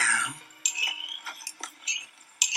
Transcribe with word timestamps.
now 0.00 0.34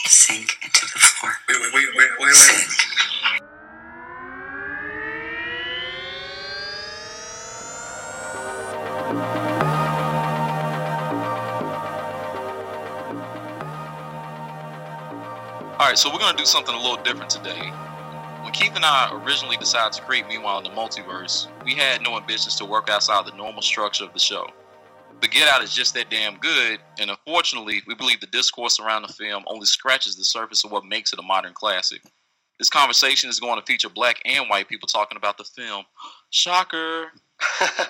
sink 0.05 0.57
into 0.63 0.85
the 0.85 0.99
floor. 0.99 1.33
Wait, 1.49 1.57
wait, 1.59 1.73
wait, 1.73 1.87
wait, 1.95 2.09
wait, 2.19 2.19
wait. 2.19 2.35
Sink. 2.35 2.89
All 15.79 15.89
right, 15.89 15.97
so 15.97 16.09
we're 16.09 16.19
gonna 16.19 16.37
do 16.37 16.45
something 16.45 16.73
a 16.73 16.77
little 16.77 17.03
different 17.03 17.29
today. 17.29 17.59
When 18.41 18.53
Keith 18.53 18.73
and 18.75 18.85
I 18.85 19.11
originally 19.25 19.57
decided 19.57 19.91
to 19.93 20.01
create 20.03 20.27
Meanwhile 20.29 20.59
in 20.59 20.63
the 20.63 20.69
Multiverse, 20.69 21.47
we 21.65 21.75
had 21.75 22.01
no 22.01 22.15
ambitions 22.15 22.55
to 22.55 22.65
work 22.65 22.89
outside 22.89 23.25
the 23.25 23.35
normal 23.35 23.61
structure 23.61 24.05
of 24.05 24.13
the 24.13 24.19
show. 24.19 24.47
The 25.23 25.29
Get 25.29 25.47
Out 25.47 25.63
is 25.63 25.73
just 25.73 25.93
that 25.93 26.09
damn 26.09 26.35
good, 26.39 26.81
and 26.99 27.09
unfortunately, 27.09 27.81
we 27.87 27.95
believe 27.95 28.19
the 28.19 28.27
discourse 28.27 28.77
around 28.77 29.03
the 29.03 29.13
film 29.13 29.45
only 29.47 29.65
scratches 29.65 30.17
the 30.17 30.25
surface 30.25 30.65
of 30.65 30.71
what 30.71 30.83
makes 30.83 31.13
it 31.13 31.19
a 31.19 31.21
modern 31.21 31.53
classic. 31.53 32.01
This 32.59 32.69
conversation 32.69 33.29
is 33.29 33.39
going 33.39 33.57
to 33.57 33.65
feature 33.65 33.87
black 33.87 34.21
and 34.25 34.49
white 34.49 34.67
people 34.67 34.85
talking 34.85 35.15
about 35.15 35.37
the 35.37 35.45
film. 35.45 35.85
Shocker. 36.29 37.05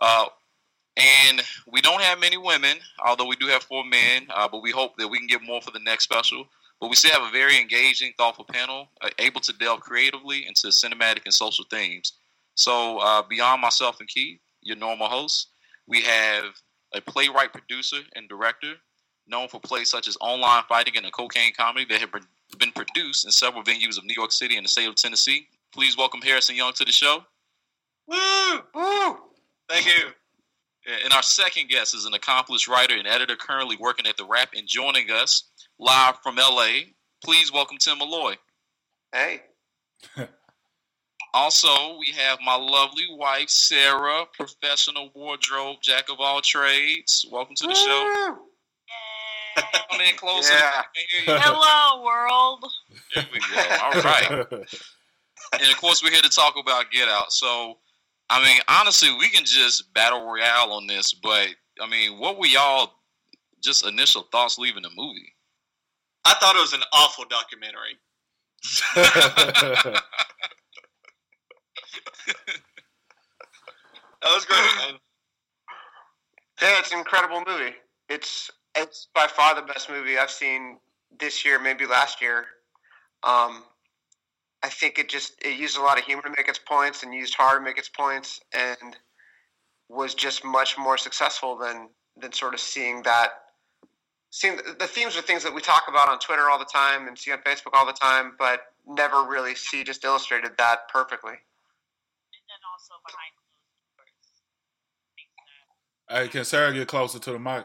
Uh, 0.00 0.26
and 0.96 1.42
we 1.66 1.80
don't 1.80 2.00
have 2.00 2.20
many 2.20 2.36
women, 2.36 2.76
although 3.04 3.26
we 3.26 3.34
do 3.34 3.48
have 3.48 3.64
four 3.64 3.82
men. 3.84 4.28
Uh, 4.32 4.46
but 4.46 4.62
we 4.62 4.70
hope 4.70 4.96
that 4.96 5.08
we 5.08 5.18
can 5.18 5.26
get 5.26 5.42
more 5.42 5.60
for 5.60 5.72
the 5.72 5.80
next 5.80 6.04
special. 6.04 6.44
But 6.80 6.88
we 6.88 6.94
still 6.94 7.10
have 7.10 7.28
a 7.28 7.32
very 7.32 7.60
engaging, 7.60 8.12
thoughtful 8.16 8.44
panel, 8.44 8.90
uh, 9.00 9.08
able 9.18 9.40
to 9.40 9.52
delve 9.54 9.80
creatively 9.80 10.46
into 10.46 10.68
cinematic 10.68 11.24
and 11.24 11.34
social 11.34 11.64
themes. 11.68 12.12
So 12.54 12.98
uh, 12.98 13.22
beyond 13.28 13.60
myself 13.60 13.98
and 13.98 14.08
Keith, 14.08 14.38
your 14.62 14.76
normal 14.76 15.08
host, 15.08 15.48
we 15.88 16.02
have 16.02 16.44
a 16.94 17.00
playwright, 17.00 17.52
producer, 17.52 17.98
and 18.14 18.28
director 18.28 18.74
known 19.26 19.48
for 19.48 19.60
plays 19.60 19.90
such 19.90 20.08
as 20.08 20.16
Online 20.20 20.62
Fighting 20.68 20.96
and 20.96 21.06
a 21.06 21.10
Cocaine 21.10 21.52
Comedy 21.54 21.86
that 21.90 22.00
have 22.00 22.10
been 22.58 22.72
produced 22.72 23.24
in 23.24 23.30
several 23.30 23.62
venues 23.62 23.98
of 23.98 24.04
New 24.04 24.14
York 24.16 24.32
City 24.32 24.56
and 24.56 24.64
the 24.64 24.68
state 24.68 24.88
of 24.88 24.94
Tennessee. 24.94 25.46
Please 25.72 25.96
welcome 25.96 26.20
Harrison 26.22 26.56
Young 26.56 26.72
to 26.74 26.84
the 26.84 26.92
show. 26.92 27.22
Woo! 28.06 28.60
Woo! 28.74 29.16
Thank 29.68 29.86
you. 29.86 30.10
And 31.04 31.12
our 31.12 31.22
second 31.22 31.68
guest 31.68 31.94
is 31.94 32.06
an 32.06 32.14
accomplished 32.14 32.68
writer 32.68 32.94
and 32.96 33.06
editor 33.06 33.36
currently 33.36 33.76
working 33.78 34.06
at 34.06 34.16
The 34.16 34.24
Wrap 34.24 34.50
and 34.56 34.66
joining 34.66 35.10
us 35.10 35.50
live 35.78 36.16
from 36.22 36.36
LA. 36.36 36.68
Please 37.22 37.52
welcome 37.52 37.76
Tim 37.78 37.98
Molloy. 37.98 38.36
Hey. 39.12 39.42
Also, 41.34 41.98
we 41.98 42.12
have 42.16 42.38
my 42.44 42.56
lovely 42.56 43.06
wife, 43.10 43.50
Sarah, 43.50 44.24
professional 44.32 45.10
wardrobe 45.14 45.76
jack 45.82 46.08
of 46.10 46.20
all 46.20 46.40
trades. 46.40 47.26
Welcome 47.30 47.54
to 47.56 47.66
the 47.66 47.74
show. 47.74 48.28
Woo! 48.28 48.38
Come 49.90 50.00
in 50.00 50.16
closer. 50.16 50.54
Yeah. 50.54 50.70
I 50.74 50.84
can 50.94 51.04
hear 51.26 51.34
you. 51.34 51.40
Hello, 51.42 52.02
world. 52.02 52.64
There 53.14 53.26
we 53.32 53.40
go. 53.40 53.46
All 53.82 54.02
right. 54.02 54.46
And 55.52 55.70
of 55.70 55.76
course, 55.78 56.02
we're 56.02 56.10
here 56.10 56.22
to 56.22 56.28
talk 56.28 56.54
about 56.60 56.90
Get 56.90 57.08
Out. 57.08 57.32
So, 57.32 57.78
I 58.30 58.42
mean, 58.42 58.60
honestly, 58.68 59.10
we 59.18 59.28
can 59.28 59.44
just 59.44 59.92
battle 59.94 60.24
royale 60.24 60.72
on 60.72 60.86
this, 60.86 61.12
but 61.12 61.48
I 61.80 61.88
mean, 61.88 62.18
what 62.18 62.38
were 62.38 62.46
y'all 62.46 62.92
just 63.62 63.86
initial 63.86 64.22
thoughts 64.30 64.58
leaving 64.58 64.82
the 64.82 64.90
movie? 64.96 65.34
I 66.24 66.34
thought 66.34 66.56
it 66.56 66.60
was 66.60 66.72
an 66.72 66.82
awful 66.92 67.24
documentary. 67.28 67.96
That 74.22 74.34
was 74.34 74.44
great, 74.44 74.58
man. 74.58 74.98
Yeah, 76.60 76.80
it's 76.80 76.92
an 76.92 76.98
incredible 76.98 77.42
movie. 77.46 77.74
It's 78.08 78.50
it's 78.74 79.08
by 79.14 79.26
far 79.26 79.54
the 79.54 79.62
best 79.62 79.88
movie 79.88 80.18
I've 80.18 80.30
seen 80.30 80.78
this 81.18 81.44
year, 81.44 81.58
maybe 81.58 81.86
last 81.86 82.20
year. 82.20 82.46
Um, 83.22 83.64
I 84.62 84.68
think 84.68 84.98
it 84.98 85.08
just 85.08 85.34
it 85.44 85.58
used 85.58 85.78
a 85.78 85.82
lot 85.82 85.98
of 85.98 86.04
humor 86.04 86.22
to 86.22 86.30
make 86.30 86.48
its 86.48 86.58
points 86.58 87.02
and 87.02 87.14
used 87.14 87.34
horror 87.34 87.58
to 87.58 87.64
make 87.64 87.78
its 87.78 87.88
points, 87.88 88.40
and 88.52 88.96
was 89.88 90.14
just 90.14 90.44
much 90.44 90.76
more 90.76 90.98
successful 90.98 91.56
than 91.56 91.88
than 92.20 92.32
sort 92.32 92.54
of 92.54 92.60
seeing 92.60 93.02
that. 93.04 93.30
Seeing 94.30 94.56
the, 94.56 94.76
the 94.78 94.86
themes 94.86 95.16
are 95.16 95.22
things 95.22 95.42
that 95.44 95.54
we 95.54 95.62
talk 95.62 95.84
about 95.88 96.08
on 96.08 96.18
Twitter 96.18 96.50
all 96.50 96.58
the 96.58 96.66
time 96.66 97.08
and 97.08 97.16
see 97.16 97.32
on 97.32 97.38
Facebook 97.38 97.72
all 97.72 97.86
the 97.86 97.92
time, 97.92 98.32
but 98.38 98.60
never 98.86 99.22
really 99.22 99.54
see 99.54 99.84
just 99.84 100.04
illustrated 100.04 100.50
that 100.58 100.88
perfectly. 100.92 101.34
And 103.08 103.16
behind 103.16 103.32
closed 103.40 103.64
doors. 103.96 104.20
Hey, 106.08 106.28
can 106.28 106.44
Sarah 106.44 106.72
get 106.72 106.88
closer 106.88 107.18
to 107.18 107.32
the 107.32 107.38
mic? 107.40 107.64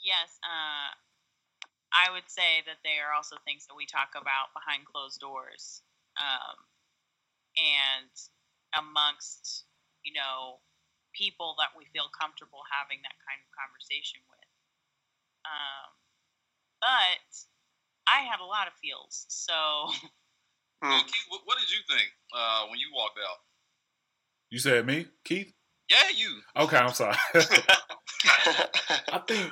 Yes, 0.00 0.30
uh, 0.42 0.90
I 1.92 2.10
would 2.10 2.26
say 2.26 2.64
that 2.66 2.80
they 2.82 2.98
are 2.98 3.12
also 3.14 3.36
things 3.44 3.68
that 3.68 3.76
we 3.76 3.86
talk 3.86 4.16
about 4.16 4.56
behind 4.56 4.88
closed 4.88 5.20
doors. 5.20 5.84
Um, 6.16 6.56
and 7.56 8.12
amongst, 8.76 9.68
you 10.02 10.12
know, 10.16 10.60
people 11.12 11.54
that 11.60 11.76
we 11.76 11.84
feel 11.92 12.08
comfortable 12.16 12.64
having 12.72 13.04
that 13.04 13.16
kind 13.28 13.36
of 13.38 13.48
conversation 13.52 14.24
with. 14.32 14.48
Um, 15.44 15.92
but 16.80 17.28
I 18.08 18.24
had 18.24 18.40
a 18.40 18.48
lot 18.48 18.66
of 18.66 18.74
feels. 18.80 19.28
So 19.28 19.92
Hmm. 20.82 20.98
Well, 20.98 21.06
Keith, 21.06 21.28
what, 21.30 21.40
what 21.46 21.56
did 21.62 21.70
you 21.70 21.78
think 21.86 22.10
uh, 22.34 22.66
when 22.66 22.82
you 22.82 22.90
walked 22.90 23.22
out? 23.22 23.38
You 24.52 24.58
said 24.58 24.86
me, 24.86 25.06
Keith? 25.24 25.50
Yeah, 25.88 26.10
you. 26.14 26.40
Okay, 26.54 26.76
I'm 26.76 26.92
sorry. 26.92 27.16
I 27.34 29.18
think 29.26 29.50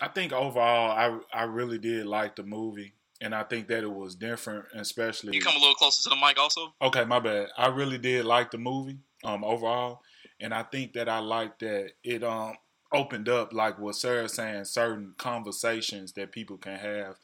I 0.00 0.08
think 0.08 0.32
overall 0.32 0.90
I 0.90 1.18
I 1.38 1.42
really 1.42 1.76
did 1.76 2.06
like 2.06 2.34
the 2.34 2.42
movie 2.42 2.94
and 3.20 3.34
I 3.34 3.42
think 3.42 3.68
that 3.68 3.84
it 3.84 3.92
was 3.92 4.14
different 4.14 4.64
especially 4.74 5.34
You 5.34 5.42
come 5.42 5.54
a 5.54 5.58
little 5.58 5.74
closer 5.74 6.04
to 6.04 6.08
the 6.08 6.16
mic, 6.16 6.38
also. 6.38 6.72
Okay, 6.80 7.04
my 7.04 7.20
bad. 7.20 7.48
I 7.58 7.66
really 7.66 7.98
did 7.98 8.24
like 8.24 8.50
the 8.50 8.56
movie 8.56 9.00
um 9.22 9.44
overall 9.44 10.00
and 10.40 10.54
I 10.54 10.62
think 10.62 10.94
that 10.94 11.10
I 11.10 11.18
liked 11.18 11.58
that 11.60 11.90
it 12.02 12.24
um 12.24 12.54
opened 12.94 13.28
up 13.28 13.52
like 13.52 13.78
what 13.78 13.96
Sarah's 13.96 14.32
saying 14.32 14.64
certain 14.64 15.12
conversations 15.18 16.14
that 16.14 16.32
people 16.32 16.56
can 16.56 16.78
have 16.78 17.16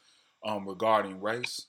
um 0.45 0.69
regarding 0.69 1.21
race. 1.21 1.65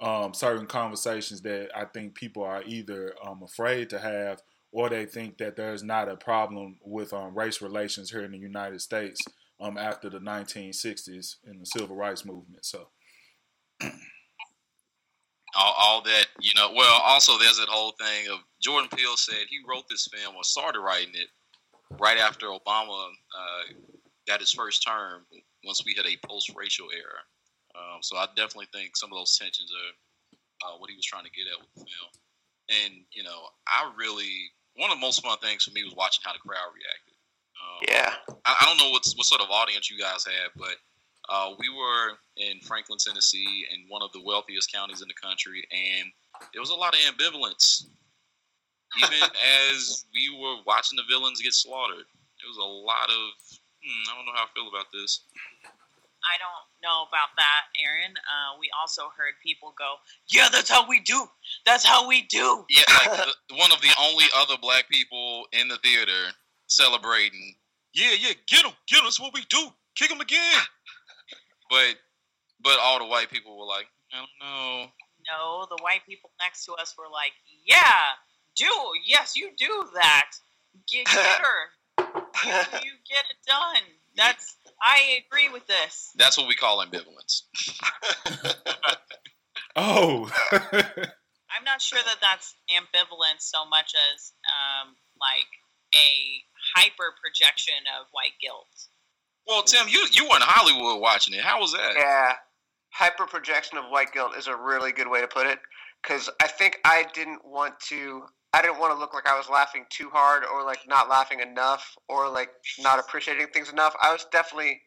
Um 0.00 0.32
certain 0.34 0.66
conversations 0.66 1.40
that 1.42 1.70
I 1.74 1.84
think 1.84 2.14
people 2.14 2.44
are 2.44 2.62
either 2.64 3.14
um 3.26 3.42
afraid 3.42 3.90
to 3.90 3.98
have 3.98 4.42
or 4.70 4.88
they 4.88 5.06
think 5.06 5.38
that 5.38 5.56
there's 5.56 5.82
not 5.82 6.08
a 6.08 6.16
problem 6.16 6.76
with 6.84 7.12
um, 7.12 7.34
race 7.34 7.62
relations 7.62 8.10
here 8.10 8.24
in 8.24 8.32
the 8.32 8.38
United 8.38 8.80
States 8.80 9.18
um, 9.60 9.78
after 9.78 10.10
the 10.10 10.18
1960s 10.18 11.36
and 11.46 11.60
the 11.60 11.64
civil 11.64 11.96
rights 11.96 12.26
movement. 12.26 12.66
So, 12.66 12.88
all, 15.54 15.74
all 15.78 16.02
that 16.02 16.26
you 16.40 16.50
know 16.56 16.70
well 16.74 17.00
also 17.04 17.38
there's 17.38 17.56
that 17.56 17.68
whole 17.68 17.92
thing 17.92 18.28
of 18.30 18.38
jordan 18.60 18.88
peele 18.94 19.16
said 19.16 19.46
he 19.48 19.58
wrote 19.68 19.88
this 19.88 20.08
film 20.12 20.36
or 20.36 20.44
started 20.44 20.80
writing 20.80 21.14
it 21.14 21.28
right 21.98 22.18
after 22.18 22.46
obama 22.46 23.06
uh, 23.08 23.72
got 24.26 24.40
his 24.40 24.52
first 24.52 24.84
term 24.86 25.22
once 25.64 25.82
we 25.86 25.94
had 25.96 26.06
a 26.06 26.26
post-racial 26.26 26.88
era 26.94 27.20
um, 27.78 28.02
so 28.02 28.16
i 28.16 28.26
definitely 28.34 28.68
think 28.74 28.96
some 28.96 29.12
of 29.12 29.18
those 29.18 29.38
tensions 29.38 29.70
are 29.70 29.92
uh, 30.66 30.74
what 30.78 30.90
he 30.90 30.96
was 30.96 31.06
trying 31.06 31.24
to 31.24 31.30
get 31.30 31.46
at 31.46 31.58
with 31.58 31.70
the 31.78 31.86
film 31.86 32.10
and 32.82 32.92
you 33.14 33.22
know 33.22 33.46
i 33.70 33.86
really 33.96 34.50
one 34.74 34.90
of 34.90 34.98
the 34.98 35.00
most 35.00 35.22
fun 35.22 35.38
things 35.38 35.62
for 35.62 35.70
me 35.70 35.82
was 35.82 35.94
watching 35.94 36.22
how 36.26 36.32
the 36.32 36.42
crowd 36.42 36.74
reacted 36.74 37.14
um, 37.58 37.86
yeah, 37.88 38.14
I, 38.44 38.56
I 38.60 38.64
don't 38.66 38.78
know 38.78 38.90
what's, 38.90 39.16
what 39.16 39.26
sort 39.26 39.40
of 39.40 39.50
audience 39.50 39.90
you 39.90 39.98
guys 39.98 40.24
had, 40.24 40.50
but 40.56 40.76
uh, 41.28 41.54
we 41.58 41.68
were 41.68 42.16
in 42.36 42.60
Franklin, 42.60 42.98
Tennessee, 42.98 43.66
in 43.72 43.84
one 43.88 44.02
of 44.02 44.12
the 44.12 44.22
wealthiest 44.22 44.72
counties 44.72 45.02
in 45.02 45.08
the 45.08 45.14
country, 45.14 45.66
and 45.70 46.08
there 46.52 46.62
was 46.62 46.70
a 46.70 46.74
lot 46.74 46.94
of 46.94 47.00
ambivalence. 47.00 47.84
Even 48.96 49.18
as 49.70 50.06
we 50.14 50.38
were 50.40 50.56
watching 50.66 50.96
the 50.96 51.04
villains 51.08 51.42
get 51.42 51.52
slaughtered, 51.52 52.06
there 52.40 52.48
was 52.48 52.58
a 52.58 52.62
lot 52.62 53.10
of 53.10 53.58
hmm, 53.84 54.10
I 54.10 54.16
don't 54.16 54.26
know 54.26 54.32
how 54.34 54.44
I 54.44 54.54
feel 54.54 54.68
about 54.68 54.86
this. 54.92 55.24
I 56.28 56.36
don't 56.36 56.66
know 56.84 57.08
about 57.08 57.32
that, 57.36 57.62
Aaron. 57.80 58.12
Uh, 58.12 58.60
we 58.60 58.68
also 58.78 59.08
heard 59.16 59.34
people 59.42 59.74
go, 59.78 59.96
"Yeah, 60.28 60.48
that's 60.52 60.68
how 60.70 60.86
we 60.86 61.00
do. 61.00 61.26
That's 61.64 61.84
how 61.84 62.06
we 62.06 62.22
do." 62.22 62.64
Yeah, 62.68 62.84
like 63.06 63.26
the, 63.48 63.56
one 63.56 63.72
of 63.72 63.80
the 63.80 63.90
only 64.00 64.26
other 64.36 64.56
black 64.60 64.88
people 64.88 65.46
in 65.52 65.68
the 65.68 65.78
theater 65.78 66.32
celebrating. 66.66 67.56
Yeah, 67.94 68.12
yeah, 68.12 68.34
get 68.46 68.64
him, 68.64 68.72
get 68.88 68.98
him. 68.98 69.04
That's 69.04 69.20
what 69.20 69.32
we 69.34 69.42
do. 69.48 69.68
Kick 69.96 70.10
him 70.10 70.20
again. 70.20 70.62
But 71.70 71.96
but 72.62 72.78
all 72.80 72.98
the 72.98 73.04
white 73.04 73.28
people 73.30 73.58
were 73.58 73.66
like, 73.66 73.86
I 74.10 74.16
don't 74.16 74.36
know. 74.40 74.86
No, 75.28 75.66
the 75.68 75.76
white 75.82 76.00
people 76.08 76.30
next 76.40 76.64
to 76.64 76.72
us 76.80 76.94
were 76.96 77.12
like, 77.12 77.32
"Yeah, 77.66 78.16
do 78.56 78.66
yes, 79.06 79.36
you 79.36 79.50
do 79.56 79.88
that. 79.94 80.30
Get, 80.90 81.06
get 81.06 81.14
her. 81.42 82.04
You, 82.44 82.50
you 82.82 82.92
get 83.08 83.24
it 83.30 83.38
done. 83.46 83.82
That's 84.16 84.56
I 84.80 85.20
agree 85.26 85.48
with 85.48 85.66
this. 85.66 86.10
That's 86.16 86.38
what 86.38 86.48
we 86.48 86.54
call 86.54 86.84
ambivalence. 86.84 87.42
oh, 89.76 90.30
I'm 90.52 91.64
not 91.64 91.82
sure 91.82 91.98
that 92.04 92.16
that's 92.20 92.54
ambivalence 92.70 93.40
so 93.40 93.66
much 93.68 93.94
as 94.14 94.32
um, 94.46 94.94
like 95.20 95.48
a 95.94 96.42
hyper 96.76 97.14
projection 97.22 97.74
of 97.98 98.06
white 98.12 98.38
guilt. 98.40 98.66
Well, 99.46 99.62
Tim, 99.62 99.88
you 99.88 100.06
you 100.12 100.24
were 100.24 100.36
in 100.36 100.42
Hollywood 100.42 101.00
watching 101.00 101.34
it. 101.34 101.40
How 101.40 101.60
was 101.60 101.72
that? 101.72 101.94
Yeah, 101.96 102.32
hyper 102.90 103.26
projection 103.26 103.78
of 103.78 103.86
white 103.90 104.12
guilt 104.12 104.36
is 104.36 104.46
a 104.46 104.54
really 104.54 104.92
good 104.92 105.08
way 105.08 105.20
to 105.20 105.28
put 105.28 105.46
it. 105.46 105.58
Because 106.02 106.30
I 106.40 106.46
think 106.46 106.78
I 106.84 107.06
didn't 107.14 107.44
want 107.44 107.74
to. 107.88 108.24
I 108.52 108.62
didn't 108.62 108.78
want 108.78 108.94
to 108.94 108.98
look 108.98 109.12
like 109.12 109.28
I 109.28 109.36
was 109.36 109.48
laughing 109.48 109.84
too 109.90 110.10
hard, 110.10 110.42
or 110.44 110.64
like 110.64 110.80
not 110.88 111.08
laughing 111.08 111.40
enough, 111.40 111.96
or 112.08 112.28
like 112.28 112.50
not 112.80 112.98
appreciating 112.98 113.48
things 113.48 113.70
enough. 113.70 113.94
I 114.02 114.12
was 114.12 114.26
definitely, 114.32 114.80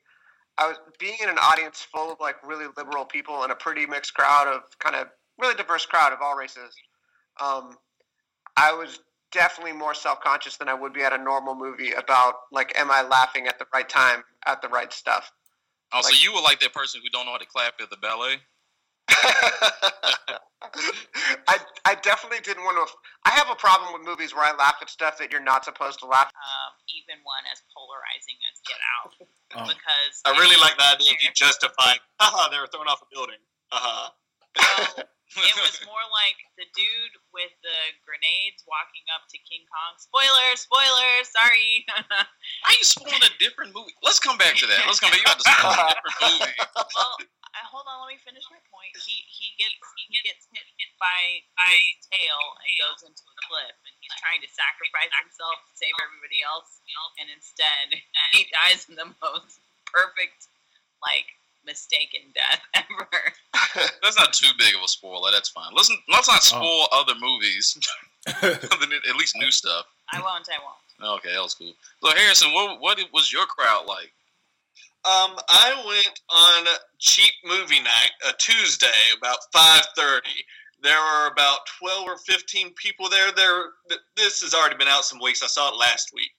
I 0.58 0.68
was 0.68 0.78
being 1.00 1.18
in 1.22 1.30
an 1.30 1.38
audience 1.38 1.86
full 1.94 2.12
of 2.12 2.19
like 2.19 2.36
really 2.46 2.66
liberal 2.75 3.06
people 3.06 3.44
and 3.44 3.52
a 3.52 3.56
pretty 3.56 3.86
mixed 3.86 4.13
crowd 4.13 4.48
of 4.48 4.62
kind 4.80 4.96
of 4.96 5.08
really 5.40 5.56
diverse 5.56 5.86
crowd 5.86 6.12
of 6.12 6.19
all 6.22 6.36
races. 6.36 6.75
Um, 7.40 7.78
I 8.58 8.74
was 8.74 9.00
definitely 9.31 9.74
more 9.74 9.94
self 9.94 10.22
conscious 10.22 10.58
than 10.58 10.68
I 10.68 10.74
would 10.74 10.94
be 10.94 11.02
at 11.04 11.13
a 11.13 11.18
normal 11.18 11.56
movie 11.56 11.92
about 11.92 12.36
like, 12.52 12.78
am 12.78 12.92
I 12.92 13.02
laughing 13.04 13.48
at 13.48 13.60
the 13.60 13.66
right 13.74 13.88
time 13.88 14.24
at 14.46 14.62
the 14.62 14.69
right 14.69 14.92
stuff? 14.92 15.31
Oh, 15.94 16.02
so 16.02 16.16
you 16.19 16.34
were 16.34 16.42
like 16.42 16.60
that 16.62 16.74
person 16.74 17.02
who 17.04 17.10
don't 17.10 17.25
know 17.25 17.34
how 17.34 17.38
to 17.38 17.46
clap 17.46 17.74
at 17.81 17.90
the 17.90 17.98
ballet? 17.98 18.38
I 21.48 21.58
I 21.86 21.96
definitely 22.02 22.40
didn't 22.42 22.63
want 22.63 22.78
to. 22.80 22.86
I 23.25 23.31
have 23.31 23.50
a 23.52 23.56
problem 23.56 23.94
with 23.94 24.06
movies 24.08 24.34
where 24.34 24.44
I 24.44 24.56
laugh 24.56 24.75
at 24.81 24.90
stuff 24.90 25.18
that 25.19 25.31
you're 25.31 25.44
not 25.44 25.66
supposed 25.66 26.00
to 26.00 26.08
laugh. 26.08 26.31
Um, 26.31 26.72
even 26.96 27.22
one 27.24 27.44
as 27.52 27.62
polarizing 27.75 28.38
as 28.50 28.62
Get 28.66 28.80
Out, 28.96 29.12
Um, 29.58 29.68
because 29.74 30.13
I 30.25 30.31
really 30.40 30.60
like 30.62 30.78
the 30.78 30.88
idea 30.96 31.12
of 31.12 31.22
you 31.22 31.30
justifying. 31.34 32.00
Haha, 32.19 32.50
they 32.50 32.60
were 32.60 32.68
thrown 32.68 32.88
off 32.88 33.02
a 33.02 33.10
building. 33.12 33.42
Haha. 33.72 34.12
Well, 34.58 35.06
it 35.39 35.56
was 35.63 35.80
more 35.89 36.04
like 36.12 36.38
the 36.60 36.68
dude 36.75 37.16
with 37.31 37.51
the 37.63 37.80
grenades 38.04 38.63
walking 38.68 39.06
up 39.16 39.28
to 39.31 39.38
King 39.48 39.63
Kong. 39.72 39.95
Spoilers, 40.00 40.60
spoilers. 40.68 41.31
Sorry. 41.31 41.88
Why 42.68 42.75
you 42.75 42.83
spoiling 42.83 43.24
a 43.24 43.33
different 43.39 43.72
movie? 43.72 43.95
Let's 44.04 44.19
come 44.19 44.36
back 44.36 44.60
to 44.60 44.68
that. 44.68 44.83
Let's 44.83 45.00
come 45.00 45.12
back. 45.12 45.24
You 45.24 45.28
got 45.28 45.39
to 45.39 45.45
spoil 45.48 45.72
a 45.72 45.88
different 45.95 46.19
movie. 46.44 46.56
well, 46.95 47.16
I, 47.51 47.60
hold 47.68 47.88
on. 47.88 48.07
Let 48.07 48.16
me 48.16 48.19
finish 48.24 48.44
my 48.51 48.60
point. 48.72 48.92
He 48.95 49.24
he 49.28 49.56
gets 49.60 49.80
he 50.07 50.19
gets 50.24 50.48
hit 50.51 50.92
by 51.00 51.44
by 51.56 51.74
tail 52.12 52.39
and 52.63 52.72
goes 52.80 53.01
into 53.04 53.24
a 53.24 53.36
cliff, 53.48 53.75
and 53.88 53.94
he's 54.00 54.16
trying 54.19 54.39
to 54.44 54.50
sacrifice 54.51 55.12
himself 55.19 55.60
to 55.68 55.74
save 55.75 55.95
everybody 56.00 56.44
else, 56.44 56.80
and 57.19 57.27
instead 57.31 58.00
he 58.36 58.48
dies 58.51 58.88
in 58.88 58.95
the 58.95 59.10
most 59.19 59.60
perfect 59.88 60.48
like 61.04 61.27
mistaken 61.66 62.22
death 62.34 62.62
ever. 62.75 63.90
That's 64.04 64.18
not 64.18 64.34
too 64.34 64.52
big 64.58 64.75
of 64.75 64.81
a 64.84 64.88
spoiler. 64.88 65.31
That's 65.31 65.50
fine. 65.50 65.72
Let's 65.75 65.92
let's 66.10 66.28
not 66.28 66.44
spoil 66.44 66.88
other 66.92 67.13
movies. 67.19 67.78
At 68.28 69.16
least 69.18 69.36
new 69.38 69.52
stuff. 69.52 69.86
I 70.12 70.22
won't. 70.22 70.48
I 70.50 70.60
won't. 70.62 71.19
Okay, 71.19 71.34
that 71.34 71.42
was 71.42 71.56
cool. 71.56 71.74
So 72.04 72.16
Harrison, 72.16 72.54
what 72.54 72.80
what 72.80 73.00
was 73.13 73.31
your 73.31 73.46
crowd 73.46 73.86
like? 73.88 74.12
Um, 75.04 75.36
I 75.50 75.84
went 75.88 76.19
on 76.30 76.68
cheap 77.00 77.34
movie 77.44 77.80
night, 77.81 78.12
a 78.30 78.34
Tuesday, 78.38 78.88
about 79.18 79.40
five 79.52 79.84
thirty. 79.96 80.46
There 80.84 81.00
were 81.00 81.28
about 81.31 81.60
twelve 81.80 82.06
or 82.06 82.18
fifteen 82.18 82.72
people 82.75 83.10
there. 83.10 83.31
There, 83.31 83.63
this 84.16 84.42
has 84.42 84.54
already 84.54 84.78
been 84.78 84.88
out 84.88 85.04
some 85.04 85.19
weeks. 85.19 85.42
I 85.42 85.48
saw 85.48 85.74
it 85.74 85.78
last 85.78 86.12
week, 86.13 86.30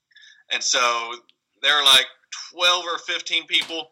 and 0.53 0.63
so 0.63 0.81
there 1.61 1.77
were 1.77 1.85
like 1.85 2.07
twelve 2.53 2.85
or 2.85 2.99
fifteen 2.99 3.47
people. 3.47 3.89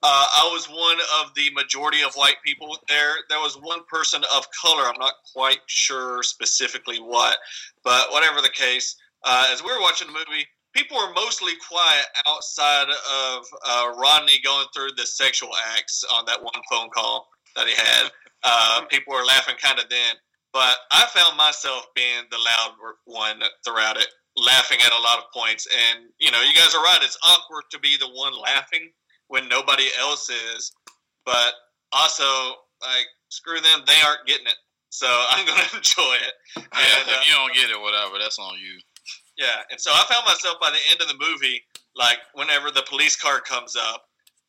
Uh, 0.00 0.26
I 0.32 0.50
was 0.52 0.66
one 0.68 0.98
of 1.20 1.34
the 1.34 1.50
majority 1.54 2.02
of 2.02 2.14
white 2.14 2.36
people 2.44 2.76
there. 2.88 3.14
There 3.28 3.40
was 3.40 3.56
one 3.60 3.80
person 3.90 4.22
of 4.36 4.46
color. 4.62 4.84
I'm 4.84 4.98
not 4.98 5.14
quite 5.34 5.58
sure 5.66 6.22
specifically 6.22 6.98
what, 6.98 7.36
but 7.82 8.12
whatever 8.12 8.40
the 8.40 8.50
case, 8.50 8.94
uh, 9.24 9.48
as 9.52 9.62
we 9.62 9.72
were 9.72 9.80
watching 9.80 10.06
the 10.06 10.12
movie, 10.12 10.46
people 10.72 10.96
were 10.96 11.12
mostly 11.14 11.52
quiet 11.68 12.06
outside 12.28 12.88
of 12.88 13.44
uh, 13.66 13.92
Rodney 14.00 14.38
going 14.44 14.66
through 14.72 14.90
the 14.96 15.04
sexual 15.04 15.50
acts 15.76 16.04
on 16.14 16.24
that 16.26 16.40
one 16.40 16.62
phone 16.70 16.90
call 16.90 17.28
that 17.56 17.66
he 17.66 17.74
had. 17.74 18.10
Uh, 18.44 18.82
people 18.88 19.12
were 19.14 19.24
laughing 19.24 19.56
kind 19.60 19.80
of 19.80 19.88
then, 19.88 20.14
but 20.52 20.76
I 20.92 21.06
found 21.12 21.36
myself 21.36 21.86
being 21.96 22.22
the 22.30 22.38
loud 22.38 22.74
one 23.04 23.40
throughout 23.64 23.96
it, 23.96 24.06
laughing 24.36 24.78
at 24.86 24.92
a 24.92 25.02
lot 25.02 25.18
of 25.18 25.24
points. 25.34 25.66
And 25.66 26.06
you 26.20 26.30
know, 26.30 26.40
you 26.40 26.54
guys 26.54 26.72
are 26.76 26.84
right. 26.84 27.00
It's 27.02 27.18
awkward 27.26 27.64
to 27.72 27.80
be 27.80 27.96
the 27.98 28.06
one 28.06 28.32
laughing 28.40 28.92
when 29.28 29.48
nobody 29.48 29.86
else 30.00 30.28
is, 30.30 30.72
but 31.24 31.52
also 31.92 32.24
like 32.82 33.06
screw 33.28 33.60
them, 33.60 33.80
they 33.86 34.00
aren't 34.06 34.26
getting 34.26 34.46
it. 34.46 34.58
So 34.90 35.06
I'm 35.30 35.46
going 35.46 35.58
to 35.60 35.76
enjoy 35.76 36.14
it. 36.26 36.34
And, 36.56 36.64
if 36.74 37.08
uh, 37.08 37.20
you 37.26 37.32
don't 37.34 37.54
get 37.54 37.70
it, 37.70 37.80
whatever. 37.80 38.18
That's 38.18 38.38
on 38.38 38.54
you. 38.58 38.80
yeah, 39.36 39.62
and 39.70 39.80
so 39.80 39.90
I 39.92 40.04
found 40.10 40.24
myself 40.26 40.56
by 40.60 40.70
the 40.70 40.80
end 40.90 41.00
of 41.00 41.08
the 41.08 41.18
movie, 41.20 41.62
like 41.94 42.18
whenever 42.34 42.70
the 42.70 42.82
police 42.88 43.16
car 43.16 43.40
comes 43.40 43.76
up 43.76 44.04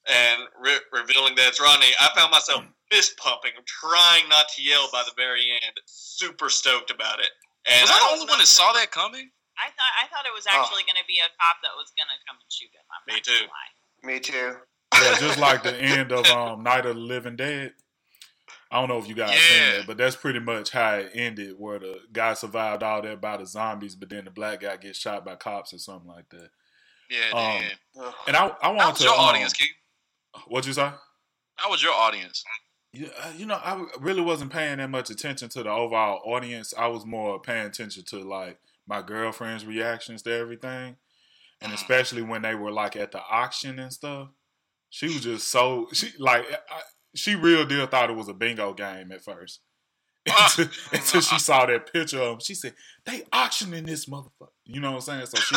and 0.10 0.42
re- 0.60 0.80
revealing 0.94 1.36
that 1.36 1.48
it's 1.50 1.60
Rodney, 1.62 1.92
I 2.00 2.10
found 2.16 2.31
myself 2.31 2.64
fist 2.90 3.18
pumping, 3.18 3.52
trying 3.68 4.28
not 4.30 4.48
to 4.56 4.64
yell 4.64 4.88
by 4.92 5.04
the 5.06 5.14
very 5.16 5.46
end, 5.52 5.76
super 5.86 6.50
stoked 6.50 6.90
about 6.90 7.20
it. 7.20 7.30
And 7.70 7.81
Was 7.84 7.92
I 7.92 8.00
the 8.00 8.10
only 8.16 8.28
one 8.31 8.40
that 8.40 8.48
saw 8.48 8.72
that 8.74 8.90
coming? 8.90 9.30
I 9.60 9.68
thought 9.76 9.94
I 10.00 10.08
thought 10.08 10.24
it 10.24 10.31
was 10.34 10.48
actually 10.48 10.88
going 10.88 10.96
to 10.96 11.04
be 11.04 11.20
a 11.20 11.28
cop 11.36 11.60
that 11.68 11.76
was 11.76 11.92
going 12.00 12.08
to 12.08 12.16
come 12.24 12.40
and 12.40 12.48
shoot 12.48 12.72
him. 12.72 12.86
I'm 12.88 13.04
Me 13.12 13.20
not 13.20 13.28
too. 13.28 13.44
lie. 13.52 13.72
Me 14.08 14.16
too. 14.24 14.56
Yeah, 15.04 15.19
just 15.19 15.40
like 15.40 15.63
the 15.63 15.75
end 15.75 16.12
of 16.12 16.25
um, 16.28 16.63
Night 16.63 16.86
of 16.86 16.96
the 16.96 17.01
Living 17.01 17.36
Dead. 17.36 17.74
I 18.72 18.80
don't 18.80 18.90
know 18.90 19.00
if 19.00 19.07
you 19.07 19.16
guys 19.16 19.31
seen 19.40 19.57
Yeah. 19.57 19.78
that, 19.78 19.88
but 19.88 19.98
that's 19.98 20.16
pretty 20.16 20.40
much 20.40 20.69
how 20.69 20.96
it 20.96 21.12
ended, 21.16 21.56
where 21.57 21.80
the 21.80 22.00
guy 22.13 22.34
survived 22.36 22.84
all 22.84 23.01
that 23.01 23.19
by 23.19 23.38
the 23.38 23.46
zombies, 23.46 23.96
but 23.96 24.10
then 24.10 24.25
the 24.25 24.31
black 24.31 24.62
guy 24.62 24.78
gets 24.78 25.00
shot 25.00 25.25
by 25.25 25.36
cops 25.36 25.74
or 25.74 25.80
something 25.80 26.07
like 26.07 26.30
that. 26.30 26.50
Yeah, 27.10 27.30
Um, 27.34 27.63
yeah. 27.96 28.12
And 28.28 28.36
I, 28.38 28.51
I 28.62 28.69
want 28.72 28.96
to. 28.98 29.04
your 29.04 29.13
um, 29.13 29.19
audience, 29.22 29.54
Keith? 29.54 29.69
What 30.48 30.68
you 30.68 30.74
say? 30.74 30.92
How 31.56 31.69
was 31.72 31.81
your 31.81 31.94
audience? 31.94 32.44
Yeah, 32.94 33.07
uh, 33.24 33.31
you 33.36 33.45
know, 33.48 33.56
I 33.63 33.86
really 34.00 34.22
wasn't 34.22 34.52
paying 34.52 34.78
that 34.78 34.90
much 34.90 35.10
attention 35.10 35.50
to 35.50 35.63
the 35.63 35.69
overall 35.72 36.22
audience. 36.24 36.74
I 36.78 36.88
was 36.88 37.06
more 37.06 37.40
paying 37.42 37.66
attention 37.66 38.04
to 38.06 38.19
like 38.19 38.60
my 38.88 39.02
girlfriend's 39.02 39.66
reactions 39.66 40.22
to 40.24 40.31
everything, 40.34 40.95
and 41.62 41.74
especially 41.74 42.22
when 42.22 42.44
they 42.44 42.56
were 42.56 42.72
like 42.72 42.95
at 42.95 43.12
the 43.12 43.22
auction 43.22 43.80
and 43.80 43.92
stuff. 43.92 44.30
She 44.89 45.07
was 45.07 45.21
just 45.21 45.47
so 45.50 45.88
she 45.94 46.12
like 46.19 46.45
I, 46.51 46.81
she 47.15 47.36
real 47.36 47.65
deal 47.65 47.86
thought 47.88 48.09
it 48.09 48.15
was 48.15 48.30
a 48.30 48.33
bingo 48.33 48.74
game 48.74 49.12
at 49.12 49.24
first. 49.24 49.62
Until, 50.27 50.65
until 50.91 51.21
she 51.21 51.39
saw 51.39 51.65
that 51.65 51.91
picture 51.91 52.21
of 52.21 52.33
him, 52.33 52.39
she 52.41 52.53
said, 52.53 52.75
"They 53.06 53.24
auctioning 53.31 53.86
this 53.86 54.06
motherfucker." 54.06 54.50
You 54.65 54.81
know 54.81 54.91
what 54.91 55.09
I'm 55.09 55.25
saying? 55.25 55.25
So 55.27 55.38
she 55.39 55.56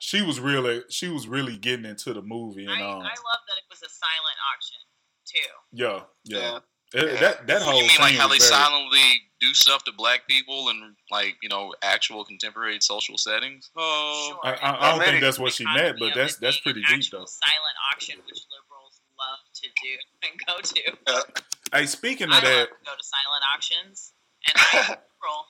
she 0.00 0.22
was 0.22 0.40
really 0.40 0.82
she 0.88 1.08
was 1.08 1.28
really 1.28 1.58
getting 1.58 1.84
into 1.84 2.14
the 2.14 2.22
movie, 2.22 2.64
and 2.64 2.72
I, 2.72 2.80
um, 2.80 3.02
I 3.02 3.14
love 3.14 3.42
that 3.46 3.56
it 3.58 3.64
was 3.70 3.82
a 3.82 3.90
silent 3.90 4.36
auction 4.52 4.78
too. 5.26 5.50
yeah, 5.72 6.00
yeah, 6.24 6.52
Yeah. 6.54 6.58
It- 6.92 7.20
that 7.20 7.46
that 7.46 7.62
whole 7.62 7.80
You 7.80 7.88
mean 7.88 7.96
like 7.98 8.14
how 8.14 8.28
they 8.28 8.38
very- 8.38 8.48
silently 8.50 9.00
do 9.40 9.52
stuff 9.54 9.84
to 9.84 9.92
black 9.92 10.26
people 10.28 10.68
in 10.70 10.94
like 11.10 11.36
you 11.42 11.48
know 11.48 11.74
actual 11.82 12.24
contemporary 12.24 12.80
social 12.80 13.18
settings? 13.18 13.70
Oh, 13.76 14.38
Sure. 14.44 14.54
I, 14.54 14.58
I, 14.70 14.88
I 14.88 14.90
don't 14.96 15.04
think 15.04 15.20
that's 15.20 15.38
what 15.38 15.52
she 15.52 15.64
meant, 15.64 15.98
but 15.98 16.14
that's 16.14 16.36
that's 16.36 16.60
pretty 16.60 16.82
deep 16.82 17.10
though. 17.10 17.24
Silent 17.26 17.76
auction, 17.92 18.16
which 18.26 18.40
liberals 18.50 19.00
love 19.18 19.38
to 19.54 19.68
do 19.82 19.98
and 20.22 20.40
go 20.46 21.22
to. 21.22 21.78
Hey, 21.78 21.86
speaking 21.86 22.30
I 22.30 22.38
of 22.38 22.44
love 22.44 22.52
that, 22.52 22.68
to 22.68 22.84
go 22.84 22.92
to 22.96 23.04
silent 23.04 23.44
auctions, 23.54 24.12
and 24.46 24.56
I'm 24.56 24.88
liberal. 24.90 25.46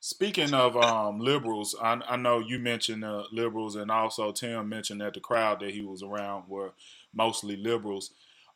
speaking 0.00 0.54
of 0.54 0.76
um, 0.76 1.18
liberals, 1.20 1.74
I, 1.80 2.00
I 2.08 2.16
know 2.16 2.38
you 2.38 2.58
mentioned 2.58 3.04
uh, 3.04 3.24
liberals, 3.32 3.74
and 3.76 3.90
also 3.90 4.30
Tim 4.32 4.68
mentioned 4.68 5.00
that 5.00 5.14
the 5.14 5.20
crowd 5.20 5.60
that 5.60 5.70
he 5.72 5.82
was 5.82 6.02
around 6.02 6.44
were 6.48 6.72
mostly 7.12 7.56
liberals. 7.56 8.12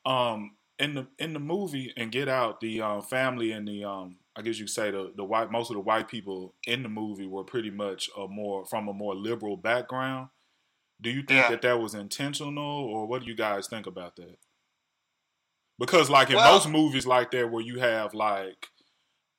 Um, 0.06 0.52
in 0.82 0.94
the 0.94 1.06
in 1.18 1.32
the 1.32 1.38
movie 1.38 1.92
and 1.96 2.10
Get 2.12 2.28
Out, 2.28 2.60
the 2.60 2.80
um, 2.82 3.02
family 3.02 3.52
and 3.52 3.66
the 3.66 3.84
um, 3.84 4.16
I 4.36 4.42
guess 4.42 4.58
you 4.58 4.64
could 4.64 4.74
say 4.74 4.90
the 4.90 5.12
the 5.16 5.24
white 5.24 5.50
most 5.50 5.70
of 5.70 5.74
the 5.76 5.80
white 5.80 6.08
people 6.08 6.54
in 6.66 6.82
the 6.82 6.88
movie 6.88 7.26
were 7.26 7.44
pretty 7.44 7.70
much 7.70 8.10
a 8.18 8.26
more 8.28 8.66
from 8.66 8.88
a 8.88 8.92
more 8.92 9.14
liberal 9.14 9.56
background. 9.56 10.28
Do 11.00 11.10
you 11.10 11.22
think 11.22 11.42
Yeah. 11.44 11.50
that 11.50 11.62
that 11.62 11.80
was 11.80 11.94
intentional, 11.94 12.84
or 12.84 13.06
what 13.06 13.22
do 13.22 13.28
you 13.28 13.34
guys 13.36 13.68
think 13.68 13.86
about 13.86 14.16
that? 14.16 14.36
Because 15.78 16.10
like 16.10 16.30
in 16.30 16.36
Well- 16.36 16.52
most 16.54 16.68
movies 16.68 17.06
like 17.06 17.30
that, 17.30 17.50
where 17.50 17.62
you 17.62 17.78
have 17.78 18.12
like 18.14 18.66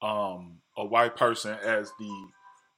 um, 0.01 0.61
a 0.77 0.85
white 0.85 1.15
person 1.15 1.53
as 1.63 1.91
the 1.99 2.27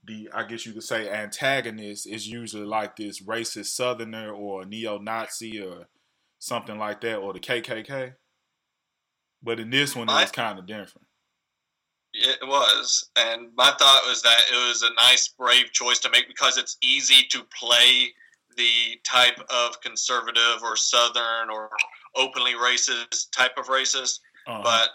the 0.08 0.30
I 0.34 0.44
guess 0.44 0.66
you 0.66 0.74
could 0.74 0.84
say 0.84 1.10
antagonist 1.10 2.06
is 2.08 2.28
usually 2.28 2.66
like 2.66 2.96
this 2.96 3.22
racist 3.24 3.68
Southerner 3.76 4.32
or 4.32 4.64
neo-Nazi 4.66 5.60
or 5.62 5.88
something 6.38 6.78
like 6.78 7.02
that, 7.02 7.18
or 7.18 7.34
the 7.34 7.40
KKK. 7.40 8.14
But 9.46 9.60
in 9.60 9.70
this 9.70 9.96
one, 9.96 10.10
it 10.10 10.14
was 10.14 10.32
kind 10.32 10.58
of 10.58 10.66
different. 10.66 11.08
It 12.14 12.40
was, 12.48 13.10
and 13.18 13.50
my 13.56 13.72
thought 13.78 14.02
was 14.08 14.22
that 14.24 14.40
it 14.52 14.68
was 14.68 14.82
a 14.82 14.94
nice, 14.96 15.28
brave 15.28 15.72
choice 15.74 16.00
to 16.00 16.10
make 16.10 16.28
because 16.28 16.58
it's 16.58 16.78
easy 16.82 17.28
to 17.30 17.44
play 17.44 18.14
the 18.58 18.98
type 19.04 19.38
of 19.50 19.80
conservative 19.82 20.64
or 20.64 20.78
southern 20.78 21.50
or 21.52 21.70
openly 22.16 22.54
racist 22.54 23.32
type 23.32 23.58
of 23.58 23.68
racist, 23.68 24.20
Uh-huh. 24.48 24.62
but 24.64 24.90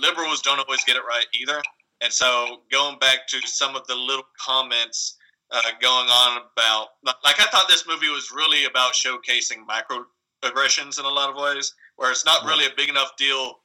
liberals 0.00 0.42
don't 0.42 0.58
always 0.58 0.84
get 0.84 0.96
it 0.96 1.02
right 1.08 1.24
either. 1.40 1.60
And 2.02 2.12
so, 2.12 2.58
going 2.70 2.98
back 2.98 3.26
to 3.28 3.40
some 3.46 3.74
of 3.74 3.86
the 3.86 3.96
little 3.96 4.26
comments 4.38 5.16
uh, 5.50 5.62
going 5.80 6.08
on 6.08 6.42
about, 6.52 6.88
like, 7.24 7.40
I 7.40 7.46
thought 7.46 7.66
this 7.68 7.86
movie 7.88 8.10
was 8.10 8.30
really 8.30 8.66
about 8.66 8.92
showcasing 8.92 9.64
microaggressions 9.66 10.98
in 10.98 11.06
a 11.06 11.08
lot 11.08 11.30
of 11.30 11.36
ways, 11.36 11.74
where 11.96 12.10
it's 12.10 12.26
not 12.26 12.44
really 12.44 12.66
a 12.66 12.76
big 12.76 12.90
enough 12.90 13.16
deal 13.16 13.60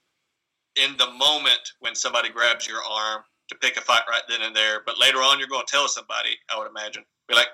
in 0.76 0.98
the 0.98 1.12
moment 1.12 1.74
when 1.80 1.96
somebody 1.96 2.30
grabs 2.30 2.68
your 2.68 2.82
arm 2.90 3.24
to 3.50 3.56
pick 3.56 3.78
a 3.78 3.82
fight 3.82 4.04
right 4.10 4.22
then 4.30 4.42
and 4.42 4.56
there. 4.56 4.82
But 4.86 5.00
later 5.00 5.18
on, 5.18 5.40
you're 5.40 5.48
going 5.48 5.66
to 5.66 5.72
tell 5.72 5.88
somebody. 5.88 6.38
I 6.54 6.58
would 6.58 6.68
imagine, 6.68 7.04
be 7.28 7.36
like, 7.36 7.48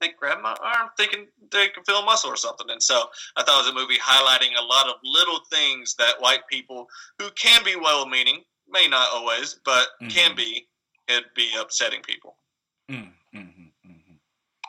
they 0.00 0.10
grabbed 0.18 0.42
my 0.42 0.56
arm, 0.62 0.90
thinking 0.96 1.26
they 1.52 1.68
could 1.68 1.84
feel 1.86 1.98
a 1.98 2.04
muscle 2.04 2.30
or 2.30 2.36
something. 2.36 2.66
And 2.70 2.82
so 2.82 3.04
I 3.36 3.42
thought 3.42 3.60
it 3.60 3.66
was 3.66 3.72
a 3.72 3.74
movie 3.74 3.98
highlighting 3.98 4.58
a 4.58 4.64
lot 4.64 4.88
of 4.88 4.94
little 5.04 5.40
things 5.50 5.94
that 5.96 6.20
white 6.20 6.46
people 6.48 6.86
who 7.18 7.30
can 7.32 7.62
be 7.64 7.76
well-meaning, 7.76 8.42
may 8.68 8.88
not 8.88 9.08
always, 9.12 9.60
but 9.64 9.88
can 10.08 10.32
Mhm. 10.32 10.36
be, 10.36 10.68
it'd 11.08 11.34
be 11.34 11.54
upsetting 11.56 12.02
people. 12.02 12.38
Mm, 12.88 13.12
mhm, 13.34 13.72
mhm. 13.84 14.18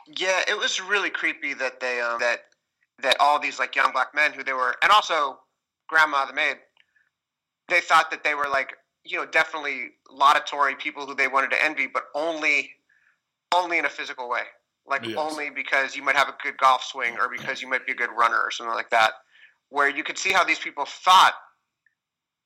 Yeah, 0.06 0.42
it 0.46 0.58
was 0.58 0.80
really 0.80 1.10
creepy 1.10 1.54
that 1.54 1.80
they 1.80 2.00
um, 2.00 2.18
that 2.20 2.44
that 3.00 3.16
all 3.18 3.38
these 3.40 3.58
like 3.58 3.74
young 3.74 3.92
black 3.92 4.14
men 4.14 4.32
who 4.32 4.44
they 4.44 4.52
were, 4.52 4.76
and 4.82 4.92
also 4.92 5.40
grandma 5.88 6.26
the 6.26 6.32
maid, 6.32 6.58
they 7.68 7.80
thought 7.80 8.10
that 8.10 8.24
they 8.24 8.34
were 8.34 8.48
like 8.48 8.74
you 9.04 9.18
know 9.18 9.26
definitely 9.26 9.90
laudatory 10.10 10.74
people 10.74 11.06
who 11.06 11.14
they 11.14 11.28
wanted 11.28 11.50
to 11.50 11.62
envy, 11.62 11.86
but 11.86 12.04
only 12.14 12.70
only 13.54 13.78
in 13.78 13.84
a 13.84 13.90
physical 13.90 14.28
way, 14.28 14.42
like 14.86 15.04
Yes. 15.06 15.16
only 15.18 15.50
because 15.50 15.94
you 15.94 16.02
might 16.02 16.16
have 16.16 16.28
a 16.28 16.36
good 16.42 16.56
golf 16.58 16.82
swing 16.84 17.16
or 17.18 17.28
because 17.28 17.62
you 17.62 17.68
might 17.68 17.86
be 17.86 17.92
a 17.92 17.96
good 17.96 18.10
runner 18.16 18.38
or 18.38 18.50
something 18.50 18.74
like 18.74 18.90
that, 18.90 19.12
where 19.68 19.88
you 19.88 20.02
could 20.02 20.18
see 20.18 20.32
how 20.32 20.44
these 20.44 20.58
people 20.58 20.84
thought. 20.86 21.34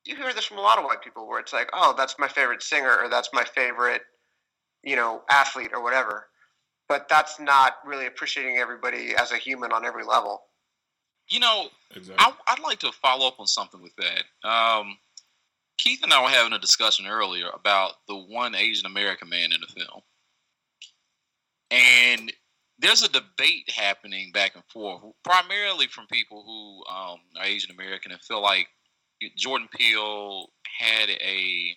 You 0.05 0.15
hear 0.15 0.33
this 0.33 0.45
from 0.45 0.57
a 0.57 0.61
lot 0.61 0.77
of 0.77 0.85
white 0.85 1.01
people, 1.01 1.27
where 1.27 1.39
it's 1.39 1.53
like, 1.53 1.69
oh, 1.73 1.93
that's 1.97 2.15
my 2.17 2.27
favorite 2.27 2.63
singer, 2.63 2.97
or 3.03 3.09
that's 3.09 3.29
my 3.33 3.43
favorite, 3.43 4.01
you 4.83 4.95
know, 4.95 5.23
athlete, 5.29 5.71
or 5.73 5.83
whatever 5.83 6.29
but 6.89 7.07
that's 7.07 7.39
not 7.39 7.75
really 7.85 8.07
appreciating 8.07 8.57
everybody 8.57 9.13
as 9.15 9.31
a 9.31 9.37
human 9.37 9.71
on 9.71 9.85
every 9.85 10.03
level. 10.03 10.41
You 11.29 11.39
know, 11.39 11.67
Exactly. 11.95 12.25
I, 12.47 12.51
I'd 12.51 12.59
like 12.59 12.79
to 12.79 12.91
follow 12.91 13.27
up 13.27 13.39
on 13.39 13.45
something 13.45 13.81
with 13.81 13.93
that. 13.97 14.49
Um, 14.49 14.97
Keith 15.79 16.03
and 16.03 16.13
I 16.13 16.21
were 16.21 16.29
having 16.29 16.53
a 16.53 16.59
discussion 16.59 17.07
earlier 17.07 17.47
about 17.53 17.93
the 18.07 18.15
one 18.15 18.53
Asian 18.53 18.85
American 18.85 19.29
man 19.29 19.51
in 19.53 19.61
the 19.61 19.67
film, 19.67 20.01
and 21.71 22.31
there's 22.77 23.01
a 23.01 23.09
debate 23.09 23.71
happening 23.73 24.31
back 24.33 24.55
and 24.55 24.63
forth, 24.71 25.01
primarily 25.23 25.87
from 25.87 26.05
people 26.07 26.43
who 26.45 26.83
um, 26.93 27.19
are 27.37 27.45
Asian 27.45 27.71
American 27.71 28.11
and 28.11 28.21
feel 28.21 28.41
like 28.41 28.67
Jordan 29.37 29.69
Peele 29.75 30.47
had 30.79 31.09
a 31.09 31.75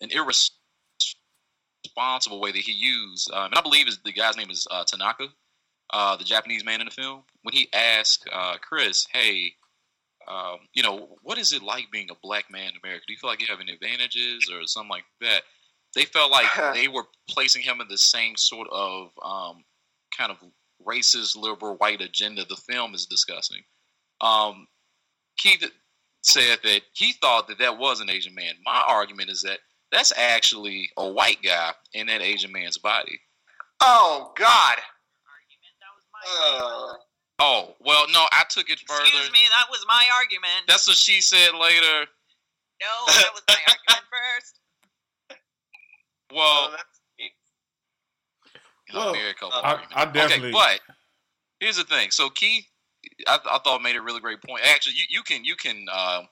an 0.00 0.10
irresponsible 0.10 2.40
way 2.40 2.52
that 2.52 2.58
he 2.58 2.72
used, 2.72 3.30
um, 3.32 3.46
and 3.46 3.54
I 3.54 3.60
believe 3.60 3.86
the 4.04 4.12
guy's 4.12 4.36
name 4.36 4.50
is 4.50 4.66
uh, 4.70 4.84
Tanaka, 4.84 5.28
uh, 5.92 6.16
the 6.16 6.24
Japanese 6.24 6.64
man 6.64 6.80
in 6.80 6.86
the 6.86 6.92
film. 6.92 7.22
When 7.42 7.54
he 7.54 7.68
asked 7.72 8.28
uh, 8.32 8.56
Chris, 8.60 9.06
"Hey, 9.12 9.54
um, 10.30 10.58
you 10.74 10.82
know, 10.82 11.16
what 11.22 11.38
is 11.38 11.52
it 11.52 11.62
like 11.62 11.90
being 11.90 12.10
a 12.10 12.14
black 12.22 12.50
man 12.50 12.68
in 12.68 12.80
America? 12.82 13.04
Do 13.06 13.12
you 13.12 13.18
feel 13.18 13.30
like 13.30 13.40
you 13.40 13.46
have 13.48 13.60
any 13.60 13.72
advantages 13.72 14.50
or 14.52 14.66
something 14.66 14.90
like 14.90 15.04
that?" 15.20 15.42
They 15.94 16.04
felt 16.04 16.30
like 16.30 16.46
they 16.74 16.88
were 16.88 17.06
placing 17.28 17.62
him 17.62 17.80
in 17.80 17.88
the 17.88 17.98
same 17.98 18.36
sort 18.36 18.68
of 18.70 19.10
um, 19.24 19.64
kind 20.16 20.30
of 20.30 20.38
racist, 20.86 21.36
liberal, 21.36 21.76
white 21.76 22.00
agenda 22.00 22.44
the 22.44 22.56
film 22.56 22.94
is 22.94 23.06
discussing. 23.06 23.62
Um, 24.20 24.66
Keith 25.36 25.64
said 26.22 26.58
that 26.62 26.82
he 26.92 27.12
thought 27.12 27.48
that 27.48 27.58
that 27.58 27.78
was 27.78 28.00
an 28.00 28.10
Asian 28.10 28.34
man. 28.34 28.54
My 28.64 28.82
argument 28.86 29.30
is 29.30 29.42
that 29.42 29.58
that's 29.90 30.12
actually 30.16 30.90
a 30.96 31.10
white 31.10 31.42
guy 31.42 31.72
in 31.94 32.06
that 32.06 32.22
Asian 32.22 32.52
man's 32.52 32.78
body. 32.78 33.18
Oh 33.80 34.32
God! 34.36 34.76
Argument. 35.26 35.74
That 35.80 35.92
was 35.96 36.04
my. 36.12 36.92
Uh, 36.92 37.09
Oh, 37.40 37.74
well, 37.80 38.06
no, 38.12 38.26
I 38.32 38.44
took 38.50 38.68
it 38.68 38.80
further. 38.86 39.02
Excuse 39.02 39.32
me. 39.32 39.38
That 39.50 39.70
was 39.70 39.84
my 39.88 40.04
argument. 40.14 40.66
That's 40.68 40.86
what 40.86 40.96
she 40.96 41.20
said 41.22 41.54
later. 41.54 42.06
no, 42.80 43.06
that 43.06 43.30
was 43.32 43.42
my 43.48 43.56
argument 43.66 44.04
first. 44.38 45.40
Well, 46.32 46.76
Well, 48.92 49.10
America 49.10 49.46
I- 49.52 49.84
I 49.94 50.04
definitely- 50.06 50.48
Okay, 50.48 50.52
but 50.52 50.80
here's 51.60 51.76
the 51.76 51.84
thing. 51.84 52.10
So 52.10 52.28
Keith, 52.30 52.66
I, 53.26 53.38
I 53.50 53.58
thought 53.64 53.82
made 53.82 53.96
a 53.96 54.02
really 54.02 54.20
great 54.20 54.42
point. 54.42 54.62
Actually, 54.66 54.94
you, 54.96 55.04
you 55.08 55.22
can 55.22 55.44
you 55.44 55.54
can 55.56 55.86
uh, 55.90 56.22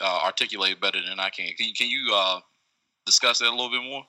uh, 0.00 0.20
articulate 0.24 0.80
better 0.80 1.00
than 1.06 1.18
I 1.20 1.28
can. 1.30 1.46
Can 1.56 1.66
you, 1.68 1.74
can 1.74 1.90
you 1.90 2.10
uh, 2.14 2.40
discuss 3.04 3.40
that 3.40 3.48
a 3.48 3.50
little 3.50 3.70
bit 3.70 3.82
more? 3.82 4.04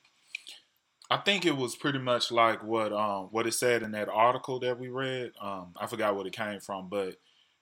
I 1.09 1.17
think 1.17 1.45
it 1.45 1.57
was 1.57 1.75
pretty 1.75 1.99
much 1.99 2.31
like 2.31 2.63
what 2.63 2.93
um 2.93 3.29
what 3.31 3.47
it 3.47 3.53
said 3.53 3.81
in 3.81 3.91
that 3.91 4.09
article 4.09 4.59
that 4.59 4.79
we 4.79 4.89
read. 4.89 5.31
Um, 5.41 5.73
I 5.79 5.87
forgot 5.87 6.15
what 6.15 6.27
it 6.27 6.33
came 6.33 6.59
from, 6.59 6.89
but 6.89 7.15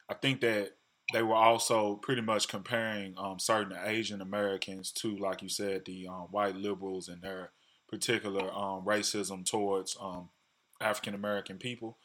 I 0.10 0.14
think 0.16 0.42
that 0.42 0.72
they 1.14 1.24
were 1.24 1.36
also 1.36 1.96
pretty 1.96 2.22
much 2.22 2.48
comparing 2.50 3.14
um, 3.18 3.40
certain 3.40 3.78
Asian 3.86 4.22
Americans 4.22 4.92
to, 4.92 5.16
like 5.18 5.42
you 5.42 5.48
said, 5.48 5.86
the 5.86 6.08
um, 6.08 6.28
white 6.32 6.56
liberals 6.56 7.08
and 7.08 7.22
their 7.22 7.52
particular 7.88 8.52
um, 8.54 8.84
racism 8.86 9.46
towards 9.46 9.96
um, 10.02 10.30
African 10.82 11.16
American 11.16 11.58
people. 11.58 11.98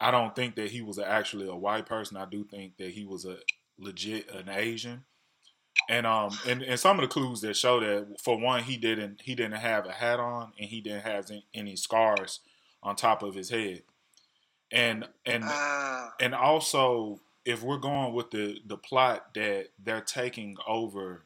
I 0.00 0.10
don't 0.10 0.34
think 0.34 0.56
that 0.56 0.70
he 0.70 0.82
was 0.82 0.98
actually 0.98 1.48
a 1.48 1.54
white 1.54 1.86
person. 1.86 2.16
I 2.16 2.24
do 2.24 2.44
think 2.44 2.76
that 2.78 2.90
he 2.90 3.04
was 3.04 3.24
a 3.24 3.36
legit 3.78 4.28
an 4.34 4.48
Asian. 4.48 5.04
And 5.90 6.06
um 6.06 6.30
and, 6.46 6.62
and 6.62 6.78
some 6.78 6.98
of 6.98 7.02
the 7.02 7.08
clues 7.08 7.40
that 7.40 7.56
show 7.56 7.80
that 7.80 8.20
for 8.22 8.38
one 8.38 8.62
he 8.62 8.76
didn't 8.76 9.22
he 9.22 9.34
didn't 9.34 9.58
have 9.58 9.86
a 9.86 9.92
hat 9.92 10.20
on 10.20 10.52
and 10.58 10.68
he 10.68 10.80
didn't 10.80 11.02
have 11.02 11.28
any- 11.52 11.76
scars 11.76 12.40
on 12.82 12.94
top 12.96 13.22
of 13.22 13.34
his 13.34 13.50
head. 13.50 13.82
And 14.70 15.08
and 15.26 15.42
Ah. 15.46 16.14
and 16.20 16.34
also 16.34 17.20
if 17.44 17.62
we're 17.62 17.78
going 17.78 18.14
with 18.14 18.30
the 18.30 18.60
the 18.64 18.76
plot 18.76 19.34
that 19.34 19.70
they're 19.82 20.00
taking 20.00 20.56
over 20.66 21.24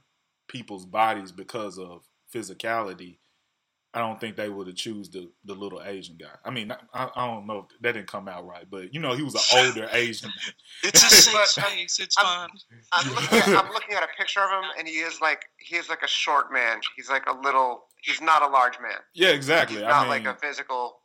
people's 0.48 0.86
bodies 0.86 1.30
because 1.30 1.78
of 1.78 2.08
physicality, 2.32 3.18
I 3.94 4.00
don't 4.00 4.20
think 4.20 4.34
they 4.36 4.48
would 4.48 4.66
have 4.66 4.76
choose 4.76 5.08
the 5.08 5.30
the 5.44 5.54
little 5.54 5.80
Asian 5.84 6.16
guy. 6.16 6.34
I 6.44 6.50
mean, 6.50 6.72
I, 6.92 7.08
I 7.14 7.26
don't 7.28 7.46
know 7.46 7.58
if 7.70 7.80
that 7.80 7.92
didn't 7.92 8.08
come 8.08 8.26
out 8.28 8.44
right, 8.46 8.64
but 8.68 8.92
you 8.92 8.98
know, 9.00 9.14
he 9.14 9.22
was 9.22 9.34
an 9.34 9.66
older 9.66 9.88
Asian. 9.92 10.30
It's 10.82 11.02
a 11.02 11.08
safe 11.14 11.34
But, 11.34 11.46
space. 11.48 12.00
It's 12.00 12.16
I'm- 12.18 12.48
fine. 12.48 12.58
I'm 12.92 13.14
looking, 13.14 13.38
at, 13.38 13.48
I'm 13.64 13.72
looking 13.72 13.94
at 13.96 14.02
a 14.02 14.08
picture 14.18 14.40
of 14.40 14.50
him, 14.50 14.70
and 14.78 14.88
he 14.88 14.94
is 14.94 15.20
like 15.20 15.44
he 15.58 15.76
is 15.76 15.88
like 15.88 16.02
a 16.02 16.08
short 16.08 16.52
man. 16.52 16.80
He's 16.96 17.08
like 17.08 17.26
a 17.28 17.32
little. 17.40 17.84
He's 18.02 18.20
not 18.20 18.42
a 18.42 18.48
large 18.48 18.78
man. 18.80 18.98
Yeah, 19.14 19.28
exactly. 19.30 19.76
He's 19.76 19.84
I 19.84 19.88
not 19.90 20.02
mean, 20.02 20.24
like 20.24 20.26
a 20.26 20.38
physical 20.38 20.96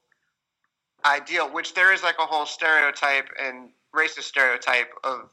ideal. 1.05 1.47
Which 1.51 1.73
there 1.75 1.93
is 1.93 2.03
like 2.03 2.15
a 2.19 2.25
whole 2.25 2.45
stereotype 2.45 3.29
and 3.41 3.69
racist 3.95 4.23
stereotype 4.23 4.89
of 5.03 5.31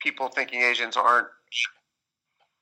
people 0.00 0.28
thinking 0.28 0.62
Asians 0.62 0.96
aren't. 0.96 1.28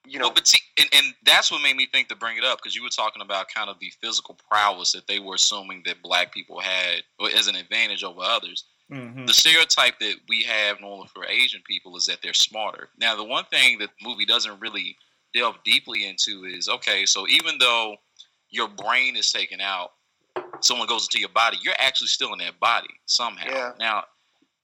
You 0.07 0.19
know, 0.19 0.27
Well, 0.27 0.35
but 0.35 0.47
see, 0.47 0.59
and, 0.79 0.89
and 0.93 1.15
that's 1.25 1.51
what 1.51 1.63
made 1.63 1.77
me 1.77 1.87
think 1.87 2.09
to 2.09 2.17
bring 2.17 2.37
it 2.37 2.45
up 2.45 2.59
because 2.59 2.77
you 2.77 2.83
were 2.83 2.91
talking 2.91 3.23
about 3.23 3.47
kind 3.55 3.71
of 3.71 3.79
the 3.79 3.93
physical 4.03 4.37
prowess 4.51 4.93
that 4.93 5.07
they 5.07 5.19
were 5.19 5.37
assuming 5.37 5.83
that 5.87 6.03
black 6.03 6.33
people 6.33 6.61
had 6.61 7.03
as 7.37 7.47
an 7.47 7.57
advantage 7.57 8.05
over 8.05 8.21
others. 8.21 8.65
mhm. 8.91 9.27
The 9.27 9.33
stereotype 9.33 9.99
that 10.01 10.17
we 10.29 10.43
have 10.43 10.81
normally 10.81 11.09
for 11.15 11.25
Asian 11.27 11.63
people 11.67 11.97
is 11.97 12.05
that 12.07 12.19
they're 12.23 12.35
smarter. 12.35 12.91
Now, 12.99 13.17
the 13.17 13.25
one 13.25 13.45
thing 13.47 13.79
that 13.79 13.91
the 13.99 14.09
movie 14.09 14.27
doesn't 14.27 14.61
really 14.61 14.97
delve 15.33 15.57
deeply 15.65 16.07
into 16.07 16.45
is 16.45 16.69
okay, 16.69 17.07
so 17.07 17.27
even 17.29 17.59
though 17.59 17.97
your 18.51 18.69
brain 18.69 19.17
is 19.17 19.33
taken 19.33 19.61
out, 19.61 19.93
someone 20.61 20.87
goes 20.87 21.05
into 21.07 21.19
your 21.19 21.31
body, 21.31 21.59
you're 21.63 21.75
actually 21.79 22.09
still 22.09 22.33
in 22.33 22.39
that 22.41 22.61
body 22.61 22.89
somehow. 23.07 23.49
Yeah. 23.51 23.73
Now, 23.79 24.05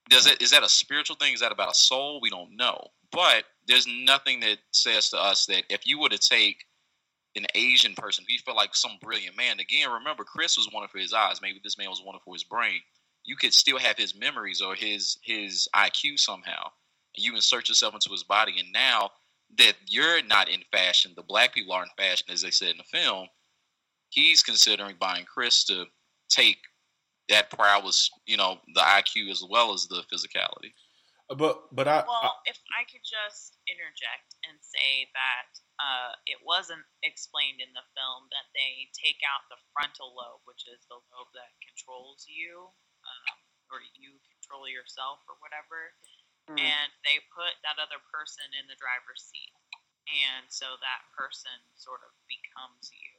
does 0.09 0.27
it 0.27 0.41
is 0.41 0.51
that 0.51 0.63
a 0.63 0.69
spiritual 0.69 1.15
thing? 1.15 1.33
Is 1.33 1.39
that 1.39 1.51
about 1.51 1.71
a 1.71 1.75
soul? 1.75 2.19
We 2.21 2.29
don't 2.29 2.55
know. 2.55 2.79
But 3.11 3.43
there's 3.67 3.87
nothing 3.87 4.39
that 4.41 4.57
says 4.71 5.09
to 5.09 5.17
us 5.17 5.45
that 5.47 5.63
if 5.69 5.85
you 5.85 5.99
were 5.99 6.09
to 6.09 6.17
take 6.17 6.65
an 7.35 7.45
Asian 7.55 7.93
person, 7.95 8.25
you 8.27 8.39
feel 8.39 8.55
like 8.55 8.75
some 8.75 8.97
brilliant 9.01 9.37
man, 9.37 9.59
again, 9.59 9.89
remember 9.89 10.23
Chris 10.23 10.57
was 10.57 10.69
one 10.71 10.87
for 10.87 10.97
his 10.97 11.13
eyes. 11.13 11.41
Maybe 11.41 11.61
this 11.63 11.77
man 11.77 11.89
was 11.89 12.01
one 12.03 12.17
for 12.23 12.33
his 12.33 12.43
brain. 12.43 12.81
You 13.23 13.35
could 13.35 13.53
still 13.53 13.77
have 13.77 13.97
his 13.97 14.15
memories 14.15 14.61
or 14.61 14.75
his 14.75 15.17
his 15.23 15.67
IQ 15.75 16.19
somehow. 16.19 16.71
You 17.15 17.35
insert 17.35 17.69
yourself 17.69 17.93
into 17.93 18.09
his 18.09 18.23
body, 18.23 18.55
and 18.59 18.71
now 18.71 19.11
that 19.57 19.73
you're 19.85 20.23
not 20.23 20.49
in 20.49 20.61
fashion, 20.71 21.13
the 21.15 21.23
black 21.23 21.53
people 21.53 21.73
are 21.73 21.83
in 21.83 21.89
fashion, 21.97 22.27
as 22.29 22.41
they 22.41 22.51
said 22.51 22.69
in 22.69 22.77
the 22.77 22.83
film. 22.83 23.27
He's 24.09 24.43
considering 24.43 24.95
buying 24.99 25.25
Chris 25.25 25.63
to 25.65 25.85
take 26.29 26.57
that 27.29 27.49
prowess, 27.49 28.09
you 28.25 28.37
know, 28.37 28.59
the 28.73 28.81
IQ 28.81 29.31
as 29.31 29.43
well 29.49 29.73
as 29.73 29.87
the 29.87 30.03
physicality. 30.11 30.73
But 31.37 31.69
but 31.71 31.87
I, 31.87 32.01
I 32.01 32.07
Well, 32.07 32.37
if 32.45 32.59
I 32.75 32.83
could 32.89 33.03
just 33.05 33.57
interject 33.69 34.35
and 34.47 34.57
say 34.59 35.07
that 35.15 35.51
uh, 35.79 36.11
it 36.27 36.39
wasn't 36.43 36.83
explained 37.01 37.61
in 37.63 37.71
the 37.73 37.85
film 37.95 38.27
that 38.31 38.47
they 38.53 38.89
take 38.93 39.19
out 39.23 39.45
the 39.47 39.59
frontal 39.71 40.13
lobe, 40.13 40.43
which 40.45 40.67
is 40.67 40.83
the 40.89 40.99
lobe 41.13 41.31
that 41.37 41.51
controls 41.63 42.25
you, 42.27 42.69
um, 43.07 43.35
or 43.71 43.79
you 43.95 44.17
control 44.33 44.67
yourself, 44.67 45.21
or 45.29 45.37
whatever, 45.39 45.93
Hmm. 46.49 46.57
and 46.57 46.89
they 47.05 47.21
put 47.37 47.53
that 47.61 47.77
other 47.77 48.01
person 48.09 48.49
in 48.57 48.65
the 48.65 48.73
driver's 48.81 49.29
seat, 49.29 49.53
and 50.09 50.49
so 50.49 50.65
that 50.81 51.05
person 51.13 51.53
sort 51.77 52.01
of 52.01 52.09
becomes 52.25 52.89
you. 52.89 53.13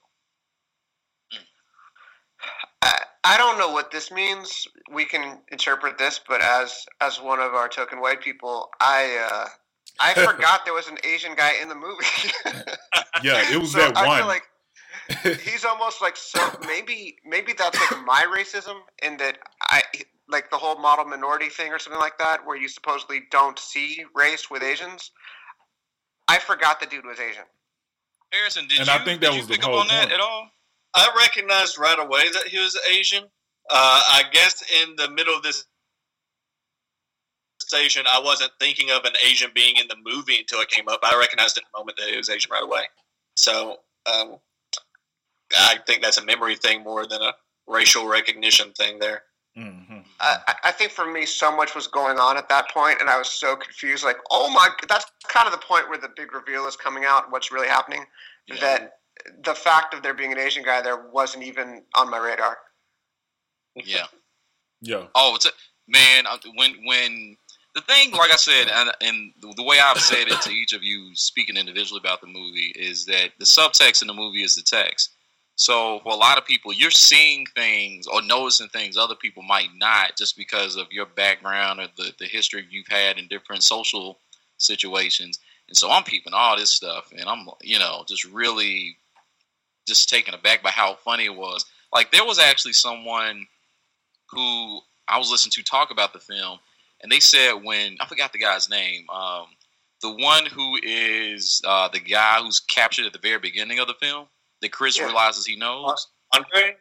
I, 2.82 2.82
I 3.25 3.37
don't 3.37 3.57
know 3.59 3.71
what 3.71 3.91
this 3.93 4.11
means. 4.11 4.67
We 4.93 5.05
can 5.05 5.39
interpret 5.53 5.97
this, 5.99 6.21
but 6.27 6.41
as 6.43 6.85
as 7.01 7.21
one 7.21 7.39
of 7.41 7.55
our 7.55 7.69
token 7.69 8.01
white 8.01 8.21
people, 8.21 8.69
I 8.81 9.29
uh, 9.31 9.49
I 10.01 10.15
forgot 10.27 10.65
there 10.65 10.75
was 10.75 10.89
an 10.89 10.99
Asian 11.05 11.35
guy 11.35 11.53
in 11.61 11.69
the 11.69 11.75
movie. 11.77 12.05
Yeah, 13.23 13.53
it 13.53 13.59
was 13.61 13.71
So 13.73 13.79
that 13.79 13.97
I 13.97 14.07
one. 14.07 14.19
feel 14.19 14.27
like 14.27 14.43
he's 15.43 15.65
almost 15.65 16.03
like 16.03 16.17
so 16.17 16.41
maybe 16.67 17.17
maybe 17.25 17.53
that's 17.53 17.79
like 17.79 18.05
my 18.05 18.27
racism 18.37 18.81
in 19.03 19.17
that 19.19 19.39
I 19.61 19.83
like 20.29 20.51
the 20.51 20.57
whole 20.57 20.77
model 20.79 21.05
minority 21.05 21.49
thing 21.49 21.73
or 21.73 21.79
something 21.79 22.01
like 22.01 22.19
that 22.19 22.45
where 22.45 22.57
you 22.57 22.69
supposedly 22.69 23.21
don't 23.31 23.59
see 23.59 24.05
race 24.15 24.51
with 24.51 24.63
Asians. 24.65 25.13
I 26.27 26.39
forgot 26.39 26.81
the 26.81 26.87
dude 26.87 27.05
was 27.05 27.21
Asian. 27.21 27.45
Harrison, 28.33 28.67
did 28.67 28.79
And 28.81 28.89
you, 28.89 28.93
I 28.95 28.99
think 29.05 29.21
that 29.21 29.29
did 29.31 29.35
you 29.35 29.41
was 29.41 29.47
the 29.47 29.55
pick 29.55 29.65
up 29.65 29.71
whole 29.71 29.81
on 29.81 29.89
that 29.89 30.09
point. 30.09 30.13
at 30.15 30.21
all? 30.21 30.49
I 30.95 31.09
recognized 31.19 31.79
right 31.79 31.99
away 31.99 32.31
that 32.33 32.49
he 32.49 32.59
was 32.59 32.79
Asian. 32.91 33.25
Uh, 33.71 34.01
I 34.11 34.25
guess 34.33 34.63
in 34.83 34.95
the 34.97 35.09
middle 35.11 35.35
of 35.35 35.43
this 35.43 35.65
station, 37.61 38.05
I 38.13 38.21
wasn't 38.21 38.53
thinking 38.61 38.91
of 38.91 39.05
an 39.05 39.13
Asian 39.25 39.51
being 39.55 39.77
in 39.77 39.87
the 39.89 39.97
movie 40.05 40.39
until 40.39 40.61
it 40.61 40.69
came 40.69 40.89
up. 40.89 41.01
I 41.03 41.17
recognized 41.19 41.57
in 41.57 41.63
the 41.73 41.79
moment 41.79 41.97
that 41.99 42.09
he 42.09 42.17
was 42.17 42.29
Asian 42.29 42.51
right 42.51 42.63
away. 42.63 42.83
So 43.37 43.79
um, 44.07 44.37
I 45.59 45.79
think 45.87 46.03
that's 46.03 46.19
a 46.19 46.25
memory 46.25 46.57
thing 46.57 46.83
more 46.83 47.07
than 47.07 47.23
a 47.23 47.33
racial 47.67 48.07
recognition 48.07 48.73
thing 48.73 48.99
there. 48.99 49.23
hmm 49.57 49.79
I, 50.21 50.39
I- 50.49 50.55
I 50.65 50.73
think 50.73 50.93
for 50.93 51.11
me, 51.11 51.27
so 51.27 51.55
much 51.55 51.75
was 51.75 51.87
going 51.87 52.19
on 52.19 52.37
at 52.37 52.49
that 52.49 52.71
point, 52.71 53.01
and 53.01 53.09
I 53.11 53.19
was 53.19 53.29
so 53.29 53.57
confused. 53.57 54.05
Like, 54.05 54.19
oh 54.31 54.51
my, 54.51 54.69
that's 54.89 55.07
kind 55.29 55.47
of 55.47 55.53
the 55.53 55.65
point 55.67 55.89
where 55.89 55.99
the 55.99 56.11
big 56.17 56.33
reveal 56.35 56.67
is 56.67 56.77
coming 56.77 57.05
out. 57.05 57.31
What's 57.31 57.51
really 57.51 57.67
happening? 57.69 58.05
Yeah. 58.47 58.61
That 58.61 58.93
the 59.45 59.55
fact 59.55 59.95
of 59.95 60.03
there 60.03 60.15
being 60.15 60.33
an 60.33 60.39
Asian 60.39 60.65
guy 60.65 60.83
there 60.83 61.09
wasn't 61.13 61.45
even 61.45 61.83
on 61.95 62.11
my 62.11 62.19
radar. 62.19 62.59
Yeah. 63.77 64.07
Yeah. 64.81 65.07
Oh, 65.15 65.35
it's 65.37 65.47
a, 65.47 65.51
man. 65.89 66.25
When 66.57 66.75
when 66.85 67.37
the 67.75 67.81
thing, 67.83 68.13
like 68.13 68.33
I 68.33 68.37
said, 68.37 68.69
and, 68.69 68.91
and 69.01 69.33
the, 69.41 69.55
the 69.57 69.63
way 69.63 69.79
I've 69.79 69.99
said 69.99 70.29
it 70.29 70.41
to 70.43 70.51
each 70.51 70.73
of 70.73 70.83
you, 70.83 71.15
speaking 71.15 71.57
individually 71.57 72.01
about 72.03 72.21
the 72.21 72.27
movie, 72.27 72.73
is 72.77 73.07
that 73.07 73.31
the 73.39 73.45
subtext 73.45 74.03
in 74.03 74.09
the 74.09 74.15
movie 74.15 74.43
is 74.43 74.55
the 74.55 74.63
text. 74.63 75.11
So 75.55 76.01
for 76.03 76.13
a 76.13 76.17
lot 76.17 76.39
of 76.39 76.45
people, 76.45 76.73
you're 76.73 76.91
seeing 76.91 77.47
things 77.55 78.07
or 78.07 78.23
noticing 78.23 78.69
things 78.69 78.97
other 78.97 79.15
people 79.15 79.43
might 79.43 79.69
not, 79.77 80.17
just 80.17 80.37
because 80.37 80.77
of 80.77 80.87
your 80.91 81.07
background 81.07 81.81
or 81.81 81.87
the 81.97 82.13
the 82.19 82.27
history 82.27 82.67
you've 82.71 82.89
had 82.89 83.19
in 83.19 83.29
different 83.29 83.63
social 83.63 84.19
situations. 84.59 85.39
And 85.69 85.77
so 85.77 85.91
I'm 85.91 86.05
peeping 86.05 86.35
all 86.35 86.57
this 86.57 86.71
stuff, 86.71 87.13
and 87.17 87.29
I'm 87.29 87.47
you 87.63 87.79
know 87.79 88.05
just 88.09 88.25
really 88.25 88.97
just 89.87 90.09
taken 90.09 90.35
aback 90.35 90.63
by 90.63 90.71
how 90.71 90.95
funny 90.95 91.25
it 91.25 91.35
was. 91.37 91.65
Like 91.93 92.11
there 92.13 92.25
was 92.25 92.39
actually 92.39 92.73
someone 92.75 93.47
who 94.31 94.81
I 95.09 95.19
was 95.19 95.31
listening 95.31 95.53
to 95.53 95.63
talk 95.63 95.91
about 95.91 96.13
the 96.13 96.19
film, 96.21 96.59
and 97.03 97.11
they 97.13 97.21
said 97.21 97.53
when 97.63 97.97
I 98.01 98.07
forgot 98.07 98.33
the 98.33 98.39
guy's 98.39 98.71
name, 98.71 99.09
um, 99.11 99.47
the 100.01 100.13
one 100.13 100.47
who 100.47 100.79
is 100.83 101.61
uh, 101.67 101.89
the 101.89 102.01
guy 102.01 102.41
who's 102.43 102.61
captured 102.61 103.07
at 103.07 103.13
the 103.13 103.19
very 103.19 103.39
beginning 103.39 103.79
of 103.79 103.87
the 103.89 103.95
film 103.95 104.27
that 104.63 104.73
Chris 104.73 104.99
Yeah. 104.99 105.05
realizes 105.07 105.45
he 105.47 105.57
knows 105.57 106.09
Andre? 106.33 106.77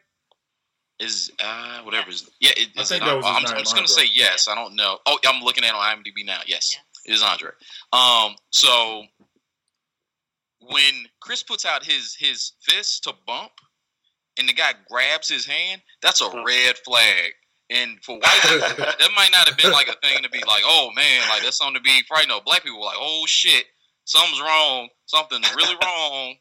is 0.98 1.30
uh, 1.42 1.80
whatever. 1.82 2.10
His, 2.10 2.30
yeah, 2.40 2.50
it, 2.56 2.68
I 2.76 2.82
is 2.82 2.88
think 2.88 3.02
it- 3.02 3.06
that 3.06 3.16
was 3.16 3.26
his 3.26 3.36
I'm, 3.36 3.42
name, 3.42 3.52
I'm 3.54 3.58
just 3.60 3.74
gonna 3.74 3.88
Andre. 3.88 4.04
say 4.04 4.10
yes. 4.14 4.48
I 4.48 4.54
don't 4.54 4.76
know. 4.76 4.98
Oh, 5.06 5.18
I'm 5.26 5.42
looking 5.42 5.64
at 5.64 5.70
it 5.70 5.74
on 5.74 5.96
IMDb 5.98 6.24
now. 6.24 6.40
Yes, 6.46 6.74
Yes. 6.76 6.78
it 7.06 7.12
is 7.14 7.22
Andre. 7.22 7.50
Um, 7.92 8.36
so 8.50 9.04
when 10.70 11.06
Chris 11.20 11.42
puts 11.42 11.64
out 11.64 11.84
his 11.84 12.14
his 12.18 12.52
fist 12.62 13.04
to 13.04 13.14
bump, 13.26 13.52
and 14.38 14.48
the 14.48 14.52
guy 14.52 14.72
grabs 14.90 15.28
his 15.28 15.46
hand, 15.46 15.82
that's 16.00 16.20
a 16.20 16.42
red 16.44 16.76
flag. 16.78 17.32
And 17.70 17.98
for 18.02 18.16
white 18.16 18.40
people, 18.42 18.58
that 18.78 19.10
might 19.16 19.30
not 19.32 19.48
have 19.48 19.56
been 19.56 19.72
like 19.72 19.88
a 19.88 19.96
thing 20.06 20.22
to 20.22 20.28
be 20.30 20.42
like, 20.46 20.62
oh 20.64 20.90
man, 20.94 21.22
like 21.30 21.42
that's 21.42 21.58
something 21.58 21.76
to 21.76 21.80
be 21.80 22.02
frightened 22.06 22.32
of. 22.32 22.44
Black 22.44 22.62
people 22.62 22.80
were 22.80 22.86
like, 22.86 22.98
oh 22.98 23.24
shit, 23.26 23.64
something's 24.04 24.40
wrong, 24.40 24.88
something's 25.06 25.54
really 25.54 25.76
wrong. 25.82 26.34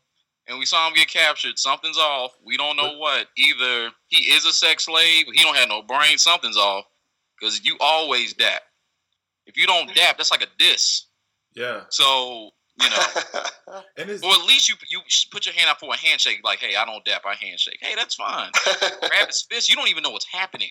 And 0.47 0.59
we 0.59 0.65
saw 0.65 0.87
him 0.87 0.95
get 0.95 1.07
captured. 1.07 1.57
Something's 1.57 1.97
off. 1.97 2.31
We 2.43 2.57
don't 2.57 2.75
know 2.75 2.97
what. 2.97 3.27
Either 3.37 3.91
he 4.07 4.25
is 4.33 4.45
a 4.45 4.51
sex 4.51 4.85
slave, 4.85 5.27
he 5.31 5.43
don't 5.43 5.55
have 5.55 5.69
no 5.69 5.83
brain. 5.83 6.17
Something's 6.17 6.57
off. 6.57 6.85
Because 7.39 7.63
you 7.63 7.77
always 7.79 8.33
dap. 8.33 8.61
If 9.45 9.55
you 9.55 9.65
don't 9.65 9.93
dap, 9.95 10.17
that's 10.17 10.31
like 10.31 10.41
a 10.41 10.47
diss. 10.57 11.05
Yeah. 11.55 11.81
So 11.89 12.49
you 12.83 12.89
know, 12.89 13.81
And 13.97 14.09
it's 14.09 14.23
or 14.23 14.31
at 14.31 14.45
least 14.45 14.67
you 14.69 14.75
you 14.89 14.99
put 15.31 15.45
your 15.45 15.53
hand 15.55 15.67
out 15.69 15.79
for 15.79 15.93
a 15.93 15.97
handshake. 15.97 16.41
Like, 16.43 16.59
hey, 16.59 16.75
I 16.75 16.85
don't 16.85 17.03
dap, 17.05 17.21
I 17.25 17.35
handshake. 17.35 17.77
Hey, 17.81 17.95
that's 17.95 18.15
fine. 18.15 18.51
Grab 18.79 19.27
his 19.27 19.45
fist. 19.49 19.69
You 19.69 19.75
don't 19.75 19.89
even 19.89 20.03
know 20.03 20.09
what's 20.11 20.27
happening. 20.31 20.69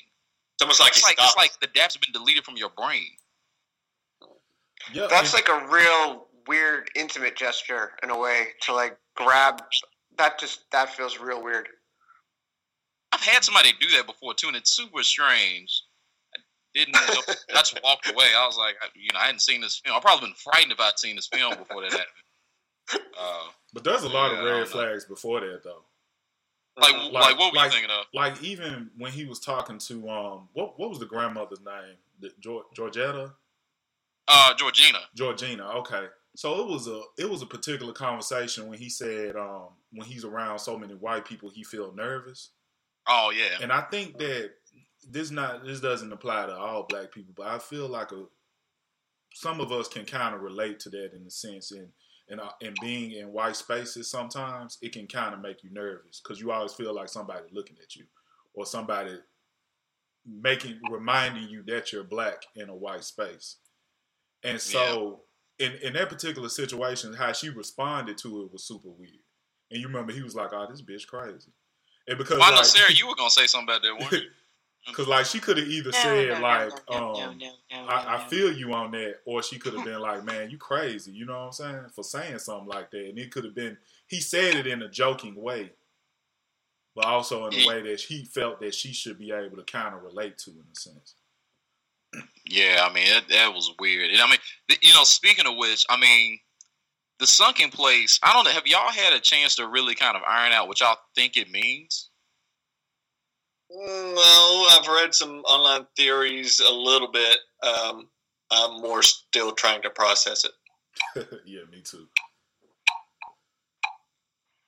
It's 0.54 0.62
almost 0.62 0.80
like 0.80 0.90
It's 0.90 1.02
like 1.02 1.16
it's 1.18 1.36
like 1.36 1.52
the 1.60 1.68
daps 1.68 1.94
have 1.94 2.02
been 2.02 2.12
deleted 2.12 2.44
from 2.44 2.56
your 2.56 2.70
brain. 2.76 3.06
yeah. 4.92 5.06
That's 5.08 5.32
and- 5.34 5.42
like 5.42 5.48
a 5.48 5.66
real 5.72 6.26
weird, 6.46 6.90
intimate 6.96 7.36
gesture 7.36 7.92
in 8.02 8.10
a 8.10 8.18
way 8.18 8.48
to 8.62 8.74
like 8.74 8.96
grab. 9.16 9.62
That 10.18 10.38
just 10.38 10.70
that 10.72 10.94
feels 10.94 11.18
real 11.18 11.42
weird. 11.42 11.68
I've 13.12 13.22
had 13.22 13.42
somebody 13.44 13.72
do 13.80 13.88
that 13.96 14.06
before 14.06 14.34
too, 14.34 14.48
and 14.48 14.56
it's 14.56 14.76
super 14.76 15.02
strange. 15.02 15.82
Didn't. 16.74 16.92
Know, 16.92 17.00
I 17.00 17.58
just 17.58 17.80
walked 17.82 18.08
away. 18.10 18.26
I 18.36 18.46
was 18.46 18.56
like, 18.56 18.76
I, 18.82 18.86
you 18.94 19.08
know, 19.12 19.18
I 19.20 19.26
hadn't 19.26 19.40
seen 19.42 19.60
this 19.60 19.80
film. 19.84 19.96
I'd 19.96 20.02
probably 20.02 20.28
been 20.28 20.34
frightened 20.36 20.72
if 20.72 20.80
I'd 20.80 20.98
seen 20.98 21.16
this 21.16 21.26
film 21.26 21.54
before 21.56 21.82
that 21.82 21.90
happened. 21.92 23.08
Uh, 23.18 23.48
but 23.72 23.84
there's 23.84 24.02
a 24.02 24.08
lot 24.08 24.32
Yeah, 24.32 24.38
of 24.38 24.44
red 24.44 24.60
know. 24.60 24.64
flags 24.66 25.04
before 25.04 25.40
that 25.40 25.62
though. 25.62 25.84
like, 26.76 26.94
Mhm. 26.94 27.12
like, 27.12 27.38
what 27.38 27.52
were 27.52 27.56
like- 27.56 27.72
you 27.72 27.78
thinking 27.80 27.90
of? 27.96 28.06
Like 28.14 28.42
even 28.42 28.90
when 28.96 29.12
he 29.12 29.24
was 29.26 29.38
talking 29.40 29.78
to 29.78 30.08
um 30.10 30.48
what 30.54 30.78
what 30.78 30.88
was 30.90 30.98
the 30.98 31.06
grandmother's 31.06 31.60
name? 31.60 31.96
The, 32.20 32.30
Geor- 32.40 32.64
Georgetta? 32.76 33.34
Uh, 34.28 34.54
Georgina. 34.54 35.00
Georgina. 35.14 35.68
Okay. 35.80 36.06
So 36.36 36.60
it 36.60 36.66
was 36.68 36.86
a 36.88 37.02
it 37.18 37.28
was 37.28 37.42
a 37.42 37.46
particular 37.46 37.92
conversation 37.92 38.68
when 38.68 38.78
he 38.78 38.88
said 38.88 39.36
um 39.36 39.68
when 39.92 40.06
he's 40.08 40.24
around 40.24 40.58
so 40.60 40.78
many 40.78 40.94
white 40.94 41.24
people 41.24 41.50
he 41.50 41.64
feel 41.64 41.92
nervous. 41.92 42.50
Oh 43.08 43.30
yeah. 43.30 43.58
And 43.60 43.72
I 43.72 43.82
think 43.82 44.18
that 44.18 44.52
this 45.08 45.30
not 45.30 45.64
this 45.64 45.80
doesn't 45.80 46.12
apply 46.12 46.46
to 46.46 46.56
all 46.56 46.86
black 46.88 47.12
people, 47.12 47.34
but 47.36 47.46
I 47.46 47.58
feel 47.58 47.88
like 47.88 48.12
a 48.12 48.24
some 49.32 49.60
of 49.60 49.72
us 49.72 49.88
can 49.88 50.04
kind 50.04 50.34
of 50.34 50.42
relate 50.42 50.80
to 50.80 50.90
that 50.90 51.12
in 51.14 51.24
a 51.26 51.30
sense. 51.30 51.72
And 51.72 51.88
and 52.28 52.40
uh, 52.40 52.50
and 52.62 52.76
being 52.80 53.12
in 53.12 53.32
white 53.32 53.56
spaces, 53.56 54.10
sometimes 54.10 54.78
it 54.82 54.92
can 54.92 55.06
kind 55.06 55.34
of 55.34 55.40
make 55.40 55.62
you 55.62 55.70
nervous 55.72 56.20
because 56.22 56.40
you 56.40 56.52
always 56.52 56.72
feel 56.72 56.94
like 56.94 57.08
somebody 57.08 57.46
looking 57.52 57.76
at 57.82 57.96
you 57.96 58.04
or 58.54 58.66
somebody 58.66 59.18
making 60.26 60.78
reminding 60.90 61.48
you 61.48 61.62
that 61.66 61.92
you're 61.92 62.04
black 62.04 62.42
in 62.56 62.68
a 62.68 62.74
white 62.74 63.04
space. 63.04 63.56
And 64.42 64.60
so 64.60 65.22
in 65.58 65.72
in 65.82 65.92
that 65.94 66.08
particular 66.08 66.48
situation, 66.48 67.14
how 67.14 67.32
she 67.32 67.48
responded 67.48 68.16
to 68.18 68.42
it 68.42 68.52
was 68.52 68.64
super 68.64 68.88
weird. 68.88 69.12
And 69.70 69.80
you 69.80 69.86
remember 69.86 70.12
he 70.12 70.22
was 70.22 70.34
like, 70.34 70.52
"Oh, 70.52 70.66
this 70.68 70.82
bitch 70.82 71.06
crazy," 71.06 71.52
and 72.08 72.18
because 72.18 72.38
Well, 72.38 72.48
I 72.48 72.50
know 72.50 72.56
like, 72.56 72.66
Sarah, 72.66 72.92
you 72.92 73.06
were 73.06 73.14
gonna 73.14 73.30
say 73.30 73.46
something 73.46 73.68
about 73.68 73.82
that, 73.82 73.98
weren't 73.98 74.24
you? 74.24 74.30
Because 74.86 75.08
like 75.08 75.26
she 75.26 75.38
could 75.38 75.58
have 75.58 75.68
either 75.68 75.90
No, 75.90 75.98
said 75.98 76.28
no, 76.28 76.40
like, 76.40 76.90
no, 76.90 77.14
um, 77.14 77.40
I, 77.88 78.16
I 78.16 78.28
feel 78.28 78.52
you 78.52 78.72
on 78.72 78.90
that, 78.92 79.16
or 79.24 79.42
she 79.42 79.58
could 79.58 79.74
have 79.74 79.84
been 79.86 80.00
like, 80.00 80.24
man, 80.24 80.50
you 80.50 80.58
crazy. 80.58 81.12
You 81.12 81.26
know 81.26 81.34
what 81.34 81.46
I'm 81.46 81.52
saying? 81.52 81.84
For 81.94 82.02
saying 82.02 82.38
something 82.38 82.68
like 82.68 82.90
that, 82.90 83.08
and 83.08 83.18
it 83.18 83.30
could 83.30 83.44
have 83.44 83.54
been 83.54 83.76
he 84.08 84.20
said 84.20 84.56
it 84.56 84.66
in 84.66 84.82
a 84.82 84.88
joking 84.88 85.36
way, 85.36 85.70
but 86.94 87.04
also 87.04 87.46
in 87.46 87.54
a 87.54 87.66
way 87.68 87.82
that 87.82 88.00
he 88.00 88.24
felt 88.24 88.60
that 88.60 88.74
she 88.74 88.92
should 88.92 89.18
be 89.18 89.32
able 89.32 89.56
to 89.56 89.64
kind 89.64 89.94
of 89.94 90.02
relate 90.02 90.38
to 90.38 90.50
in 90.50 90.64
a 90.72 90.78
sense. 90.78 91.14
Yeah, 92.44 92.86
I 92.88 92.92
mean 92.92 93.06
that, 93.06 93.28
that 93.28 93.54
was 93.54 93.72
weird. 93.78 94.10
And 94.10 94.20
I 94.20 94.26
mean, 94.28 94.38
you 94.82 94.92
know, 94.94 95.04
speaking 95.04 95.46
of 95.46 95.56
which, 95.56 95.86
I 95.88 95.96
mean, 95.96 96.38
the 97.20 97.26
sunken 97.26 97.70
place. 97.70 98.18
I 98.22 98.32
don't 98.32 98.44
know. 98.44 98.50
Have 98.50 98.66
y'all 98.66 98.90
had 98.90 99.12
a 99.12 99.20
chance 99.20 99.54
to 99.56 99.68
really 99.68 99.94
kind 99.94 100.16
of 100.16 100.22
iron 100.26 100.52
out 100.52 100.66
what 100.66 100.80
y'all 100.80 100.96
think 101.14 101.36
it 101.36 101.50
means? 101.50 102.09
No, 103.72 104.66
I've 104.72 104.88
read 104.88 105.14
some 105.14 105.40
online 105.40 105.86
theories 105.96 106.60
a 106.60 106.72
little 106.72 107.10
bit. 107.10 107.38
Um, 107.62 108.08
I'm 108.50 108.80
more 108.80 109.02
still 109.02 109.52
trying 109.52 109.82
to 109.82 109.90
process 109.90 110.44
it. 110.44 110.52
yeah, 111.46 111.60
me 111.70 111.80
too. 111.82 112.06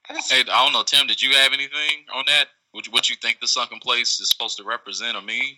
Hey, 0.06 0.40
I 0.40 0.64
don't 0.64 0.72
know, 0.72 0.84
Tim. 0.84 1.06
Did 1.06 1.20
you 1.20 1.32
have 1.34 1.52
anything 1.52 2.04
on 2.14 2.24
that? 2.26 2.46
What 2.72 2.86
you, 2.86 2.92
what 2.92 3.10
you 3.10 3.16
think 3.20 3.40
the 3.40 3.48
sunken 3.48 3.78
place 3.80 4.20
is 4.20 4.28
supposed 4.28 4.56
to 4.58 4.64
represent 4.64 5.16
or 5.16 5.22
mean? 5.22 5.56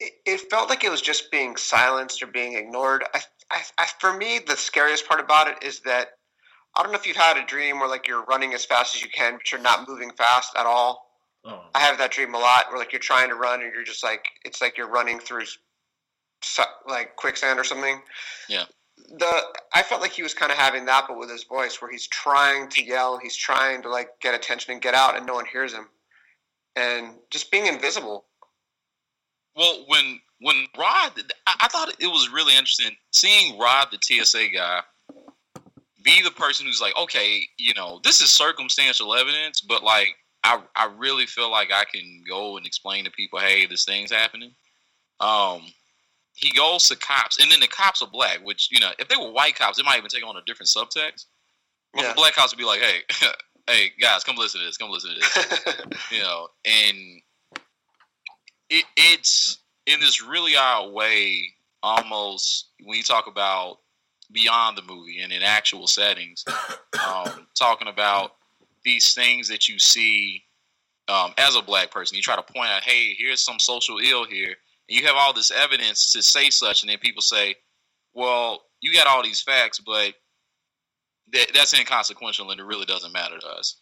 it, 0.00 0.12
it 0.24 0.50
felt 0.50 0.68
like 0.68 0.84
it 0.84 0.90
was 0.90 1.00
just 1.00 1.30
being 1.30 1.56
silenced 1.56 2.22
or 2.22 2.26
being 2.26 2.54
ignored. 2.54 3.04
I, 3.14 3.20
I, 3.50 3.62
I, 3.78 3.86
for 3.98 4.16
me, 4.16 4.40
the 4.46 4.56
scariest 4.56 5.08
part 5.08 5.20
about 5.20 5.48
it 5.48 5.62
is 5.62 5.80
that 5.80 6.08
I 6.76 6.82
don't 6.82 6.92
know 6.92 6.98
if 6.98 7.06
you've 7.06 7.16
had 7.16 7.36
a 7.36 7.46
dream 7.46 7.80
where 7.80 7.88
like 7.88 8.06
you're 8.06 8.24
running 8.24 8.54
as 8.54 8.64
fast 8.64 8.94
as 8.94 9.02
you 9.02 9.08
can, 9.10 9.34
but 9.34 9.50
you're 9.50 9.60
not 9.60 9.88
moving 9.88 10.10
fast 10.12 10.52
at 10.56 10.66
all. 10.66 11.06
Um, 11.44 11.60
I 11.74 11.80
have 11.80 11.98
that 11.98 12.10
dream 12.10 12.34
a 12.34 12.38
lot 12.38 12.66
where 12.68 12.78
like 12.78 12.92
you're 12.92 13.00
trying 13.00 13.28
to 13.28 13.34
run 13.34 13.62
and 13.62 13.72
you're 13.72 13.84
just 13.84 14.02
like 14.02 14.26
it's 14.44 14.60
like 14.60 14.76
you're 14.76 14.88
running 14.88 15.18
through 15.18 15.44
like 16.88 17.16
quicksand 17.16 17.58
or 17.58 17.64
something. 17.64 18.00
Yeah. 18.48 18.64
The 19.16 19.42
I 19.74 19.82
felt 19.82 20.00
like 20.00 20.12
he 20.12 20.22
was 20.22 20.34
kind 20.34 20.50
of 20.52 20.58
having 20.58 20.84
that, 20.86 21.04
but 21.08 21.18
with 21.18 21.30
his 21.30 21.44
voice, 21.44 21.80
where 21.80 21.90
he's 21.90 22.06
trying 22.08 22.68
to 22.70 22.84
yell, 22.84 23.18
he's 23.18 23.36
trying 23.36 23.82
to 23.82 23.88
like 23.88 24.10
get 24.20 24.34
attention 24.34 24.72
and 24.72 24.82
get 24.82 24.94
out, 24.94 25.16
and 25.16 25.26
no 25.26 25.34
one 25.34 25.46
hears 25.46 25.72
him. 25.72 25.88
and 26.76 27.14
just 27.30 27.50
being 27.50 27.66
invisible. 27.66 28.24
Well, 29.56 29.84
when 29.88 30.20
when 30.40 30.66
Rod, 30.78 31.12
I, 31.46 31.54
I 31.62 31.68
thought 31.68 31.94
it 31.98 32.06
was 32.06 32.30
really 32.32 32.52
interesting 32.54 32.90
seeing 33.12 33.58
Rod, 33.58 33.88
the 33.90 33.98
TSA 34.00 34.48
guy, 34.54 34.80
be 36.04 36.22
the 36.22 36.30
person 36.30 36.66
who's 36.66 36.80
like, 36.80 36.96
okay, 36.96 37.42
you 37.58 37.74
know, 37.74 38.00
this 38.04 38.20
is 38.20 38.30
circumstantial 38.30 39.14
evidence, 39.14 39.60
but 39.60 39.82
like, 39.82 40.14
I 40.44 40.60
I 40.76 40.90
really 40.96 41.26
feel 41.26 41.50
like 41.50 41.70
I 41.72 41.84
can 41.84 42.22
go 42.28 42.56
and 42.56 42.66
explain 42.66 43.04
to 43.04 43.10
people, 43.10 43.38
hey, 43.38 43.66
this 43.66 43.84
thing's 43.84 44.12
happening. 44.12 44.52
Um, 45.20 45.62
he 46.34 46.50
goes 46.52 46.88
to 46.88 46.96
cops, 46.96 47.40
and 47.40 47.50
then 47.50 47.60
the 47.60 47.66
cops 47.66 48.02
are 48.02 48.08
black, 48.10 48.38
which 48.44 48.68
you 48.70 48.78
know, 48.80 48.90
if 48.98 49.08
they 49.08 49.16
were 49.16 49.32
white 49.32 49.56
cops, 49.56 49.76
they 49.76 49.82
might 49.82 49.98
even 49.98 50.08
take 50.08 50.26
on 50.26 50.36
a 50.36 50.42
different 50.46 50.70
subtext. 50.70 51.26
But 51.92 52.02
Yeah. 52.02 52.08
the 52.10 52.14
black 52.14 52.34
cops 52.34 52.52
would 52.52 52.58
be 52.58 52.64
like, 52.64 52.80
hey, 52.80 53.00
hey, 53.66 53.92
guys, 54.00 54.22
come 54.24 54.36
listen 54.36 54.60
to 54.60 54.66
this, 54.66 54.76
come 54.76 54.90
listen 54.90 55.10
to 55.14 55.20
this 55.20 55.76
you 56.12 56.20
know, 56.20 56.48
and 56.64 57.20
it, 58.70 58.84
it's 58.96 59.58
in 59.86 59.98
this 60.00 60.22
really 60.22 60.54
odd 60.56 60.92
way, 60.92 61.52
almost 61.82 62.68
when 62.84 62.96
you 62.96 63.02
talk 63.02 63.26
about 63.26 63.78
beyond 64.30 64.76
the 64.76 64.82
movie 64.82 65.20
and 65.20 65.32
in 65.32 65.42
actual 65.42 65.86
settings, 65.86 66.44
um, 67.06 67.46
talking 67.58 67.88
about 67.88 68.32
these 68.88 69.12
things 69.12 69.48
that 69.48 69.68
you 69.68 69.78
see 69.78 70.42
um, 71.08 71.32
as 71.36 71.56
a 71.56 71.62
black 71.62 71.90
person. 71.90 72.16
You 72.16 72.22
try 72.22 72.36
to 72.36 72.42
point 72.42 72.70
out, 72.70 72.82
hey, 72.82 73.14
here's 73.18 73.42
some 73.42 73.58
social 73.58 73.98
ill 73.98 74.24
here, 74.24 74.54
and 74.88 74.98
you 74.98 75.06
have 75.06 75.16
all 75.16 75.34
this 75.34 75.50
evidence 75.50 76.12
to 76.12 76.22
say 76.22 76.48
such, 76.48 76.82
and 76.82 76.90
then 76.90 76.98
people 76.98 77.22
say, 77.22 77.54
well, 78.14 78.62
you 78.80 78.94
got 78.94 79.06
all 79.06 79.22
these 79.22 79.42
facts, 79.42 79.78
but 79.78 80.14
that, 81.32 81.50
that's 81.54 81.78
inconsequential 81.78 82.50
and 82.50 82.60
it 82.60 82.64
really 82.64 82.86
doesn't 82.86 83.12
matter 83.12 83.38
to 83.38 83.46
us. 83.46 83.80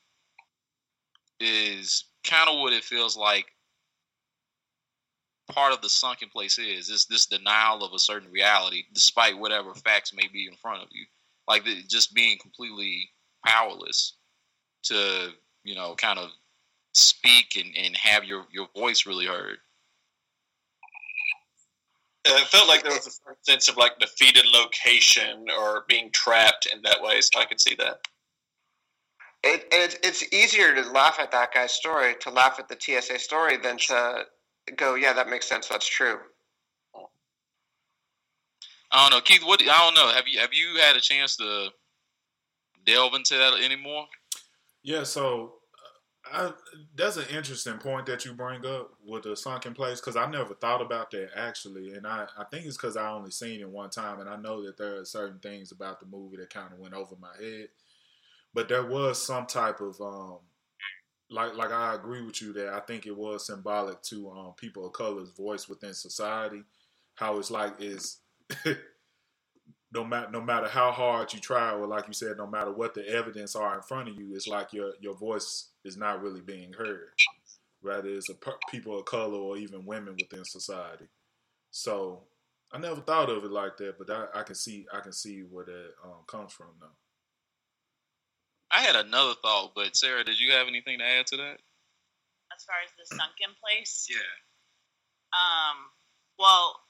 Is 1.39 2.05
kind 2.25 2.49
of 2.49 2.59
what 2.59 2.73
it 2.73 2.83
feels 2.83 3.17
like 3.17 3.47
part 5.49 5.73
of 5.73 5.81
the 5.81 5.89
sunken 5.89 6.29
place 6.29 6.59
is 6.59 6.89
this 6.89 7.05
this 7.07 7.27
denial 7.27 7.85
of 7.85 7.93
a 7.93 8.01
certain 8.01 8.33
reality 8.33 8.83
despite 8.93 9.39
whatever 9.39 9.75
facts 9.75 10.13
may 10.13 10.27
be 10.33 10.49
in 10.51 10.57
front 10.57 10.83
of 10.83 10.89
you. 10.91 11.05
Like 11.47 11.65
the, 11.65 11.83
just 11.89 12.15
being 12.15 12.39
completely 12.39 13.11
powerless 13.47 14.16
to 14.89 15.31
you 15.65 15.75
know 15.75 15.95
kind 15.95 16.19
of 16.19 16.31
speak 16.95 17.57
and, 17.57 17.77
and 17.77 17.97
have 17.97 18.25
your, 18.25 18.47
your 18.51 18.69
voice 18.75 19.05
really 19.07 19.27
heard 19.27 19.59
It 22.25 22.47
felt 22.49 22.69
like 22.69 22.83
there 22.83 22.93
was 22.93 23.07
a 23.07 23.11
certain 23.11 23.43
sense 23.43 23.69
of 23.69 23.77
like 23.77 23.99
defeated 23.99 24.47
location 24.53 25.47
or 25.59 25.85
being 25.89 26.11
trapped 26.13 26.67
in 26.67 26.83
that 26.83 27.01
way, 27.03 27.21
so 27.21 27.39
I 27.39 27.45
could 27.45 27.61
see 27.61 27.75
that. 27.77 28.01
It, 29.45 29.63
and 29.73 29.83
it's, 29.83 29.97
it's 30.03 30.33
easier 30.33 30.75
to 30.75 30.91
laugh 30.91 31.19
at 31.21 31.31
that 31.31 31.55
guy's 31.55 31.73
story, 31.73 32.15
to 32.21 32.31
laugh 32.31 32.59
at 32.59 32.69
the 32.69 32.77
TSA 32.81 33.19
story, 33.21 33.59
than 33.59 33.79
to 33.79 34.25
go, 34.77 34.97
yeah, 34.97 35.13
that 35.13 35.29
makes 35.29 35.47
sense. 35.47 35.69
That's 35.69 35.87
true. 35.87 36.19
i 38.93 39.03
don't 39.03 39.11
know 39.11 39.21
keith 39.21 39.43
what 39.45 39.61
i 39.63 39.65
don't 39.65 39.95
know 39.95 40.09
have 40.13 40.29
you 40.29 40.39
have 40.39 40.53
you 40.53 40.81
had 40.81 40.97
a 40.97 41.01
chance 41.01 41.37
to 41.37 41.69
delve 42.87 43.15
into 43.15 43.37
that 43.37 43.55
anymore 43.61 44.07
Yeah, 44.87 45.05
so 45.05 45.55
uh, 46.33 46.53
I, 46.53 46.55
that's 46.97 47.19
an 47.19 47.27
interesting 47.37 47.79
point 47.79 48.07
that 48.07 48.25
you 48.27 48.35
bring 48.35 48.67
up 48.67 48.93
with 49.07 49.25
the 49.25 49.37
sunken 49.37 49.75
place 49.75 50.01
because 50.01 50.17
I 50.17 50.31
never 50.31 50.55
thought 50.55 50.83
about 50.83 51.11
that 51.13 51.31
actually, 51.37 51.95
and 51.95 52.07
I, 52.07 52.27
I 52.39 52.45
think 52.47 52.67
it's 52.67 52.79
because 52.79 52.97
I 52.97 53.11
only 53.11 53.33
seen 53.33 53.61
it 53.61 53.71
one 53.71 53.91
time, 53.91 54.21
and 54.21 54.31
I 54.31 54.37
know 54.37 54.65
that 54.65 54.79
there 54.79 54.99
are 55.01 55.07
certain 55.07 55.41
things 55.41 55.73
about 55.73 56.01
the 56.01 56.07
movie 56.07 56.39
that 56.39 56.51
kind 56.55 56.73
of 56.73 56.81
went 56.81 56.95
over 56.95 57.17
my 57.21 57.35
head, 57.45 57.69
but 58.55 58.69
there 58.69 58.87
was 58.87 59.25
some 59.25 59.47
type 59.47 59.81
of 59.81 60.01
um, 60.01 60.39
like 61.31 61.57
like 61.57 61.73
I 61.73 61.95
agree 61.95 62.23
with 62.23 62.43
you 62.43 62.53
that 62.55 62.71
I 62.71 62.81
think 62.81 63.07
it 63.07 63.17
was 63.17 63.47
symbolic 63.47 64.03
to 64.05 64.31
um, 64.31 64.55
people 64.57 64.87
of 64.87 64.95
color's 64.95 65.31
voice 65.31 65.69
within 65.69 65.95
society, 65.95 66.63
how 67.17 67.39
it's 67.39 67.51
like 67.53 67.75
is. 67.81 68.19
no 69.97 70.05
matter 70.05 70.31
no 70.31 70.41
matter 70.43 70.69
how 70.69 70.93
hard 70.93 71.33
you 71.35 71.41
try, 71.41 71.73
or 71.73 71.87
like 71.89 72.07
you 72.07 72.15
said, 72.15 72.37
no 72.39 72.47
matter 72.47 72.71
what 72.73 72.95
the 72.95 73.09
evidence 73.09 73.57
are 73.57 73.75
in 73.77 73.83
front 73.83 74.09
of 74.11 74.17
you, 74.19 74.35
it's 74.35 74.47
like 74.49 74.73
your 74.73 74.93
your 75.01 75.17
voice 75.17 75.71
is 75.85 75.97
not 75.97 76.23
really 76.23 76.43
being 76.43 76.73
heard. 76.75 77.11
Rather, 77.83 78.09
it's 78.11 78.31
a 78.31 78.35
per- 78.35 78.59
people 78.71 78.99
of 78.99 79.07
color 79.07 79.39
or 79.39 79.57
even 79.57 79.87
women 79.87 80.17
within 80.21 80.45
society. 80.45 81.07
So 81.71 82.25
I 82.73 82.79
never 82.79 83.01
thought 83.01 83.31
of 83.31 83.45
it 83.45 83.51
like 83.51 83.77
that, 83.79 83.99
but 83.99 84.11
I, 84.11 84.41
I 84.41 84.43
can 84.43 84.55
see 84.55 84.87
I 84.93 85.01
can 85.01 85.13
see 85.13 85.41
where 85.41 85.65
that 85.65 85.91
um, 86.05 86.25
comes 86.27 86.53
from 86.53 86.69
now. 86.81 86.95
i 88.71 88.81
had 88.83 88.97
another 88.97 89.35
thought 89.43 89.73
but 89.77 89.97
sarah 89.97 90.25
did 90.25 90.41
you 90.41 90.53
have 90.53 90.67
anything 90.69 90.99
to 90.99 91.05
add 91.05 91.27
to 91.27 91.37
that 91.37 91.59
As 92.55 92.65
far 92.65 92.77
as 92.85 92.93
the 92.99 93.07
sunken 93.17 93.55
place, 93.63 94.09
yeah 94.11 94.31
Um, 95.33 95.79
well, 96.39 96.81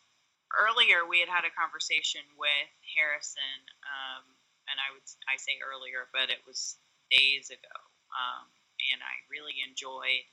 earlier 0.54 1.06
we 1.06 1.20
had 1.20 1.30
had 1.30 1.44
a 1.48 1.52
conversation 1.54 2.22
with 2.38 2.70
Harrison, 2.94 3.58
um, 3.82 4.24
and 4.70 4.76
I 4.78 4.92
would 4.94 5.06
I 5.26 5.38
say 5.38 5.58
earlier, 5.62 6.06
but 6.14 6.30
it 6.30 6.42
was 6.46 6.78
days 7.10 7.50
ago. 7.50 7.76
Um, 8.14 8.46
and 8.92 9.00
I 9.02 9.14
really 9.32 9.58
enjoyed 9.64 10.26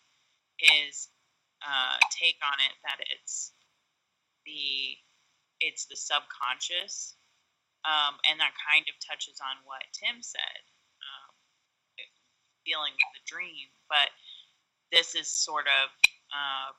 his 0.60 1.10
uh, 1.64 1.98
take 2.12 2.38
on 2.44 2.58
it. 2.62 2.76
That 2.84 3.00
it's 3.10 3.54
the 4.46 4.98
it's 5.64 5.86
the 5.88 5.96
subconscious, 5.96 7.16
um, 7.88 8.20
and 8.30 8.40
that 8.40 8.54
kind 8.60 8.86
of 8.90 8.96
touches 9.00 9.40
on 9.40 9.64
what 9.66 9.82
Tim 9.96 10.22
said, 10.22 10.62
um, 11.02 11.32
dealing 12.68 12.94
with 12.94 13.12
the 13.16 13.24
dream. 13.26 13.72
But 13.88 14.12
this 14.92 15.16
is 15.16 15.28
sort 15.28 15.66
of 15.66 15.88
um, 16.34 16.76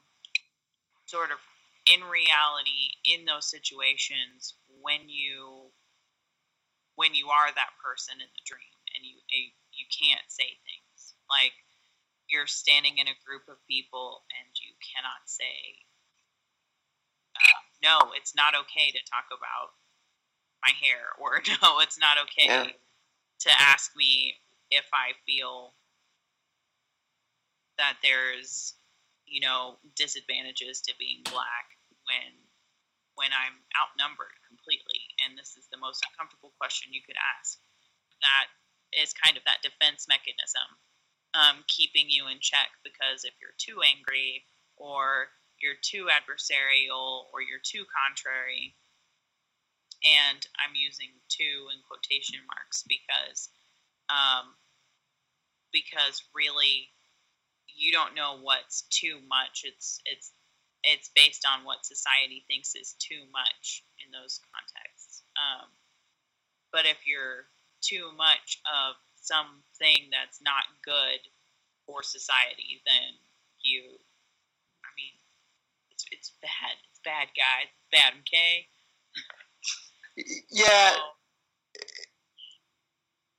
sort 1.06 1.30
of 1.30 1.40
in 1.86 2.00
reality 2.04 2.96
in 3.04 3.24
those 3.24 3.48
situations 3.50 4.54
when 4.82 5.08
you 5.08 5.70
when 6.96 7.14
you 7.14 7.28
are 7.28 7.50
that 7.52 7.74
person 7.82 8.14
in 8.20 8.28
the 8.30 8.44
dream 8.46 8.78
and 8.96 9.04
you 9.04 9.16
you, 9.28 9.50
you 9.72 9.86
can't 9.90 10.24
say 10.28 10.46
things 10.64 11.14
like 11.28 11.52
you're 12.30 12.46
standing 12.48 12.98
in 12.98 13.08
a 13.08 13.22
group 13.26 13.44
of 13.48 13.60
people 13.68 14.24
and 14.40 14.48
you 14.56 14.72
cannot 14.80 15.22
say 15.26 15.76
uh, 17.36 17.60
no 17.82 18.12
it's 18.16 18.34
not 18.34 18.54
okay 18.54 18.90
to 18.90 19.00
talk 19.10 19.28
about 19.32 19.76
my 20.64 20.72
hair 20.80 21.12
or 21.20 21.42
no 21.62 21.80
it's 21.80 21.98
not 21.98 22.16
okay 22.18 22.48
Yeah. 22.48 22.72
to 23.40 23.50
ask 23.60 23.92
me 23.96 24.34
if 24.70 24.86
i 24.94 25.12
feel 25.26 25.74
that 27.78 27.96
there's 28.02 28.74
you 29.26 29.40
know 29.40 29.76
disadvantages 29.96 30.80
to 30.82 30.94
being 30.98 31.22
black 31.30 31.73
when 32.06 32.32
when 33.14 33.30
I'm 33.30 33.62
outnumbered 33.78 34.34
completely 34.48 35.14
and 35.22 35.38
this 35.38 35.54
is 35.54 35.70
the 35.70 35.78
most 35.78 36.02
uncomfortable 36.02 36.50
question 36.58 36.90
you 36.90 37.04
could 37.06 37.18
ask 37.38 37.62
that 38.22 38.50
is 38.94 39.14
kind 39.14 39.38
of 39.38 39.44
that 39.46 39.62
defense 39.62 40.06
mechanism 40.10 40.66
um, 41.34 41.66
keeping 41.66 42.10
you 42.10 42.26
in 42.30 42.38
check 42.38 42.70
because 42.82 43.26
if 43.26 43.34
you're 43.38 43.58
too 43.58 43.82
angry 43.82 44.46
or 44.76 45.30
you're 45.62 45.78
too 45.82 46.10
adversarial 46.10 47.30
or 47.30 47.42
you're 47.42 47.62
too 47.62 47.86
contrary 47.90 48.74
and 50.04 50.44
I'm 50.60 50.76
using 50.76 51.10
two 51.28 51.72
in 51.72 51.80
quotation 51.86 52.38
marks 52.44 52.84
because 52.84 53.48
um, 54.12 54.52
because 55.72 56.22
really 56.34 56.92
you 57.74 57.90
don't 57.90 58.14
know 58.14 58.38
what's 58.40 58.82
too 58.90 59.18
much. 59.28 59.64
It's 59.64 60.00
it's 60.04 60.30
it's 60.84 61.10
based 61.14 61.46
on 61.48 61.64
what 61.64 61.86
society 61.86 62.44
thinks 62.46 62.74
is 62.74 62.94
too 62.98 63.24
much 63.32 63.84
in 64.04 64.12
those 64.12 64.40
contexts. 64.52 65.22
Um, 65.36 65.68
but 66.72 66.86
if 66.86 67.06
you're 67.06 67.48
too 67.80 68.10
much 68.16 68.60
of 68.68 68.96
something 69.16 70.10
that's 70.12 70.40
not 70.42 70.64
good 70.84 71.20
for 71.86 72.02
society, 72.02 72.82
then 72.86 73.16
you, 73.60 73.82
I 74.84 74.90
mean, 74.96 75.14
it's 75.90 76.04
it's 76.10 76.32
bad. 76.42 76.76
It's 76.90 77.00
bad, 77.04 77.28
guys. 77.36 77.68
It's 77.72 77.90
bad. 77.92 78.12
Okay. 78.20 78.66
Yeah, 80.50 80.92
So, 80.92 81.00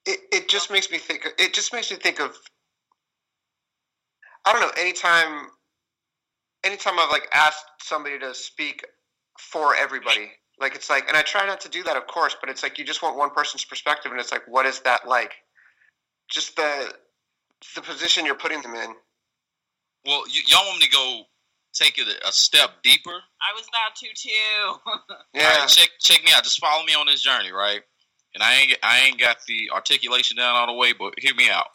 it, 0.06 0.20
it 0.32 0.50
just 0.50 0.72
makes 0.72 0.92
me 0.92 0.98
think. 0.98 1.28
It 1.40 1.54
just 1.54 1.74
makes 1.74 1.92
me 1.92 1.98
think 1.98 2.20
of. 2.20 2.36
I 4.46 4.52
don't 4.54 4.62
know. 4.62 4.72
Anytime, 4.78 5.48
anytime 6.66 7.00
I've 7.00 7.12
like 7.12 7.28
asked 7.34 7.66
somebody 7.82 8.20
to 8.20 8.34
speak 8.34 8.86
for 9.40 9.76
everybody, 9.76 10.32
like 10.60 10.76
it's 10.76 10.90
like, 10.90 11.08
and 11.08 11.16
I 11.18 11.22
try 11.22 11.46
not 11.46 11.62
to 11.62 11.70
do 11.70 11.84
that, 11.84 11.98
of 11.98 12.08
course, 12.08 12.36
but 12.40 12.50
it's 12.50 12.64
like 12.64 12.78
you 12.80 12.86
just 12.86 13.02
want 13.04 13.18
one 13.18 13.30
person's 13.30 13.66
perspective, 13.66 14.12
and 14.12 14.20
it's 14.20 14.32
like, 14.32 14.44
what 14.48 14.66
is 14.66 14.80
that 14.82 15.08
like? 15.08 15.34
Just 16.30 16.56
the 16.56 16.94
the 17.76 17.82
position 17.82 18.26
you're 18.26 18.36
putting 18.36 18.62
them 18.62 18.74
in. 18.76 18.96
well 20.06 20.24
y- 20.28 20.44
y'all 20.48 20.66
want 20.68 20.80
me 20.80 20.86
to 20.86 20.92
go 20.92 21.24
take 21.74 21.98
it 21.98 22.08
a, 22.08 22.28
a 22.28 22.32
step 22.32 22.72
deeper 22.84 23.12
I 23.42 23.54
was 23.56 23.66
about 23.70 23.96
to 23.98 24.08
too. 24.16 24.30
Yeah, 25.34 25.44
All 25.50 25.60
right, 25.60 25.70
check 25.70 25.90
check 26.00 26.24
me 26.24 26.32
out. 26.36 26.44
Just 26.44 26.60
follow 26.60 26.84
me 26.86 26.94
on 26.94 27.06
this 27.08 27.22
journey, 27.22 27.52
right? 27.52 27.82
And 28.34 28.44
I 28.44 28.56
ain't 28.56 28.78
I 28.84 29.00
ain't 29.02 29.20
got 29.20 29.38
the 29.48 29.72
articulation 29.72 30.38
down 30.38 30.56
all 30.56 30.68
the 30.68 30.74
way, 30.74 30.94
but 30.94 31.14
hear 31.18 31.36
me 31.36 31.50
out. 31.50 31.68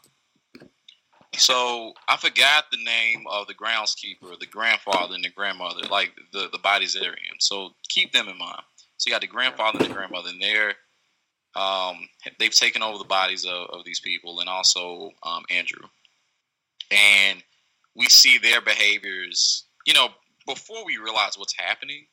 So 1.37 1.93
I 2.09 2.17
forgot 2.17 2.65
the 2.71 2.83
name 2.85 3.25
of 3.31 3.47
the 3.47 3.55
groundskeeper, 3.55 4.39
the 4.39 4.47
grandfather, 4.47 5.15
and 5.15 5.25
the 5.25 5.31
grandmother, 5.31 5.83
like 5.91 6.13
the 6.33 6.49
the 6.53 6.59
bodies 6.59 6.95
they're 6.95 7.13
in. 7.13 7.39
So 7.39 7.71
keep 7.89 8.13
them 8.13 8.29
in 8.29 8.37
mind. 8.37 8.63
So 8.97 9.09
you 9.09 9.15
got 9.15 9.21
the 9.21 9.29
grandfather 9.29 9.79
and 9.81 9.91
the 9.91 9.95
grandmother, 9.95 10.31
and 10.31 10.43
they're 10.43 10.75
um, 11.57 12.09
they've 12.39 12.55
taken 12.55 12.83
over 12.83 12.99
the 12.99 13.05
bodies 13.05 13.45
of, 13.45 13.71
of 13.71 13.85
these 13.85 14.01
people, 14.01 14.41
and 14.41 14.49
also 14.49 15.11
um, 15.23 15.45
Andrew. 15.51 15.87
And 16.91 17.43
we 17.95 18.07
see 18.07 18.39
their 18.39 18.61
behaviors, 18.61 19.67
you 19.87 19.95
know, 19.95 20.09
before 20.47 20.85
we 20.85 20.97
realize 20.97 21.39
what's 21.39 21.57
happening. 21.57 22.07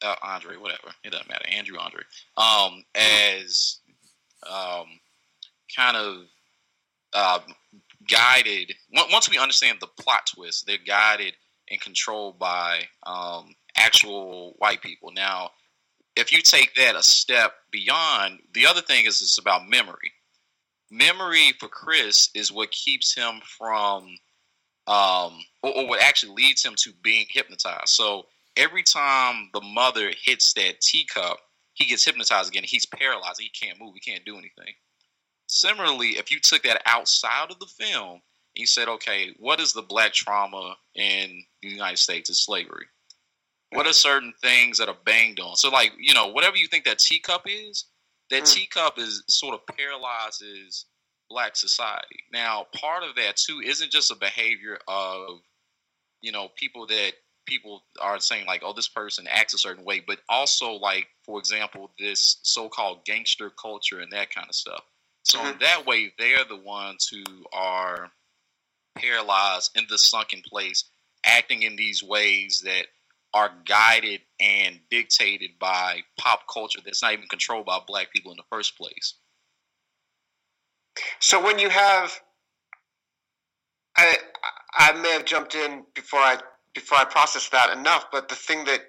Uh, 0.00 0.14
Andre, 0.22 0.56
whatever, 0.56 0.94
it 1.02 1.10
doesn't 1.10 1.28
matter. 1.28 1.44
Andrew, 1.50 1.76
Andre, 1.76 2.02
um, 2.36 2.84
as 2.94 3.80
um, 4.48 4.86
kind 5.74 5.96
of 5.96 6.18
uh, 7.12 7.40
guided. 8.08 8.74
Once 9.12 9.30
we 9.30 9.38
understand 9.38 9.78
the 9.80 9.86
plot 9.86 10.28
twist, 10.34 10.66
they're 10.66 10.78
guided 10.78 11.34
and 11.70 11.80
controlled 11.80 12.38
by 12.38 12.80
um, 13.06 13.54
actual 13.76 14.54
white 14.58 14.82
people. 14.82 15.12
Now, 15.12 15.50
if 16.16 16.32
you 16.32 16.42
take 16.42 16.74
that 16.74 16.96
a 16.96 17.02
step 17.02 17.52
beyond, 17.70 18.40
the 18.54 18.66
other 18.66 18.80
thing 18.80 19.06
is 19.06 19.22
it's 19.22 19.38
about 19.38 19.68
memory. 19.68 20.12
Memory 20.90 21.52
for 21.60 21.68
Chris 21.68 22.30
is 22.34 22.50
what 22.50 22.70
keeps 22.70 23.14
him 23.14 23.40
from, 23.58 24.16
um, 24.86 25.38
or, 25.62 25.76
or 25.76 25.88
what 25.88 26.02
actually 26.02 26.32
leads 26.34 26.64
him 26.64 26.74
to 26.78 26.92
being 27.02 27.26
hypnotized. 27.28 27.88
So 27.90 28.26
every 28.56 28.82
time 28.82 29.50
the 29.52 29.60
mother 29.60 30.10
hits 30.24 30.54
that 30.54 30.80
teacup, 30.80 31.38
he 31.74 31.84
gets 31.84 32.04
hypnotized 32.04 32.50
again. 32.50 32.64
He's 32.64 32.86
paralyzed. 32.86 33.40
He 33.40 33.50
can't 33.50 33.78
move. 33.80 33.94
He 33.94 34.00
can't 34.00 34.24
do 34.24 34.36
anything. 34.36 34.74
Similarly, 35.48 36.10
if 36.10 36.30
you 36.30 36.38
took 36.40 36.62
that 36.62 36.82
outside 36.86 37.50
of 37.50 37.58
the 37.58 37.66
film 37.66 38.12
and 38.12 38.20
you 38.54 38.66
said, 38.66 38.88
okay, 38.88 39.34
what 39.38 39.60
is 39.60 39.72
the 39.72 39.82
black 39.82 40.12
trauma 40.12 40.76
in 40.94 41.42
the 41.62 41.68
United 41.68 41.98
States? 41.98 42.30
Is 42.30 42.44
slavery. 42.44 42.86
What 43.72 43.86
are 43.86 43.92
certain 43.92 44.32
things 44.40 44.78
that 44.78 44.88
are 44.88 44.96
banged 45.04 45.40
on? 45.40 45.56
So, 45.56 45.68
like, 45.70 45.92
you 45.98 46.14
know, 46.14 46.28
whatever 46.28 46.56
you 46.56 46.68
think 46.68 46.84
that 46.84 46.98
teacup 46.98 47.42
is, 47.46 47.84
that 48.30 48.44
mm. 48.44 48.54
teacup 48.54 48.98
is 48.98 49.24
sort 49.28 49.54
of 49.54 49.60
paralyzes 49.76 50.86
black 51.28 51.56
society. 51.56 52.24
Now, 52.32 52.66
part 52.74 53.02
of 53.02 53.14
that 53.16 53.36
too 53.36 53.60
isn't 53.64 53.90
just 53.90 54.10
a 54.10 54.16
behavior 54.16 54.78
of, 54.88 55.40
you 56.22 56.32
know, 56.32 56.48
people 56.56 56.86
that 56.86 57.12
people 57.46 57.82
are 58.00 58.20
saying 58.20 58.46
like, 58.46 58.62
oh, 58.64 58.72
this 58.72 58.88
person 58.88 59.26
acts 59.30 59.54
a 59.54 59.58
certain 59.58 59.84
way, 59.84 60.02
but 60.06 60.18
also 60.28 60.72
like, 60.72 61.06
for 61.24 61.38
example, 61.38 61.90
this 61.98 62.38
so-called 62.42 63.04
gangster 63.04 63.50
culture 63.50 64.00
and 64.00 64.12
that 64.12 64.34
kind 64.34 64.46
of 64.48 64.54
stuff. 64.54 64.84
So 65.28 65.38
mm-hmm. 65.38 65.58
that 65.60 65.86
way, 65.86 66.12
they're 66.18 66.44
the 66.48 66.56
ones 66.56 67.06
who 67.06 67.44
are 67.52 68.10
paralyzed 68.96 69.76
in 69.76 69.84
the 69.88 69.98
sunken 69.98 70.42
place, 70.46 70.84
acting 71.24 71.62
in 71.62 71.76
these 71.76 72.02
ways 72.02 72.62
that 72.64 72.86
are 73.34 73.52
guided 73.66 74.20
and 74.40 74.80
dictated 74.90 75.50
by 75.60 76.00
pop 76.18 76.40
culture 76.52 76.80
that's 76.82 77.02
not 77.02 77.12
even 77.12 77.26
controlled 77.28 77.66
by 77.66 77.78
black 77.86 78.10
people 78.12 78.30
in 78.30 78.38
the 78.38 78.42
first 78.50 78.76
place. 78.78 79.14
So 81.20 81.42
when 81.44 81.58
you 81.58 81.68
have, 81.68 82.18
I 83.96 84.16
I 84.74 84.92
may 84.94 85.10
have 85.10 85.26
jumped 85.26 85.54
in 85.54 85.84
before 85.94 86.20
I 86.20 86.38
before 86.74 86.98
I 86.98 87.04
processed 87.04 87.52
that 87.52 87.76
enough, 87.76 88.06
but 88.10 88.28
the 88.28 88.34
thing 88.34 88.64
that 88.64 88.80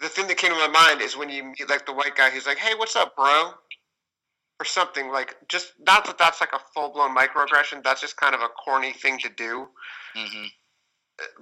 the 0.00 0.08
thing 0.08 0.26
that 0.26 0.38
came 0.38 0.50
to 0.50 0.58
my 0.58 0.68
mind 0.68 1.00
is 1.00 1.16
when 1.16 1.28
you 1.28 1.44
meet 1.44 1.68
like 1.68 1.86
the 1.86 1.92
white 1.92 2.16
guy 2.16 2.30
who's 2.30 2.46
like, 2.46 2.58
"Hey, 2.58 2.74
what's 2.74 2.96
up, 2.96 3.14
bro?" 3.14 3.52
Or 4.60 4.64
something 4.64 5.10
like 5.10 5.36
just 5.48 5.72
not 5.80 6.04
that 6.04 6.18
that's 6.18 6.40
like 6.40 6.52
a 6.52 6.60
full 6.74 6.92
blown 6.92 7.16
microaggression. 7.16 7.82
That's 7.82 8.00
just 8.00 8.16
kind 8.16 8.34
of 8.34 8.42
a 8.42 8.48
corny 8.48 8.92
thing 8.92 9.18
to 9.18 9.28
do. 9.28 9.68
Mm-hmm 10.16 10.46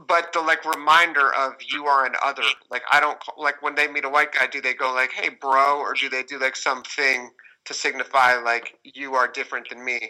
but 0.07 0.33
the 0.33 0.40
like 0.40 0.64
reminder 0.64 1.33
of 1.35 1.54
you 1.72 1.87
are 1.87 2.07
an 2.07 2.14
other. 2.22 2.42
Like 2.70 2.83
I 2.90 3.00
don't 3.00 3.18
like 3.37 3.62
when 3.62 3.74
they 3.74 3.87
meet 3.87 4.04
a 4.04 4.11
white 4.11 4.33
guy. 4.33 4.46
Do 4.46 4.61
they 4.61 4.74
go 4.74 4.92
like, 4.92 5.12
"Hey, 5.12 5.31
bro," 5.31 5.78
or 5.78 5.94
do 5.94 6.09
they 6.09 6.22
do 6.22 6.38
like 6.38 6.57
something 6.57 7.31
to 7.64 7.74
signify 7.74 8.37
like 8.37 8.78
you 8.83 9.14
are 9.14 9.28
different 9.28 9.68
than 9.70 9.85
me? 9.85 10.00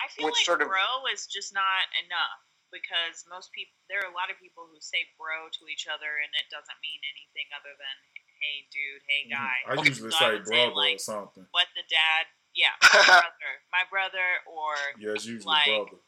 I 0.00 0.10
feel 0.10 0.26
Which 0.26 0.42
like 0.42 0.48
sort 0.48 0.62
of, 0.62 0.68
bro 0.68 1.06
is 1.14 1.26
just 1.26 1.54
not 1.54 1.86
enough 2.04 2.42
because 2.74 3.24
most 3.28 3.52
people 3.52 3.76
there 3.88 4.02
are 4.02 4.10
a 4.10 4.16
lot 4.16 4.32
of 4.32 4.40
people 4.40 4.66
who 4.68 4.80
say 4.80 5.04
bro 5.16 5.48
to 5.52 5.62
each 5.70 5.86
other 5.86 6.20
and 6.20 6.32
it 6.36 6.48
doesn't 6.50 6.80
mean 6.82 7.00
anything 7.06 7.48
other 7.54 7.72
than 7.76 7.96
hey 8.42 8.66
dude, 8.74 9.02
hey 9.06 9.30
mm-hmm. 9.30 9.38
guy. 9.38 9.56
I 9.70 9.86
usually 9.86 10.10
so 10.10 10.18
say 10.18 10.42
brother 10.42 10.74
like, 10.74 10.96
or 10.96 10.98
something. 10.98 11.46
What 11.54 11.70
the 11.78 11.86
dad? 11.86 12.26
Yeah, 12.52 12.74
my 12.82 12.88
brother, 13.06 13.52
my 13.70 13.84
brother, 13.88 14.28
or 14.44 14.74
yeah, 14.98 15.14
it's 15.14 15.24
usually 15.24 15.46
like, 15.46 15.66
brother 15.66 16.02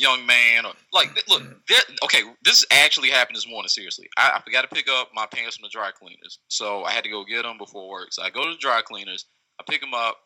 young 0.00 0.24
man 0.24 0.64
or 0.64 0.72
like 0.92 1.10
look 1.28 1.42
okay 2.02 2.22
this 2.42 2.64
actually 2.70 3.10
happened 3.10 3.36
this 3.36 3.46
morning 3.46 3.68
seriously 3.68 4.08
I, 4.16 4.36
I 4.36 4.40
forgot 4.42 4.62
to 4.62 4.68
pick 4.68 4.88
up 4.88 5.10
my 5.14 5.26
pants 5.26 5.56
from 5.56 5.64
the 5.64 5.68
dry 5.68 5.90
cleaners 5.90 6.38
so 6.48 6.84
i 6.84 6.92
had 6.92 7.04
to 7.04 7.10
go 7.10 7.24
get 7.24 7.42
them 7.42 7.58
before 7.58 7.88
work 7.88 8.08
so 8.10 8.22
i 8.22 8.30
go 8.30 8.44
to 8.44 8.52
the 8.52 8.58
dry 8.58 8.80
cleaners 8.82 9.26
i 9.60 9.64
pick 9.68 9.82
them 9.82 9.92
up 9.92 10.16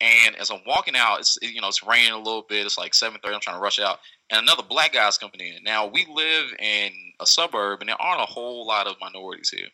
and 0.00 0.36
as 0.36 0.50
i'm 0.50 0.60
walking 0.66 0.94
out 0.96 1.20
it's 1.20 1.38
you 1.40 1.60
know 1.60 1.68
it's 1.68 1.82
raining 1.82 2.12
a 2.12 2.18
little 2.18 2.44
bit 2.48 2.66
it's 2.66 2.76
like 2.76 2.92
7.30 2.92 3.34
i'm 3.34 3.40
trying 3.40 3.56
to 3.56 3.62
rush 3.62 3.78
out 3.78 3.98
and 4.30 4.42
another 4.42 4.62
black 4.68 4.92
guy's 4.92 5.16
coming 5.16 5.40
in 5.40 5.62
now 5.64 5.86
we 5.86 6.06
live 6.12 6.44
in 6.58 6.90
a 7.20 7.26
suburb 7.26 7.80
and 7.80 7.88
there 7.88 8.00
aren't 8.00 8.22
a 8.22 8.26
whole 8.26 8.66
lot 8.66 8.86
of 8.86 8.96
minorities 9.00 9.48
here 9.48 9.68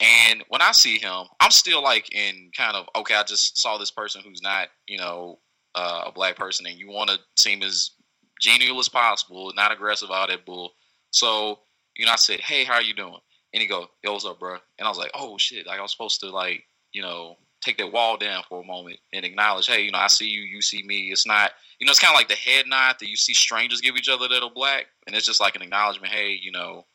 and 0.00 0.44
when 0.48 0.62
i 0.62 0.72
see 0.72 0.98
him 0.98 1.24
i'm 1.40 1.50
still 1.50 1.82
like 1.82 2.12
in 2.14 2.50
kind 2.56 2.76
of 2.76 2.86
okay 2.94 3.14
i 3.14 3.22
just 3.22 3.58
saw 3.58 3.78
this 3.78 3.90
person 3.90 4.22
who's 4.24 4.42
not 4.42 4.68
you 4.86 4.98
know 4.98 5.38
uh, 5.74 6.04
a 6.06 6.12
black 6.12 6.36
person 6.36 6.66
and 6.66 6.78
you 6.78 6.88
want 6.88 7.10
to 7.10 7.18
seem 7.36 7.62
as 7.62 7.92
genial 8.40 8.78
as 8.78 8.88
possible, 8.88 9.52
not 9.54 9.72
aggressive, 9.72 10.10
all 10.10 10.26
that 10.26 10.44
bull. 10.44 10.72
So, 11.10 11.60
you 11.96 12.06
know, 12.06 12.12
I 12.12 12.16
said, 12.16 12.40
Hey, 12.40 12.64
how 12.64 12.74
are 12.74 12.82
you 12.82 12.94
doing? 12.94 13.18
And 13.54 13.60
he 13.60 13.66
go, 13.66 13.86
Yo, 14.02 14.12
what's 14.12 14.24
up, 14.24 14.38
bro? 14.38 14.56
And 14.78 14.86
I 14.86 14.88
was 14.88 14.98
like, 14.98 15.10
Oh 15.14 15.38
shit. 15.38 15.66
Like 15.66 15.78
I 15.78 15.82
was 15.82 15.92
supposed 15.92 16.20
to 16.20 16.30
like, 16.30 16.64
you 16.92 17.02
know, 17.02 17.36
take 17.60 17.78
that 17.78 17.92
wall 17.92 18.16
down 18.16 18.42
for 18.48 18.62
a 18.62 18.66
moment 18.66 18.98
and 19.12 19.24
acknowledge, 19.24 19.66
hey, 19.66 19.82
you 19.82 19.90
know, 19.90 19.98
I 19.98 20.06
see 20.06 20.28
you, 20.28 20.42
you 20.42 20.62
see 20.62 20.82
me. 20.84 21.10
It's 21.10 21.26
not, 21.26 21.50
you 21.80 21.86
know, 21.86 21.90
it's 21.90 22.00
kind 22.00 22.14
of 22.14 22.18
like 22.18 22.28
the 22.28 22.34
head 22.34 22.66
nod 22.66 22.96
that 23.00 23.08
you 23.08 23.16
see 23.16 23.34
strangers 23.34 23.80
give 23.80 23.96
each 23.96 24.08
other 24.08 24.28
that 24.28 24.42
are 24.42 24.50
black, 24.54 24.86
and 25.06 25.16
it's 25.16 25.26
just 25.26 25.40
like 25.40 25.56
an 25.56 25.62
acknowledgement. 25.62 26.12
Hey, 26.12 26.38
you 26.40 26.52
know, 26.52 26.86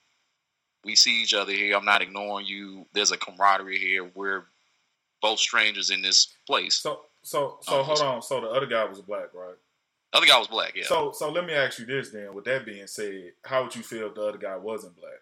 we 0.83 0.95
see 0.95 1.21
each 1.21 1.33
other 1.33 1.51
here. 1.51 1.75
I'm 1.75 1.85
not 1.85 2.01
ignoring 2.01 2.45
you. 2.45 2.85
There's 2.93 3.11
a 3.11 3.17
camaraderie 3.17 3.79
here. 3.79 4.09
We're 4.13 4.45
both 5.21 5.39
strangers 5.39 5.89
in 5.89 6.01
this 6.01 6.27
place. 6.45 6.75
So, 6.75 7.01
so, 7.21 7.57
so 7.61 7.79
um, 7.79 7.85
hold 7.85 8.01
on. 8.01 8.21
So 8.21 8.41
the 8.41 8.47
other 8.47 8.65
guy 8.65 8.83
was 8.85 9.01
black, 9.01 9.33
right? 9.33 9.55
The 10.11 10.17
other 10.17 10.27
guy 10.27 10.37
was 10.37 10.47
black, 10.47 10.73
yeah. 10.75 10.85
So 10.85 11.11
so 11.11 11.31
let 11.31 11.45
me 11.45 11.53
ask 11.53 11.79
you 11.79 11.85
this 11.85 12.11
then. 12.11 12.33
With 12.35 12.45
that 12.45 12.65
being 12.65 12.85
said, 12.85 13.31
how 13.43 13.63
would 13.63 13.75
you 13.75 13.81
feel 13.81 14.07
if 14.07 14.15
the 14.15 14.21
other 14.21 14.37
guy 14.37 14.55
wasn't 14.57 14.95
black? 14.95 15.21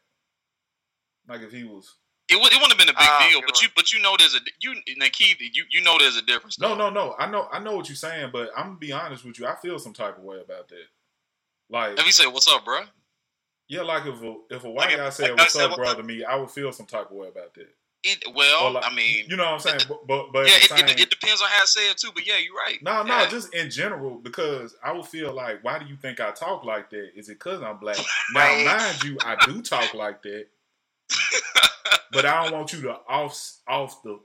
Like 1.30 1.42
if 1.42 1.52
he 1.52 1.64
was 1.64 1.96
it, 2.32 2.36
would, 2.36 2.52
it 2.52 2.56
wouldn't 2.56 2.72
have 2.72 2.78
been 2.78 2.90
a 2.90 2.98
big 2.98 3.08
uh, 3.10 3.30
deal, 3.30 3.42
but 3.46 3.62
you 3.62 3.68
but 3.76 3.92
you 3.92 4.02
know 4.02 4.16
there's 4.18 4.36
a 4.36 4.40
you 4.62 4.74
Keith, 5.12 5.38
you 5.40 5.64
you 5.70 5.82
know 5.82 5.98
there's 6.00 6.18
a 6.18 6.22
difference. 6.22 6.56
Though. 6.56 6.76
No, 6.76 6.90
no, 6.90 6.90
no. 6.90 7.16
I 7.20 7.30
know 7.30 7.48
I 7.52 7.60
know 7.60 7.76
what 7.76 7.90
you're 7.90 7.96
saying, 7.96 8.30
but 8.32 8.50
I'm 8.56 8.68
gonna 8.68 8.80
be 8.80 8.92
honest 8.92 9.26
with 9.26 9.40
you. 9.40 9.48
I 9.48 9.56
feel 9.56 9.78
some 9.80 9.94
type 9.94 10.18
of 10.18 10.24
way 10.24 10.38
about 10.38 10.70
that. 10.70 10.86
Like 11.70 12.00
if 12.00 12.06
he 12.06 12.12
said, 12.12 12.28
"What's 12.28 12.48
up, 12.48 12.64
bro?" 12.64 12.84
Yeah, 13.72 13.84
like 13.84 14.06
if 14.06 14.22
a 14.22 14.36
if 14.50 14.66
a 14.66 14.70
white 14.70 14.90
like 14.90 14.98
guy 14.98 15.08
if, 15.08 15.14
said, 15.14 15.32
"What's 15.32 15.56
up, 15.56 15.78
brother?" 15.78 16.04
me, 16.04 16.26
I 16.26 16.36
would 16.36 16.52
feel 16.52 16.74
some 16.74 16.88
type 16.88 17.10
of 17.10 17.16
way 17.16 17.30
about 17.30 17.54
that. 17.54 17.70
It, 18.04 18.22
well, 18.36 18.74
like, 18.74 18.84
I 18.86 18.94
mean, 18.94 19.28
you 19.30 19.38
know 19.38 19.46
what 19.46 19.54
I'm 19.54 19.60
saying, 19.60 19.80
but 19.88 20.06
but, 20.06 20.34
but 20.34 20.46
yeah, 20.46 20.58
it, 20.58 20.64
same, 20.64 20.86
it, 20.90 21.10
depends 21.10 21.42
on 21.42 21.48
how 21.48 21.62
I 21.62 21.66
say 21.66 21.90
it 21.90 21.96
too. 21.96 22.10
But 22.14 22.28
yeah, 22.28 22.38
you're 22.38 22.54
right. 22.54 22.84
No, 22.84 23.02
no, 23.04 23.20
yeah. 23.20 23.30
just 23.30 23.56
in 23.56 23.70
general, 23.70 24.16
because 24.16 24.76
I 24.84 24.92
would 24.92 25.06
feel 25.06 25.32
like, 25.32 25.64
why 25.64 25.80
do 25.80 25.86
you 25.86 25.96
think 25.96 26.20
I 26.20 26.32
talk 26.32 26.66
like 26.66 26.90
that? 26.90 27.12
Is 27.16 27.30
it 27.30 27.40
because 27.40 27.62
I'm 27.62 27.78
black? 27.78 27.96
now, 28.34 28.66
mind 28.66 29.04
you, 29.06 29.18
I 29.24 29.38
do 29.46 29.62
talk 29.62 29.94
like 29.94 30.22
that, 30.24 30.48
but 32.12 32.26
I 32.26 32.44
don't 32.44 32.54
want 32.54 32.74
you 32.74 32.82
to 32.82 33.00
off 33.08 33.54
off 33.70 34.04
the 34.04 34.20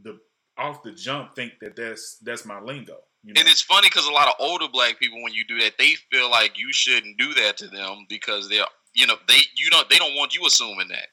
the 0.00 0.20
off 0.56 0.84
the 0.84 0.92
jump 0.92 1.34
think 1.34 1.54
that 1.60 1.74
that's 1.74 2.18
that's 2.18 2.44
my 2.44 2.60
lingo. 2.60 2.98
You 3.24 3.34
know? 3.34 3.40
And 3.40 3.48
it's 3.48 3.62
funny 3.62 3.88
because 3.88 4.06
a 4.06 4.12
lot 4.12 4.28
of 4.28 4.34
older 4.38 4.68
black 4.72 4.98
people, 4.98 5.22
when 5.22 5.32
you 5.32 5.44
do 5.44 5.58
that, 5.60 5.72
they 5.78 5.94
feel 6.10 6.30
like 6.30 6.58
you 6.58 6.72
shouldn't 6.72 7.18
do 7.18 7.32
that 7.34 7.56
to 7.58 7.68
them 7.68 8.06
because 8.08 8.48
they're, 8.48 8.64
you 8.94 9.06
know, 9.06 9.16
they 9.28 9.38
you 9.54 9.70
don't 9.70 9.88
they 9.88 9.98
don't 9.98 10.14
want 10.14 10.34
you 10.34 10.46
assuming 10.46 10.88
that, 10.88 11.08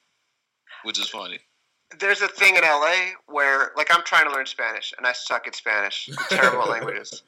which 0.84 1.00
is 1.00 1.10
funny 1.10 1.40
there's 1.98 2.22
a 2.22 2.28
thing 2.28 2.56
in 2.56 2.62
LA 2.62 2.94
where, 3.28 3.72
like, 3.76 3.88
I'm 3.92 4.04
trying 4.04 4.26
to 4.26 4.32
learn 4.32 4.46
Spanish 4.46 4.94
and 4.98 5.08
I 5.08 5.14
suck 5.14 5.48
at 5.48 5.56
Spanish. 5.56 6.10
Terrible 6.30 6.66
languages. 6.70 7.24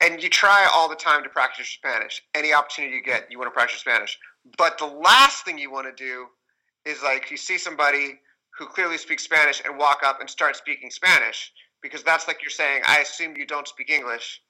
And 0.00 0.22
you 0.22 0.30
try 0.30 0.68
all 0.72 0.88
the 0.88 0.94
time 0.94 1.22
to 1.24 1.28
practice 1.28 1.68
Spanish. 1.68 2.22
Any 2.34 2.52
opportunity 2.52 2.96
you 2.96 3.02
get, 3.02 3.26
you 3.30 3.38
want 3.38 3.48
to 3.48 3.54
practice 3.54 3.80
Spanish. 3.80 4.18
But 4.56 4.78
the 4.78 4.86
last 4.86 5.44
thing 5.44 5.58
you 5.58 5.70
want 5.70 5.94
to 5.94 6.04
do 6.04 6.26
is 6.86 7.02
like 7.02 7.30
you 7.30 7.36
see 7.36 7.58
somebody 7.58 8.20
who 8.56 8.66
clearly 8.66 8.96
speaks 8.96 9.24
Spanish 9.24 9.62
and 9.64 9.76
walk 9.76 10.00
up 10.04 10.20
and 10.20 10.30
start 10.30 10.56
speaking 10.56 10.90
Spanish 10.90 11.52
because 11.82 12.02
that's 12.02 12.28
like 12.28 12.42
you're 12.42 12.50
saying, 12.50 12.82
I 12.86 13.00
assume 13.00 13.36
you 13.36 13.46
don't 13.46 13.66
speak 13.66 13.90
English. 13.90 14.40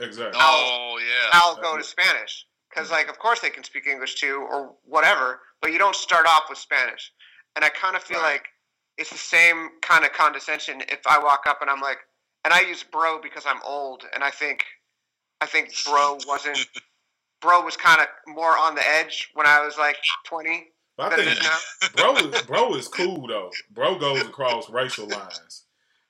Exactly. 0.00 0.40
I'll, 0.40 0.58
oh 0.58 0.98
yeah. 0.98 1.30
I'll 1.32 1.56
go 1.56 1.76
to 1.76 1.84
Spanish 1.84 2.46
because 2.70 2.90
like 2.90 3.08
of 3.08 3.18
course 3.18 3.40
they 3.40 3.50
can 3.50 3.64
speak 3.64 3.86
English 3.86 4.14
too 4.20 4.46
or 4.50 4.74
whatever, 4.84 5.40
but 5.60 5.72
you 5.72 5.78
don't 5.78 5.96
start 5.96 6.26
off 6.26 6.44
with 6.48 6.58
Spanish. 6.58 7.12
And 7.56 7.64
I 7.64 7.68
kind 7.68 7.96
of 7.96 8.02
feel 8.02 8.20
right. 8.20 8.34
like 8.34 8.44
it's 8.96 9.10
the 9.10 9.18
same 9.18 9.70
kind 9.82 10.04
of 10.04 10.12
condescension 10.12 10.82
if 10.88 11.00
I 11.08 11.18
walk 11.18 11.44
up 11.48 11.58
and 11.62 11.70
I'm 11.70 11.80
like, 11.80 11.98
and 12.44 12.54
I 12.54 12.60
use 12.60 12.82
bro 12.84 13.20
because 13.20 13.44
I'm 13.46 13.60
old, 13.64 14.04
and 14.14 14.22
I 14.22 14.30
think 14.30 14.64
I 15.40 15.46
think 15.46 15.72
bro 15.84 16.18
wasn't. 16.26 16.58
bro 17.40 17.62
was 17.64 17.76
kind 17.76 18.00
of 18.00 18.06
more 18.26 18.56
on 18.56 18.74
the 18.74 18.86
edge 18.86 19.30
when 19.34 19.46
I 19.46 19.64
was 19.64 19.78
like 19.78 19.96
20 20.26 20.68
But 20.96 21.14
I 21.14 21.16
than 21.16 21.34
think 21.34 21.38
bro 21.96 22.16
is 22.16 22.42
bro 22.42 22.74
is 22.74 22.88
cool 22.88 23.26
though. 23.26 23.50
Bro 23.70 23.98
goes 23.98 24.22
across 24.22 24.68
racial 24.70 25.08
lines. 25.08 25.64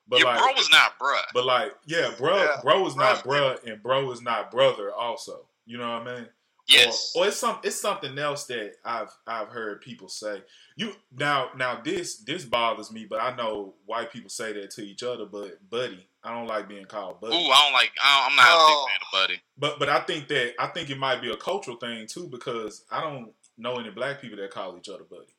But 0.09 0.18
Your 0.18 0.29
like 0.29 0.38
bro 0.40 0.53
was 0.55 0.68
not 0.70 0.99
bruh. 0.99 1.23
but 1.33 1.46
like 1.46 1.73
yeah, 1.87 2.11
bro 2.18 2.37
Yeah. 2.37 2.57
bro 2.62 2.87
is 2.87 2.96
not 2.96 3.23
Bro's 3.23 3.40
bruh 3.40 3.73
and 3.73 3.83
bro 3.83 4.11
is 4.11 4.20
not 4.23 4.51
brother 4.51 4.92
also. 4.92 5.46
You 5.66 5.79
know 5.79 5.88
what 5.99 6.09
I 6.09 6.16
mean? 6.16 6.29
Yes. 6.70 7.12
Or, 7.16 7.24
or 7.24 7.28
it's 7.28 7.37
some 7.37 7.59
it's 7.64 7.80
something 7.80 8.16
else 8.18 8.44
that 8.46 8.74
I've 8.85 9.11
I've 9.26 9.48
heard 9.48 9.80
people 9.80 10.09
say. 10.09 10.42
You 10.76 10.92
now 11.12 11.50
now 11.56 11.80
this 11.83 12.18
this 12.18 12.44
bothers 12.44 12.92
me, 12.92 13.06
but 13.09 13.20
I 13.20 13.35
know 13.37 13.74
white 13.87 14.12
people 14.12 14.30
say 14.30 14.52
that 14.52 14.70
to 14.72 14.83
each 14.83 15.02
other. 15.02 15.26
But 15.26 15.68
buddy, 15.68 16.06
I 16.22 16.33
don't 16.33 16.46
like 16.46 16.68
being 16.68 16.85
called 16.87 17.20
buddy. 17.20 17.35
Ooh, 17.35 17.50
I 17.50 17.61
don't 17.64 17.72
like. 17.72 17.90
I 18.02 18.16
don't, 18.20 18.30
I'm 18.30 18.37
not 18.37 18.46
a 18.46 18.54
Oh. 18.54 18.87
big 18.87 18.92
fan 18.92 19.00
of 19.02 19.12
Buddy. 19.12 19.42
But 19.59 19.78
but 19.78 19.88
I 19.88 20.00
think 20.00 20.28
that 20.28 20.54
I 20.61 20.68
think 20.68 20.90
it 20.90 20.98
might 20.98 21.20
be 21.20 21.30
a 21.30 21.37
cultural 21.37 21.76
thing 21.76 22.06
too 22.06 22.28
because 22.28 22.85
I 22.90 23.00
don't 23.00 23.33
know 23.59 23.74
any 23.74 23.90
black 23.90 24.20
people 24.20 24.38
that 24.38 24.50
call 24.50 24.76
each 24.78 24.88
other 24.88 25.04
buddy. 25.04 25.35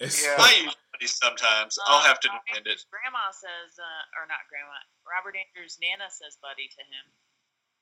It's 0.00 0.24
Yeah. 0.24 0.36
I 0.38 0.62
use 0.64 0.76
buddy 0.92 1.06
sometimes. 1.06 1.78
I'll 1.86 2.00
have 2.00 2.20
to 2.20 2.28
Robert 2.28 2.42
defend 2.48 2.66
it. 2.68 2.84
Grandma 2.90 3.30
says, 3.32 3.78
uh, 3.78 4.02
or 4.20 4.24
not 4.28 4.44
grandma. 4.48 4.76
Robert 5.08 5.36
Andrew's 5.36 5.78
Nana 5.80 6.08
says 6.10 6.36
buddy 6.40 6.68
to 6.68 6.82
him. 6.84 7.04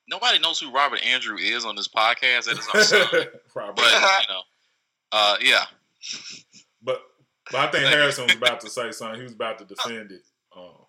Nobody 0.09 0.39
knows 0.39 0.61
who 0.61 0.71
Robert 0.71 1.05
Andrew 1.05 1.37
is 1.37 1.65
on 1.65 1.77
this 1.77 1.89
podcast. 1.89 2.45
That 2.45 2.59
is 2.59 2.69
our 2.75 2.83
son. 2.83 3.25
Robert. 3.55 3.77
but 3.77 3.93
you 3.93 4.29
know, 4.29 4.43
uh, 5.13 5.37
yeah. 5.41 5.65
But 6.83 7.03
but 7.51 7.61
I 7.61 7.71
think 7.71 7.85
Harrison 7.85 8.25
was 8.25 8.37
about 8.37 8.61
to 8.61 8.71
say 8.71 8.91
something. 8.91 9.21
He 9.21 9.25
was 9.25 9.33
about 9.33 9.59
to 9.59 9.65
defend 9.65 10.13
it. 10.13 10.23
Oh. 10.57 10.89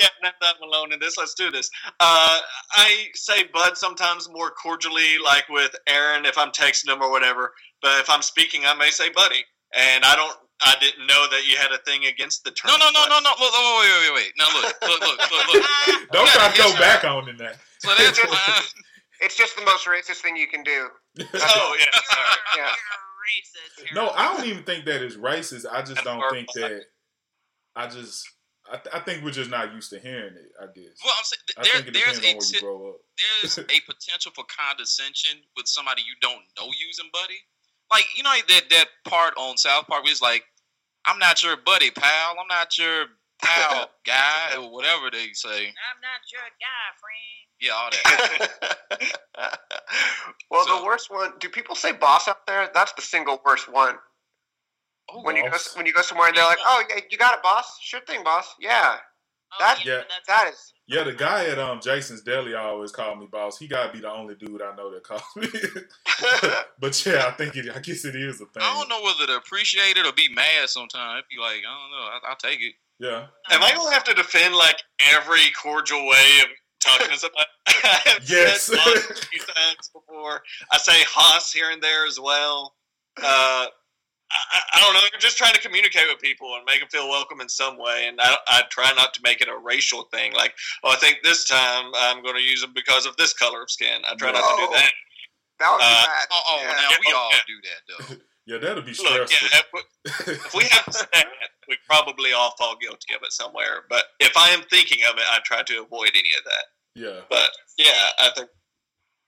Yeah, 0.00 0.08
now 0.22 0.30
that 0.40 0.54
alone 0.62 0.92
in 0.92 1.00
this, 1.00 1.16
let's 1.18 1.34
do 1.34 1.50
this. 1.50 1.68
Uh, 1.98 2.38
I 2.76 3.06
say 3.14 3.44
bud 3.52 3.76
sometimes 3.76 4.28
more 4.30 4.50
cordially, 4.50 5.18
like 5.24 5.48
with 5.48 5.74
Aaron 5.88 6.24
if 6.24 6.38
I'm 6.38 6.50
texting 6.50 6.88
him 6.92 7.02
or 7.02 7.10
whatever. 7.10 7.52
But 7.82 8.00
if 8.00 8.08
I'm 8.08 8.22
speaking, 8.22 8.62
I 8.64 8.74
may 8.74 8.90
say 8.90 9.10
buddy. 9.10 9.44
And 9.76 10.04
I 10.04 10.14
don't, 10.16 10.36
I 10.60 10.74
didn't 10.80 11.06
know 11.06 11.26
that 11.30 11.46
you 11.46 11.56
had 11.56 11.70
a 11.70 11.78
thing 11.78 12.06
against 12.06 12.42
the 12.44 12.50
term. 12.50 12.70
No, 12.72 12.76
no, 12.78 12.90
no, 12.90 13.06
no, 13.08 13.20
no. 13.20 13.30
Look, 13.38 13.52
look, 13.52 13.64
wait, 13.78 13.90
wait, 13.90 14.02
wait, 14.02 14.14
wait. 14.14 14.32
Now 14.36 14.46
look, 14.54 14.74
look, 14.82 15.00
look, 15.00 15.18
look, 15.30 15.54
look. 15.54 15.64
Don't 16.12 16.28
try 16.28 16.50
to 16.50 16.58
go 16.58 16.72
back 16.78 17.04
on 17.04 17.28
in 17.28 17.36
that. 17.38 17.56
So 17.78 17.90
that's 17.96 18.18
why. 18.24 18.38
Uh, 18.48 18.60
it's 19.20 19.36
just 19.36 19.54
the 19.56 19.62
most 19.64 19.86
racist 19.86 20.20
thing 20.20 20.36
you 20.36 20.48
can 20.48 20.62
do. 20.64 20.88
Oh 21.20 21.76
yeah, 21.78 21.86
sorry. 22.10 22.38
Yeah. 22.56 22.70
Racist. 23.28 23.94
No, 23.94 24.10
I 24.10 24.34
don't 24.36 24.46
even 24.46 24.62
think 24.64 24.84
that 24.86 25.02
is 25.02 25.16
racist. 25.16 25.66
I 25.70 25.80
just 25.80 25.96
That's 25.96 26.04
don't 26.06 26.22
our 26.22 26.30
think 26.30 26.48
that. 26.54 26.82
I 27.76 27.86
just. 27.88 28.26
I, 28.70 28.76
th- 28.76 28.94
I 28.94 29.00
think 29.00 29.24
we're 29.24 29.30
just 29.30 29.50
not 29.50 29.72
used 29.72 29.88
to 29.90 29.98
hearing 29.98 30.34
it. 30.36 30.52
I 30.60 30.66
guess. 30.74 30.92
Well, 31.02 31.14
I'm 31.16 31.24
saying 31.24 31.42
I 31.56 31.62
there, 31.64 31.92
there's 31.92 32.20
depends 32.20 32.20
a 32.20 32.28
on 32.28 32.36
where 32.36 32.46
you 32.46 32.52
t- 32.52 32.60
grow 32.60 32.90
up. 32.90 32.96
there's 33.40 33.58
a 33.58 33.64
potential 33.88 34.32
for 34.34 34.44
condescension 34.44 35.40
with 35.56 35.66
somebody 35.66 36.02
you 36.02 36.12
don't 36.20 36.44
know 36.58 36.68
using 36.76 37.08
buddy. 37.12 37.40
Like 37.90 38.04
you 38.16 38.22
know 38.22 38.32
that 38.48 38.62
that 38.70 38.86
part 39.04 39.34
on 39.36 39.56
South 39.56 39.86
Park 39.86 40.02
where 40.04 40.12
it's 40.12 40.22
like, 40.22 40.44
I'm 41.06 41.18
not 41.18 41.42
your 41.42 41.56
buddy, 41.56 41.90
pal. 41.90 42.36
I'm 42.40 42.46
not 42.48 42.76
your 42.78 43.06
pal, 43.42 43.90
guy, 44.06 44.54
or 44.56 44.70
whatever 44.72 45.10
they 45.10 45.28
say. 45.32 45.66
I'm 45.68 46.00
not 46.02 46.20
your 46.30 46.42
guy, 46.60 46.88
friend. 47.00 47.38
Yeah, 47.60 47.72
all 47.72 47.90
that. 47.90 49.18
well, 50.50 50.66
So- 50.66 50.78
the 50.80 50.84
worst 50.84 51.10
one. 51.10 51.32
Do 51.40 51.48
people 51.48 51.74
say 51.74 51.92
boss 51.92 52.28
out 52.28 52.46
there? 52.46 52.70
That's 52.74 52.92
the 52.92 53.02
single 53.02 53.40
worst 53.44 53.72
one. 53.72 53.96
Oh, 55.10 55.22
When 55.22 55.36
you 55.36 55.50
go 55.50 55.56
when 55.74 55.86
you 55.86 55.92
go 55.94 56.02
somewhere 56.02 56.28
and 56.28 56.36
they're 56.36 56.44
like, 56.44 56.58
"Oh, 56.60 56.84
yeah, 56.90 57.00
you 57.10 57.16
got 57.16 57.32
it, 57.34 57.42
boss. 57.42 57.78
Sure 57.80 58.00
thing, 58.00 58.22
boss. 58.22 58.54
Yeah, 58.60 58.96
That- 59.58 59.84
Yeah. 59.84 60.02
that's. 60.26 60.72
Yeah, 60.86 61.02
the 61.04 61.12
guy 61.12 61.44
at 61.46 61.58
um 61.58 61.80
Jason's 61.80 62.22
Deli 62.22 62.54
always 62.54 62.92
called 62.92 63.18
me 63.18 63.26
boss. 63.30 63.58
He 63.58 63.66
gotta 63.68 63.92
be 63.92 64.00
the 64.00 64.10
only 64.10 64.34
dude 64.36 64.62
I 64.62 64.74
know 64.74 64.90
that 64.92 65.02
calls 65.04 65.22
me. 65.36 65.48
but 66.80 67.04
yeah, 67.06 67.26
I 67.26 67.30
think 67.32 67.56
it. 67.56 67.66
I 67.74 67.78
guess 67.80 68.04
it 68.04 68.16
is 68.16 68.40
a 68.40 68.46
thing. 68.46 68.62
I 68.62 68.72
don't 68.74 68.88
know 68.88 69.02
whether 69.02 69.26
to 69.26 69.36
appreciate 69.36 69.96
it 69.98 70.06
or 70.06 70.12
be 70.12 70.32
mad 70.32 70.68
sometimes. 70.68 71.24
Be 71.30 71.38
like, 71.40 71.60
I 71.68 71.80
don't 71.80 71.90
know. 71.90 72.06
I, 72.06 72.18
I'll 72.30 72.36
take 72.36 72.60
it. 72.62 72.74
Yeah, 73.00 73.26
Am 73.50 73.62
I 73.62 73.72
gonna 73.74 73.92
have 73.92 74.02
to 74.04 74.14
defend 74.14 74.54
like 74.56 74.76
every 75.14 75.50
cordial 75.62 76.04
way 76.08 76.26
of 76.42 76.48
talking 76.80 77.08
to 77.12 77.18
somebody? 77.18 77.44
I 77.68 78.18
Yes. 78.26 78.62
said 78.62 78.76
a 78.78 79.14
few 79.14 79.38
times 79.40 79.90
before. 79.92 80.42
I 80.72 80.78
say 80.78 81.00
Haas 81.06 81.52
here 81.52 81.70
and 81.70 81.80
there 81.82 82.06
as 82.06 82.18
well. 82.18 82.74
Uh, 83.22 83.66
I, 84.30 84.36
I- 84.52 84.62
I 84.78 84.80
don't 84.80 84.94
know. 84.94 85.00
You're 85.12 85.20
just 85.20 85.36
trying 85.38 85.54
to 85.54 85.60
communicate 85.60 86.04
with 86.08 86.20
people 86.20 86.54
and 86.54 86.64
make 86.64 86.80
them 86.80 86.88
feel 86.88 87.08
welcome 87.08 87.40
in 87.40 87.48
some 87.48 87.78
way. 87.78 88.06
And 88.08 88.20
I, 88.20 88.36
I 88.48 88.62
try 88.70 88.92
not 88.94 89.12
to 89.14 89.20
make 89.24 89.40
it 89.40 89.48
a 89.48 89.56
racial 89.56 90.04
thing. 90.12 90.32
Like, 90.34 90.54
oh, 90.84 90.90
I 90.92 90.96
think 90.96 91.18
this 91.24 91.44
time 91.46 91.90
I'm 91.96 92.22
going 92.22 92.36
to 92.36 92.42
use 92.42 92.60
them 92.60 92.72
because 92.74 93.06
of 93.06 93.16
this 93.16 93.32
color 93.32 93.62
of 93.62 93.70
skin. 93.70 94.02
I 94.08 94.14
try 94.14 94.30
not 94.32 94.40
to 94.40 94.66
do 94.66 94.72
that. 94.74 94.92
That 95.58 95.70
would 95.72 95.78
be 95.78 95.84
Uh, 95.84 96.04
bad. 96.06 96.26
Oh, 96.30 96.42
oh 96.46 96.60
Yeah. 96.62 96.74
now 96.76 96.88
we 97.04 97.12
all 97.12 97.28
okay. 97.28 97.38
do 97.48 97.56
that 97.64 97.80
though. 97.88 98.22
yeah, 98.46 98.58
that'll 98.58 98.82
be 98.82 98.90
Look, 98.90 99.28
stressful. 99.28 99.48
yeah, 99.50 99.60
if, 100.28 100.28
if 100.46 100.54
we 100.54 100.64
have 100.70 100.84
to 100.84 100.92
say 100.92 101.06
it, 101.14 101.26
we 101.68 101.76
probably 101.86 102.32
all 102.32 102.54
fall 102.56 102.76
guilty 102.80 103.14
of 103.14 103.22
it 103.24 103.32
somewhere. 103.32 103.82
But 103.90 104.04
if 104.20 104.36
I 104.36 104.50
am 104.50 104.62
thinking 104.70 105.00
of 105.10 105.16
it, 105.18 105.24
I 105.30 105.38
try 105.44 105.62
to 105.62 105.82
avoid 105.82 106.10
any 106.14 106.30
of 106.38 106.44
that. 106.44 106.64
yeah. 106.94 107.20
But 107.28 107.50
yeah, 107.76 107.90
I 108.20 108.30
think 108.36 108.48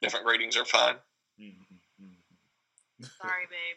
different 0.00 0.26
ratings 0.26 0.56
are 0.56 0.64
fine. 0.64 0.94
Mhm, 1.40 1.54
mhm. 2.00 2.14
Sorry, 3.20 3.46
babe. 3.50 3.76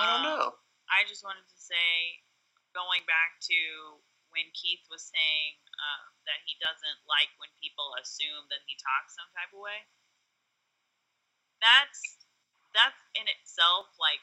I 0.00 0.06
don't 0.08 0.24
Um, 0.24 0.24
know. 0.24 0.56
I 0.88 1.04
just 1.08 1.24
wanted 1.24 1.44
to 1.44 1.58
say, 1.60 2.24
going 2.72 3.04
back 3.04 3.36
to 3.52 3.60
when 4.32 4.48
Keith 4.56 4.84
was 4.88 5.04
saying 5.10 5.54
um, 5.76 6.06
that 6.26 6.40
he 6.48 6.56
doesn't 6.62 7.00
like 7.10 7.30
when 7.42 7.50
people 7.60 7.92
assume 8.00 8.48
that 8.50 8.64
he 8.66 8.78
talks 8.80 9.14
some 9.18 9.28
type 9.36 9.52
of 9.52 9.60
way. 9.60 9.86
That's 11.60 12.24
that's 12.74 12.98
in 13.18 13.26
itself 13.28 13.90
like 14.00 14.22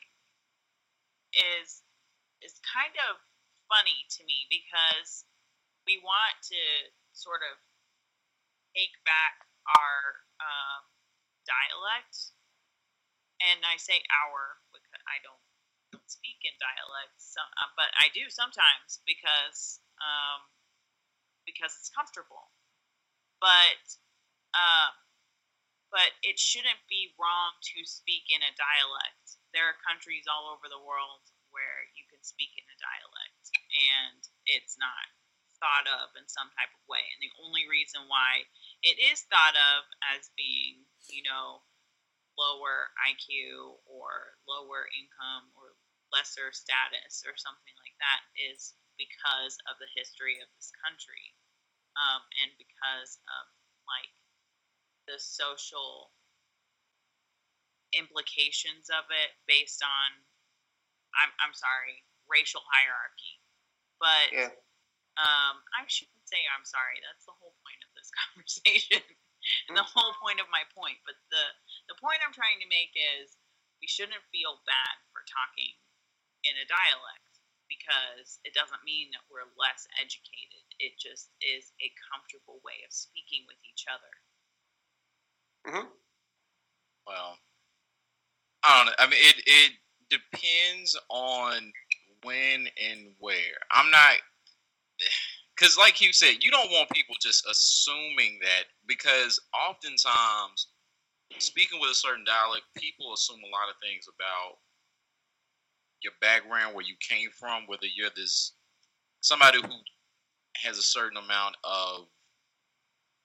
is 1.36 1.84
is 2.42 2.58
kind 2.66 2.94
of 3.10 3.20
funny 3.70 4.08
to 4.18 4.22
me 4.26 4.48
because 4.50 5.26
we 5.88 6.00
want 6.04 6.38
to 6.52 6.62
sort 7.14 7.42
of 7.46 7.58
take 8.76 8.94
back 9.06 9.46
our 9.68 10.24
um, 10.42 10.84
dialect, 11.48 12.36
and 13.44 13.60
I 13.66 13.78
say 13.80 14.00
our 14.26 14.60
because 14.74 15.04
I 15.10 15.20
don't 15.26 15.42
speak 16.10 16.40
in 16.44 16.56
dialect, 16.60 17.20
uh, 17.38 17.72
but 17.76 17.92
I 18.00 18.10
do 18.16 18.28
sometimes 18.32 19.04
because 19.04 19.80
um, 20.02 20.42
because 21.46 21.76
it's 21.80 21.92
comfortable. 21.94 22.52
But 23.40 23.84
uh, 24.56 24.92
but 25.92 26.12
it 26.24 26.36
shouldn't 26.40 26.84
be 26.92 27.16
wrong 27.16 27.56
to 27.74 27.78
speak 27.88 28.28
in 28.34 28.44
a 28.44 28.54
dialect. 28.58 29.40
There 29.56 29.68
are 29.68 29.88
countries 29.88 30.28
all 30.28 30.52
over 30.52 30.68
the 30.68 30.84
world 30.84 31.24
where 31.56 31.88
you 31.96 32.04
can 32.12 32.22
speak 32.22 32.52
in 32.60 32.68
a 32.68 32.78
dialect, 32.78 33.44
and 33.94 34.20
it's 34.46 34.76
not 34.76 35.08
thought 35.58 35.90
of 35.90 36.14
in 36.14 36.28
some 36.30 36.50
type 36.54 36.70
of 36.70 36.84
way. 36.86 37.02
And 37.02 37.22
the 37.24 37.34
only 37.42 37.66
reason 37.66 38.06
why 38.06 38.46
it 38.86 39.02
is 39.02 39.26
thought 39.26 39.58
of 39.58 39.90
as 40.14 40.30
being, 40.38 40.86
you 41.10 41.26
know, 41.26 41.66
lower 42.38 42.94
IQ 43.02 43.82
or 43.90 44.38
lower 44.46 44.86
income 44.94 45.50
lesser 46.14 46.52
status 46.54 47.24
or 47.28 47.36
something 47.38 47.76
like 47.84 47.96
that 48.00 48.22
is 48.54 48.76
because 48.98 49.58
of 49.70 49.78
the 49.80 49.90
history 49.96 50.40
of 50.42 50.50
this 50.58 50.72
country 50.84 51.36
um, 52.00 52.22
and 52.44 52.52
because 52.58 53.20
of 53.28 53.44
like 53.88 54.12
the 55.10 55.18
social 55.20 56.12
implications 57.96 58.92
of 58.92 59.08
it 59.12 59.32
based 59.48 59.82
on 59.84 60.10
I'm, 61.16 61.32
I'm 61.42 61.56
sorry 61.56 62.04
racial 62.30 62.62
hierarchy 62.68 63.40
but 64.00 64.28
Yeah. 64.34 64.54
um, 65.18 65.62
I 65.74 65.86
shouldn't 65.90 66.26
say 66.30 66.42
I'm 66.50 66.66
sorry. 66.66 67.02
That's 67.02 67.26
the 67.26 67.38
whole 67.38 67.56
point 67.66 67.82
of 67.86 67.92
this 67.98 68.10
conversation, 68.22 69.02
and 69.70 69.76
the 69.78 69.86
whole 69.86 70.14
point 70.22 70.40
of 70.42 70.50
my 70.54 70.64
point. 70.74 71.00
But 71.06 71.18
the 71.34 71.46
the 71.90 71.98
point 72.02 72.22
I'm 72.26 72.36
trying 72.36 72.62
to 72.62 72.70
make 72.70 72.94
is 72.96 73.38
we 73.82 73.88
shouldn't 73.90 74.24
feel 74.34 74.62
bad 74.66 74.96
for 75.14 75.22
talking 75.30 75.74
in 76.46 76.54
a 76.58 76.66
dialect 76.68 77.28
because 77.68 78.40
it 78.48 78.56
doesn't 78.56 78.84
mean 78.88 79.12
that 79.12 79.24
we're 79.28 79.48
less 79.60 79.88
educated. 80.00 80.64
It 80.80 80.96
just 81.00 81.32
is 81.44 81.72
a 81.84 81.92
comfortable 82.12 82.60
way 82.64 82.84
of 82.88 82.92
speaking 82.92 83.44
with 83.48 83.60
each 83.68 83.86
other. 83.88 84.14
Mm-hmm. 85.68 85.88
Well, 87.06 87.38
I 88.64 88.70
don't 88.78 88.86
know. 88.88 88.98
I 89.00 89.06
mean, 89.08 89.20
it 89.20 89.38
it 89.46 89.72
depends 90.10 90.98
on 91.10 91.72
when 92.24 92.68
and 92.80 93.14
where. 93.20 93.60
I'm 93.72 93.92
not 93.92 94.16
because, 95.56 95.78
like 95.78 96.02
you 96.02 96.14
said, 96.14 96.42
you 96.44 96.52
don't 96.52 96.72
want 96.72 96.90
people 96.90 97.16
just 97.20 97.46
assuming 97.50 98.40
that 98.42 98.72
because 98.88 99.40
oftentimes, 99.54 100.68
speaking 101.40 101.80
with 101.80 101.92
a 101.92 101.96
certain 101.96 102.26
dialect, 102.26 102.64
people 102.76 103.14
assume 103.14 103.42
a 103.44 103.52
lot 103.52 103.70
of 103.70 103.76
things 103.82 104.08
about 104.08 104.60
your 106.04 106.14
background, 106.22 106.76
where 106.76 106.86
you 106.86 106.96
came 107.00 107.30
from, 107.32 107.64
whether 107.68 107.88
you're 107.96 108.10
this 108.16 108.54
somebody 109.22 109.60
who 109.62 109.74
has 110.64 110.78
a 110.78 110.84
certain 110.84 111.18
amount 111.18 111.56
of 111.64 112.08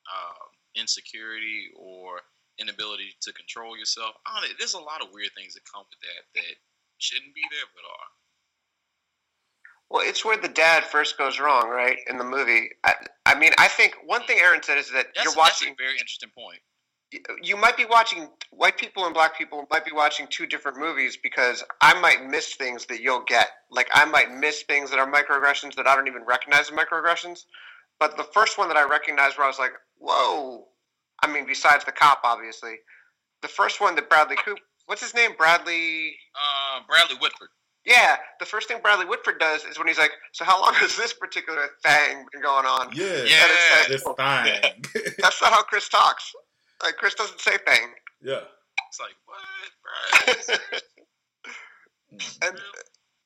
uh, 0.09 0.45
insecurity 0.75 1.69
or 1.77 2.21
inability 2.59 3.15
to 3.23 3.33
control 3.33 3.77
yourself. 3.77 4.15
I 4.27 4.35
don't 4.41 4.49
know, 4.49 4.55
there's 4.59 4.75
a 4.75 4.81
lot 4.81 5.03
of 5.03 5.09
weird 5.13 5.31
things 5.37 5.55
that 5.55 5.63
come 5.73 5.85
with 5.89 6.01
that 6.01 6.41
that 6.41 6.55
shouldn't 6.99 7.35
be 7.35 7.43
there 7.51 7.69
but 7.75 7.85
are. 7.89 8.09
Well, 9.91 10.09
it's 10.09 10.25
where 10.25 10.39
the 10.39 10.49
dad 10.49 10.85
first 10.85 11.19
goes 11.19 11.39
wrong, 11.39 11.69
right? 11.69 11.99
In 12.09 12.17
the 12.17 12.25
movie. 12.25 12.71
I, 12.85 12.95
I 13.27 13.39
mean, 13.39 13.53
I 13.59 13.69
think 13.69 13.95
one 14.07 14.23
thing 14.25 14.39
Aaron 14.41 14.63
said 14.63 14.79
is 14.79 14.91
that 14.93 15.09
That's, 15.15 15.25
you're 15.25 15.25
that's 15.25 15.37
watching. 15.37 15.75
a 15.75 15.77
very 15.77 15.93
interesting 15.93 16.31
point. 16.37 16.61
You 17.43 17.57
might 17.57 17.77
be 17.77 17.85
watching 17.85 18.29
white 18.51 18.79
people 18.79 19.05
and 19.05 19.15
black 19.15 19.37
people 19.37 19.67
might 19.71 19.85
be 19.85 19.93
watching 19.93 20.27
two 20.29 20.47
different 20.47 20.79
movies 20.79 21.19
because 21.23 21.63
I 21.81 21.99
might 22.01 22.27
miss 22.27 22.55
things 22.55 22.87
that 22.87 23.01
you'll 23.01 23.25
get. 23.25 23.49
Like 23.71 23.89
I 23.93 24.05
might 24.05 24.33
miss 24.33 24.63
things 24.63 24.91
that 24.91 24.99
are 24.99 25.11
microaggressions 25.11 25.75
that 25.77 25.87
I 25.87 25.95
don't 25.95 26.09
even 26.09 26.25
recognize 26.25 26.71
as 26.71 26.71
microaggressions. 26.71 27.45
But 28.01 28.17
the 28.17 28.27
first 28.35 28.59
one 28.59 28.69
that 28.69 28.77
I 28.77 28.85
recognized 28.85 29.39
where 29.39 29.45
I 29.45 29.49
was 29.49 29.59
like, 29.59 29.73
whoa. 29.99 30.67
I 31.23 31.33
mean, 31.33 31.47
besides 31.47 31.85
the 31.85 31.93
cop, 31.93 32.21
obviously. 32.25 32.75
The 33.43 33.49
first 33.49 33.81
one 33.81 33.95
that 33.95 34.09
Bradley 34.09 34.37
Coop 34.37 34.59
what's 34.87 35.03
his 35.03 35.15
name? 35.15 35.33
Bradley 35.37 36.17
Uh, 36.35 36.81
Bradley 36.89 37.17
Whitford. 37.17 37.49
Yeah, 37.85 38.17
the 38.39 38.47
first 38.47 38.69
thing 38.69 38.79
Bradley 38.81 39.07
Whitford 39.07 39.41
does 39.41 39.65
is 39.65 39.77
when 39.79 39.89
he's 39.89 39.99
like, 39.99 40.13
So 40.33 40.45
how 40.45 40.61
long 40.61 40.75
has 40.75 40.97
this 40.97 41.13
particular 41.13 41.69
thing 41.83 42.27
been 42.33 42.43
going 42.43 42.67
on? 42.67 42.91
Yeah, 42.95 43.07
Yeah. 43.07 43.43
And 43.43 43.51
it's 43.51 43.71
like, 43.77 43.89
this 43.89 44.03
thing. 44.93 45.15
That's 45.19 45.43
not 45.43 45.53
how 45.53 45.63
Chris 45.63 45.89
talks. 45.89 46.33
Like 46.83 46.97
Chris 46.97 47.15
doesn't 47.15 47.41
say 47.41 47.57
thing. 47.67 47.89
yeah. 48.23 48.41
It's 48.89 49.01
like 49.01 49.17
what, 49.25 49.41
bro? 49.81 50.77
and 52.43 52.57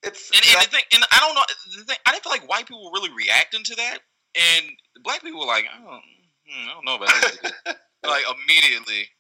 it's 0.03 0.31
And, 0.31 0.43
and 0.45 0.55
that- 0.55 0.71
the 0.71 0.77
thing, 0.77 0.85
and 0.95 1.03
I 1.11 1.19
don't 1.21 1.35
know, 1.35 1.43
the 1.79 1.85
thing, 1.85 1.99
I 2.07 2.13
didn't 2.13 2.23
feel 2.23 2.33
like 2.33 2.47
white 2.49 2.67
people 2.69 2.85
were 2.87 2.95
really 2.95 3.11
reacting 3.15 3.65
to 3.65 3.75
that, 3.77 3.99
and 4.37 4.71
black 5.03 5.23
people 5.23 5.41
were 5.41 5.51
like, 5.51 5.67
I 5.67 5.79
don't, 5.83 6.05
hmm, 6.47 6.65
I 6.69 6.73
don't 6.75 6.85
know 6.87 6.97
about 7.03 7.11
this. 7.11 7.39
like 8.07 8.23
immediately. 8.31 9.11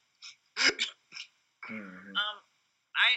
Mhm. 1.66 2.14
Um, 2.14 2.36
I, 2.94 3.08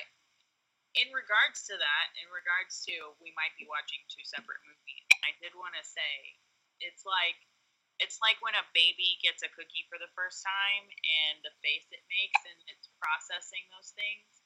in 0.97 1.13
regards 1.13 1.69
to 1.69 1.77
that, 1.77 2.05
in 2.17 2.25
regards 2.33 2.81
to 2.89 3.13
we 3.21 3.29
might 3.37 3.53
be 3.61 3.69
watching 3.69 4.01
two 4.09 4.25
separate 4.25 4.57
movies, 4.65 5.05
I 5.21 5.37
did 5.37 5.53
want 5.53 5.77
to 5.77 5.85
say 5.85 6.11
it's 6.81 7.05
like 7.05 7.37
it's 7.99 8.19
like 8.23 8.39
when 8.39 8.55
a 8.55 8.63
baby 8.71 9.19
gets 9.19 9.43
a 9.43 9.51
cookie 9.51 9.83
for 9.91 9.99
the 9.99 10.11
first 10.15 10.39
time 10.39 10.85
and 10.87 11.43
the 11.43 11.51
face 11.59 11.87
it 11.91 12.03
makes 12.07 12.41
and 12.47 12.59
it's 12.71 12.87
processing 12.95 13.67
those 13.75 13.91
things. 13.91 14.43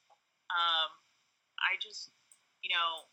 Um, 0.49 0.89
I 1.62 1.78
just, 1.78 2.10
you 2.66 2.74
know, 2.74 3.06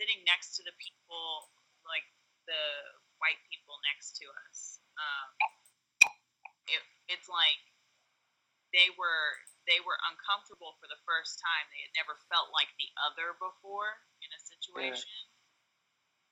sitting 0.00 0.24
next 0.24 0.56
to 0.56 0.64
the 0.64 0.72
people 0.80 1.52
like 1.84 2.08
the 2.48 2.64
white 3.20 3.38
people 3.52 3.76
next 3.92 4.18
to 4.18 4.26
us, 4.48 4.80
um, 4.98 5.30
it, 6.66 6.82
it's 7.12 7.28
like 7.28 7.60
they 8.72 8.88
were 8.96 9.36
they 9.68 9.78
were 9.84 9.94
uncomfortable 10.10 10.74
for 10.82 10.90
the 10.90 10.98
first 11.06 11.38
time. 11.38 11.64
They 11.70 11.86
had 11.86 11.94
never 11.94 12.18
felt 12.26 12.50
like 12.50 12.72
the 12.80 12.90
other 12.98 13.36
before 13.38 14.00
in 14.24 14.30
a 14.32 14.40
situation. 14.42 15.06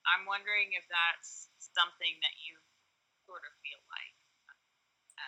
I'm 0.03 0.25
wondering 0.25 0.73
if 0.73 0.83
that's 0.89 1.47
something 1.77 2.17
that 2.25 2.35
you 2.41 2.57
sort 3.31 3.47
of 3.47 3.55
feel 3.63 3.79
like 3.87 4.15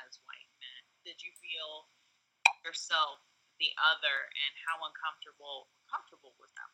as 0.04 0.20
white 0.28 0.52
men. 0.60 0.84
Did 1.08 1.24
you 1.24 1.32
feel 1.40 1.88
yourself 2.68 3.24
the 3.64 3.72
other, 3.80 4.18
and 4.44 4.52
how 4.68 4.76
uncomfortable 4.84 5.72
comfortable 5.88 6.36
was 6.36 6.52
that? 6.60 6.68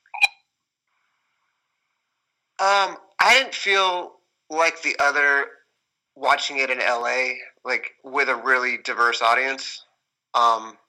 Um, 2.58 2.98
I 3.22 3.38
didn't 3.38 3.54
feel 3.54 4.18
like 4.50 4.82
the 4.82 4.98
other 4.98 5.46
watching 6.16 6.58
it 6.58 6.72
in 6.72 6.80
LA, 6.80 7.38
like 7.64 7.92
with 8.04 8.28
a 8.30 8.36
really 8.36 8.80
diverse 8.82 9.22
audience. 9.22 9.86
Um, 10.34 10.82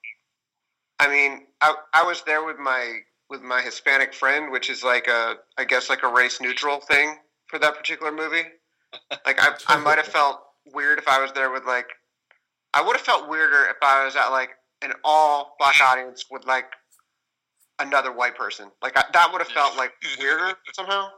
I 0.99 1.09
mean, 1.09 1.49
I 1.61 1.75
I 1.93 2.05
was 2.05 2.23
there 2.25 2.47
with 2.47 2.57
my 2.57 3.01
with 3.29 3.43
my 3.43 3.61
Hispanic 3.61 4.15
friend, 4.15 4.51
which 4.51 4.71
is 4.71 4.83
like 4.83 5.07
a 5.07 5.35
I 5.59 5.65
guess 5.65 5.91
like 5.91 6.03
a 6.03 6.09
race 6.09 6.41
neutral 6.41 6.81
thing 6.81 7.19
for 7.47 7.59
that 7.59 7.77
particular 7.77 8.11
movie. 8.11 8.49
Like 9.27 9.41
I 9.41 9.55
I 9.69 9.77
might 9.77 9.99
have 9.99 10.07
felt 10.07 10.41
weird 10.73 10.99
if 10.99 11.09
I 11.09 11.21
was 11.21 11.33
there 11.33 11.51
with 11.51 11.65
like 11.65 11.87
I 12.75 12.83
would 12.83 12.97
have 12.97 13.05
felt 13.05 13.29
weirder 13.29 13.67
if 13.71 13.77
I 13.83 14.05
was 14.05 14.17
at 14.17 14.29
like 14.29 14.51
an 14.83 14.93
all 15.05 15.57
black 15.59 15.81
audience 15.81 16.27
with 16.31 16.47
like 16.47 16.67
another 17.79 18.13
white 18.13 18.37
person. 18.37 18.71
Like 18.83 18.97
I, 18.97 19.05
that 19.13 19.33
would 19.33 19.41
have 19.41 19.49
felt 19.49 19.77
like 19.77 19.93
weirder 20.19 20.55
somehow. 20.73 21.09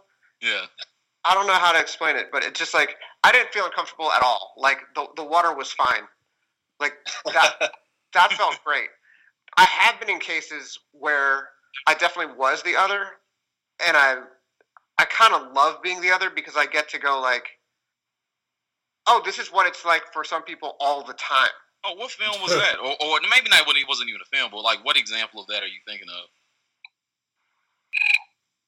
Yeah. 0.40 0.64
I 1.24 1.34
don't 1.34 1.46
know 1.46 1.54
how 1.54 1.72
to 1.72 1.78
explain 1.78 2.16
it, 2.16 2.28
but 2.32 2.44
it's 2.44 2.58
just 2.58 2.74
like 2.74 2.96
I 3.22 3.32
didn't 3.32 3.52
feel 3.52 3.64
uncomfortable 3.64 4.10
at 4.12 4.22
all. 4.22 4.54
Like 4.56 4.78
the 4.94 5.06
the 5.16 5.24
water 5.24 5.54
was 5.54 5.72
fine. 5.72 6.02
Like 6.80 6.94
that 7.26 7.72
that 8.14 8.32
felt 8.32 8.58
great. 8.64 8.88
I 9.56 9.64
have 9.64 10.00
been 10.00 10.08
in 10.08 10.18
cases 10.18 10.78
where 10.92 11.48
I 11.86 11.94
definitely 11.94 12.34
was 12.36 12.62
the 12.62 12.76
other, 12.76 13.06
and 13.86 13.96
I 13.96 14.16
I 14.98 15.04
kind 15.04 15.34
of 15.34 15.52
love 15.52 15.82
being 15.82 16.00
the 16.00 16.10
other 16.10 16.30
because 16.30 16.56
I 16.56 16.66
get 16.66 16.88
to 16.90 16.98
go 16.98 17.20
like, 17.20 17.44
oh, 19.06 19.22
this 19.24 19.38
is 19.38 19.48
what 19.48 19.66
it's 19.66 19.84
like 19.84 20.02
for 20.12 20.24
some 20.24 20.42
people 20.42 20.76
all 20.80 21.04
the 21.04 21.14
time. 21.14 21.50
Oh, 21.84 21.94
what 21.96 22.10
film 22.12 22.40
was 22.42 22.52
that? 22.52 22.78
Or, 22.78 22.92
or 23.04 23.20
maybe 23.30 23.48
not 23.50 23.66
when 23.66 23.76
it 23.76 23.88
wasn't 23.88 24.08
even 24.10 24.20
a 24.22 24.36
film, 24.36 24.50
but 24.52 24.62
like 24.62 24.84
what 24.84 24.96
example 24.96 25.40
of 25.40 25.46
that 25.48 25.62
are 25.62 25.66
you 25.66 25.80
thinking 25.86 26.08
of? 26.08 26.28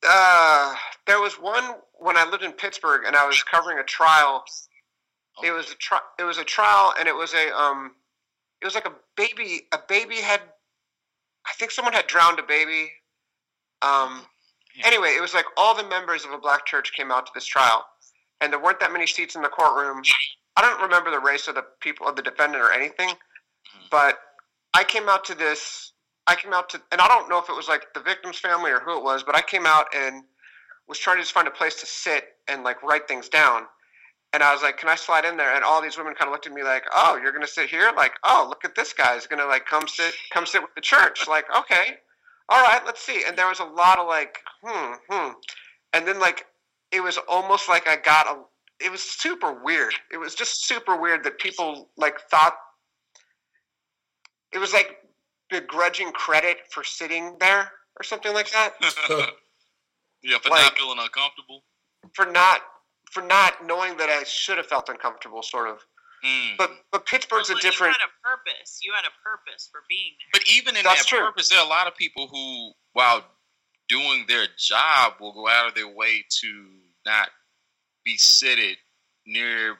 Uh, 0.07 0.75
there 1.07 1.21
was 1.21 1.35
one 1.35 1.65
when 1.99 2.17
I 2.17 2.29
lived 2.29 2.43
in 2.45 2.53
Pittsburgh 2.53 3.05
and 3.07 3.17
I 3.17 3.27
was 3.27 3.43
covering 3.43 3.79
a 3.79 3.85
trial 3.85 4.45
It 5.43 5.51
was 5.53 5.71
a 5.73 5.77
tri- 5.77 6.01
it 6.19 6.25
was 6.25 6.39
a 6.39 6.45
trial, 6.45 6.95
and 6.99 7.09
it 7.09 7.15
was 7.15 7.35
a 7.35 7.57
um, 7.57 7.93
it 8.61 8.65
was 8.67 8.75
like 8.75 8.87
a 8.87 8.93
baby. 9.17 9.63
A 9.73 9.79
baby 9.89 10.17
had, 10.17 10.41
I 11.47 11.53
think 11.59 11.71
someone 11.73 11.95
had 11.95 12.07
drowned 12.07 12.39
a 12.39 12.43
baby. 12.45 12.93
Um, 13.83 14.27
Yeah. 14.77 14.87
anyway, 14.89 15.15
it 15.17 15.21
was 15.21 15.35
like 15.35 15.47
all 15.57 15.75
the 15.75 15.85
members 15.85 16.25
of 16.25 16.33
a 16.33 16.39
black 16.39 16.67
church 16.67 16.93
came 16.95 17.11
out 17.13 17.27
to 17.27 17.33
this 17.35 17.47
trial, 17.47 17.85
and 18.45 18.53
there 18.53 18.61
weren't 18.61 18.79
that 18.81 18.93
many 18.93 19.07
seats 19.07 19.35
in 19.35 19.43
the 19.43 19.49
courtroom. 19.49 20.03
I 20.57 20.61
don't 20.61 20.83
remember 20.83 21.11
the 21.11 21.19
race 21.19 21.49
of 21.49 21.55
the 21.55 21.65
people 21.81 22.07
of 22.07 22.15
the 22.15 22.23
defendant 22.23 22.63
or 22.63 22.71
anything, 22.71 23.11
but 23.91 24.19
I 24.75 24.85
came 24.85 25.09
out 25.09 25.25
to 25.25 25.35
this. 25.35 25.93
I 26.27 26.37
came 26.37 26.53
out 26.53 26.69
to, 26.71 26.83
and 26.93 27.01
I 27.01 27.09
don't 27.09 27.29
know 27.31 27.39
if 27.39 27.49
it 27.49 27.57
was 27.57 27.69
like 27.69 27.87
the 27.95 28.01
victim's 28.01 28.39
family 28.39 28.71
or 28.71 28.81
who 28.81 28.99
it 28.99 29.03
was, 29.03 29.23
but 29.23 29.35
I 29.35 29.41
came 29.41 29.67
out 29.67 29.87
and 29.97 30.23
was 30.87 30.99
trying 30.99 31.17
to 31.17 31.23
just 31.23 31.33
find 31.33 31.49
a 31.49 31.51
place 31.51 31.77
to 31.77 31.87
sit 31.87 32.25
and 32.47 32.63
like 32.63 32.83
write 32.83 33.09
things 33.09 33.31
down. 33.31 33.63
And 34.35 34.43
I 34.43 34.53
was 34.53 34.63
like, 34.63 34.77
"Can 34.77 34.89
I 34.91 34.97
slide 34.97 35.25
in 35.25 35.37
there?" 35.39 35.55
And 35.55 35.65
all 35.65 35.81
these 35.81 35.97
women 35.97 36.15
kind 36.15 36.29
of 36.29 36.33
looked 36.33 36.47
at 36.47 36.53
me 36.53 36.63
like, 36.63 36.85
"Oh, 36.93 37.19
you're 37.23 37.33
gonna 37.33 37.47
sit 37.47 37.71
here? 37.71 37.93
Like, 37.97 38.13
oh, 38.25 38.47
look 38.49 38.65
at 38.65 38.75
this 38.75 38.93
guy. 38.93 39.15
He's 39.15 39.27
gonna 39.27 39.47
like 39.47 39.65
come 39.65 39.89
sit, 39.89 40.13
come 40.33 40.45
sit 40.45 40.61
with 40.61 40.75
the 40.75 40.83
church. 40.83 41.27
Like, 41.29 41.47
okay, 41.57 41.99
all 42.51 42.63
right, 42.63 42.83
let's 42.85 43.01
see." 43.01 43.23
And 43.27 43.39
there 43.39 43.49
was 43.49 43.61
a 43.61 43.65
lot 43.65 43.99
of 43.99 44.07
like, 44.07 44.39
hmm, 44.63 44.95
hmm. 45.09 45.33
And 45.95 46.07
then 46.07 46.19
like, 46.19 46.47
it 46.95 47.03
was 47.03 47.19
almost 47.29 47.69
like 47.69 47.87
I 47.89 47.97
got 47.97 48.27
a. 48.27 48.41
It 48.85 48.91
was 48.91 49.03
super 49.03 49.53
weird. 49.63 49.95
It 50.13 50.17
was 50.19 50.35
just 50.35 50.67
super 50.67 50.97
weird 51.01 51.25
that 51.25 51.39
people 51.39 51.91
like 51.97 52.21
thought. 52.31 52.55
It 54.53 54.59
was 54.59 54.73
like 54.73 54.99
begrudging 55.51 56.13
credit 56.13 56.59
for 56.71 56.85
sitting 56.85 57.37
there 57.41 57.71
or 57.99 58.03
something 58.03 58.33
like 58.33 58.51
that 58.53 58.75
yeah, 60.23 60.39
for 60.43 60.51
Like- 60.51 60.63
not 60.63 60.77
feeling 60.79 60.99
uncomfortable. 60.99 61.63
for 62.15 62.27
not 62.27 62.61
for 63.13 63.23
not 63.23 63.65
knowing 63.65 63.97
that 63.99 64.09
I 64.09 64.25
should 64.25 64.57
have 64.57 64.67
felt 64.67 64.89
uncomfortable, 64.89 65.43
sort 65.43 65.69
of. 65.69 65.79
Mm. 66.25 66.57
But 66.57 66.71
but 66.91 67.07
Pittsburgh's 67.07 67.51
a 67.51 67.55
different. 67.57 67.95
You 67.95 68.01
had 68.01 68.09
a 68.09 68.29
purpose. 68.37 68.81
You 68.83 68.93
had 68.95 69.05
a 69.05 69.13
purpose 69.23 69.69
for 69.71 69.83
being 69.89 70.13
there. 70.19 70.41
But 70.41 70.49
even 70.51 70.77
in 70.77 70.83
That's 70.83 71.03
that 71.03 71.09
true. 71.09 71.21
purpose, 71.21 71.49
there 71.51 71.59
are 71.59 71.67
a 71.67 71.69
lot 71.69 71.87
of 71.87 71.95
people 71.97 72.29
who, 72.29 72.73
while 72.95 73.23
doing 73.89 74.25
their 74.29 74.47
job, 74.59 75.15
will 75.21 75.33
go 75.33 75.49
out 75.49 75.69
of 75.69 75.75
their 75.75 75.89
way 75.89 76.25
to 76.41 76.67
not 77.07 77.29
be 78.05 78.17
seated 78.17 78.77
near 79.27 79.77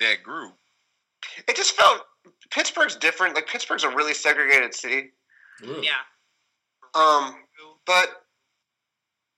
that 0.00 0.22
group. 0.22 0.54
It 1.48 1.56
just 1.56 1.72
felt 1.72 2.02
Pittsburgh's 2.50 2.96
different. 2.96 3.34
Like 3.34 3.46
Pittsburgh's 3.46 3.84
a 3.84 3.90
really 3.90 4.14
segregated 4.14 4.74
city. 4.74 5.10
Really? 5.62 5.86
yeah. 5.86 5.92
Um, 6.94 7.36
but 7.86 8.08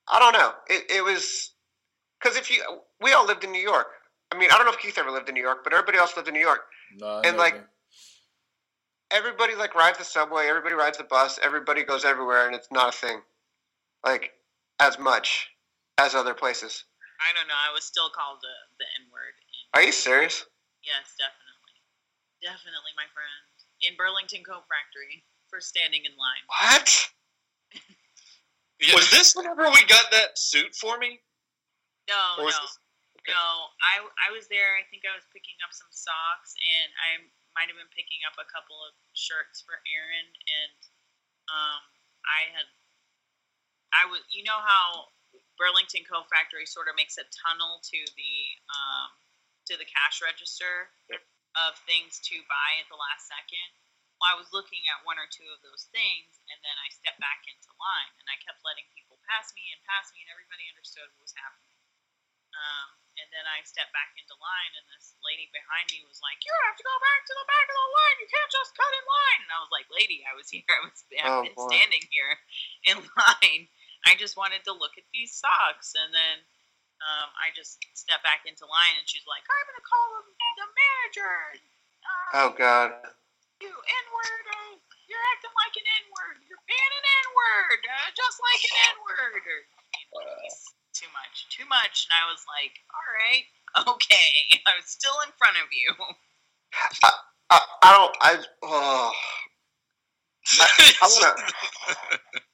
I 0.08 0.18
don't 0.18 0.32
know. 0.32 0.52
It 0.68 0.90
it 0.90 1.04
was 1.04 1.52
because 2.20 2.36
if 2.36 2.50
you 2.50 2.62
we 3.00 3.12
all 3.12 3.26
lived 3.26 3.44
in 3.44 3.52
New 3.52 3.60
York. 3.60 3.88
I 4.32 4.38
mean, 4.38 4.48
I 4.50 4.56
don't 4.56 4.64
know 4.64 4.72
if 4.72 4.78
Keith 4.78 4.96
ever 4.96 5.10
lived 5.10 5.28
in 5.28 5.34
New 5.34 5.42
York, 5.42 5.58
but 5.62 5.74
everybody 5.74 5.98
else 5.98 6.16
lived 6.16 6.26
in 6.26 6.32
New 6.32 6.40
York. 6.40 6.60
Nah, 6.98 7.20
And, 7.20 7.36
like, 7.36 7.52
nothing. 7.54 7.68
Everybody 9.10 9.54
like 9.54 9.74
rides 9.74 9.98
the 9.98 10.04
subway. 10.04 10.46
Everybody 10.46 10.74
rides 10.74 10.96
the 10.96 11.04
bus. 11.04 11.38
Everybody 11.42 11.84
goes 11.84 12.02
everywhere, 12.06 12.46
and 12.46 12.54
it's 12.54 12.68
not 12.72 12.94
a 12.94 12.96
thing, 12.96 13.20
like 14.04 14.32
as 14.80 14.98
much 14.98 15.48
as 15.98 16.14
other 16.14 16.34
places. 16.34 16.84
I 17.22 17.30
don't 17.38 17.46
know. 17.46 17.58
I 17.58 17.70
was 17.72 17.84
still 17.84 18.10
called 18.10 18.42
the, 18.42 18.54
the 18.82 18.86
N 18.98 19.06
word. 19.14 19.34
Are 19.74 19.82
you 19.82 19.92
serious? 19.94 20.42
Yes, 20.82 21.14
definitely. 21.14 21.78
Definitely, 22.42 22.90
my 22.98 23.06
friend. 23.14 23.42
In 23.86 23.94
Burlington 23.94 24.42
Coat 24.42 24.66
Factory 24.66 25.22
for 25.46 25.62
standing 25.62 26.02
in 26.02 26.12
line. 26.18 26.42
What? 26.50 26.90
Was 28.98 29.06
this 29.14 29.38
whenever 29.38 29.70
we 29.70 29.78
got 29.86 30.10
that 30.10 30.34
suit 30.34 30.74
for 30.74 30.98
me? 30.98 31.22
No, 32.10 32.42
no. 32.42 32.50
this- 32.50 32.82
No, 33.30 33.70
I 33.78 34.02
I 34.26 34.34
was 34.34 34.50
there. 34.50 34.74
I 34.74 34.82
think 34.90 35.06
I 35.06 35.14
was 35.14 35.22
picking 35.30 35.54
up 35.62 35.70
some 35.70 35.86
socks, 35.94 36.58
and 36.58 36.90
I 37.06 37.22
might 37.54 37.70
have 37.70 37.78
been 37.78 37.94
picking 37.94 38.18
up 38.26 38.34
a 38.42 38.46
couple 38.50 38.74
of 38.82 38.90
shirts 39.14 39.62
for 39.62 39.78
Aaron. 39.86 40.26
And 40.34 40.74
um, 41.46 41.80
I 42.26 42.50
had, 42.50 42.66
I 43.92 44.08
was, 44.08 44.20
you 44.32 44.42
know 44.44 44.58
how 44.60 45.12
Burlington 45.60 46.04
Co 46.08 46.24
Factory 46.28 46.64
sort 46.66 46.88
of 46.88 46.96
makes 46.96 47.16
a 47.20 47.26
tunnel 47.44 47.80
to 47.84 48.00
the 48.16 48.34
um, 48.72 49.10
to 49.70 49.74
the 49.78 49.86
cash 49.86 50.20
register 50.24 50.90
of 51.54 51.76
things 51.86 52.18
to 52.32 52.36
buy 52.48 52.70
at 52.80 52.88
the 52.88 52.98
last 52.98 53.28
second. 53.28 53.68
Well, 54.18 54.32
I 54.32 54.38
was 54.38 54.50
looking 54.54 54.82
at 54.90 55.02
one 55.04 55.18
or 55.18 55.26
two 55.30 55.46
of 55.50 55.60
those 55.66 55.90
things, 55.90 56.38
and 56.48 56.58
then 56.62 56.76
I 56.78 56.88
stepped 56.94 57.18
back 57.18 57.42
into 57.50 57.70
line, 57.76 58.12
and 58.22 58.26
I 58.30 58.38
kept 58.42 58.62
letting 58.62 58.86
people 58.94 59.18
pass 59.26 59.50
me 59.58 59.66
and 59.74 59.80
pass 59.84 60.14
me, 60.14 60.22
and 60.22 60.30
everybody 60.30 60.62
understood 60.70 61.10
what 61.12 61.26
was 61.26 61.34
happening. 61.34 61.74
Um, 62.52 62.88
and 63.18 63.28
then 63.32 63.44
I 63.48 63.60
stepped 63.66 63.92
back 63.92 64.12
into 64.16 64.32
line, 64.40 64.72
and 64.78 64.84
this 64.92 65.16
lady 65.26 65.48
behind 65.52 65.88
me 65.92 66.04
was 66.06 66.20
like, 66.24 66.40
"You 66.44 66.52
have 66.68 66.76
to 66.78 66.84
go 66.86 66.96
back 67.02 67.20
to 67.28 67.34
the 67.34 67.48
back 67.48 67.66
of 67.68 67.76
the 67.76 67.90
line. 67.92 68.16
You 68.22 68.28
can't 68.30 68.52
just 68.52 68.72
cut 68.76 68.92
in 68.92 69.04
line." 69.04 69.40
And 69.44 69.52
I 69.52 69.60
was 69.60 69.72
like, 69.72 69.88
"Lady, 69.92 70.24
I 70.24 70.32
was 70.36 70.48
here. 70.48 70.64
I 70.68 70.80
was 70.84 70.96
I've 71.12 71.28
Oh, 71.28 71.42
been 71.44 71.56
boy. 71.58 71.68
standing 71.68 72.04
here 72.12 72.32
in 72.88 72.96
line. 73.20 73.68
I 74.06 74.14
just 74.18 74.36
wanted 74.36 74.64
to 74.66 74.72
look 74.72 74.96
at 74.98 75.06
these 75.14 75.34
socks." 75.34 75.94
And 75.98 76.10
then 76.14 76.36
um, 77.02 77.28
I 77.38 77.50
just 77.54 77.78
stepped 77.94 78.22
back 78.26 78.44
into 78.46 78.66
line, 78.66 78.96
and 78.98 79.06
she's 79.08 79.26
like, 79.28 79.42
"I'm 79.46 79.66
gonna 79.70 79.86
call 79.86 80.06
the, 80.22 80.24
the 80.62 80.68
manager." 80.72 81.36
Uh, 82.04 82.30
Oh 82.46 82.50
God. 82.56 82.90
you 83.62 83.70
N 83.70 84.06
word. 84.14 84.44
Uh, 84.50 84.74
you're 85.08 85.22
acting 85.36 85.54
like 85.54 85.74
an 85.76 85.86
N 85.86 86.04
word. 86.14 86.36
You're 86.48 86.64
being 86.66 86.92
an 86.98 87.06
N 87.06 87.26
word, 87.36 87.80
uh, 87.86 88.08
just 88.16 88.38
like 88.42 88.62
an 88.64 88.76
N 88.90 88.96
word. 89.06 89.42
Or 89.44 89.58
you 89.62 90.06
know, 90.26 90.40
it's 90.46 90.66
too 90.94 91.10
much, 91.12 91.46
too 91.52 91.66
much. 91.68 92.08
And 92.08 92.14
I 92.16 92.24
was 92.30 92.42
like, 92.48 92.74
all 92.90 93.08
right, 93.22 93.44
okay. 93.94 94.32
I'm 94.68 94.82
still 94.86 95.18
in 95.26 95.32
front 95.38 95.56
of 95.60 95.68
you. 95.72 95.90
I, 97.50 97.58
I 97.82 97.88
don't. 97.92 98.16
I. 98.20 98.32
Oh. 98.62 99.12
I 101.02 101.06
wanna. 101.06 101.34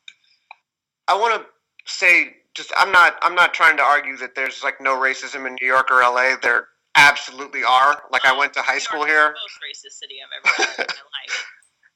I 1.08 1.16
want 1.18 1.42
to 1.42 1.48
say 1.86 2.36
just 2.54 2.72
I'm 2.76 2.92
not 2.92 3.16
I'm 3.22 3.34
not 3.34 3.54
trying 3.54 3.76
to 3.78 3.82
argue 3.82 4.16
that 4.18 4.34
there's 4.34 4.62
like 4.62 4.80
no 4.80 4.96
racism 4.96 5.46
in 5.46 5.56
New 5.60 5.66
York 5.66 5.90
or 5.90 6.00
LA. 6.00 6.36
There 6.42 6.68
absolutely 6.96 7.64
are. 7.64 8.02
Like 8.10 8.24
I 8.24 8.36
went 8.36 8.52
to 8.54 8.62
high 8.62 8.78
school 8.78 9.04
here, 9.04 9.28
most 9.28 9.58
racist 9.62 9.98
city 9.98 10.16
I've 10.22 10.50
ever 10.50 10.68
lived 10.68 10.78
in 10.80 10.86
my 10.86 11.22
life. 11.22 11.46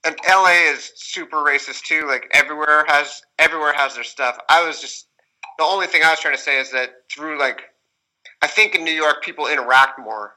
and 0.05 0.17
LA 0.29 0.73
is 0.73 0.93
super 0.97 1.39
racist 1.39 1.83
too. 1.83 2.07
Like 2.07 2.31
everywhere 2.33 2.85
has 2.89 3.23
everywhere 3.39 3.73
has 3.73 3.95
their 3.95 4.05
stuff. 4.05 4.39
I 4.49 4.67
was 4.67 4.81
just 4.81 5.07
the 5.59 5.65
only 5.65 5.87
thing 5.87 6.03
I 6.03 6.11
was 6.11 6.21
trying 6.21 6.37
to 6.37 6.41
say 6.41 6.61
is 6.61 6.71
that 6.73 6.91
through 7.11 7.39
like 7.39 7.63
I 8.41 8.47
think 8.47 8.75
in 8.75 8.85
New 8.85 8.93
York 8.93 9.23
people 9.23 9.47
interact 9.47 9.99
more 9.99 10.35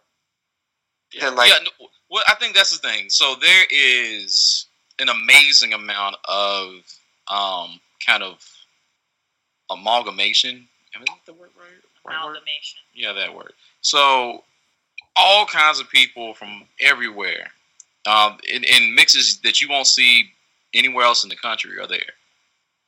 than 1.20 1.36
like 1.36 1.50
yeah, 1.50 1.64
no, 1.64 1.88
well, 2.10 2.24
I 2.28 2.36
think 2.36 2.56
that's 2.56 2.72
the 2.72 2.88
thing. 2.88 3.06
So 3.10 3.36
there 3.40 3.66
is 3.70 4.68
an 5.00 5.10
amazing 5.10 5.74
amount 5.74 6.16
of 6.26 6.70
um, 7.28 7.80
kind 8.06 8.24
of 8.24 8.40
amalgamation. 9.70 10.68
Am 10.96 11.02
I 11.02 11.14
the 11.26 11.34
word 11.34 11.50
right? 11.58 11.68
right 12.06 12.14
word? 12.14 12.14
Amalgamation. 12.14 12.80
Yeah, 12.94 13.14
that 13.14 13.36
word. 13.36 13.54
So 13.82 14.44
all 15.16 15.46
kinds 15.46 15.80
of 15.80 15.90
people 15.90 16.34
from 16.34 16.64
everywhere, 16.80 17.48
um, 18.06 18.38
in, 18.52 18.64
in 18.64 18.96
mixes 18.96 19.40
that 19.44 19.62
you 19.62 19.70
won't 19.70 19.88
see 19.88 20.30
anywhere 20.74 21.06
else 21.06 21.24
in 21.24 21.30
the 21.30 21.36
country 21.36 21.80
are 21.80 21.88
there. 21.88 22.00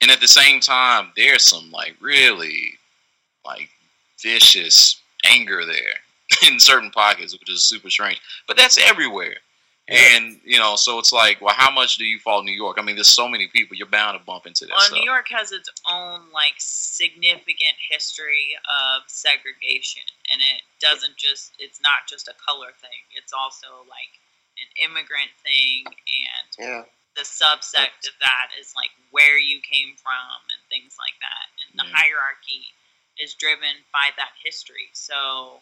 And 0.01 0.11
at 0.11 0.19
the 0.19 0.27
same 0.27 0.59
time, 0.59 1.11
there's 1.15 1.43
some 1.43 1.71
like 1.71 1.95
really 1.99 2.73
like 3.45 3.69
vicious 4.21 5.01
anger 5.25 5.65
there 5.65 5.95
in 6.51 6.59
certain 6.59 6.91
pockets, 6.91 7.33
which 7.33 7.49
is 7.49 7.63
super 7.63 7.89
strange. 7.89 8.21
But 8.47 8.57
that's 8.57 8.77
everywhere. 8.77 9.37
And 9.87 10.39
you 10.43 10.59
know, 10.59 10.75
so 10.75 10.99
it's 10.99 11.13
like, 11.13 11.39
well, 11.39 11.55
how 11.55 11.71
much 11.71 11.95
do 11.95 12.05
you 12.05 12.19
fault 12.19 12.43
New 12.43 12.51
York? 12.55 12.75
I 12.77 12.81
mean, 12.83 12.95
there's 12.95 13.07
so 13.07 13.27
many 13.27 13.47
people. 13.47 13.77
You're 13.77 13.87
bound 13.87 14.19
to 14.19 14.23
bump 14.25 14.45
into 14.45 14.65
that 14.65 14.75
Well, 14.75 14.85
stuff. 14.85 14.99
New 14.99 15.05
York 15.05 15.27
has 15.31 15.51
its 15.51 15.69
own 15.89 16.27
like 16.33 16.55
significant 16.57 17.79
history 17.89 18.57
of 18.67 19.03
segregation, 19.07 20.03
and 20.31 20.41
it 20.41 20.61
doesn't 20.81 21.15
just 21.15 21.53
it's 21.57 21.79
not 21.79 22.03
just 22.07 22.27
a 22.27 22.35
color 22.35 22.75
thing. 22.81 22.99
It's 23.15 23.31
also 23.31 23.87
like 23.87 24.11
an 24.59 24.91
immigrant 24.91 25.31
thing, 25.39 25.85
and 25.87 26.47
yeah. 26.59 26.83
the 27.15 27.23
subsect 27.23 28.03
of 28.11 28.15
that 28.19 28.51
is 28.59 28.73
like 28.75 28.91
where 29.11 29.39
you 29.39 29.61
came 29.63 29.95
from 30.03 30.35
and 30.51 30.59
things 30.67 30.99
like 30.99 31.15
that. 31.23 31.47
And 31.63 31.79
the 31.79 31.87
Yeah. 31.87 31.95
hierarchy 31.95 32.75
is 33.23 33.33
driven 33.35 33.87
by 33.93 34.11
that 34.17 34.35
history. 34.43 34.89
So 34.91 35.61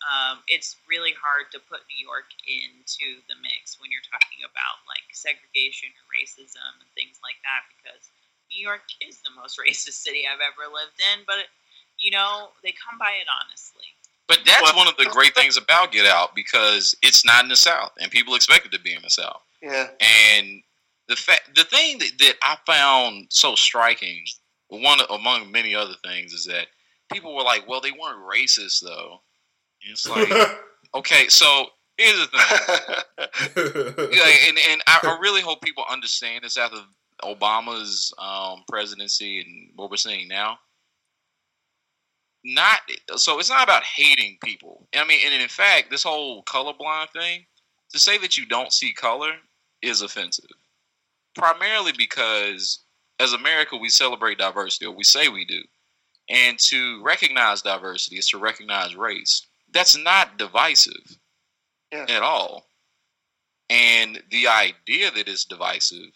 um, 0.00 0.40
it's 0.48 0.76
really 0.88 1.12
hard 1.12 1.52
to 1.52 1.60
put 1.68 1.84
New 1.92 2.00
York 2.00 2.32
into 2.48 3.20
the 3.28 3.36
mix 3.44 3.76
when 3.76 3.92
you're 3.92 4.04
talking 4.08 4.40
about 4.48 4.80
like 4.88 5.04
segregation 5.12 5.92
or 5.92 6.04
racism 6.16 6.72
and 6.80 6.88
things 6.96 7.20
like 7.20 7.36
that 7.44 7.68
because 7.76 8.08
New 8.48 8.60
York 8.64 8.84
is 9.04 9.20
the 9.20 9.30
most 9.36 9.60
racist 9.62 10.00
city 10.00 10.24
I've 10.24 10.40
ever 10.40 10.72
lived 10.72 10.96
in. 11.12 11.28
But, 11.28 11.52
you 12.00 12.10
know, 12.10 12.56
they 12.64 12.72
come 12.72 12.96
by 12.96 13.12
it 13.20 13.28
honestly. 13.28 13.84
But 14.26 14.40
that's 14.46 14.62
Well- 14.62 14.86
one 14.86 14.88
of 14.88 14.96
the 14.96 15.06
great 15.12 15.34
things 15.34 15.56
about 15.56 15.92
Get 15.92 16.06
Out 16.06 16.34
because 16.34 16.96
it's 17.02 17.24
not 17.24 17.44
in 17.44 17.50
the 17.50 17.56
South, 17.56 17.92
and 18.00 18.10
people 18.10 18.34
expect 18.34 18.64
it 18.64 18.72
to 18.72 18.80
be 18.80 18.94
in 18.94 19.02
the 19.02 19.10
South. 19.10 19.42
Yeah. 19.60 19.90
And 20.00 20.62
the 21.08 21.16
fact, 21.16 21.54
the 21.54 21.64
thing 21.64 21.98
that, 21.98 22.12
that 22.20 22.36
I 22.42 22.56
found 22.64 23.26
so 23.28 23.54
striking, 23.54 24.24
one 24.68 25.00
among 25.10 25.50
many 25.50 25.74
other 25.74 25.96
things, 26.04 26.32
is 26.32 26.44
that 26.44 26.68
people 27.12 27.34
were 27.34 27.42
like, 27.42 27.66
"Well, 27.68 27.80
they 27.80 27.90
weren't 27.90 28.24
racist, 28.24 28.80
though." 28.80 29.20
It's 29.82 30.08
like, 30.08 30.30
okay, 30.94 31.28
so 31.28 31.66
here's 31.96 32.18
the 32.18 32.26
thing, 32.26 34.08
and 34.48 34.58
and 34.70 34.82
I, 34.86 35.00
I 35.02 35.18
really 35.20 35.40
hope 35.40 35.62
people 35.62 35.84
understand 35.90 36.44
this 36.44 36.56
after 36.58 36.78
Obama's 37.22 38.12
um, 38.18 38.64
presidency 38.68 39.40
and 39.40 39.70
what 39.76 39.90
we're 39.90 39.96
seeing 39.96 40.28
now. 40.28 40.58
Not 42.44 42.80
so 43.16 43.38
it's 43.38 43.50
not 43.50 43.64
about 43.64 43.84
hating 43.84 44.38
people. 44.42 44.86
I 44.94 45.06
mean, 45.06 45.20
and 45.24 45.42
in 45.42 45.48
fact, 45.48 45.90
this 45.90 46.02
whole 46.02 46.42
colorblind 46.44 47.10
thing, 47.10 47.44
to 47.90 47.98
say 47.98 48.16
that 48.18 48.38
you 48.38 48.46
don't 48.46 48.72
see 48.72 48.92
color 48.92 49.32
is 49.82 50.02
offensive. 50.02 50.46
Primarily 51.34 51.92
because 51.96 52.80
as 53.20 53.34
America 53.34 53.76
we 53.76 53.90
celebrate 53.90 54.38
diversity, 54.38 54.86
or 54.86 54.94
we 54.94 55.04
say 55.04 55.28
we 55.28 55.44
do. 55.44 55.60
And 56.28 56.58
to 56.58 57.02
recognize 57.02 57.60
diversity 57.62 58.16
is 58.16 58.28
to 58.28 58.38
recognize 58.38 58.96
race. 58.96 59.46
That's 59.72 59.96
not 59.96 60.38
divisive 60.38 61.18
Yeah. 61.92 62.06
at 62.08 62.22
all. 62.22 62.66
And 63.68 64.22
the 64.30 64.48
idea 64.48 65.10
that 65.10 65.28
it's 65.28 65.44
divisive 65.44 66.10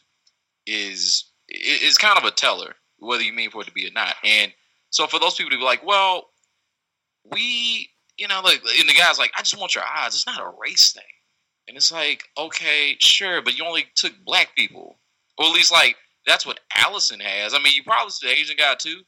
is 0.67 1.31
is 1.49 1.99
kind 1.99 2.19
of 2.19 2.25
a 2.25 2.31
teller, 2.31 2.75
whether 2.99 3.23
you 3.23 3.33
mean 3.33 3.51
for 3.51 3.63
it 3.63 3.67
to 3.67 3.73
be 3.73 3.87
or 3.87 3.93
not. 3.93 4.17
And 4.25 4.53
so 4.91 5.07
for 5.07 5.19
those 5.21 5.35
people 5.35 5.51
to 5.51 5.59
be 5.59 5.63
like, 5.65 5.85
well, 5.85 6.31
we, 7.31 7.91
you 8.17 8.29
know, 8.29 8.41
like, 8.43 8.63
and 8.79 8.89
the 8.89 8.95
guy's 8.95 9.19
like, 9.19 9.33
I 9.37 9.43
just 9.43 9.59
want 9.59 9.75
your 9.75 9.85
eyes. 9.85 10.15
It's 10.15 10.27
not 10.27 10.41
a 10.41 10.53
race 10.61 10.93
thing. 10.93 11.03
And 11.69 11.77
it's 11.77 11.93
like, 11.93 12.25
okay, 12.39 12.97
sure, 12.99 13.43
but 13.43 13.57
you 13.59 13.65
only 13.65 13.85
took 13.95 14.13
black 14.25 14.55
people, 14.57 14.99
or 15.39 15.47
at 15.47 15.53
least 15.53 15.73
like 15.73 15.97
that's 16.27 16.47
what 16.47 16.61
Allison 16.77 17.21
has. 17.21 17.55
I 17.55 17.59
mean, 17.59 17.75
you 17.75 17.83
probably 17.85 18.11
see 18.11 18.27
the 18.29 18.33
Asian 18.39 18.57
guy 18.57 18.75
too, 18.75 19.03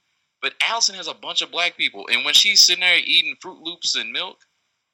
but 0.46 0.54
Allison 0.62 0.94
has 0.94 1.10
a 1.10 1.18
bunch 1.18 1.42
of 1.42 1.50
black 1.50 1.74
people, 1.74 2.06
and 2.06 2.22
when 2.22 2.30
she's 2.30 2.62
sitting 2.62 2.86
there 2.86 3.02
eating 3.02 3.34
Froot 3.42 3.58
Loops 3.66 3.98
and 3.98 4.14
milk, 4.14 4.46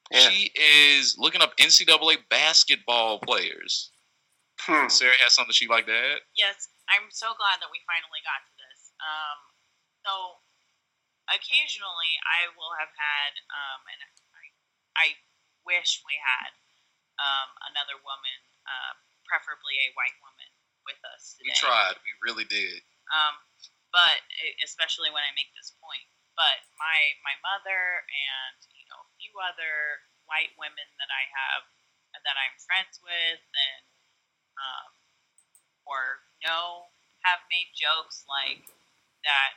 Yeah. 0.09 0.33
she 0.33 0.49
is 0.57 1.21
looking 1.21 1.45
up 1.45 1.53
NCAA 1.61 2.17
basketball 2.33 3.21
players. 3.21 3.93
Hmm. 4.65 4.89
Sarah 4.89 5.13
has 5.21 5.37
something 5.37 5.53
she 5.53 5.69
like 5.69 5.85
that. 5.85 6.25
Yes, 6.33 6.73
I'm 6.89 7.13
so 7.13 7.37
glad 7.37 7.61
that 7.61 7.69
we 7.69 7.85
finally 7.85 8.25
got 8.25 8.41
to 8.49 8.53
this. 8.65 8.97
Um, 8.97 9.39
so 10.09 10.13
occasionally 11.29 12.13
I 12.25 12.49
will 12.57 12.73
have 12.81 12.97
had, 12.97 13.33
um, 13.53 13.81
and 13.93 14.01
I, 14.09 14.49
I 14.97 15.07
wish 15.69 16.01
we 16.09 16.17
had 16.17 16.57
um, 17.21 17.53
another 17.77 18.01
woman, 18.01 18.39
uh, 18.65 18.97
preferably 19.29 19.77
a 19.85 19.93
white 20.01 20.17
woman, 20.25 20.49
with 20.89 20.97
us 21.13 21.37
today. 21.37 21.53
We 21.53 21.61
tried. 21.61 22.01
We 22.01 22.13
really 22.25 22.49
did. 22.49 22.81
Um, 23.13 23.37
but 23.93 24.19
e- 24.43 24.57
especially 24.65 25.13
when 25.13 25.23
I 25.23 25.31
make 25.37 25.53
this 25.55 25.77
point. 25.79 26.09
But 26.35 26.65
my 26.81 26.99
my 27.23 27.37
mother 27.45 28.03
and 28.09 28.57
you 28.73 28.89
know 28.89 28.99
a 29.05 29.11
few 29.21 29.33
other 29.39 30.03
white 30.27 30.57
women 30.57 30.89
that 30.97 31.13
I 31.13 31.29
have 31.29 31.63
that 32.25 32.37
I'm 32.37 32.57
friends 32.65 33.01
with 33.05 33.43
and 33.53 33.83
um, 34.57 34.91
or 35.85 36.25
know 36.45 36.91
have 37.25 37.41
made 37.49 37.71
jokes 37.73 38.27
like 38.27 38.67
that. 39.23 39.53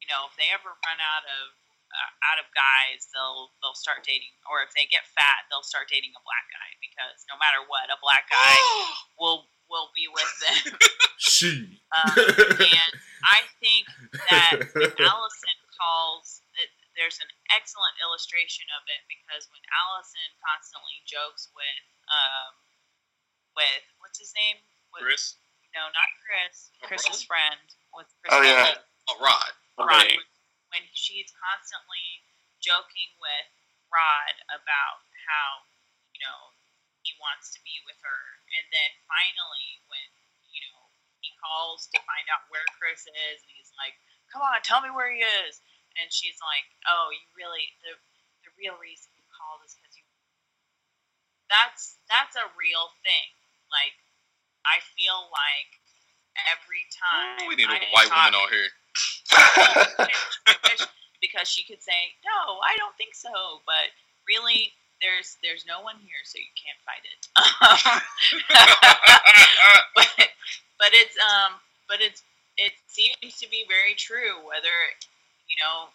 You 0.00 0.06
know, 0.10 0.30
if 0.30 0.34
they 0.38 0.48
ever 0.54 0.70
run 0.70 1.00
out 1.02 1.26
of 1.26 1.44
uh, 1.90 2.12
out 2.30 2.38
of 2.38 2.46
guys, 2.54 3.10
they'll 3.10 3.50
they'll 3.60 3.78
start 3.78 4.06
dating, 4.06 4.32
or 4.46 4.62
if 4.62 4.70
they 4.74 4.86
get 4.86 5.06
fat, 5.18 5.46
they'll 5.50 5.66
start 5.66 5.90
dating 5.90 6.14
a 6.14 6.22
black 6.22 6.46
guy 6.50 6.70
because 6.78 7.26
no 7.26 7.34
matter 7.38 7.62
what, 7.66 7.90
a 7.90 7.98
black 7.98 8.30
guy 8.30 8.54
will 9.20 9.50
will 9.66 9.90
be 9.94 10.06
with 10.06 10.32
them. 10.42 10.78
she. 11.18 11.82
Um, 11.90 12.14
and 12.62 12.92
I 13.26 13.42
think 13.58 13.84
that 14.30 14.54
when 14.74 14.94
Allison 15.02 15.58
calls, 15.74 16.40
that, 16.56 16.70
there's 16.96 17.20
an 17.20 17.28
excellent 17.52 17.92
illustration 18.00 18.64
of 18.78 18.82
it 18.88 19.02
because 19.10 19.44
when 19.52 19.60
Allison 19.68 20.30
constantly 20.40 20.96
jokes 21.04 21.50
with 21.52 21.84
um 22.08 22.54
with 23.58 23.84
what's 24.00 24.16
his 24.20 24.32
name? 24.36 24.56
With, 24.94 25.04
Chris, 25.04 25.36
No, 25.76 25.84
not 25.92 26.08
Chris. 26.24 26.72
Oh, 26.80 26.88
Chris's 26.88 27.26
Rod? 27.28 27.28
friend. 27.28 27.66
With 27.92 28.08
Chris 28.24 28.32
Oh, 28.32 28.40
yeah. 28.40 28.72
Evans. 28.72 28.80
a 29.12 29.14
Rod. 29.20 29.52
Rod, 29.76 30.08
Okay. 30.08 30.16
when 30.72 30.84
she's 30.96 31.28
constantly 31.36 32.24
joking 32.64 33.12
with 33.20 33.48
Rod 33.92 34.34
about 34.56 35.04
how, 35.28 35.68
you 36.16 36.20
know, 36.24 36.56
he 37.04 37.12
wants 37.20 37.52
to 37.52 37.60
be 37.60 37.76
with 37.84 38.00
her. 38.00 38.20
And 38.56 38.64
then 38.72 38.90
finally, 39.04 39.84
when, 39.92 40.08
you 40.48 40.64
know, 40.64 40.88
he 41.20 41.35
calls 41.46 41.86
to 41.94 41.98
find 42.02 42.26
out 42.34 42.50
where 42.50 42.66
Chris 42.74 43.06
is, 43.06 43.38
and 43.46 43.54
he's 43.54 43.70
like, 43.78 43.94
come 44.34 44.42
on, 44.42 44.58
tell 44.66 44.82
me 44.82 44.90
where 44.90 45.10
he 45.10 45.22
is. 45.22 45.62
And 45.96 46.10
she's 46.10 46.36
like, 46.42 46.66
oh, 46.90 47.14
you 47.14 47.22
really, 47.38 47.70
the, 47.86 47.94
the 48.44 48.50
real 48.58 48.74
reason 48.82 49.14
you 49.14 49.22
called 49.30 49.62
is 49.62 49.78
because 49.78 49.94
you. 49.94 50.02
That's 51.46 52.02
that's 52.10 52.34
a 52.34 52.50
real 52.58 52.90
thing. 53.06 53.30
Like, 53.70 53.94
I 54.66 54.82
feel 54.98 55.30
like 55.30 55.70
every 56.50 56.82
time 56.90 57.46
We 57.46 57.54
need 57.54 57.70
a 57.70 57.78
I 57.78 57.86
white 57.94 58.10
woman 58.10 58.34
on 58.34 58.50
here. 58.50 58.70
because 61.22 61.46
she 61.48 61.62
could 61.64 61.82
say, 61.82 62.12
"No, 62.26 62.58
I 62.60 62.76
don't 62.76 62.94
think 62.98 63.14
so," 63.14 63.62
but 63.64 63.90
really, 64.26 64.74
there's 65.00 65.36
there's 65.42 65.64
no 65.66 65.80
one 65.80 65.96
here, 66.02 66.20
so 66.24 66.38
you 66.38 66.50
can't 66.58 66.78
fight 66.82 67.04
it. 67.06 67.28
but 69.94 70.28
but 70.78 70.92
it's 70.92 71.16
um 71.20 71.58
but 71.88 72.00
it's 72.00 72.22
it 72.56 72.72
seems 72.88 73.36
to 73.40 73.48
be 73.48 73.68
very 73.68 73.94
true. 73.94 74.40
Whether 74.48 74.72
you 75.48 75.56
know, 75.60 75.92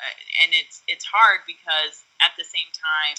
uh, 0.00 0.16
and 0.44 0.52
it's 0.52 0.84
it's 0.88 1.04
hard 1.04 1.44
because 1.48 2.04
at 2.20 2.32
the 2.36 2.44
same 2.44 2.68
time, 2.72 3.16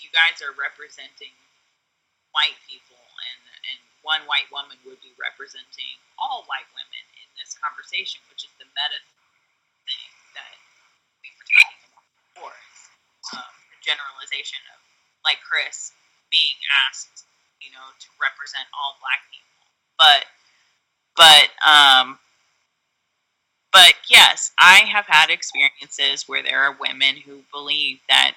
you 0.00 0.10
guys 0.12 0.40
are 0.44 0.54
representing 0.54 1.32
white 2.32 2.56
people, 2.68 3.00
and 3.00 3.40
and 3.72 3.78
one 4.04 4.22
white 4.28 4.48
woman 4.52 4.76
would 4.84 5.00
be 5.02 5.12
representing 5.18 5.96
all 6.20 6.44
white 6.46 6.68
women 6.76 7.04
in 7.18 7.28
this 7.40 7.56
conversation, 7.58 8.20
which 8.30 8.44
is 8.46 8.52
the 8.60 8.68
meta 8.76 9.00
thing 9.84 10.10
that 10.36 10.56
we 11.24 11.28
were 11.34 11.48
talking 11.48 11.80
about 11.88 12.06
before. 12.32 12.58
Um, 13.36 13.52
the 13.74 13.80
generalization 13.82 14.60
of 14.72 14.78
like 15.24 15.40
Chris 15.44 15.92
being 16.30 16.56
asked, 16.86 17.24
you 17.60 17.72
know, 17.72 17.84
to 18.00 18.08
represent 18.20 18.68
all 18.76 19.00
black 19.00 19.24
people, 19.32 19.64
but 19.96 20.28
but 21.18 21.48
um. 21.68 22.18
But 23.72 23.94
yes, 24.08 24.52
I 24.58 24.78
have 24.92 25.06
had 25.06 25.30
experiences 25.30 26.28
where 26.28 26.42
there 26.42 26.62
are 26.62 26.76
women 26.80 27.16
who 27.16 27.42
believe 27.52 28.00
that, 28.08 28.34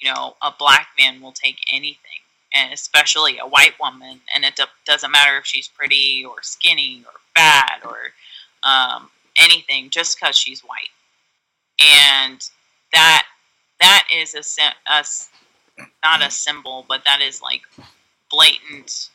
you 0.00 0.12
know, 0.12 0.36
a 0.42 0.52
black 0.56 0.88
man 0.98 1.20
will 1.20 1.32
take 1.32 1.58
anything, 1.72 2.20
and 2.54 2.72
especially 2.72 3.38
a 3.38 3.46
white 3.46 3.74
woman, 3.80 4.20
and 4.34 4.44
it 4.44 4.56
do- 4.56 4.64
doesn't 4.86 5.10
matter 5.10 5.36
if 5.38 5.46
she's 5.46 5.68
pretty 5.68 6.24
or 6.24 6.42
skinny 6.42 7.04
or 7.06 7.12
fat 7.36 7.80
or 7.84 7.98
um, 8.62 9.10
anything, 9.36 9.90
just 9.90 10.18
because 10.18 10.38
she's 10.38 10.60
white. 10.62 10.90
And 11.80 12.40
that 12.92 13.26
that 13.80 14.08
is 14.14 14.34
a, 14.34 14.42
sim- 14.42 14.72
not 16.04 16.22
a 16.26 16.30
symbol, 16.30 16.84
but 16.88 17.04
that 17.04 17.20
is 17.20 17.42
like 17.42 17.62
blatant 18.30 19.10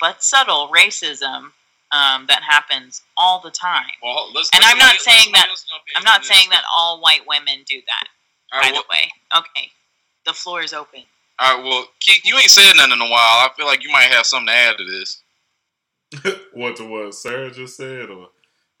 but 0.00 0.22
subtle 0.22 0.68
racism 0.74 1.52
um, 1.92 2.26
that 2.28 2.42
happens 2.42 3.02
all 3.16 3.40
the 3.40 3.50
time. 3.50 3.86
Well, 4.02 4.30
let's, 4.34 4.50
And 4.52 4.62
let's- 4.62 4.72
I'm 4.72 4.78
not 4.78 4.92
let's- 4.92 5.04
saying 5.04 5.32
let's- 5.32 5.44
that- 5.44 5.48
let's 5.50 5.64
I'm 5.96 6.00
into 6.02 6.04
not 6.10 6.20
this. 6.20 6.28
saying 6.28 6.50
that 6.50 6.64
all 6.74 7.00
white 7.00 7.26
women 7.26 7.64
do 7.66 7.80
that. 7.86 8.08
All 8.52 8.60
By 8.60 8.66
right, 8.66 8.72
well, 8.72 8.82
the 8.82 8.88
way, 8.90 9.12
okay, 9.36 9.70
the 10.26 10.32
floor 10.34 10.62
is 10.62 10.72
open. 10.72 11.04
all 11.38 11.54
right, 11.56 11.64
well, 11.64 11.88
Keith, 12.00 12.24
you 12.24 12.36
ain't 12.36 12.50
said 12.50 12.72
nothing 12.76 12.92
in 12.92 13.00
a 13.00 13.10
while. 13.10 13.46
I 13.46 13.50
feel 13.56 13.66
like 13.66 13.82
you 13.84 13.90
might 13.90 14.10
have 14.10 14.26
something 14.26 14.46
to 14.48 14.52
add 14.52 14.76
to 14.78 14.84
this. 14.84 15.22
what 16.54 16.76
to 16.76 16.84
what 16.84 17.14
Sarah 17.14 17.50
just 17.50 17.76
said, 17.76 18.08
or 18.10 18.28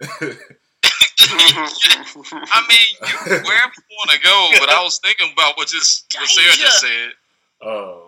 I 1.20 2.64
mean, 2.68 2.78
you, 3.02 3.08
wherever 3.26 3.72
you 3.76 3.96
want 3.96 4.10
to 4.12 4.20
go, 4.20 4.50
but 4.60 4.70
I 4.70 4.82
was 4.82 4.98
thinking 5.02 5.30
about 5.32 5.56
what 5.56 5.68
just 5.68 6.06
what 6.18 6.28
Sarah 6.28 6.56
just 6.56 6.80
said. 6.80 7.10
um, 7.62 8.02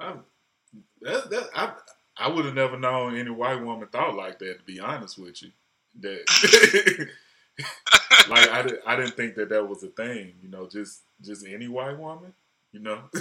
I, 0.00 0.14
that, 1.02 1.30
that, 1.30 1.48
I 1.54 1.72
I 2.16 2.28
would 2.28 2.44
have 2.44 2.54
never 2.54 2.78
known 2.78 3.16
any 3.16 3.30
white 3.30 3.62
woman 3.62 3.88
thought 3.88 4.14
like 4.14 4.38
that. 4.40 4.58
To 4.58 4.64
be 4.64 4.80
honest 4.80 5.18
with 5.18 5.42
you, 5.42 5.50
that 6.00 7.08
like 8.28 8.48
I, 8.50 8.62
did, 8.62 8.78
I 8.86 8.96
didn't 8.96 9.16
think 9.16 9.34
that 9.36 9.48
that 9.50 9.66
was 9.68 9.82
a 9.82 9.88
thing. 9.88 10.34
You 10.42 10.48
know, 10.48 10.68
just 10.68 11.02
just 11.22 11.46
any 11.46 11.68
white 11.68 11.98
woman. 11.98 12.32
You 12.72 12.80
know, 12.80 12.98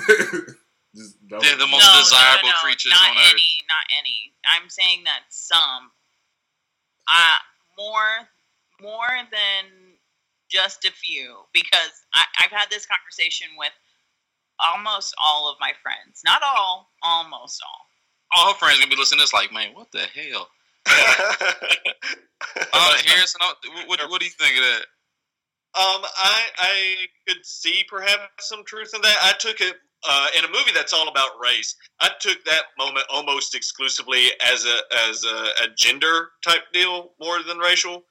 just 0.96 1.16
that 1.30 1.42
They're 1.42 1.58
the 1.58 1.66
was- 1.68 1.72
most 1.72 2.10
desirable 2.12 2.50
creatures 2.62 2.92
not 2.92 3.12
on 3.12 3.18
earth. 3.18 3.32
any, 3.32 3.64
Not 3.68 3.86
any. 4.00 4.34
I'm 4.50 4.70
saying 4.70 5.04
that 5.06 5.22
some, 5.30 5.92
uh, 7.14 7.38
more, 7.78 8.28
more 8.82 9.08
than 9.32 9.72
just 10.50 10.86
a 10.86 10.92
few, 10.92 11.36
because 11.54 11.92
I, 12.16 12.24
I've 12.40 12.52
had 12.52 12.70
this 12.70 12.86
conversation 12.86 13.48
with 13.58 13.72
almost 14.60 15.14
all 15.22 15.50
of 15.52 15.58
my 15.60 15.72
friends. 15.84 16.22
Not 16.26 16.42
all, 16.44 16.90
almost 17.04 17.62
all. 17.66 17.86
All 18.36 18.54
her 18.54 18.58
friends 18.58 18.80
gonna 18.80 18.90
be 18.90 18.98
listening 18.98 19.20
to 19.20 19.24
this, 19.24 19.34
like, 19.34 19.52
man, 19.54 19.74
what 19.74 19.92
the 19.92 20.00
hell? 20.00 20.48
Uh, 22.74 22.98
Harrison, 23.06 23.40
what, 23.86 24.00
what, 24.10 24.20
do 24.20 24.26
you 24.26 24.32
think 24.32 24.58
of 24.58 24.64
that? 24.64 24.82
Um, 25.74 26.02
I 26.04 26.42
I 26.58 26.96
could 27.28 27.46
see 27.46 27.84
perhaps 27.88 28.50
some 28.50 28.66
truth 28.66 28.92
in 28.94 29.02
that. 29.02 29.18
I 29.22 29.34
took 29.40 29.62
it 29.62 29.76
uh, 30.08 30.28
in 30.38 30.44
a 30.44 30.48
movie 30.48 30.72
that's 30.74 30.92
all 30.92 31.08
about 31.08 31.40
race. 31.42 31.76
I 32.00 32.10
took 32.20 32.44
that 32.46 32.64
moment 32.78 33.06
almost 33.10 33.56
exclusively 33.56 34.26
as 34.52 34.66
a 34.66 34.80
as 35.10 35.24
a, 35.24 35.66
a 35.66 35.68
gender 35.78 36.30
type 36.46 36.64
deal 36.74 37.12
more 37.20 37.42
than 37.44 37.58
racial. 37.58 38.04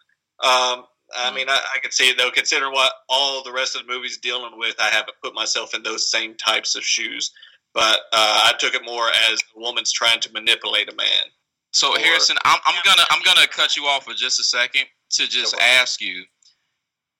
Um, 0.42 0.84
I 1.14 1.32
mean, 1.34 1.48
I, 1.48 1.60
I 1.76 1.80
could 1.80 1.92
see 1.92 2.08
it 2.08 2.16
though, 2.16 2.30
considering 2.30 2.72
what 2.72 2.92
all 3.08 3.42
the 3.42 3.52
rest 3.52 3.76
of 3.76 3.86
the 3.86 3.92
movie's 3.92 4.18
dealing 4.18 4.58
with. 4.58 4.76
I 4.80 4.88
haven't 4.88 5.16
put 5.22 5.34
myself 5.34 5.74
in 5.74 5.82
those 5.82 6.10
same 6.10 6.34
types 6.36 6.76
of 6.76 6.84
shoes, 6.84 7.32
but 7.74 8.00
uh, 8.12 8.48
I 8.48 8.52
took 8.58 8.74
it 8.74 8.82
more 8.84 9.08
as 9.30 9.38
a 9.56 9.60
woman's 9.60 9.92
trying 9.92 10.20
to 10.20 10.32
manipulate 10.32 10.92
a 10.92 10.96
man. 10.96 11.24
So 11.72 11.94
Or- 11.94 11.98
Harrison, 11.98 12.36
I'm, 12.44 12.58
I'm 12.66 12.74
gonna 12.84 13.02
I'm 13.10 13.22
gonna 13.22 13.46
cut 13.46 13.76
you 13.76 13.84
off 13.84 14.04
for 14.04 14.14
just 14.14 14.40
a 14.40 14.44
second 14.44 14.84
to 15.10 15.28
just 15.28 15.56
ask 15.60 16.00
you 16.00 16.24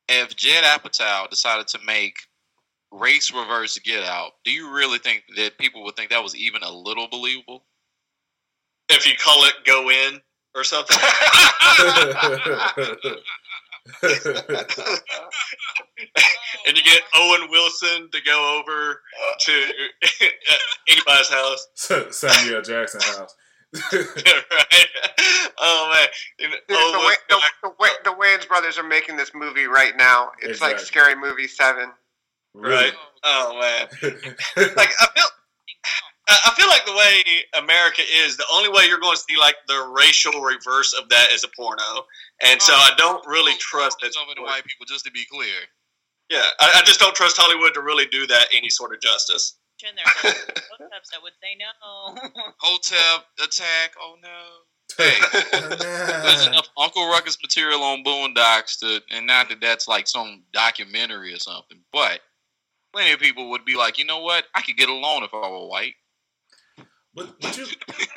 if 0.09 0.35
Judd 0.37 0.65
Apatow 0.65 1.29
decided 1.31 1.69
to 1.69 1.79
make 1.87 2.15
race 2.93 3.33
reverse 3.33 3.79
Get 3.79 4.05
Out. 4.05 4.33
Do 4.45 4.51
you 4.51 4.75
really 4.75 4.99
think 4.99 5.23
that 5.37 5.57
people 5.59 5.85
would 5.85 5.97
think 5.97 6.11
that 6.11 6.23
was 6.23 6.35
even 6.35 6.63
a 6.63 6.71
little 6.71 7.07
believable? 7.09 7.65
If 8.89 9.07
you 9.07 9.13
call 9.23 9.45
it 9.45 9.55
"Go 9.65 9.89
In" 9.91 10.21
or 10.57 10.65
something. 10.65 10.97
and 14.03 14.17
you 16.77 16.83
get 16.83 17.03
Owen 17.15 17.49
Wilson 17.51 18.09
to 18.13 18.21
go 18.25 18.59
over 18.61 19.01
to 19.41 19.53
anybody's 20.89 21.29
house, 21.29 21.67
Samuel 22.11 22.63
Jackson 22.63 23.01
house. 23.01 23.35
right? 23.93 24.87
Oh 25.59 25.91
man, 25.93 26.09
And 26.41 26.53
the, 26.69 26.75
Owen 26.75 27.15
the, 27.29 27.41
the, 27.63 27.71
the, 27.79 27.89
the 28.05 28.11
Wayans 28.17 28.49
brothers 28.49 28.79
are 28.79 28.87
making 28.87 29.17
this 29.17 29.33
movie 29.35 29.67
right 29.67 29.97
now. 29.97 30.31
It's 30.41 30.61
like 30.61 30.79
Scary 30.79 31.15
Movie 31.15 31.47
Seven. 31.47 31.91
right? 32.55 32.93
Oh 33.25 33.59
man, 33.61 33.89
like 34.77 34.91
I 35.01 35.07
feel. 35.15 35.25
I 36.31 36.37
I 36.47 36.55
feel 36.55 36.69
like 36.69 36.87
the 36.87 36.95
way 36.95 37.63
America 37.63 38.03
is, 38.25 38.37
the 38.37 38.47
only 38.53 38.69
way 38.69 38.87
you're 38.87 39.01
going 39.01 39.17
to 39.17 39.23
see 39.23 39.37
like 39.39 39.57
the 39.67 39.93
racial 39.97 40.41
reverse 40.41 40.95
of 40.95 41.09
that 41.09 41.33
is 41.33 41.45
a 41.45 41.49
porno, 41.49 42.07
and 42.43 42.61
so 42.63 42.73
I 42.73 42.91
don't 42.97 43.27
really 43.27 43.55
trust 43.59 44.03
it. 44.03 44.15
some 44.15 44.29
of 44.29 44.37
the 44.37 44.43
white 44.43 44.65
people. 44.65 44.87
Just 44.87 45.05
to 45.05 45.11
be 45.11 45.25
clear, 45.31 45.67
Yeah, 46.31 46.47
I, 46.61 46.81
I 46.81 46.83
just 46.83 47.01
don't 47.01 47.15
trust 47.15 47.37
Hollywood 47.39 47.75
to 47.75 47.83
really 47.83 48.07
do 48.07 48.27
that 48.29 48.47
any 48.55 48.71
sort 48.71 48.95
of 48.95 49.01
justice. 49.01 49.57
And 49.87 49.97
there's 49.97 50.35
folks 50.35 51.11
that 51.11 51.23
would 51.23 51.33
say 51.41 51.57
no. 51.59 52.53
hotel 52.59 53.25
attack. 53.43 53.95
Oh 54.01 54.17
no. 54.23 54.29
Hey, 54.97 55.15
oh 55.55 56.23
there's 56.23 56.47
enough 56.47 56.69
Uncle 56.77 57.09
Ruckus 57.09 57.39
material 57.43 57.83
on 57.83 58.05
Boondocks 58.05 58.79
to, 58.81 59.01
and 59.11 59.27
not 59.27 59.49
that 59.49 59.61
that's 59.61 59.89
like 59.89 60.07
some 60.07 60.43
documentary 60.53 61.33
or 61.33 61.39
something, 61.39 61.79
but 61.93 62.21
plenty 62.93 63.13
of 63.13 63.21
people 63.21 63.51
would 63.51 63.65
be 63.65 63.77
like, 63.77 63.99
you 63.99 64.05
know 64.05 64.21
what, 64.21 64.45
I 64.55 64.63
could 64.63 64.77
get 64.77 64.89
along 64.89 65.23
if 65.23 65.33
I 65.33 65.49
were 65.49 65.67
white. 65.67 65.95
But, 67.21 67.41
but 67.41 67.59
you 67.59 67.67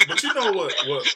but 0.07 0.23
you 0.23 0.33
know 0.33 0.51
what 0.53 0.73
what 0.87 1.15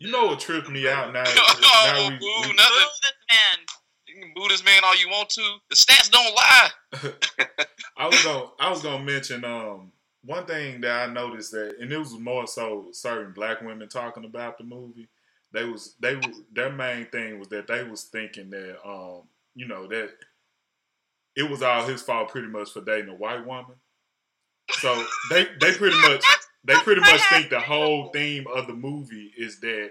you 0.00 0.10
know 0.10 0.26
what 0.26 0.40
tripped 0.40 0.68
me 0.68 0.88
out 0.88 1.12
now. 1.12 1.22
oh, 1.26 1.92
now 1.94 2.08
we, 2.08 2.18
boo, 2.18 2.48
we- 2.48 2.54
nothing. 2.54 2.56
This 2.56 3.12
man. 3.30 3.66
You 4.08 4.20
can 4.20 4.32
boo 4.34 4.48
this 4.48 4.64
man 4.64 4.82
all 4.84 4.96
you 4.96 5.08
want 5.08 5.30
to. 5.30 5.56
The 5.70 5.76
stats 5.76 6.10
don't 6.10 6.34
lie. 6.34 6.70
I 7.96 8.06
was 8.08 8.24
gonna 8.24 8.46
I 8.58 8.70
was 8.70 8.82
gonna 8.82 9.04
mention 9.04 9.44
um 9.44 9.92
one 10.24 10.44
thing 10.44 10.80
that 10.80 11.08
I 11.08 11.12
noticed 11.12 11.52
that 11.52 11.76
and 11.80 11.92
it 11.92 11.98
was 11.98 12.18
more 12.18 12.46
so 12.46 12.88
certain 12.92 13.32
black 13.32 13.60
women 13.62 13.88
talking 13.88 14.24
about 14.24 14.58
the 14.58 14.64
movie. 14.64 15.08
They 15.52 15.64
was 15.64 15.94
they 16.00 16.16
were 16.16 16.32
their 16.52 16.72
main 16.72 17.06
thing 17.06 17.38
was 17.38 17.48
that 17.48 17.68
they 17.68 17.84
was 17.84 18.04
thinking 18.04 18.50
that 18.50 18.76
um 18.84 19.22
you 19.54 19.68
know 19.68 19.86
that 19.86 20.10
it 21.36 21.48
was 21.48 21.62
all 21.62 21.86
his 21.86 22.02
fault 22.02 22.30
pretty 22.30 22.48
much 22.48 22.72
for 22.72 22.80
dating 22.80 23.08
a 23.08 23.14
white 23.14 23.46
woman. 23.46 23.76
So 24.80 25.04
they 25.30 25.46
they 25.60 25.72
pretty 25.72 25.96
much 26.00 26.24
they 26.64 26.74
pretty 26.74 27.00
much 27.00 27.20
think 27.30 27.50
the 27.50 27.60
whole 27.60 28.08
theme 28.08 28.46
of 28.54 28.66
the 28.66 28.74
movie 28.74 29.32
is 29.36 29.60
that 29.60 29.90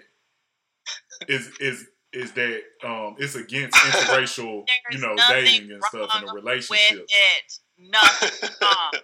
is 1.28 1.52
is 1.60 1.86
is 2.14 2.32
that 2.34 2.62
um 2.84 3.16
it's 3.20 3.36
against 3.36 3.78
interracial 3.78 4.66
you 4.92 5.00
know 5.00 5.16
dating 5.30 5.72
and 5.72 5.84
stuff 5.84 6.10
in 6.22 6.28
a 6.28 6.34
relationship. 6.34 7.00
With 7.00 7.10
it, 7.10 7.90
nothing 7.92 8.50
wrong. 8.62 8.92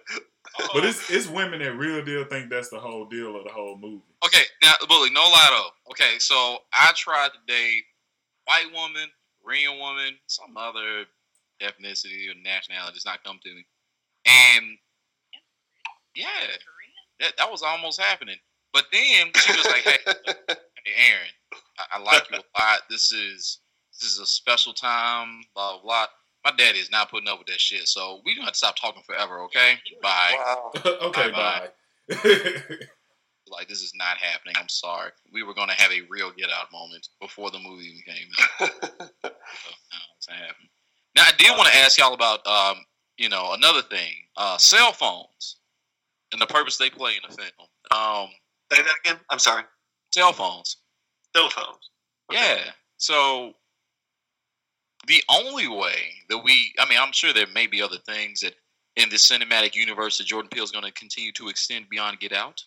But 0.74 0.84
it's 0.84 1.08
it's 1.08 1.28
women 1.28 1.60
that 1.60 1.76
real 1.76 2.04
deal 2.04 2.24
think 2.24 2.50
that's 2.50 2.68
the 2.68 2.80
whole 2.80 3.04
deal 3.04 3.36
of 3.36 3.44
the 3.44 3.50
whole 3.50 3.78
movie. 3.78 4.02
Okay, 4.24 4.42
now 4.62 4.72
Bully, 4.88 5.10
no 5.10 5.20
lie 5.20 5.48
though. 5.50 5.92
Okay, 5.92 6.18
so 6.18 6.58
I 6.72 6.90
tried 6.96 7.28
to 7.28 7.38
date 7.46 7.84
white 8.44 8.66
woman, 8.72 9.08
Korean 9.42 9.78
woman, 9.78 10.14
some 10.26 10.56
other 10.56 11.04
ethnicity 11.62 12.30
or 12.30 12.34
nationality 12.42 12.94
does 12.94 13.04
not 13.04 13.22
come 13.22 13.38
to 13.44 13.54
me. 13.54 13.66
And 14.26 14.78
yeah, 16.18 16.46
that, 17.20 17.32
that 17.38 17.50
was 17.50 17.62
almost 17.62 18.00
happening. 18.00 18.36
But 18.72 18.86
then 18.92 19.30
she 19.34 19.52
was 19.52 19.64
like, 19.66 19.82
"Hey, 19.82 19.98
hey 20.06 20.92
Aaron, 21.10 21.30
I, 21.78 21.98
I 21.98 22.02
like 22.02 22.24
you 22.30 22.38
a 22.38 22.60
lot. 22.60 22.80
This 22.90 23.12
is 23.12 23.60
this 23.92 24.12
is 24.12 24.18
a 24.18 24.26
special 24.26 24.72
time. 24.72 25.42
Blah 25.54 25.74
blah 25.74 25.82
blah." 25.82 26.06
My 26.44 26.52
daddy 26.56 26.78
is 26.78 26.90
not 26.90 27.10
putting 27.10 27.28
up 27.28 27.38
with 27.38 27.48
that 27.48 27.60
shit, 27.60 27.88
so 27.88 28.20
we 28.24 28.34
don't 28.34 28.44
have 28.44 28.52
to 28.52 28.58
stop 28.58 28.76
talking 28.76 29.02
forever, 29.02 29.40
okay? 29.42 29.74
Bye. 30.00 30.34
Wow. 30.36 30.70
okay, 31.02 31.30
Bye-bye. 31.30 31.68
bye. 32.08 32.76
Like 33.50 33.66
this 33.66 33.80
is 33.80 33.94
not 33.94 34.18
happening. 34.18 34.54
I'm 34.58 34.68
sorry. 34.68 35.10
We 35.32 35.42
were 35.42 35.54
going 35.54 35.68
to 35.68 35.74
have 35.74 35.90
a 35.90 36.06
real 36.10 36.30
get 36.36 36.50
out 36.50 36.70
moment 36.70 37.08
before 37.18 37.50
the 37.50 37.58
movie 37.58 37.86
even 37.86 38.02
came 38.02 38.28
out. 38.60 39.32
So, 39.64 39.70
no, 39.70 39.98
it's 40.18 40.28
not 40.28 40.36
happening. 40.36 40.68
Now 41.16 41.22
I 41.22 41.32
did 41.38 41.56
want 41.56 41.72
to 41.72 41.78
ask 41.78 41.98
y'all 41.98 42.12
about 42.12 42.46
um, 42.46 42.84
you 43.16 43.30
know, 43.30 43.54
another 43.54 43.80
thing. 43.80 44.12
Uh 44.36 44.58
cell 44.58 44.92
phones 44.92 45.56
and 46.32 46.40
the 46.40 46.46
purpose 46.46 46.76
they 46.76 46.90
play 46.90 47.12
in 47.12 47.28
the 47.28 47.36
film. 47.36 47.68
Um 47.90 48.28
Say 48.72 48.82
that 48.82 48.94
again. 49.04 49.18
I'm 49.30 49.38
sorry. 49.38 49.62
cell 50.12 50.32
phones. 50.32 50.76
cell 51.34 51.48
Telephones. 51.48 51.90
Yeah. 52.30 52.58
So 52.98 53.54
the 55.06 55.22
only 55.30 55.68
way 55.68 55.96
that 56.28 56.38
we 56.38 56.74
I 56.78 56.88
mean, 56.88 56.98
I'm 57.00 57.12
sure 57.12 57.32
there 57.32 57.46
may 57.54 57.66
be 57.66 57.80
other 57.82 57.98
things 58.06 58.40
that 58.40 58.54
in 58.96 59.08
the 59.10 59.16
cinematic 59.16 59.74
universe 59.76 60.18
that 60.18 60.26
Jordan 60.26 60.50
Peele 60.52 60.64
is 60.64 60.70
going 60.72 60.84
to 60.84 60.92
continue 60.92 61.32
to 61.32 61.48
extend 61.48 61.88
beyond 61.88 62.18
Get 62.18 62.32
Out. 62.32 62.62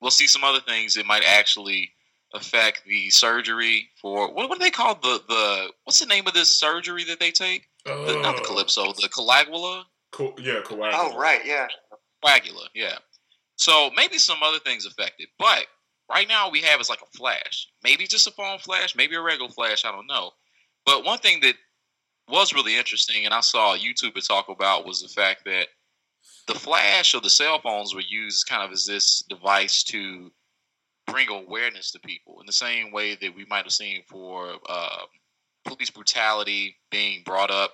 We'll 0.00 0.10
see 0.12 0.26
some 0.28 0.44
other 0.44 0.60
things 0.60 0.94
that 0.94 1.06
might 1.06 1.24
actually 1.26 1.90
affect 2.34 2.82
the 2.86 3.10
surgery 3.10 3.88
for 4.00 4.32
what, 4.32 4.48
what 4.48 4.58
do 4.58 4.64
they 4.64 4.70
call 4.70 4.94
the 4.96 5.20
the 5.28 5.68
what's 5.84 6.00
the 6.00 6.06
name 6.06 6.26
of 6.26 6.34
this 6.34 6.48
surgery 6.48 7.04
that 7.04 7.20
they 7.20 7.30
take? 7.30 7.66
The, 7.84 8.18
not 8.22 8.36
the 8.36 8.42
Uh, 8.42 8.44
calypso, 8.46 8.92
the 8.94 9.08
coagula, 9.08 9.84
co- 10.10 10.34
yeah, 10.38 10.60
Kawhi. 10.64 10.90
Oh 10.94 11.16
right, 11.18 11.44
yeah. 11.44 11.66
Yeah. 12.74 12.98
So 13.56 13.90
maybe 13.96 14.18
some 14.18 14.38
other 14.42 14.58
things 14.58 14.86
affected, 14.86 15.28
but 15.38 15.66
right 16.10 16.28
now 16.28 16.50
we 16.50 16.60
have 16.62 16.80
is 16.80 16.90
like 16.90 17.02
a 17.02 17.16
flash, 17.18 17.68
maybe 17.82 18.06
just 18.06 18.26
a 18.26 18.32
phone 18.32 18.58
flash, 18.58 18.96
maybe 18.96 19.14
a 19.14 19.20
regular 19.20 19.50
flash, 19.50 19.84
I 19.84 19.92
don't 19.92 20.06
know. 20.06 20.30
But 20.84 21.04
one 21.04 21.18
thing 21.18 21.40
that 21.40 21.54
was 22.28 22.52
really 22.52 22.76
interesting, 22.76 23.24
and 23.24 23.34
I 23.34 23.40
saw 23.40 23.74
a 23.74 23.78
YouTuber 23.78 24.26
talk 24.26 24.48
about, 24.48 24.86
was 24.86 25.02
the 25.02 25.08
fact 25.08 25.44
that 25.44 25.68
the 26.46 26.54
flash 26.54 27.14
or 27.14 27.20
the 27.20 27.30
cell 27.30 27.60
phones 27.60 27.94
were 27.94 28.02
used 28.06 28.48
kind 28.48 28.62
of 28.62 28.72
as 28.72 28.86
this 28.86 29.22
device 29.28 29.82
to 29.84 30.30
bring 31.06 31.28
awareness 31.28 31.90
to 31.92 32.00
people 32.00 32.40
in 32.40 32.46
the 32.46 32.52
same 32.52 32.92
way 32.92 33.14
that 33.14 33.34
we 33.34 33.44
might 33.46 33.64
have 33.64 33.72
seen 33.72 34.02
for 34.08 34.54
uh, 34.68 35.02
police 35.64 35.90
brutality 35.90 36.76
being 36.90 37.22
brought 37.24 37.50
up 37.50 37.72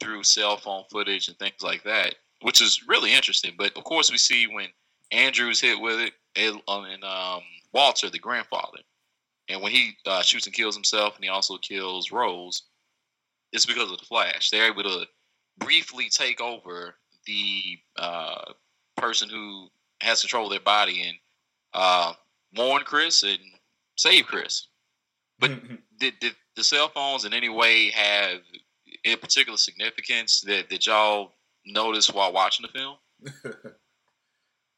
through 0.00 0.22
cell 0.22 0.56
phone 0.56 0.84
footage 0.90 1.28
and 1.28 1.38
things 1.38 1.62
like 1.62 1.82
that, 1.84 2.14
which 2.42 2.60
is 2.60 2.84
really 2.86 3.14
interesting. 3.14 3.54
But 3.56 3.76
of 3.76 3.84
course, 3.84 4.10
we 4.10 4.18
see 4.18 4.46
when 4.46 4.68
Andrew's 5.10 5.60
hit 5.60 5.80
with 5.80 5.98
it, 6.00 6.12
and 6.36 6.60
um, 6.68 6.84
and, 6.84 7.04
um, 7.04 7.42
Walter, 7.72 8.10
the 8.10 8.18
grandfather, 8.18 8.78
and 9.48 9.62
when 9.62 9.72
he 9.72 9.96
uh, 10.06 10.22
shoots 10.22 10.46
and 10.46 10.54
kills 10.54 10.74
himself, 10.74 11.16
and 11.16 11.24
he 11.24 11.30
also 11.30 11.56
kills 11.58 12.12
Rose, 12.12 12.62
it's 13.52 13.66
because 13.66 13.90
of 13.90 13.98
the 13.98 14.04
flash. 14.04 14.50
They're 14.50 14.70
able 14.70 14.84
to 14.84 15.06
briefly 15.58 16.08
take 16.10 16.40
over 16.40 16.94
the 17.26 17.78
uh, 17.96 18.52
person 18.96 19.28
who 19.28 19.68
has 20.00 20.20
control 20.20 20.46
of 20.46 20.50
their 20.50 20.60
body 20.60 21.02
and 21.06 21.16
uh, 21.74 22.12
warn 22.56 22.82
Chris 22.84 23.22
and 23.22 23.38
save 23.96 24.26
Chris. 24.26 24.68
But 25.38 25.52
did, 25.98 26.14
did 26.20 26.34
the 26.56 26.64
cell 26.64 26.88
phones 26.88 27.24
in 27.24 27.32
any 27.32 27.48
way 27.48 27.90
have 27.90 28.40
a 29.04 29.16
particular 29.16 29.56
significance 29.56 30.40
that, 30.42 30.68
that 30.70 30.86
y'all 30.86 31.32
noticed 31.72 32.14
while 32.14 32.32
watching 32.32 32.66
the 32.66 32.78
film? 32.78 32.96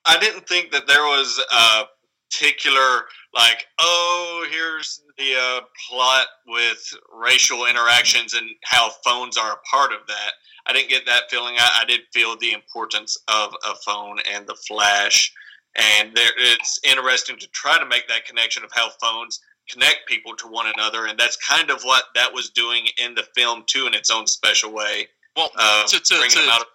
I 0.07 0.19
didn't 0.19 0.49
think 0.49 0.73
that 0.73 0.87
there 0.87 1.03
was 1.03 1.41
a 1.53 1.85
particular 2.31 3.05
like, 3.35 3.67
oh, 3.79 4.47
here's 4.51 5.03
the 5.19 5.35
uh, 5.39 5.61
plot 5.89 6.27
with 6.47 6.83
racial 7.13 7.67
interactions 7.67 8.35
and 8.35 8.49
how 8.65 8.91
phones 9.05 9.37
are 9.37 9.53
a 9.53 9.77
part 9.77 9.93
of 9.93 10.07
that. 10.09 10.33
I 10.67 10.73
didn't 10.73 10.91
get 10.91 11.07
that 11.07 11.31
feeling. 11.31 11.55
I, 11.59 11.81
I 11.83 11.85
did 11.85 12.01
feel 12.13 12.37
the 12.37 12.53
importance 12.53 13.17
of 13.29 13.53
a 13.69 13.75
phone 13.85 14.19
and 14.33 14.47
the 14.47 14.57
flash, 14.67 15.33
and 15.77 16.15
there, 16.15 16.31
it's 16.37 16.81
interesting 16.85 17.39
to 17.39 17.49
try 17.49 17.79
to 17.79 17.87
make 17.87 18.09
that 18.09 18.27
connection 18.27 18.65
of 18.65 18.71
how 18.73 18.91
phones 19.01 19.41
connect 19.69 20.07
people 20.07 20.35
to 20.37 20.49
one 20.49 20.67
another, 20.75 21.07
and 21.07 21.19
that's 21.19 21.37
kind 21.37 21.71
of 21.71 21.83
what 21.83 22.05
that 22.15 22.33
was 22.33 22.51
doing 22.51 22.87
in 23.03 23.15
the 23.15 23.25
film 23.35 23.65
too, 23.67 23.87
in 23.87 23.95
its 23.95 24.11
own 24.11 24.27
special 24.27 24.73
way. 24.73 25.07
Well, 25.37 25.51
Uh, 25.57 25.87
to, 25.87 25.99
to, 25.99 26.29
to, 26.29 26.51
out 26.51 26.61
of 26.61 26.67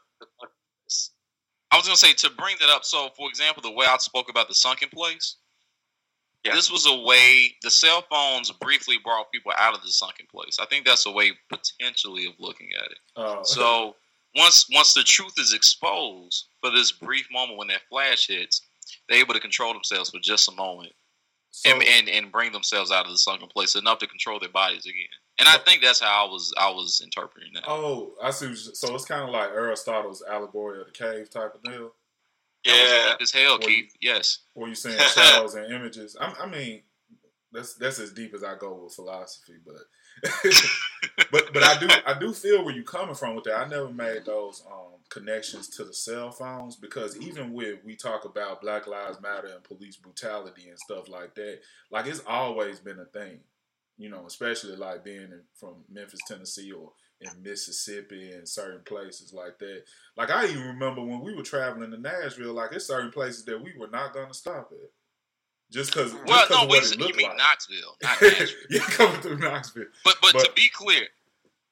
I 1.72 1.78
was 1.78 1.86
gonna 1.86 1.98
say 1.98 2.14
to 2.14 2.30
bring 2.32 2.56
that 2.62 2.70
up. 2.70 2.86
So, 2.86 3.10
for 3.18 3.28
example, 3.30 3.62
the 3.62 3.72
way 3.72 3.86
I 3.86 3.98
spoke 3.98 4.30
about 4.30 4.48
the 4.48 4.56
sunken 4.56 4.90
place. 4.90 5.38
Yeah. 6.44 6.54
This 6.54 6.70
was 6.72 6.86
a 6.86 6.96
way 6.96 7.56
the 7.64 7.72
cell 7.72 8.04
phones 8.08 8.52
briefly 8.52 8.98
brought 9.04 9.32
people 9.32 9.52
out 9.58 9.74
of 9.76 9.82
the 9.82 9.90
sunken 9.90 10.28
place. 10.32 10.60
I 10.62 10.66
think 10.68 10.86
that's 10.86 11.08
a 11.08 11.12
way 11.12 11.32
potentially 11.50 12.28
of 12.28 12.34
looking 12.40 12.70
at 12.78 12.92
it. 12.92 12.98
Uh, 13.16 13.40
So 13.44 13.96
once 14.36 14.68
once 14.72 14.94
the 14.94 15.04
truth 15.04 15.34
is 15.40 15.54
exposed 15.54 16.46
for 16.62 16.70
this 16.70 16.92
brief 16.92 17.26
moment 17.32 17.58
when 17.58 17.68
that 17.70 17.82
flash 17.90 18.28
hits, 18.28 18.62
they're 19.10 19.18
able 19.20 19.34
to 19.34 19.40
control 19.40 19.74
themselves 19.74 20.12
for 20.12 20.20
just 20.20 20.48
a 20.48 20.52
moment 20.52 20.94
so- 21.50 21.72
and, 21.72 21.82
and 21.84 22.08
and 22.10 22.32
bring 22.32 22.52
themselves 22.52 22.92
out 22.92 23.06
of 23.06 23.12
the 23.12 23.18
sunken 23.18 23.48
place 23.48 23.76
enough 23.76 23.98
to 24.00 24.08
control 24.08 24.40
their 24.40 24.50
bodies 24.50 24.86
again. 24.86 25.08
And 25.38 25.50
I 25.50 25.58
think 25.58 25.82
that's 25.82 26.00
how 26.00 26.28
I 26.28 26.32
was 26.32 26.54
I 26.58 26.70
was 26.70 27.02
interpreting 27.04 27.54
that. 27.54 27.64
oh, 27.68 28.14
I 28.24 28.32
see. 28.32 28.54
So 28.56 28.96
it's 28.96 29.06
kind 29.06 29.24
of 29.24 29.30
like 29.30 29.50
Aristotle's 29.50 30.24
allegory 30.30 30.80
of 30.80 30.88
the 30.88 30.94
cave 30.94 31.30
type 31.30 31.56
of 31.56 31.64
deal. 31.64 31.92
Yeah, 32.64 33.12
deep 33.12 33.22
as 33.22 33.32
hell, 33.32 33.60
Well, 33.60 33.68
Keith. 33.68 33.94
Yes. 34.02 34.40
Where 34.54 34.70
you 34.70 34.76
saying 34.76 34.98
shadows 35.14 35.56
and 35.56 35.72
images. 35.72 36.16
I, 36.20 36.34
I 36.42 36.48
mean, 36.48 36.82
that's 37.52 37.76
that's 37.76 38.00
as 38.00 38.12
deep 38.12 38.34
as 38.34 38.44
I 38.44 38.56
go 38.56 38.84
with 38.84 38.94
philosophy, 38.94 39.54
but 39.66 39.76
but 41.32 41.54
but 41.54 41.64
I 41.64 41.78
do 41.80 41.88
I 42.06 42.18
do 42.18 42.34
feel 42.34 42.64
where 42.64 42.74
you're 42.74 42.84
coming 42.84 43.16
from 43.16 43.36
with 43.36 43.44
that. 43.46 43.60
I 43.60 43.68
never 43.68 43.90
made 43.90 44.26
those 44.26 44.64
um, 44.72 45.00
connections 45.10 45.68
to 45.70 45.84
the 45.84 45.94
cell 45.94 46.32
phones 46.32 46.76
because 46.76 47.18
even 47.18 47.54
with 47.54 47.80
we 47.84 47.96
talk 47.96 48.26
about 48.26 48.62
Black 48.62 48.88
Lives 48.88 49.22
Matter 49.22 49.48
and 49.48 49.64
police 49.64 49.98
brutality 49.98 50.70
and 50.70 50.80
stuff 50.80 51.10
like 51.10 51.36
that, 51.36 51.60
like 51.92 52.06
it's 52.08 52.24
always 52.28 52.80
been 52.80 53.00
a 53.00 53.06
thing, 53.06 53.40
you 53.98 54.10
know, 54.10 54.26
especially 54.26 54.76
like 54.76 55.04
being 55.04 55.22
in, 55.22 55.42
from 55.56 55.76
Memphis, 55.92 56.20
Tennessee, 56.28 56.72
or 56.72 56.92
in 57.22 57.30
Mississippi 57.42 58.32
and 58.32 58.48
certain 58.48 58.82
places 58.86 59.34
like 59.34 59.58
that. 59.60 59.84
Like 60.18 60.30
I 60.30 60.46
even 60.46 60.64
remember 60.68 61.02
when 61.02 61.22
we 61.22 61.34
were 61.34 61.44
traveling 61.44 61.92
to 61.92 61.98
Nashville, 61.98 62.54
like 62.54 62.72
it's 62.74 62.88
certain 62.88 63.12
places 63.12 63.46
that 63.46 63.62
we 63.62 63.74
were 63.78 63.88
not 63.90 64.14
going 64.14 64.28
to 64.28 64.34
stop 64.34 64.72
at, 64.72 64.90
just 65.72 65.94
because. 65.94 66.14
Well, 66.26 66.46
no, 66.50 66.64
of 66.64 66.70
we 66.70 66.78
what 66.78 66.84
it 66.92 67.00
you 67.00 67.16
mean 67.16 67.30
like. 67.30 67.38
Knoxville, 67.38 67.98
not 68.04 68.22
Nashville. 68.22 68.60
yeah, 68.70 68.80
coming 68.82 69.22
through 69.22 69.38
Knoxville. 69.40 69.86
But, 70.04 70.18
but 70.22 70.32
to 70.40 70.52
be 70.56 70.70
clear, 70.74 71.04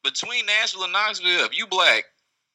between 0.03 0.45
Nashville 0.45 0.83
and 0.83 0.93
Knoxville, 0.93 1.45
if 1.45 1.57
you 1.57 1.67
black, 1.67 2.05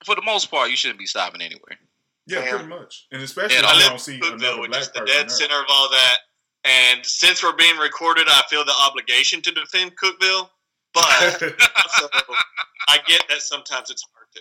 for 0.04 0.14
the 0.14 0.22
most 0.22 0.50
part, 0.50 0.70
you 0.70 0.76
shouldn't 0.76 0.98
be 0.98 1.06
stopping 1.06 1.42
anywhere. 1.42 1.78
Yeah, 2.26 2.40
Damn. 2.40 2.48
pretty 2.50 2.68
much, 2.68 3.06
and 3.10 3.22
especially 3.22 3.56
And 3.56 3.64
if 3.64 3.70
I 3.70 3.74
you 3.74 3.78
live 3.80 3.88
don't 3.88 4.00
see 4.00 4.20
another 4.22 4.60
which 4.60 4.70
black 4.70 4.82
is 4.82 4.90
the 4.90 5.00
dead 5.06 5.30
center 5.30 5.54
of 5.58 5.66
all 5.70 5.88
that. 5.90 6.16
And 6.64 7.04
since 7.04 7.42
we're 7.42 7.56
being 7.56 7.76
recorded, 7.76 8.26
I 8.28 8.42
feel 8.50 8.64
the 8.64 8.74
obligation 8.86 9.40
to 9.42 9.50
defend 9.52 9.92
Cookeville. 9.96 10.48
But 10.94 11.04
also, 11.42 12.08
I 12.88 12.98
get 13.06 13.22
that 13.28 13.40
sometimes 13.42 13.90
it's 13.90 14.04
hard 14.14 14.26
to. 14.34 14.40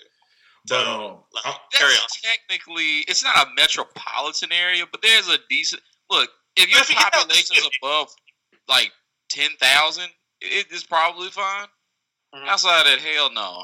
but 0.67 0.83
So, 0.85 0.91
um, 0.91 1.17
like, 1.33 1.55
carry 1.73 1.91
on. 1.91 1.97
That's 2.01 2.21
technically, 2.21 2.99
it's 3.07 3.23
not 3.23 3.47
a 3.47 3.49
metropolitan 3.55 4.51
area, 4.51 4.85
but 4.91 5.01
there's 5.01 5.29
a 5.29 5.37
decent 5.49 5.81
look. 6.09 6.29
If 6.55 6.69
your 6.69 6.79
If 6.81 6.89
you 6.89 6.95
get 6.95 7.05
out 7.05 7.11
the 7.11 7.17
population 7.19 7.57
is 7.57 7.69
above 7.81 8.07
like 8.67 8.91
ten 9.29 9.49
thousand, 9.59 10.07
it 10.41 10.71
is 10.71 10.83
probably 10.83 11.29
fine. 11.29 11.67
Mhm. 12.35 12.47
Outside 12.47 12.85
that, 12.85 12.99
hell 12.99 13.31
no. 13.31 13.63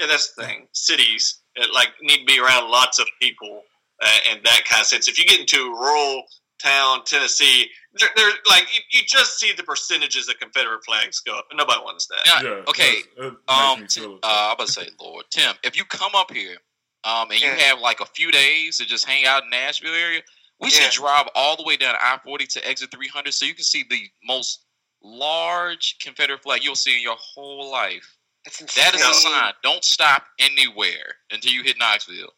Yeah, 0.00 0.06
that's 0.06 0.32
the 0.34 0.44
thing. 0.44 0.68
Cities 0.72 1.40
uh, 1.60 1.66
like 1.74 1.88
need 2.02 2.18
to 2.20 2.24
be 2.24 2.38
around 2.38 2.70
lots 2.70 2.98
of 3.00 3.06
people 3.20 3.62
uh, 4.02 4.18
and 4.30 4.40
that 4.44 4.64
kind 4.66 4.80
of 4.80 4.86
sense. 4.86 5.08
If 5.08 5.18
you 5.18 5.24
get 5.24 5.40
into 5.40 5.72
rural 5.72 6.22
town, 6.58 7.04
Tennessee, 7.04 7.68
they're, 7.98 8.08
they're 8.16 8.32
like 8.48 8.66
you, 8.74 8.80
you 8.90 9.00
just 9.06 9.38
see 9.38 9.52
the 9.52 9.62
percentages 9.62 10.28
of 10.28 10.38
Confederate 10.38 10.84
flags 10.84 11.20
go 11.20 11.36
up, 11.38 11.46
and 11.50 11.58
nobody 11.58 11.80
wants 11.80 12.06
that. 12.06 12.20
Yeah, 12.26 12.42
Yeah, 12.42 12.64
okay. 12.68 13.02
that's- 13.16 13.16
it 13.16 13.22
makes 13.32 13.42
Um, 13.48 13.80
me 13.80 13.86
Tim- 13.88 14.02
feel- 14.04 14.18
uh, 14.22 14.48
I'm 14.50 14.56
gonna 14.56 14.68
say, 14.68 14.88
Lord, 15.00 15.26
Tim, 15.30 15.54
if 15.62 15.76
you 15.76 15.84
come 15.84 16.14
up 16.14 16.32
here, 16.32 16.56
um, 17.04 17.30
and 17.30 17.40
you 17.40 17.48
Yeah. 17.48 17.56
have 17.68 17.80
like 17.80 18.00
a 18.00 18.06
few 18.06 18.30
days 18.30 18.76
to 18.78 18.84
just 18.86 19.04
hang 19.06 19.24
out 19.26 19.44
in 19.44 19.50
Nashville 19.50 19.94
area, 19.94 20.22
we 20.60 20.70
should 20.70 20.90
drive 20.90 21.28
all 21.34 21.56
the 21.56 21.62
way 21.62 21.76
down 21.76 21.94
I 22.00 22.18
forty 22.24 22.46
to 22.46 22.68
exit 22.68 22.90
three 22.90 23.08
hundred, 23.08 23.32
so 23.34 23.44
you 23.46 23.54
can 23.54 23.64
see 23.64 23.84
the 23.88 24.08
most 24.24 24.64
large 25.02 25.96
Confederate 26.00 26.42
flag 26.42 26.64
you'll 26.64 26.74
see 26.74 26.94
in 26.96 27.02
your 27.02 27.16
whole 27.16 27.70
life. 27.70 28.16
It's 28.44 28.60
insane. 28.60 28.84
That 28.84 28.94
is 28.94 29.06
a 29.06 29.14
sign. 29.14 29.52
Don't 29.62 29.84
stop 29.84 30.24
anywhere 30.38 31.16
until 31.30 31.52
you 31.52 31.62
hit 31.62 31.78
Knoxville. 31.78 32.32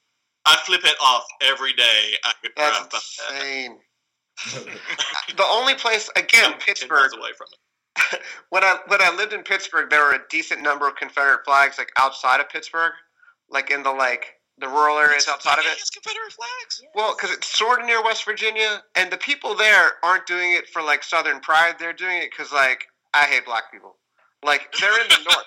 I 0.44 0.56
flip 0.66 0.84
it 0.84 0.96
off 1.00 1.24
every 1.42 1.72
day. 1.74 2.14
I 2.24 2.32
could 2.42 2.52
That's 2.56 2.78
drive 2.78 2.90
by 2.90 2.98
that. 2.98 3.78
Insane. 4.45 4.74
The 5.36 5.45
only 5.47 5.74
place 5.74 6.11
again, 6.16 6.53
I'm 6.53 6.59
Pittsburgh. 6.59 6.99
miles 6.99 7.12
away 7.14 7.30
from 7.36 7.47
it. 7.53 8.20
when 8.51 8.64
I 8.64 8.78
when 8.86 9.01
I 9.03 9.14
lived 9.14 9.32
in 9.32 9.43
Pittsburgh, 9.43 9.91
there 9.91 10.05
were 10.05 10.12
a 10.12 10.20
decent 10.30 10.62
number 10.62 10.88
of 10.88 10.97
Confederate 10.97 11.45
flags 11.45 11.78
like 11.78 11.91
outside 11.99 12.41
of 12.41 12.49
Pittsburgh, 12.49 12.93
like 13.51 13.70
in 13.70 13.82
the 13.82 13.91
like 13.91 14.34
the 14.59 14.68
rural 14.68 14.99
areas 14.99 15.26
outside 15.28 15.59
of 15.59 15.64
it. 15.64 15.78
Confederate 15.93 16.32
flags. 16.32 16.82
Well, 16.95 17.14
because 17.16 17.34
it's 17.34 17.47
sort 17.47 17.80
of 17.80 17.86
near 17.86 18.03
West 18.05 18.24
Virginia, 18.24 18.82
and 18.95 19.11
the 19.11 19.16
people 19.16 19.55
there 19.55 19.93
aren't 20.03 20.26
doing 20.26 20.53
it 20.53 20.68
for 20.68 20.82
like 20.82 21.03
Southern 21.03 21.41
pride. 21.41 21.76
They're 21.78 21.93
doing 21.93 22.18
it 22.18 22.30
because 22.30 22.53
like 22.53 22.84
I 23.14 23.24
hate 23.24 23.45
black 23.45 23.72
people. 23.72 23.97
Like 24.45 24.72
they're 24.80 25.01
in 25.01 25.09
the 25.09 25.22
north. 25.24 25.47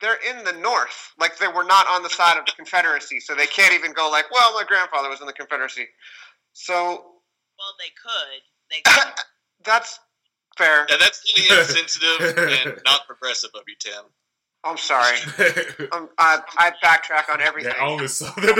They're 0.00 0.18
in 0.30 0.44
the 0.44 0.52
north. 0.52 1.12
Like 1.18 1.36
they 1.36 1.46
were 1.46 1.64
not 1.64 1.86
on 1.86 2.02
the 2.02 2.08
side 2.08 2.38
of 2.38 2.46
the 2.46 2.52
Confederacy, 2.52 3.20
so 3.20 3.34
they 3.34 3.46
can't 3.46 3.74
even 3.74 3.92
go 3.92 4.10
like, 4.10 4.30
well, 4.30 4.54
my 4.54 4.64
grandfather 4.66 5.10
was 5.10 5.20
in 5.20 5.26
the 5.26 5.32
Confederacy. 5.34 5.86
So 6.54 7.19
Well, 7.60 7.74
they 7.78 7.92
could. 8.02 8.42
They 8.70 8.80
could. 8.80 9.12
that's 9.64 10.00
fair. 10.56 10.86
Yeah, 10.88 10.96
that's 10.98 11.22
really 11.36 11.60
insensitive 11.60 12.38
and 12.66 12.80
not 12.86 13.06
progressive 13.06 13.50
of 13.54 13.62
you, 13.68 13.74
Tim. 13.78 14.04
I'm 14.64 14.76
sorry. 14.76 15.16
Um, 15.92 16.08
I, 16.18 16.40
I 16.56 16.70
backtrack 16.84 17.32
on 17.32 17.40
everything. 17.40 17.72
that 17.72 17.82
only 17.82 18.06
southern. 18.06 18.54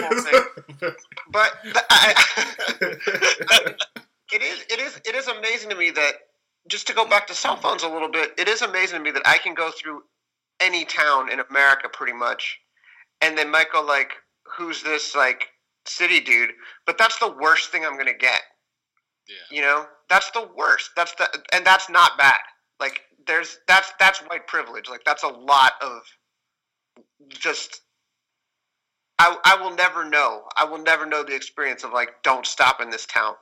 But 1.31 1.53
the, 1.63 1.85
I, 1.91 2.15
it 4.33 4.43
is 4.43 4.65
it 4.69 4.81
is 4.81 5.01
it 5.05 5.15
is 5.15 5.29
amazing 5.29 5.71
to 5.71 5.77
me 5.77 5.91
that 5.91 6.13
just 6.69 6.89
to 6.89 6.95
go 6.95 7.07
back 7.07 7.29
to 7.29 7.35
cell 7.35 7.57
phones 7.57 7.85
a 7.85 7.89
little 7.89 8.11
bit, 8.11 8.33
it 8.37 8.49
is 8.49 8.63
amazing 8.63 8.99
to 8.99 9.05
me 9.05 9.13
that 9.13 9.23
I 9.27 9.39
can 9.39 9.55
go 9.55 9.71
through 9.71 10.03
any 10.59 10.85
town 10.85 11.31
in 11.31 11.41
America 11.41 11.89
pretty 11.93 12.15
much, 12.15 12.59
and 13.21 13.39
then 13.39 13.49
might 13.51 13.71
go 13.71 13.81
like, 13.83 14.13
"Who's 14.57 14.83
this 14.83 15.15
like 15.15 15.47
city 15.87 16.19
dude?" 16.19 16.51
But 16.87 16.99
that's 16.99 17.19
the 17.19 17.31
worst 17.31 17.71
thing 17.71 17.85
I'm 17.85 17.97
gonna 17.97 18.13
get. 18.15 18.41
Yeah. 19.31 19.57
You 19.57 19.63
know, 19.63 19.87
that's 20.09 20.31
the 20.33 20.49
worst. 20.57 20.91
That's 20.97 21.15
the 21.15 21.29
and 21.53 21.65
that's 21.65 21.89
not 21.89 22.19
bad. 22.19 22.41
Like 22.81 23.03
there's 23.27 23.59
that's 23.69 23.93
that's 23.99 24.19
white 24.21 24.47
privilege. 24.47 24.89
Like 24.89 25.03
that's 25.05 25.23
a 25.23 25.29
lot 25.29 25.73
of 25.81 26.03
just 27.29 27.83
I 29.19 29.37
I 29.45 29.63
will 29.63 29.75
never 29.75 30.09
know. 30.09 30.43
I 30.57 30.65
will 30.65 30.83
never 30.83 31.07
know 31.07 31.23
the 31.23 31.35
experience 31.35 31.85
of 31.85 31.93
like 31.93 32.23
don't 32.23 32.47
stop 32.47 32.81
in 32.81 32.91
this 32.91 33.07
town 33.07 33.35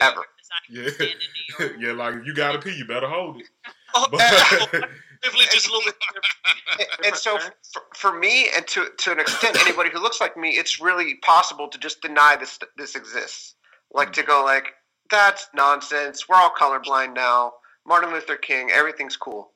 ever. 0.00 0.22
Yeah. 0.70 0.82
even 0.82 0.92
stand 0.94 1.10
in 1.10 1.18
New 1.18 1.64
York. 1.66 1.76
yeah, 1.80 1.92
like 2.04 2.14
if 2.14 2.26
you 2.26 2.34
gotta 2.34 2.58
pee, 2.58 2.76
you 2.76 2.86
better 2.86 3.08
hold 3.08 3.40
it. 3.40 3.46
Oh, 3.94 4.06
But- 4.10 4.20
privilege 5.22 5.56
is 5.56 5.66
a 5.66 5.70
little 5.70 5.84
bit 5.86 5.94
different. 5.98 7.06
And 7.06 7.16
so 7.16 7.38
for, 7.72 7.82
for 7.94 8.18
me 8.18 8.48
and 8.54 8.66
to 8.68 8.90
to 8.98 9.12
an 9.12 9.18
extent 9.18 9.58
anybody 9.62 9.88
who 9.90 9.98
looks 9.98 10.20
like 10.20 10.36
me, 10.36 10.50
it's 10.50 10.78
really 10.78 11.14
possible 11.22 11.68
to 11.68 11.78
just 11.78 12.02
deny 12.02 12.36
this 12.36 12.58
this 12.76 12.94
exists. 12.94 13.54
Like 13.90 14.12
to 14.12 14.20
mm-hmm. 14.20 14.30
go 14.30 14.44
like 14.44 14.74
that's 15.10 15.48
nonsense. 15.54 16.28
We're 16.28 16.36
all 16.36 16.50
colorblind 16.50 17.14
now. 17.14 17.52
Martin 17.86 18.12
Luther 18.12 18.36
King, 18.36 18.70
everything's 18.70 19.16
cool. 19.16 19.52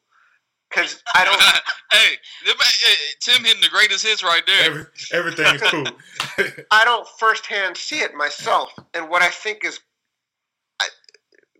Cuz 0.70 1.02
I 1.14 1.24
don't 1.24 1.40
hey, 1.92 2.18
Tim 3.20 3.44
hitting 3.44 3.60
the 3.60 3.68
greatest 3.68 4.06
hits 4.06 4.22
right 4.22 4.42
there. 4.46 4.64
Every, 4.64 4.86
everything's 5.12 5.62
cool. 5.62 5.86
I 6.70 6.84
don't 6.84 7.06
firsthand 7.18 7.76
see 7.76 8.00
it 8.00 8.14
myself. 8.14 8.72
And 8.94 9.08
what 9.08 9.22
I 9.22 9.28
think 9.28 9.64
is 9.64 9.80
I, 10.80 10.88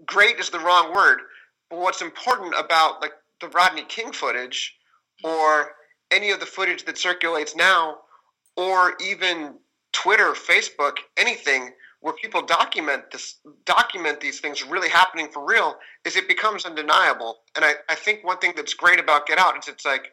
great 0.07 0.39
is 0.39 0.51
the 0.51 0.61
wrong 0.61 0.95
word. 0.95 1.21
But 1.69 1.81
what's 1.81 2.03
important 2.03 2.55
about 2.59 3.03
like 3.03 3.13
the 3.41 3.49
Rodney 3.49 3.85
King 3.85 4.13
footage 4.13 4.75
or 5.23 5.73
any 6.11 6.31
of 6.31 6.41
the 6.41 6.47
footage 6.47 6.85
that 6.85 6.99
circulates 6.99 7.55
now 7.55 7.99
or 8.57 8.95
even 9.01 9.55
Twitter, 9.93 10.33
Facebook, 10.33 10.97
anything 11.17 11.73
where 12.03 12.15
people 12.15 12.43
document 12.43 13.11
this 13.15 13.39
document 13.65 14.21
these 14.21 14.41
things 14.41 14.63
really 14.67 14.91
happening 14.91 15.29
for 15.31 15.47
real 15.47 15.77
is 16.05 16.17
it 16.17 16.27
becomes 16.27 16.67
undeniable. 16.67 17.39
And 17.55 17.65
I, 17.65 17.75
I 17.89 17.95
think 17.95 18.25
one 18.27 18.39
thing 18.39 18.53
that's 18.57 18.75
great 18.75 18.99
about 18.99 19.27
Get 19.27 19.39
Out 19.39 19.57
is 19.57 19.69
it's 19.69 19.87
like 19.87 20.11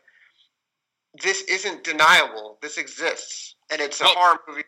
this 1.22 1.42
isn't 1.50 1.84
deniable. 1.84 2.58
This 2.62 2.78
exists. 2.78 3.56
And 3.72 3.82
it's 3.82 4.00
a 4.00 4.06
Well- 4.06 4.16
horror 4.16 4.40
movie 4.48 4.64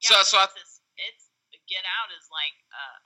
So- 0.00 0.14
Yeah, 0.16 0.22
so 0.22 0.38
I- 0.38 0.44
it's, 0.54 0.80
it's 0.96 1.24
Get 1.68 1.82
Out 1.82 2.14
is 2.14 2.26
like 2.30 2.54
uh, 2.70 2.98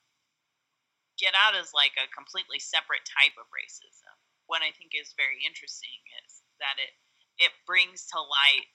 Get 1.18 1.32
Out 1.32 1.57
is 1.57 1.72
like 1.72 1.97
a 1.97 2.07
completely 2.12 2.61
separate 2.61 3.09
type 3.09 3.32
of 3.41 3.49
racism. 3.57 4.12
What 4.53 4.61
I 4.61 4.72
think 4.76 4.93
is 4.93 5.14
very 5.16 5.41
interesting 5.49 5.97
is 6.24 6.43
that 6.61 6.76
it 6.76 6.93
it 7.41 7.53
brings 7.64 8.05
to 8.12 8.20
light 8.20 8.68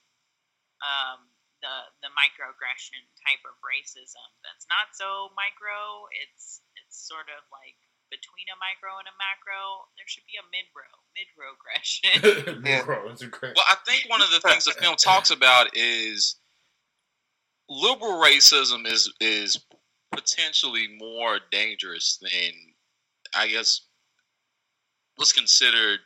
um, 0.82 1.30
the 1.66 2.05
the 2.05 2.11
microaggression 2.13 3.01
type 3.26 3.41
of 3.49 3.57
racism 3.66 4.30
that's 4.45 4.70
not 4.70 4.93
so 4.93 5.34
micro. 5.34 6.05
It's 6.13 6.61
it's 6.78 6.93
sort 6.93 7.26
of 7.34 7.41
like 7.49 7.74
between 8.13 8.45
a 8.53 8.57
micro 8.61 8.93
and 9.01 9.09
a 9.09 9.16
macro. 9.18 9.89
There 9.97 10.05
should 10.05 10.30
be 10.30 10.38
a 10.38 10.45
mid-row, 10.53 10.93
mid-row 11.18 11.57
aggression. 11.57 12.61
Negro, 12.61 13.09
it's 13.09 13.26
great. 13.26 13.57
Well, 13.57 13.66
I 13.66 13.82
think 13.82 14.05
one 14.05 14.22
of 14.22 14.30
the 14.30 14.39
things 14.45 14.70
the 14.70 14.78
film 14.78 14.95
talks 14.95 15.34
about 15.34 15.74
is 15.74 16.38
liberal 17.68 18.22
racism 18.22 18.86
is 18.86 19.11
is 19.20 19.57
potentially 20.11 20.88
more 20.97 21.39
dangerous 21.51 22.22
than 22.22 22.53
I 23.34 23.47
guess 23.47 23.82
what's 25.16 25.34
considered 25.34 25.99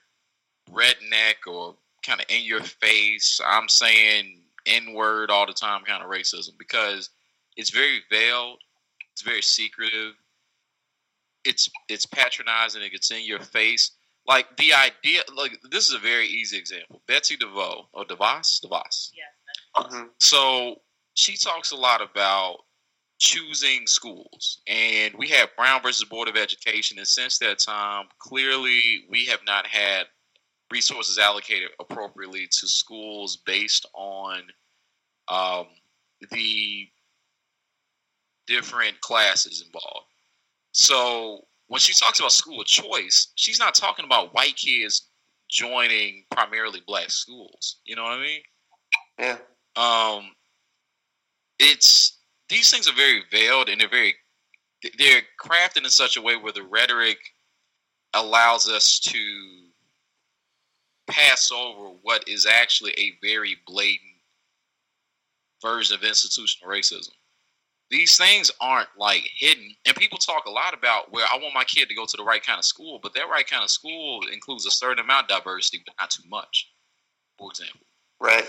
redneck 0.72 1.48
or 1.48 1.76
kind 2.06 2.22
of 2.22 2.26
in 2.30 2.44
your 2.44 2.62
face. 2.62 3.42
I'm 3.46 3.68
saying 3.68 4.39
N 4.70 4.94
word 4.94 5.32
all 5.32 5.46
the 5.46 5.54
time 5.54 5.82
kind 5.84 6.04
of 6.04 6.10
racism 6.10 6.52
because 6.58 7.10
it's 7.58 7.72
very 7.72 8.02
veiled, 8.10 8.60
it's 9.12 9.22
very 9.22 9.42
secretive, 9.42 10.14
it's 11.46 11.70
it's 11.88 12.06
patronizing, 12.06 12.82
it 12.82 12.92
gets 12.92 13.12
in 13.12 13.24
your 13.24 13.40
face. 13.40 13.92
Like 14.28 14.58
the 14.58 14.74
idea 14.74 15.22
like 15.36 15.60
this 15.72 15.88
is 15.88 15.96
a 15.96 16.00
very 16.00 16.28
easy 16.28 16.58
example. 16.58 17.02
Betsy 17.08 17.36
DeVoe 17.36 17.88
or 17.94 18.06
devos? 18.06 18.62
Devos. 18.64 19.12
Yes, 19.14 19.28
that's 19.76 19.96
Mhm. 19.96 20.10
so 20.20 20.82
she 21.16 21.36
talks 21.38 21.72
a 21.72 21.76
lot 21.76 22.02
about 22.02 22.60
choosing 23.20 23.86
schools 23.86 24.62
and 24.68 25.14
we 25.16 25.28
have 25.28 25.54
brown 25.58 25.82
versus 25.82 26.06
board 26.08 26.30
of 26.30 26.38
education 26.38 26.98
and 26.98 27.08
since 27.08 27.38
that 27.38 27.60
time 27.60 28.08
clearly 28.18 29.06
we 29.10 29.26
have 29.26 29.44
not 29.46 29.68
had 29.68 30.08
resources 30.72 31.18
allocated 31.18 31.70
appropriately 31.80 32.48
to 32.48 32.68
schools 32.68 33.38
based 33.46 33.86
on 33.94 34.42
um, 35.28 35.68
the 36.32 36.88
different 38.48 39.00
classes 39.02 39.64
involved 39.66 40.10
so 40.72 41.46
when 41.68 41.80
she 41.80 41.94
talks 41.94 42.20
about 42.20 42.32
school 42.32 42.62
of 42.62 42.68
choice, 42.68 43.32
she's 43.36 43.60
not 43.60 43.76
talking 43.76 44.06
about 44.06 44.34
white 44.34 44.56
kids 44.56 45.08
joining 45.50 46.26
primarily 46.32 46.82
black 46.86 47.10
schools. 47.10 47.78
You 47.86 47.96
know 47.96 48.04
what 48.04 48.14
I 48.14 48.22
mean? 48.22 48.42
Yeah. 49.20 49.38
Um, 49.76 50.32
it's 51.60 52.18
these 52.50 52.72
things 52.72 52.88
are 52.90 52.96
very 52.96 53.24
veiled 53.32 53.70
and 53.70 53.80
they're 53.80 53.90
very 53.90 54.16
they're 54.98 55.22
crafted 55.44 55.84
in 55.84 55.90
such 55.90 56.18
a 56.18 56.22
way 56.22 56.36
where 56.38 56.54
the 56.54 56.64
rhetoric 56.64 57.18
allows 58.14 58.68
us 58.70 59.00
to 59.00 59.20
pass 61.10 61.52
over 61.52 61.90
what 62.02 62.28
is 62.28 62.46
actually 62.46 62.92
a 62.98 63.18
very 63.22 63.58
blatant 63.68 64.12
version 65.62 65.96
of 65.96 66.04
institutional 66.04 66.72
racism. 66.72 67.10
These 67.90 68.18
things 68.18 68.52
aren't 68.62 68.90
like 68.98 69.28
hidden 69.38 69.72
and 69.86 69.96
people 69.96 70.18
talk 70.20 70.46
a 70.46 70.52
lot 70.52 70.76
about 70.76 71.12
where 71.12 71.26
i 71.34 71.38
want 71.38 71.56
my 71.56 71.64
kid 71.64 71.90
to 71.90 71.96
go 71.96 72.06
to 72.06 72.18
the 72.18 72.24
right 72.24 72.46
kind 72.46 72.60
of 72.60 72.64
school 72.66 73.00
but 73.02 73.16
that 73.16 73.28
right 73.30 73.48
kind 73.48 73.64
of 73.64 73.72
school 73.72 74.22
includes 74.32 74.68
a 74.68 74.72
certain 74.72 75.04
amount 75.04 75.30
of 75.32 75.38
diversity 75.40 75.82
but 75.86 75.96
not 76.00 76.12
too 76.12 76.22
much 76.30 76.70
for 77.40 77.50
example. 77.50 77.80
Right. 78.22 78.46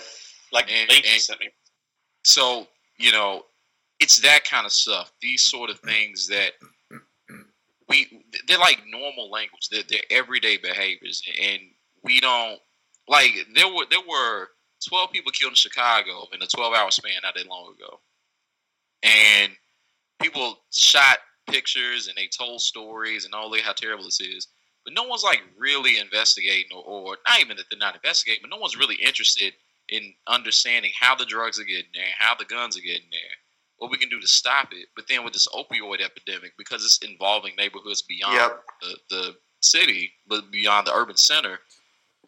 Like 0.53 0.71
And- 0.71 0.91
and- 0.91 1.51
so 2.25 2.67
you 2.99 3.13
know 3.13 3.47
it's 3.99 4.19
that 4.21 4.45
kind 4.45 4.67
of 4.67 4.73
stuff 4.73 5.11
these 5.23 5.43
sort 5.43 5.71
of 5.71 5.79
things 5.81 6.27
that 6.29 6.53
we 7.89 8.23
they're 8.47 8.59
like 8.59 8.83
normal 8.87 9.31
language 9.31 9.69
they're, 9.71 9.85
they're 9.89 10.01
everyday 10.11 10.59
behaviors 10.59 11.23
and 11.43 11.63
we 12.05 12.21
don't 12.21 12.59
like 13.09 13.33
there 13.55 13.69
were 13.69 13.85
there 13.91 14.01
were 14.09 14.49
12 14.89 15.11
people 15.13 15.33
killed 15.33 15.53
in 15.53 15.57
chicago 15.57 16.27
in 16.33 16.43
a 16.43 16.47
12 16.47 16.75
hour 16.75 16.91
span 16.91 17.13
not 17.23 17.35
that 17.35 17.47
long 17.49 17.75
ago 17.75 18.01
and 19.03 19.53
people 20.21 20.59
shot 20.71 21.19
pictures 21.49 22.09
and 22.09 22.17
they 22.17 22.27
told 22.29 22.61
stories 22.61 23.25
and 23.25 23.35
all 23.35 23.51
they 23.51 23.61
how 23.61 23.73
terrible 23.73 24.05
this 24.05 24.21
is. 24.21 24.49
But 24.85 24.95
no 24.95 25.05
one's 25.05 25.25
like 25.25 25.43
really 25.59 25.99
investigating, 25.99 26.71
or, 26.75 26.83
or 26.85 27.17
not 27.29 27.41
even 27.41 27.57
that 27.57 27.67
they're 27.71 27.79
not 27.79 27.95
investigating, 27.95 28.41
but 28.43 28.51
no 28.51 28.57
one's 28.61 28.79
really 28.79 28.97
interested 28.97 29.53
in 29.89 30.15
understanding 30.27 30.93
how 30.99 31.15
the 31.15 31.27
drugs 31.27 31.59
are 31.59 31.65
getting 31.65 31.91
there, 31.95 32.05
how 32.19 32.35
the 32.35 32.45
guns 32.45 32.79
are 32.79 32.83
getting 32.83 33.11
there, 33.11 33.21
what 33.79 33.91
we 33.91 33.99
can 33.99 34.09
do 34.09 34.21
to 34.21 34.27
stop 34.27 34.69
it. 34.73 34.89
But 34.95 35.07
then 35.09 35.25
with 35.25 35.33
this 35.33 35.49
opioid 35.49 36.01
epidemic, 36.01 36.53
because 36.57 36.85
it's 36.85 36.99
involving 36.99 37.57
neighborhoods 37.57 38.03
beyond 38.03 38.35
Yep. 38.37 38.65
the, 38.81 38.97
the 39.11 39.37
city, 39.61 40.13
but 40.27 40.51
beyond 40.51 40.87
the 40.87 40.95
urban 40.95 41.17
center, 41.17 41.59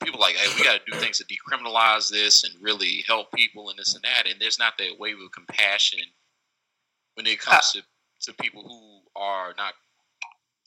people 0.05 0.21
like, 0.21 0.35
hey, 0.37 0.53
we 0.57 0.65
got 0.65 0.81
to 0.85 0.91
do 0.91 0.99
things 0.99 1.19
to 1.19 1.25
decriminalize 1.25 2.11
this 2.11 2.45
and 2.45 2.55
really 2.63 3.05
help 3.07 3.33
people 3.33 3.71
and 3.71 3.79
this 3.79 3.95
and 3.95 4.05
that. 4.05 4.31
And 4.31 4.41
there's 4.41 4.59
not 4.59 4.75
that 4.79 4.99
wave 4.99 5.17
of 5.25 5.33
compassion 5.33 6.01
when 7.15 7.27
it 7.27 7.41
comes 7.41 7.73
to, 7.73 7.83
to 8.23 8.33
people 8.43 8.63
who 8.63 9.21
are 9.21 9.55
not, 9.57 9.75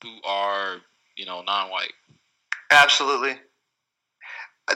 who 0.04 0.18
are, 0.26 0.78
you 1.18 1.26
know, 1.26 1.42
non-white. 1.42 1.94
Absolutely. 2.72 3.36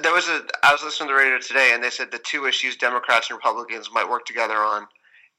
There 0.01 0.13
was 0.13 0.27
a. 0.29 0.43
I 0.63 0.71
was 0.71 0.83
listening 0.83 1.09
to 1.09 1.15
the 1.15 1.19
radio 1.19 1.39
today, 1.39 1.71
and 1.73 1.83
they 1.83 1.89
said 1.89 2.11
the 2.11 2.19
two 2.19 2.45
issues 2.45 2.77
Democrats 2.77 3.29
and 3.29 3.37
Republicans 3.37 3.89
might 3.91 4.07
work 4.07 4.23
together 4.25 4.57
on 4.57 4.87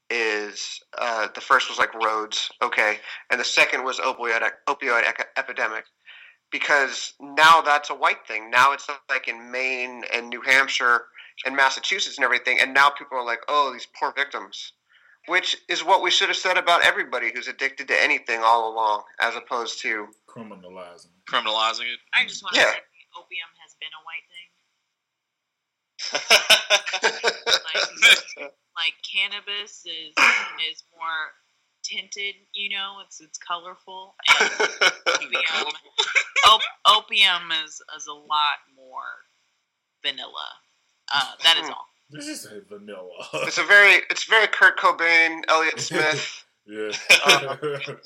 is 0.09 0.81
uh, 0.97 1.29
the 1.33 1.39
first 1.39 1.69
was 1.69 1.79
like 1.79 1.93
roads, 1.93 2.49
okay, 2.61 2.97
and 3.29 3.39
the 3.39 3.45
second 3.45 3.85
was 3.85 3.99
opioid 3.99 4.41
opioid 4.67 5.07
ec- 5.07 5.29
epidemic, 5.37 5.85
because 6.51 7.13
now 7.19 7.61
that's 7.61 7.89
a 7.89 7.95
white 7.95 8.25
thing. 8.27 8.49
Now 8.49 8.73
it's 8.73 8.87
like 9.09 9.27
in 9.27 9.51
Maine 9.51 10.03
and 10.13 10.29
New 10.29 10.41
Hampshire 10.41 11.05
and 11.45 11.55
Massachusetts 11.55 12.17
and 12.17 12.25
everything, 12.25 12.59
and 12.59 12.73
now 12.73 12.89
people 12.89 13.17
are 13.17 13.25
like, 13.25 13.41
oh, 13.47 13.71
these 13.73 13.87
poor 13.99 14.13
victims, 14.15 14.73
which 15.27 15.57
is 15.69 15.83
what 15.83 16.03
we 16.03 16.11
should 16.11 16.27
have 16.27 16.37
said 16.37 16.57
about 16.57 16.83
everybody 16.83 17.31
who's 17.33 17.47
addicted 17.47 17.87
to 17.87 18.03
anything 18.03 18.41
all 18.43 18.71
along, 18.71 19.03
as 19.19 19.35
opposed 19.35 19.81
to 19.81 20.07
Criminalizing. 20.29 21.07
Criminalizing 21.29 21.91
it. 21.91 21.99
I 22.13 22.25
just 22.25 22.43
want 22.43 22.55
to 22.55 22.61
say 22.61 22.79
opium 23.17 23.49
has 23.59 23.75
been 23.79 23.91
a 23.91 24.03
white 24.05 24.27
thing. 24.29 24.49
Like, 27.71 28.51
like 28.75 28.93
cannabis 29.05 29.85
is 29.85 30.13
is 30.69 30.83
more 30.97 31.31
tinted, 31.91 32.35
you 32.53 32.69
know, 32.69 32.97
it's 33.05 33.19
it's 33.19 33.37
colorful. 33.37 34.15
Opium, 34.41 35.67
op, 36.47 36.61
opium 36.87 37.51
is 37.65 37.81
is 37.97 38.07
a 38.07 38.13
lot 38.13 38.59
more 38.75 39.25
vanilla. 40.03 40.49
Uh, 41.13 41.31
that 41.43 41.57
is 41.57 41.67
hmm. 41.67 41.73
all. 41.73 41.87
This 42.09 42.27
is 42.27 42.45
a 42.45 42.61
vanilla. 42.67 43.09
it's 43.45 43.57
a 43.57 43.63
very 43.63 44.01
it's 44.09 44.25
very 44.25 44.47
Kurt 44.47 44.77
Cobain, 44.77 45.41
Elliott 45.47 45.79
Smith. 45.89 46.45
yeah. 46.65 46.91
Courtney 47.57 47.97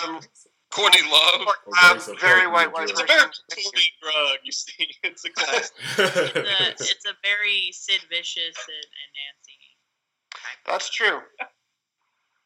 Some- 0.00 0.14
Love. 0.14 0.28
Courtney 0.70 1.02
Love. 1.10 1.48
Um, 1.66 1.96
okay, 1.96 2.00
so 2.00 2.14
very 2.20 2.46
white 2.46 2.72
white 2.72 2.88
It's 2.88 3.00
a 3.00 3.04
very 3.04 3.28
sweet 3.50 3.92
drug, 4.00 4.38
you 4.44 4.52
see. 4.52 4.88
It's 5.02 5.24
a 5.24 5.30
classic. 5.30 5.74
It's 5.98 6.36
a, 6.36 6.70
it's 6.70 7.04
a 7.04 7.12
very 7.22 7.70
Sid 7.72 8.00
Vicious 8.08 8.56
and, 8.56 8.86
and 8.86 9.10
Nancy. 9.18 9.56
That's 10.64 10.88
true. 10.88 11.20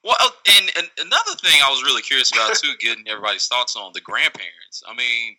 Well, 0.02 0.16
and, 0.56 0.70
and 0.78 0.88
another 0.98 1.36
thing 1.42 1.60
I 1.64 1.70
was 1.70 1.82
really 1.82 2.02
curious 2.02 2.32
about 2.32 2.54
too, 2.56 2.72
getting 2.80 3.06
everybody's 3.08 3.46
thoughts 3.46 3.76
on 3.76 3.92
the 3.94 4.00
grandparents. 4.00 4.82
I 4.88 4.94
mean, 4.94 5.36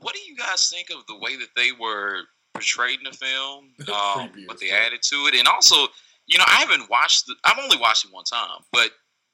what 0.00 0.14
do 0.14 0.20
you 0.20 0.36
guys 0.36 0.68
think 0.70 0.88
of 0.90 1.06
the 1.06 1.18
way 1.18 1.36
that 1.36 1.48
they 1.56 1.72
were 1.78 2.22
portrayed 2.54 2.98
in 2.98 3.04
the 3.10 3.16
film? 3.16 3.70
Um, 3.94 4.30
what 4.46 4.60
they 4.60 4.70
added 4.70 5.02
to 5.02 5.16
it, 5.26 5.34
and 5.34 5.46
also, 5.46 5.88
you 6.26 6.38
know, 6.38 6.44
I 6.46 6.60
haven't 6.60 6.88
watched. 6.88 7.26
The, 7.26 7.34
I've 7.44 7.58
only 7.58 7.76
watched 7.76 8.04
it 8.06 8.12
one 8.12 8.24
time, 8.24 8.60
but 8.72 8.90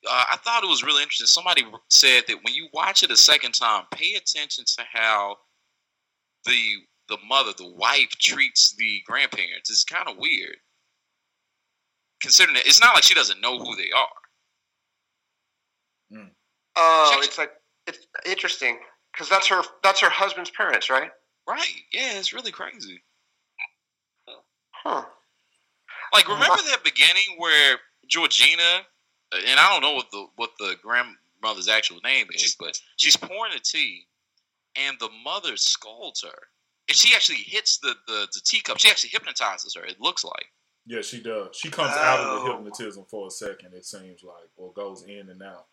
uh, 0.09 0.25
I 0.33 0.37
thought 0.39 0.65
it 0.65 0.69
was 0.69 0.83
really 0.83 1.03
interesting. 1.03 1.27
Somebody 1.27 1.65
said 1.89 2.25
that 2.27 2.39
when 2.43 2.55
you 2.55 2.69
watch 2.73 3.03
it 3.03 3.11
a 3.11 3.17
second 3.17 3.53
time, 3.53 3.85
pay 3.93 4.15
attention 4.15 4.65
to 4.77 4.85
how 4.93 5.37
the 6.47 6.59
the 7.09 7.19
mother, 7.29 7.53
the 7.57 7.73
wife, 7.75 8.11
treats 8.19 8.75
the 8.77 9.01
grandparents. 9.07 9.71
It's 9.71 9.85
kind 9.85 10.09
of 10.09 10.17
weird 10.19 10.57
considering 12.21 12.55
that 12.55 12.67
it's 12.67 12.81
not 12.81 12.95
like 12.95 13.05
she 13.05 13.15
doesn't 13.15 13.41
know 13.41 13.59
who 13.59 13.77
they 13.77 13.91
are. 13.97 14.09
Hmm. 16.13 16.29
Oh, 16.77 17.11
Check- 17.15 17.25
it's 17.25 17.39
like 17.39 17.51
it's 17.87 18.07
interesting 18.25 18.79
because 19.13 19.29
that's 19.29 19.49
her 19.49 19.63
that's 19.83 20.01
her 20.01 20.11
husband's 20.11 20.51
parents, 20.51 20.91
right? 20.91 21.11
Right? 21.49 21.83
Yeah, 21.93 22.19
it's 22.19 22.33
really 22.33 22.53
crazy. 22.53 23.03
Huh. 24.85 25.05
Like, 26.13 26.25
hmm. 26.25 26.33
remember 26.33 26.63
that 26.69 26.85
beginning 26.85 27.37
where 27.39 27.79
Georgina, 28.09 28.83
and 29.33 29.61
I 29.61 29.71
don't 29.71 29.83
know 29.83 29.95
what 29.95 30.11
the 30.11 30.27
what 30.37 30.51
the 30.59 30.77
grandmother's 30.83 31.69
actual 31.69 32.01
name 32.05 32.27
is, 32.35 32.57
but 32.59 32.81
she's 32.97 33.17
pouring 33.17 33.53
the 33.53 33.61
tea, 33.61 34.07
and 34.77 34.97
the 34.99 35.11
mother 35.25 35.57
scolds 35.57 36.23
her, 36.23 36.39
and 36.89 36.97
she 36.97 37.15
actually 37.15 37.39
hits 37.39 37.79
the 37.79 37.95
the, 38.07 38.29
the 38.33 38.41
teacup. 38.45 38.79
She 38.79 38.91
actually 38.91 39.11
hypnotizes 39.11 39.75
her. 39.75 39.85
It 39.85 40.01
looks 40.01 40.25
like. 40.25 40.47
Yeah, 40.87 41.03
she 41.03 41.23
does. 41.23 41.55
She 41.57 41.71
comes 41.71 41.93
out 41.97 42.21
of 42.21 42.27
the 42.45 42.51
Oh. 42.51 42.57
hypnotism 42.57 43.05
for 43.07 43.27
a 43.29 43.31
second, 43.31 43.75
it 43.75 43.85
seems 43.85 44.23
like, 44.23 44.51
or 44.57 44.73
goes 44.73 45.03
in 45.05 45.29
and 45.31 45.43
out. 45.43 45.67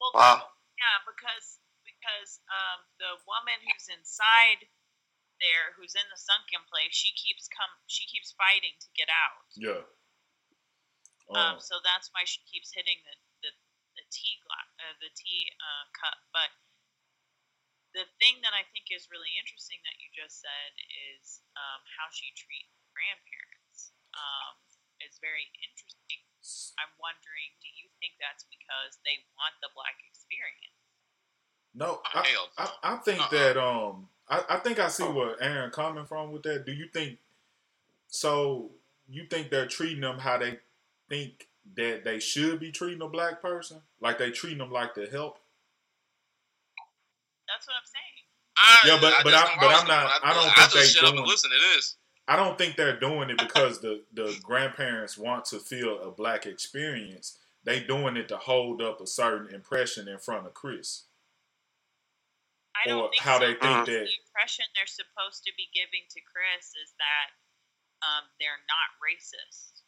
Well, 0.00 0.12
Wow. 0.14 0.48
Yeah, 0.78 0.98
because 1.06 1.58
because 1.82 2.38
um, 2.46 2.86
the 3.02 3.18
woman 3.26 3.58
who's 3.66 3.90
inside 3.90 4.62
there, 5.42 5.74
who's 5.74 5.98
in 5.98 6.06
the 6.10 6.18
sunken 6.18 6.62
place, 6.70 6.94
she 6.94 7.10
keeps 7.18 7.50
come 7.50 7.70
she 7.90 8.06
keeps 8.06 8.30
fighting 8.38 8.74
to 8.78 8.88
get 8.94 9.10
out. 9.10 9.42
Yeah. 9.58 9.82
Um, 11.34 11.36
Um, 11.36 11.56
so 11.60 11.76
that's 11.84 12.08
why 12.14 12.22
she 12.24 12.40
keeps 12.46 12.70
hitting 12.72 13.02
the 13.02 13.14
the, 13.42 13.50
the 13.98 14.04
tea 14.14 14.38
glass, 14.46 14.68
uh, 14.78 14.94
the 15.02 15.10
tea 15.18 15.50
uh, 15.58 15.84
cup. 15.98 16.18
But 16.30 16.50
the 17.96 18.04
thing 18.20 18.40
that 18.44 18.52
I 18.52 18.64
think 18.74 18.92
is 18.92 19.08
really 19.08 19.32
interesting 19.40 19.80
that 19.84 19.96
you 20.00 20.08
just 20.12 20.40
said 20.42 20.72
is 21.12 21.40
um, 21.56 21.80
how 21.96 22.08
she 22.12 22.32
treats 22.36 22.72
grandparents. 22.92 23.94
Um, 24.16 24.56
is 24.98 25.22
very 25.22 25.46
interesting. 25.62 26.18
I'm 26.74 26.90
wondering, 26.98 27.54
do 27.62 27.70
you 27.70 27.86
think 28.02 28.18
that's 28.18 28.42
because 28.50 28.98
they 29.06 29.22
want 29.38 29.54
the 29.62 29.70
black 29.78 29.94
experience? 30.10 30.74
no, 31.74 32.00
I, 32.04 32.26
I, 32.58 32.68
I 32.82 32.96
think 32.96 33.20
Uh-uh. 33.20 33.30
that 33.30 33.56
um, 33.56 34.08
I, 34.28 34.42
I 34.48 34.56
think 34.58 34.78
I 34.78 34.88
see 34.88 35.04
where 35.04 35.40
Aaron 35.42 35.70
coming 35.70 36.04
from 36.04 36.32
with 36.32 36.42
that. 36.44 36.66
Do 36.66 36.72
you 36.72 36.86
think 36.92 37.18
so? 38.08 38.70
You 39.08 39.24
think 39.30 39.50
they're 39.50 39.66
treating 39.66 40.00
them 40.00 40.18
how 40.18 40.38
they 40.38 40.58
think 41.08 41.48
that 41.76 42.02
they 42.04 42.18
should 42.18 42.60
be 42.60 42.72
treating 42.72 43.02
a 43.02 43.08
black 43.08 43.40
person, 43.40 43.78
like 44.00 44.18
they 44.18 44.30
treating 44.30 44.58
them 44.58 44.72
like 44.72 44.94
the 44.94 45.06
help? 45.06 45.38
That's 47.58 47.66
what 47.66 47.74
I'm 47.74 47.90
saying. 47.90 48.22
I, 48.56 48.80
Yeah, 48.86 48.98
but- 49.02 49.24
but 49.24 49.34
I'm- 49.34 49.48
don't 49.48 49.58
but 49.58 49.70
I'm 49.74 49.86
not- 49.88 50.22
them. 50.22 50.30
I 50.30 50.32
don't 50.32 50.46
I 50.46 50.54
think 50.66 50.72
they 50.78 50.86
shut 50.86 51.02
up 51.02 51.08
and 51.10 51.18
doing- 51.18 51.28
listen 51.28 51.50
to 51.50 51.58
this. 51.58 51.96
I 52.28 52.36
don't 52.36 52.56
think 52.56 52.76
they're 52.76 52.98
doing 53.00 53.30
it 53.30 53.38
because 53.38 53.80
the 53.80 54.06
the 54.12 54.38
grandparents 54.42 55.18
want 55.18 55.44
to 55.46 55.58
feel 55.58 56.00
a 56.02 56.10
black 56.12 56.46
experience. 56.46 57.36
They 57.64 57.80
doing 57.80 58.16
it 58.16 58.28
to 58.28 58.38
hold 58.38 58.80
up 58.80 59.00
a 59.00 59.06
certain 59.08 59.52
impression 59.52 60.06
in 60.06 60.18
front 60.20 60.46
of 60.46 60.54
Chris. 60.54 61.06
I 62.76 62.86
don't 62.86 63.02
Or 63.02 63.10
think 63.10 63.22
how 63.22 63.38
so. 63.40 63.46
they 63.46 63.54
think 63.54 63.62
Mhm. 63.62 63.86
that 63.86 64.06
the 64.06 64.16
impression 64.22 64.64
they're 64.74 64.86
supposed 64.86 65.42
to 65.44 65.52
be 65.54 65.66
giving 65.74 66.06
to 66.10 66.20
Chris 66.20 66.74
is 66.76 66.94
that 66.98 67.32
um, 68.06 68.30
they're 68.38 68.62
not 68.68 68.94
racist. 69.02 69.82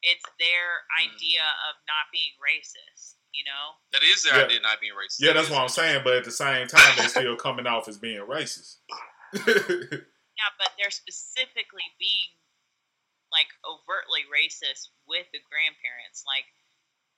It's 0.00 0.24
their 0.38 0.86
Hmm. 0.96 1.10
idea 1.12 1.44
of 1.68 1.76
not 1.86 2.10
being 2.10 2.32
racist. 2.40 3.16
You 3.32 3.44
know, 3.46 3.78
That 3.92 4.02
is 4.02 4.22
their 4.24 4.36
Yeah. 4.38 4.44
idea, 4.46 4.60
not 4.60 4.80
being 4.80 4.92
racist. 4.94 5.18
Yeah, 5.20 5.32
that's 5.32 5.48
what 5.50 5.60
I'm 5.62 5.68
saying. 5.70 6.02
But 6.04 6.14
at 6.18 6.24
the 6.24 6.30
same 6.34 6.66
time, 6.72 6.96
they're 6.96 7.08
still 7.08 7.36
coming 7.36 7.66
off 7.66 7.86
as 7.88 7.96
being 7.98 8.20
racist. 8.26 8.78
yeah, 9.32 10.50
but 10.58 10.70
they're 10.78 10.90
specifically 10.90 11.86
being 11.98 12.30
like 13.30 13.46
overtly 13.62 14.26
racist 14.26 14.90
with 15.06 15.30
the 15.30 15.38
grandparents. 15.46 16.26
Like, 16.26 16.46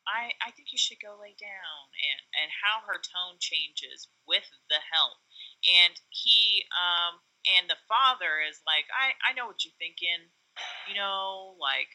I 0.05 0.33
I 0.45 0.53
think 0.53 0.69
you 0.73 0.77
should 0.79 1.01
go 1.01 1.17
lay 1.17 1.33
down, 1.41 1.83
and 1.97 2.21
and 2.45 2.49
how 2.53 2.85
her 2.85 3.01
tone 3.01 3.41
changes 3.41 4.09
with 4.29 4.45
the 4.69 4.81
help, 4.93 5.17
and 5.65 5.95
he 6.11 6.65
um 6.77 7.21
and 7.57 7.71
the 7.71 7.81
father 7.89 8.45
is 8.45 8.61
like, 8.69 8.85
I 8.93 9.17
I 9.25 9.33
know 9.33 9.47
what 9.49 9.65
you're 9.65 9.77
thinking, 9.81 10.29
you 10.89 10.95
know, 10.95 11.57
like. 11.59 11.89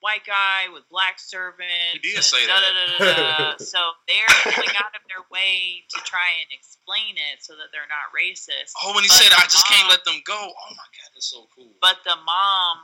White 0.00 0.24
guy 0.26 0.72
with 0.72 0.88
black 0.90 1.20
servants. 1.20 2.00
He 2.00 2.00
did 2.00 2.24
say 2.24 2.46
da, 2.46 2.56
that. 2.56 2.72
da, 2.98 3.52
da, 3.52 3.56
so 3.60 3.78
they're 4.08 4.32
going 4.56 4.72
out 4.80 4.96
of 4.96 5.04
their 5.08 5.24
way 5.30 5.84
to 5.92 5.98
try 6.08 6.40
and 6.40 6.48
explain 6.52 7.16
it 7.20 7.44
so 7.44 7.52
that 7.56 7.68
they're 7.72 7.88
not 7.92 8.08
racist. 8.16 8.72
Oh, 8.82 8.94
when 8.94 9.04
he 9.04 9.08
But 9.12 9.20
said, 9.20 9.32
"I 9.36 9.44
just 9.44 9.66
can't 9.68 9.88
let 9.88 10.04
them 10.04 10.20
go." 10.24 10.36
Oh 10.40 10.72
my 10.72 10.88
god, 10.96 11.10
that's 11.14 11.28
so 11.30 11.46
cool. 11.54 11.68
but 11.82 11.98
the 12.04 12.16
mom 12.24 12.78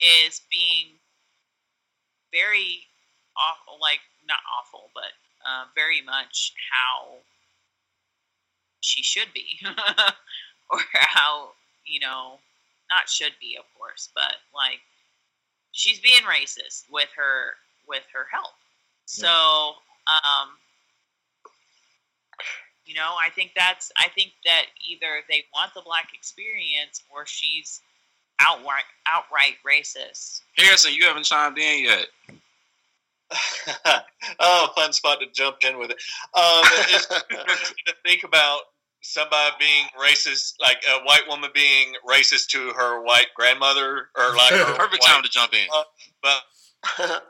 is 0.00 0.42
being 0.50 0.98
very 2.32 2.86
awful 3.36 3.78
like 3.80 4.00
not 4.26 4.38
awful 4.58 4.90
but 4.94 5.12
uh, 5.46 5.64
very 5.74 6.02
much 6.02 6.52
how 6.70 7.18
she 8.80 9.02
should 9.02 9.32
be 9.34 9.58
or 10.70 10.78
how 10.94 11.50
you 11.86 12.00
know 12.00 12.38
not 12.90 13.08
should 13.08 13.32
be 13.40 13.56
of 13.58 13.64
course 13.78 14.10
but 14.14 14.34
like 14.54 14.80
she's 15.72 16.00
being 16.00 16.22
racist 16.22 16.84
with 16.90 17.08
her 17.16 17.54
with 17.88 18.02
her 18.12 18.26
help. 18.30 18.54
So, 19.06 19.26
um, 19.26 20.48
you 22.86 22.94
know, 22.94 23.14
I 23.20 23.30
think 23.30 23.52
that's 23.56 23.90
I 23.96 24.08
think 24.08 24.32
that 24.44 24.66
either 24.88 25.22
they 25.28 25.44
want 25.54 25.74
the 25.74 25.82
black 25.84 26.08
experience 26.14 27.02
or 27.12 27.26
she's 27.26 27.80
outright 28.40 28.84
outright 29.08 29.56
racist. 29.66 30.42
Harrison, 30.56 30.94
you 30.94 31.04
haven't 31.04 31.24
chimed 31.24 31.58
in 31.58 31.84
yet. 31.84 32.06
oh, 34.40 34.68
fun 34.74 34.92
spot 34.92 35.20
to 35.20 35.26
jump 35.32 35.58
in 35.68 35.78
with 35.78 35.90
it. 35.90 35.98
Um, 36.34 36.62
it's 36.88 37.06
to 37.86 37.94
think 38.04 38.24
about 38.24 38.60
somebody 39.02 39.54
being 39.58 39.86
racist, 39.98 40.54
like 40.60 40.78
a 40.88 41.04
white 41.04 41.22
woman 41.28 41.50
being 41.54 41.94
racist 42.08 42.48
to 42.48 42.72
her 42.76 43.02
white 43.02 43.28
grandmother, 43.36 44.08
or 44.16 44.34
like 44.36 44.50
her 44.52 44.74
Perfect 44.74 45.04
time 45.04 45.22
to 45.22 45.28
jump 45.28 45.52
in. 45.54 45.66
but 46.22 46.42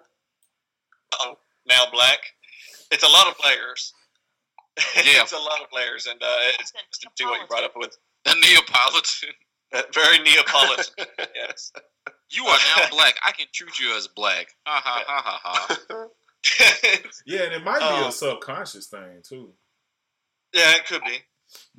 oh, 1.21 1.35
now 1.67 1.85
black. 1.93 2.19
It's 2.91 3.05
a 3.05 3.09
lot 3.09 3.27
of 3.29 3.37
players. 3.39 3.93
Yeah. 4.97 5.21
it's 5.23 5.33
a 5.33 5.37
lot 5.37 5.61
of 5.63 5.69
players, 5.69 6.07
and 6.07 6.21
uh, 6.23 6.27
it's 6.59 6.73
It's 6.89 6.99
to 7.01 7.09
do 7.17 7.27
what 7.27 7.41
you 7.41 7.47
brought 7.49 7.65
up 7.65 7.73
with 7.77 7.99
A 8.27 8.35
Neapolitan. 8.35 9.29
uh, 9.75 9.83
very 9.93 10.19
Neapolitan. 10.21 11.05
yes. 11.35 11.73
You 12.31 12.47
are 12.47 12.59
now 12.77 12.89
black. 12.91 13.17
I 13.27 13.33
can 13.33 13.47
treat 13.53 13.79
you 13.79 13.95
as 13.97 14.07
black. 14.07 14.55
Ha 14.67 14.81
ha 14.83 15.05
ha 15.07 15.39
ha 15.43 15.77
ha. 15.89 16.07
Yeah, 17.27 17.43
and 17.43 17.53
it 17.55 17.65
might 17.65 17.81
be 17.81 17.85
Oh. 17.85 18.09
a 18.09 18.13
subconscious 18.13 18.87
thing 18.87 19.21
too. 19.23 19.53
yeah, 20.55 20.77
it 20.77 20.87
could 20.87 21.03
be. 21.05 21.19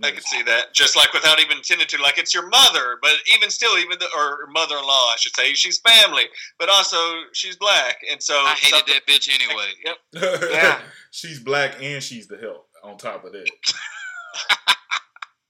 I 0.03 0.11
could 0.11 0.24
see 0.24 0.41
that. 0.43 0.74
Just 0.74 0.95
like 0.95 1.13
without 1.13 1.39
even 1.39 1.57
intending 1.57 1.88
to, 1.88 2.01
like 2.01 2.17
it's 2.17 2.34
your 2.34 2.47
mother, 2.49 2.97
but 3.01 3.11
even 3.36 3.49
still, 3.49 3.78
even 3.78 3.99
the, 3.99 4.07
or 4.17 4.47
mother-in-law, 4.51 4.88
I 5.11 5.15
should 5.19 5.36
say, 5.36 5.53
she's 5.53 5.80
family, 5.80 6.24
but 6.57 6.69
also 6.69 6.97
she's 7.34 7.55
black, 7.57 7.97
and 8.09 8.22
so 8.22 8.34
I 8.34 8.55
hated 8.57 8.88
that 8.88 9.05
bitch 9.07 9.30
anyway. 9.30 9.72
Yep. 9.86 10.49
Yeah. 10.51 10.80
she's 11.11 11.39
black 11.39 11.76
and 11.82 12.01
she's 12.01 12.28
the 12.28 12.38
help. 12.38 12.67
On 12.84 12.97
top 12.97 13.26
of 13.26 13.32
that, 13.34 13.47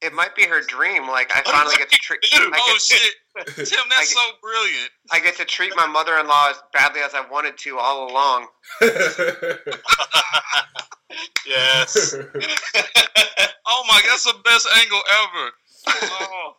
it 0.02 0.12
might 0.14 0.36
be 0.36 0.44
her 0.44 0.60
dream. 0.62 1.08
Like 1.08 1.32
I 1.34 1.42
finally 1.46 1.76
get 1.78 1.90
to 1.90 1.96
treat. 1.98 2.20
Oh 2.34 2.74
get, 2.74 2.82
shit, 2.82 3.16
Tim, 3.56 3.80
that's 3.90 4.14
get- 4.14 4.18
so 4.18 4.22
brilliant. 4.42 4.90
I 5.12 5.22
get 5.22 5.38
to 5.38 5.46
treat 5.46 5.74
my 5.78 5.88
mother-in-law 5.88 6.50
as 6.50 6.58
badly 6.74 7.00
as 7.02 7.14
I 7.14 7.26
wanted 7.30 7.58
to 7.60 7.78
all 7.78 8.12
along. 8.12 8.48
Yes. 11.46 12.16
Oh 13.74 13.84
my, 13.88 14.02
that's 14.08 14.26
the 14.26 14.36
best 14.44 14.68
angle 14.82 15.02
ever. 15.24 15.52
Oh. 15.88 16.56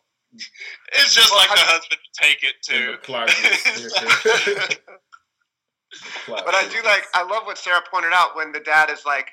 it's 0.93 1.13
just 1.13 1.29
Well, 1.31 1.39
like 1.41 1.49
how- 1.49 1.55
the 1.55 1.61
husband 1.61 1.99
take 2.19 2.43
it 2.43 2.55
And 2.69 2.97
too. 2.97 2.97
plot 3.03 3.27
gets- 3.27 4.79
Plot 6.25 6.43
But 6.45 6.55
I 6.55 6.67
do 6.69 6.81
like. 6.83 7.05
I 7.13 7.21
love 7.23 7.45
what 7.45 7.57
Sarah 7.57 7.81
pointed 7.91 8.13
out 8.13 8.35
when 8.35 8.51
the 8.51 8.59
dad 8.59 8.89
is 8.89 9.05
like, 9.05 9.29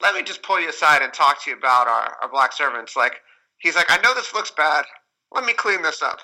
"Let 0.00 0.14
me 0.14 0.22
just 0.22 0.42
pull 0.42 0.60
you 0.60 0.68
aside 0.68 1.02
and 1.02 1.12
talk 1.12 1.42
to 1.42 1.50
you 1.50 1.56
about 1.56 1.88
our, 1.88 2.16
our 2.22 2.28
black 2.30 2.52
servants." 2.52 2.94
Like 2.94 3.20
he's 3.58 3.74
like, 3.74 3.90
"I 3.90 4.00
know 4.00 4.14
this 4.14 4.32
looks 4.32 4.52
bad. 4.52 4.84
Let 5.32 5.44
me 5.44 5.54
clean 5.54 5.82
this 5.82 6.00
up." 6.02 6.20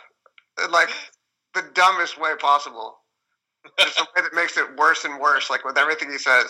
In, 0.64 0.70
like 0.70 0.90
the 1.54 1.62
dumbest 1.74 2.20
way 2.20 2.36
possible. 2.38 2.98
Just 3.80 3.98
a 3.98 4.02
way 4.14 4.22
that 4.22 4.34
makes 4.34 4.56
it 4.56 4.76
worse 4.76 5.04
and 5.04 5.18
worse. 5.20 5.50
Like 5.50 5.64
with 5.64 5.76
everything 5.76 6.08
he 6.12 6.18
says. 6.18 6.46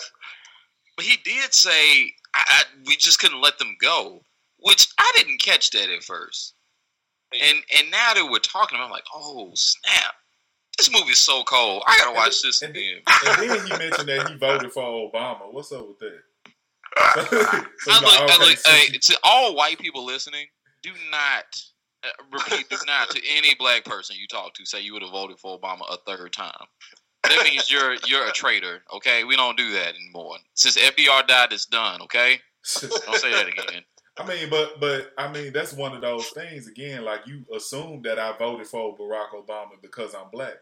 But 0.95 1.05
he 1.05 1.17
did 1.25 1.51
say 1.53 2.11
I, 2.35 2.43
I, 2.47 2.63
we 2.85 2.95
just 2.95 3.19
couldn't 3.19 3.41
let 3.41 3.57
them 3.57 3.75
go, 3.81 4.21
which 4.65 4.87
I 4.97 5.11
didn't 5.15 5.41
catch 5.41 5.69
that 5.71 5.89
at 5.89 6.03
first. 6.03 6.55
And 7.33 7.57
and 7.77 7.91
now 7.91 8.13
that 8.13 8.27
we're 8.29 8.39
talking, 8.39 8.79
I'm 8.81 8.89
like, 8.89 9.03
oh 9.13 9.51
snap! 9.53 10.15
This 10.77 10.91
movie's 10.91 11.19
so 11.19 11.43
cold. 11.43 11.83
I 11.87 11.97
gotta 11.97 12.15
watch 12.15 12.41
this 12.41 12.61
and, 12.61 12.75
again. 12.75 13.01
and 13.25 13.49
then 13.49 13.65
he 13.65 13.69
mentioned 13.77 14.09
that 14.09 14.29
he 14.29 14.35
voted 14.39 14.71
for 14.71 14.83
Obama. 14.83 15.51
What's 15.51 15.71
up 15.71 15.87
with 15.87 15.99
that? 15.99 16.19
So 17.79 17.91
I 17.91 17.99
look, 18.01 18.31
I 18.31 18.37
look, 18.39 18.57
hey, 18.65 18.97
to 18.97 19.19
all 19.23 19.55
white 19.55 19.77
people 19.77 20.03
listening, 20.03 20.47
do 20.81 20.91
not 21.11 21.43
uh, 22.03 22.09
repeat. 22.31 22.69
Do 22.69 22.77
not 22.87 23.11
to 23.11 23.21
any 23.29 23.53
black 23.55 23.85
person 23.85 24.15
you 24.19 24.27
talk 24.27 24.53
to 24.55 24.65
say 24.65 24.81
you 24.81 24.93
would 24.93 25.03
have 25.03 25.11
voted 25.11 25.37
for 25.37 25.59
Obama 25.59 25.81
a 25.91 25.97
third 26.07 26.33
time. 26.33 26.51
That 27.23 27.43
means 27.43 27.69
you're 27.69 27.95
you're 28.07 28.27
a 28.27 28.31
traitor. 28.31 28.81
Okay, 28.95 29.23
we 29.23 29.35
don't 29.35 29.57
do 29.57 29.71
that 29.73 29.93
anymore. 29.95 30.37
Since 30.55 30.77
FDR 30.77 31.27
died, 31.27 31.51
it's 31.51 31.65
done. 31.67 32.01
Okay, 32.03 32.39
don't 32.81 33.19
say 33.19 33.31
that 33.31 33.47
again. 33.47 33.83
I 34.17 34.25
mean, 34.25 34.49
but 34.49 34.79
but 34.79 35.11
I 35.17 35.31
mean 35.31 35.51
that's 35.51 35.73
one 35.73 35.93
of 35.93 36.01
those 36.01 36.29
things 36.29 36.67
again. 36.67 37.03
Like 37.03 37.27
you 37.27 37.43
assume 37.55 38.01
that 38.03 38.17
I 38.17 38.35
voted 38.37 38.67
for 38.67 38.95
Barack 38.95 39.35
Obama 39.35 39.75
because 39.81 40.15
I'm 40.15 40.29
black. 40.31 40.55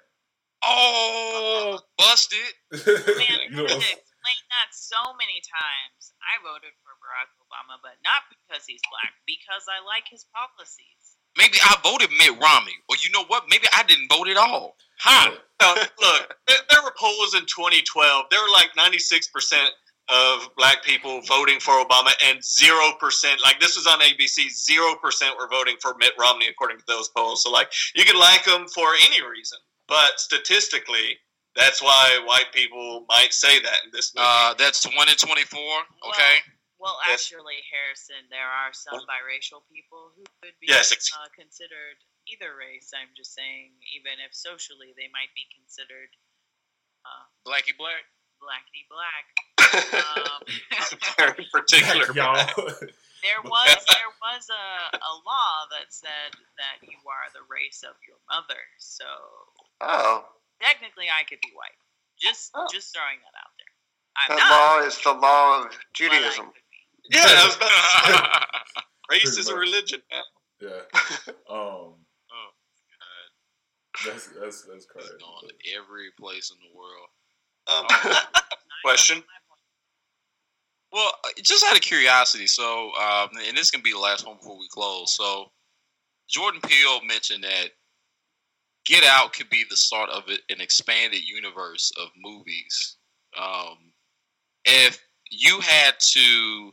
Oh, 0.64 1.80
busted. 1.98 2.40
Man, 2.72 2.82
you 3.52 3.58
know, 3.58 3.68
I 3.68 3.78
had 3.78 4.00
to 4.00 4.00
explain 4.00 4.42
that 4.56 4.72
so 4.72 4.98
many 5.20 5.44
times. 5.44 6.16
I 6.24 6.40
voted 6.40 6.72
for 6.82 6.96
Barack 7.04 7.30
Obama, 7.44 7.78
but 7.84 8.00
not 8.02 8.24
because 8.32 8.64
he's 8.66 8.82
black, 8.90 9.12
because 9.28 9.68
I 9.68 9.84
like 9.86 10.08
his 10.08 10.26
policies. 10.32 11.20
Maybe 11.38 11.60
I 11.62 11.76
voted 11.84 12.10
Mitt 12.16 12.40
Romney, 12.40 12.80
or 12.88 12.96
you 13.04 13.12
know 13.12 13.26
what? 13.28 13.46
Maybe 13.50 13.68
I 13.76 13.84
didn't 13.84 14.08
vote 14.08 14.30
at 14.30 14.38
all. 14.38 14.78
Huh? 15.00 15.36
Now, 15.60 15.76
look, 15.76 16.36
there, 16.48 16.64
there 16.70 16.82
were 16.82 16.94
polls 16.98 17.36
in 17.36 17.44
2012. 17.44 18.26
There 18.32 18.42
were 18.42 18.54
like 18.56 18.72
96 18.78 19.28
percent 19.30 19.70
of 20.10 20.50
black 20.58 20.84
people 20.84 21.22
voting 21.22 21.60
for 21.60 21.72
Obama, 21.84 22.12
and 22.28 22.44
zero 22.44 22.92
percent, 23.00 23.40
like 23.44 23.60
this 23.60 23.76
was 23.76 23.88
on 23.88 24.00
ABC, 24.02 24.50
zero 24.52 24.96
percent 25.02 25.36
were 25.38 25.48
voting 25.48 25.76
for 25.82 25.96
Mitt 25.98 26.12
Romney, 26.20 26.48
according 26.48 26.78
to 26.78 26.84
those 26.88 27.10
polls. 27.10 27.44
So, 27.44 27.52
like, 27.52 27.72
you 27.96 28.04
could 28.04 28.18
like 28.20 28.46
him 28.46 28.68
for 28.68 28.88
any 29.08 29.26
reason, 29.26 29.60
but 29.88 30.20
statistically, 30.20 31.18
that's 31.56 31.82
why 31.82 32.20
white 32.26 32.52
people 32.54 33.06
might 33.08 33.32
say 33.34 33.60
that 33.62 33.80
in 33.86 33.92
this 33.94 34.14
movie. 34.16 34.28
Uh, 34.28 34.54
that's 34.56 34.84
one 34.98 35.08
in 35.10 35.16
twenty-four. 35.16 35.76
Okay. 36.10 36.36
Well, 36.80 37.00
Yes. 37.08 37.32
actually, 37.32 37.64
Harrison, 37.72 38.28
there 38.30 38.44
are 38.50 38.74
some 38.76 39.00
biracial 39.08 39.64
people 39.72 40.12
who 40.20 40.24
could 40.44 40.52
be 40.60 40.68
Yes, 40.68 40.92
ex- 40.92 41.08
uh, 41.16 41.32
considered 41.32 41.96
either 42.28 42.60
race. 42.60 42.92
I'm 42.92 43.08
just 43.16 43.32
saying, 43.34 43.72
even 43.96 44.20
if 44.20 44.36
socially 44.36 44.92
they 45.00 45.08
might 45.16 45.32
be 45.32 45.48
considered 45.56 46.12
uh, 47.08 47.24
Blackie 47.48 47.78
black. 47.80 48.04
Blackity 48.44 48.84
black. 48.92 49.26
Um, 49.74 50.42
very 51.18 51.48
particular. 51.54 52.06
y'all. 52.14 52.36
there 52.38 53.42
was 53.42 53.74
there 53.90 54.12
was 54.22 54.44
a, 54.54 54.98
a 54.98 55.14
law 55.26 55.56
that 55.74 55.90
said 55.90 56.30
that 56.62 56.78
you 56.86 56.94
are 57.10 57.26
the 57.34 57.42
race 57.50 57.82
of 57.88 57.96
your 58.08 58.18
mother. 58.30 58.60
So 58.78 59.06
Oh, 59.82 60.26
technically, 60.62 61.06
I 61.10 61.24
could 61.26 61.40
be 61.42 61.50
white. 61.56 61.74
Just 62.22 62.52
Oh. 62.54 62.68
just 62.72 62.94
throwing 62.94 63.18
that 63.26 63.34
out 63.34 63.54
there. 63.58 63.74
I'm 64.14 64.30
that 64.38 64.44
not. 64.46 64.52
law 64.54 64.88
is 64.88 65.02
the 65.02 65.14
law 65.14 65.66
of 65.66 65.72
Judaism. 65.94 66.52
Yeah, 67.10 67.26
I 67.26 67.46
was 67.48 67.56
about 67.58 67.68
to 67.68 68.14
say, 68.14 68.84
race 69.12 69.38
is 69.38 69.50
a 69.50 69.56
religion 69.58 70.02
now. 70.12 70.24
yeah. 70.62 71.34
Um. 71.50 71.98
Oh, 72.00 72.50
That's 74.06 74.28
that's 74.28 74.62
that's 74.64 74.86
crazy. 74.86 75.10
It's 75.14 75.24
going 75.24 75.52
every 75.82 76.12
place 76.20 76.52
in 76.52 76.58
the 76.64 76.72
world. 76.78 77.10
Um, 77.68 77.86
question. 78.84 79.24
Well, 80.92 81.12
just 81.42 81.66
out 81.66 81.76
of 81.76 81.82
curiosity, 81.82 82.46
so 82.46 82.92
um, 83.02 83.30
and 83.48 83.58
this 83.58 83.72
can 83.72 83.82
be 83.82 83.94
the 83.94 84.00
last 84.00 84.28
one 84.28 84.38
before 84.38 84.60
we 84.60 84.68
close. 84.70 85.16
So, 85.16 85.52
Jordan 86.30 86.62
Peele 86.62 87.04
mentioned 87.04 87.44
that 87.44 87.70
Get 88.86 89.04
Out 89.04 89.34
could 89.34 89.50
be 89.50 89.66
the 89.70 89.76
start 89.76 90.10
of 90.12 90.24
an 90.28 90.62
expanded 90.62 91.22
universe 91.28 91.92
of 92.00 92.10
movies. 92.18 92.98
Um, 93.40 93.92
if 94.66 95.02
you 95.32 95.60
had 95.62 95.96
to 96.00 96.72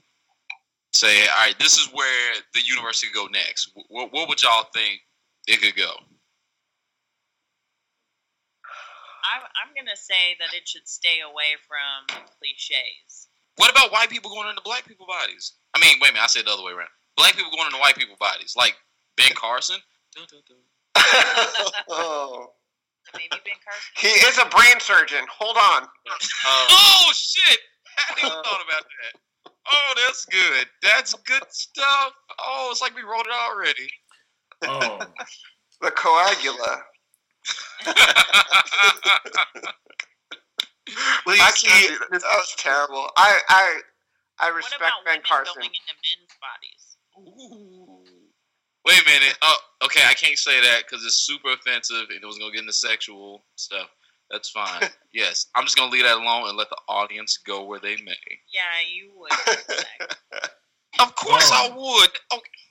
say, 0.92 1.22
"All 1.28 1.36
right, 1.38 1.58
this 1.58 1.78
is 1.78 1.86
where 1.92 2.34
the 2.52 2.60
universe 2.66 3.02
could 3.02 3.14
go 3.14 3.26
next," 3.26 3.70
what, 3.88 4.12
what 4.12 4.28
would 4.28 4.42
y'all 4.42 4.68
think 4.74 5.00
it 5.48 5.62
could 5.62 5.76
go? 5.76 5.94
I'm, 9.34 9.42
I'm 9.62 9.70
gonna 9.74 9.96
say 9.96 10.36
that 10.38 10.54
it 10.56 10.66
should 10.68 10.86
stay 10.88 11.20
away 11.24 11.54
from 11.66 12.06
cliches. 12.38 13.28
What 13.56 13.70
about 13.70 13.92
white 13.92 14.10
people 14.10 14.30
going 14.30 14.48
into 14.48 14.62
black 14.64 14.86
people 14.86 15.06
bodies? 15.06 15.54
I 15.74 15.80
mean, 15.80 15.96
wait 16.00 16.10
a 16.10 16.12
minute, 16.14 16.24
I 16.24 16.28
said 16.28 16.46
the 16.46 16.52
other 16.52 16.64
way 16.64 16.72
around. 16.72 16.88
Black 17.16 17.36
people 17.36 17.50
going 17.52 17.66
into 17.66 17.78
white 17.78 17.96
people 17.96 18.16
bodies, 18.18 18.54
like 18.56 18.74
Ben 19.16 19.32
Carson. 19.34 19.76
Dun, 20.16 20.24
dun, 20.30 20.40
dun. 20.48 20.56
oh, 21.88 22.52
Maybe 23.14 23.28
Ben 23.30 23.58
Carson. 23.62 23.92
he 23.96 24.08
is 24.26 24.38
a 24.38 24.46
brain 24.46 24.78
surgeon. 24.80 25.24
Hold 25.30 25.56
on. 25.56 25.82
Um, 25.82 25.88
Oh 26.70 27.10
shit! 27.14 27.58
I 27.98 28.00
hadn't 28.08 28.24
even 28.26 28.42
thought 28.42 28.64
about 28.66 28.84
that. 28.84 29.20
Oh, 29.72 29.94
that's 30.06 30.24
good. 30.26 30.66
That's 30.82 31.14
good 31.14 31.42
stuff. 31.50 32.12
Oh, 32.38 32.68
it's 32.72 32.80
like 32.80 32.94
we 32.96 33.02
wrote 33.02 33.26
it 33.26 33.32
already. 33.32 33.90
Um. 34.66 35.06
The 35.82 35.90
coagula. 35.92 36.82
Well, 41.26 41.36
you 41.36 41.42
I 41.42 41.52
can't 41.52 42.00
that. 42.10 42.20
That 42.20 42.36
was 42.36 42.54
terrible. 42.58 43.10
I 43.16 43.38
I 43.48 43.80
I 44.40 44.46
What 44.50 44.56
respect 44.56 44.80
about 44.80 45.04
Ben 45.04 45.20
Carson. 45.26 45.54
going 45.56 45.70
into 45.70 45.94
men's 46.00 46.36
bodies? 46.40 46.96
Ooh. 47.18 48.04
Wait 48.86 49.00
a 49.00 49.04
minute. 49.04 49.36
Oh, 49.42 49.56
okay. 49.84 50.00
I 50.08 50.14
can't 50.14 50.38
say 50.38 50.60
that 50.60 50.84
because 50.88 51.04
it's 51.04 51.16
super 51.26 51.52
offensive 51.52 52.06
and 52.10 52.22
it 52.22 52.26
was 52.26 52.38
gonna 52.38 52.52
get 52.52 52.60
into 52.62 52.72
sexual 52.72 53.44
stuff. 53.56 53.88
That's 54.30 54.50
fine. 54.50 54.82
yes, 55.12 55.46
I'm 55.54 55.64
just 55.64 55.76
gonna 55.76 55.90
leave 55.92 56.04
that 56.04 56.16
alone 56.16 56.48
and 56.48 56.56
let 56.56 56.70
the 56.70 56.78
audience 56.88 57.36
go 57.46 57.64
where 57.64 57.80
they 57.80 57.96
may. 57.96 58.16
Yeah, 58.52 58.62
you 58.94 59.10
would. 59.16 59.32
Of 60.98 61.14
course, 61.14 61.50
I 61.52 61.68
Um, 61.68 61.76
would. 61.76 62.10
Okay, 62.32 62.50
whatever. 62.50 62.69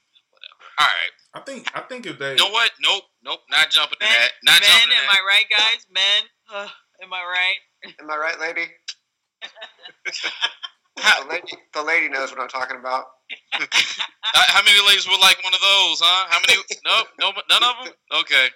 All 0.79 0.87
right. 0.87 1.13
I 1.35 1.39
think 1.41 1.69
I 1.75 1.81
think 1.81 2.05
if 2.05 2.17
they 2.17 2.31
You 2.31 2.37
know 2.37 2.49
what? 2.49 2.71
Nope, 2.81 3.03
nope. 3.23 3.39
Not 3.51 3.69
jumping 3.69 3.99
to 3.99 4.05
Men, 4.05 4.13
that. 4.13 4.29
Not 4.43 4.61
men, 4.61 4.69
jumping 4.69 4.89
to 4.89 5.03
am. 5.03 5.09
I 5.09 5.19
right, 5.27 5.45
guys? 5.49 5.85
Men, 5.91 6.23
Ugh, 6.55 6.69
am 7.03 7.13
I 7.13 7.21
right? 7.23 7.93
Am 8.01 8.09
I 8.09 8.17
right, 8.17 8.39
lady? 8.39 8.65
The 10.99 11.27
lady, 11.29 11.53
the 11.73 11.83
lady 11.83 12.09
knows 12.09 12.31
what 12.31 12.41
I'm 12.41 12.49
talking 12.49 12.77
about. 12.77 13.05
uh, 13.53 13.65
how 14.47 14.61
many 14.63 14.85
ladies 14.85 15.07
would 15.07 15.19
like 15.21 15.41
one 15.45 15.53
of 15.53 15.61
those, 15.61 16.01
huh? 16.03 16.27
How 16.29 16.39
many? 16.45 16.61
nope, 16.85 17.07
no, 17.19 17.31
none 17.49 17.63
of 17.63 17.85
them. 17.85 17.93
Okay. 18.19 18.47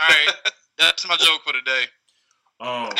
All 0.00 0.08
right. 0.08 0.34
That's 0.78 1.06
my 1.06 1.16
joke 1.16 1.42
for 1.44 1.52
today. 1.52 1.84
um 2.60 2.90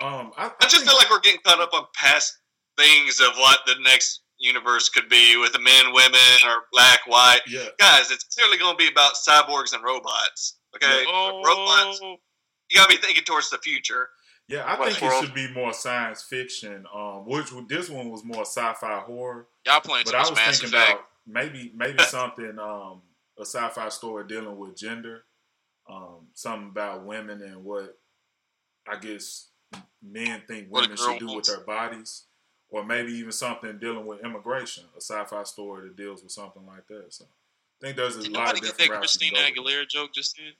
um 0.00 0.32
I, 0.36 0.46
I 0.46 0.50
I 0.60 0.66
just 0.68 0.84
feel 0.84 0.96
like 0.96 1.08
we're 1.10 1.20
getting 1.20 1.40
caught 1.46 1.60
up 1.60 1.72
on 1.72 1.86
past 1.94 2.36
things 2.76 3.20
of 3.20 3.28
what 3.36 3.60
the 3.66 3.76
next 3.82 4.19
universe 4.40 4.88
could 4.88 5.08
be 5.08 5.36
with 5.36 5.52
the 5.52 5.58
men, 5.60 5.92
women, 5.92 6.20
or 6.46 6.62
black, 6.72 7.00
white. 7.06 7.40
yeah 7.48 7.66
Guys, 7.78 8.10
it's 8.10 8.24
clearly 8.24 8.58
going 8.58 8.72
to 8.72 8.76
be 8.78 8.88
about 8.88 9.12
cyborgs 9.14 9.72
and 9.74 9.84
robots. 9.84 10.58
Okay, 10.74 11.04
robots. 11.06 12.00
Oh, 12.02 12.16
You 12.70 12.76
got 12.78 12.88
to 12.90 12.96
be 12.96 13.02
thinking 13.02 13.24
towards 13.24 13.50
the 13.50 13.58
future. 13.58 14.08
yeah 14.48 14.64
I 14.66 14.76
think 14.76 14.96
Westworld. 14.98 15.22
it 15.22 15.24
should 15.26 15.34
be 15.34 15.52
more 15.52 15.72
science 15.72 16.22
fiction. 16.22 16.86
Um, 16.94 17.26
which 17.26 17.46
this 17.68 17.90
one 17.90 18.10
was 18.10 18.24
more 18.24 18.42
sci-fi 18.46 19.00
horror. 19.00 19.46
y'all 19.66 19.80
playing 19.80 20.04
too 20.06 20.12
But 20.12 20.18
I 20.18 20.20
was 20.22 20.34
Mass 20.34 20.60
thinking 20.60 20.78
Effect. 20.78 20.90
about 20.92 21.04
maybe 21.26 21.72
maybe 21.76 22.02
something 22.04 22.58
um 22.58 23.02
a 23.38 23.42
sci-fi 23.44 23.88
story 23.88 24.26
dealing 24.26 24.56
with 24.58 24.76
gender, 24.76 25.24
um 25.88 26.28
something 26.34 26.68
about 26.70 27.04
women 27.04 27.42
and 27.42 27.64
what 27.64 27.98
I 28.88 28.96
guess 28.96 29.48
men 30.02 30.42
think 30.48 30.68
women 30.70 30.96
should 30.96 31.18
do 31.18 31.34
with 31.36 31.44
their 31.46 31.60
bodies, 31.60 32.24
or 32.70 32.84
maybe 32.84 33.12
even 33.12 33.32
something 33.32 33.78
dealing 33.78 34.06
with 34.06 34.24
immigration, 34.24 34.84
a 34.96 35.00
sci-fi 35.00 35.42
story 35.44 35.88
that 35.88 35.96
deals 35.96 36.22
with 36.22 36.32
something 36.32 36.64
like 36.66 36.86
that. 36.88 37.06
So 37.12 37.24
I 37.24 37.86
think 37.86 37.96
there's 37.96 38.16
a 38.16 38.22
Did 38.22 38.32
lot 38.32 38.54
nobody 38.54 38.58
of 38.58 38.64
get 38.64 38.78
different 38.78 38.90
that 38.90 38.96
routes 39.00 39.14
you 39.20 39.30
Christina 39.30 39.46
can 39.46 39.54
go 39.54 39.62
with. 39.62 39.74
Aguilera 39.74 39.88
joke 39.88 40.12
just 40.14 40.36
then? 40.36 40.52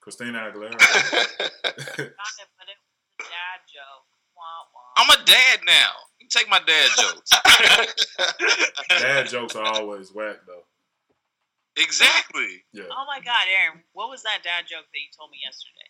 Christina 0.00 0.38
Aguilera. 0.50 0.72
Got 0.78 2.34
it, 2.42 2.48
but 2.58 2.66
it 2.66 2.78
was 2.80 2.94
a 3.18 3.22
dad 3.22 3.58
joke. 3.70 4.06
Wah, 4.34 4.66
wah. 4.74 4.98
I'm 4.98 5.10
a 5.10 5.24
dad 5.24 5.60
now. 5.66 5.92
You 6.18 6.26
take 6.30 6.48
my 6.48 6.60
dad 6.66 6.88
jokes. 6.98 7.30
Dad 8.88 9.28
jokes 9.28 9.56
are 9.56 9.64
always 9.64 10.12
whack 10.14 10.38
though. 10.46 10.64
exactly. 11.76 12.62
Yeah. 12.72 12.86
Oh 12.90 13.04
my 13.06 13.18
God, 13.24 13.44
Aaron, 13.50 13.82
what 13.92 14.08
was 14.08 14.22
that 14.22 14.42
dad 14.42 14.64
joke 14.68 14.86
that 14.86 15.00
you 15.00 15.10
told 15.16 15.30
me 15.30 15.38
yesterday? 15.42 15.88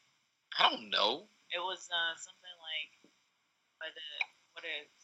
I 0.59 0.71
don't 0.71 0.89
know. 0.91 1.29
It 1.53 1.61
was 1.61 1.89
uh, 1.93 2.15
something 2.17 2.57
like, 2.65 2.93
what 3.77 3.93
a, 3.93 4.09
what 4.57 4.65
a, 4.65 4.77
a 4.85 4.85
dog. 4.89 5.02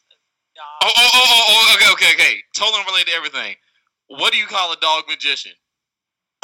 Oh, 0.61 0.91
oh, 0.95 1.09
oh, 1.13 1.25
oh, 1.25 1.43
oh, 1.49 1.75
okay, 1.75 1.91
okay, 1.93 2.13
okay. 2.13 2.35
Totally 2.55 2.79
unrelated 2.81 3.07
to 3.07 3.13
everything. 3.15 3.55
What 4.07 4.33
do 4.33 4.39
you 4.39 4.45
call 4.47 4.71
a 4.71 4.77
dog 4.77 5.03
magician? 5.09 5.53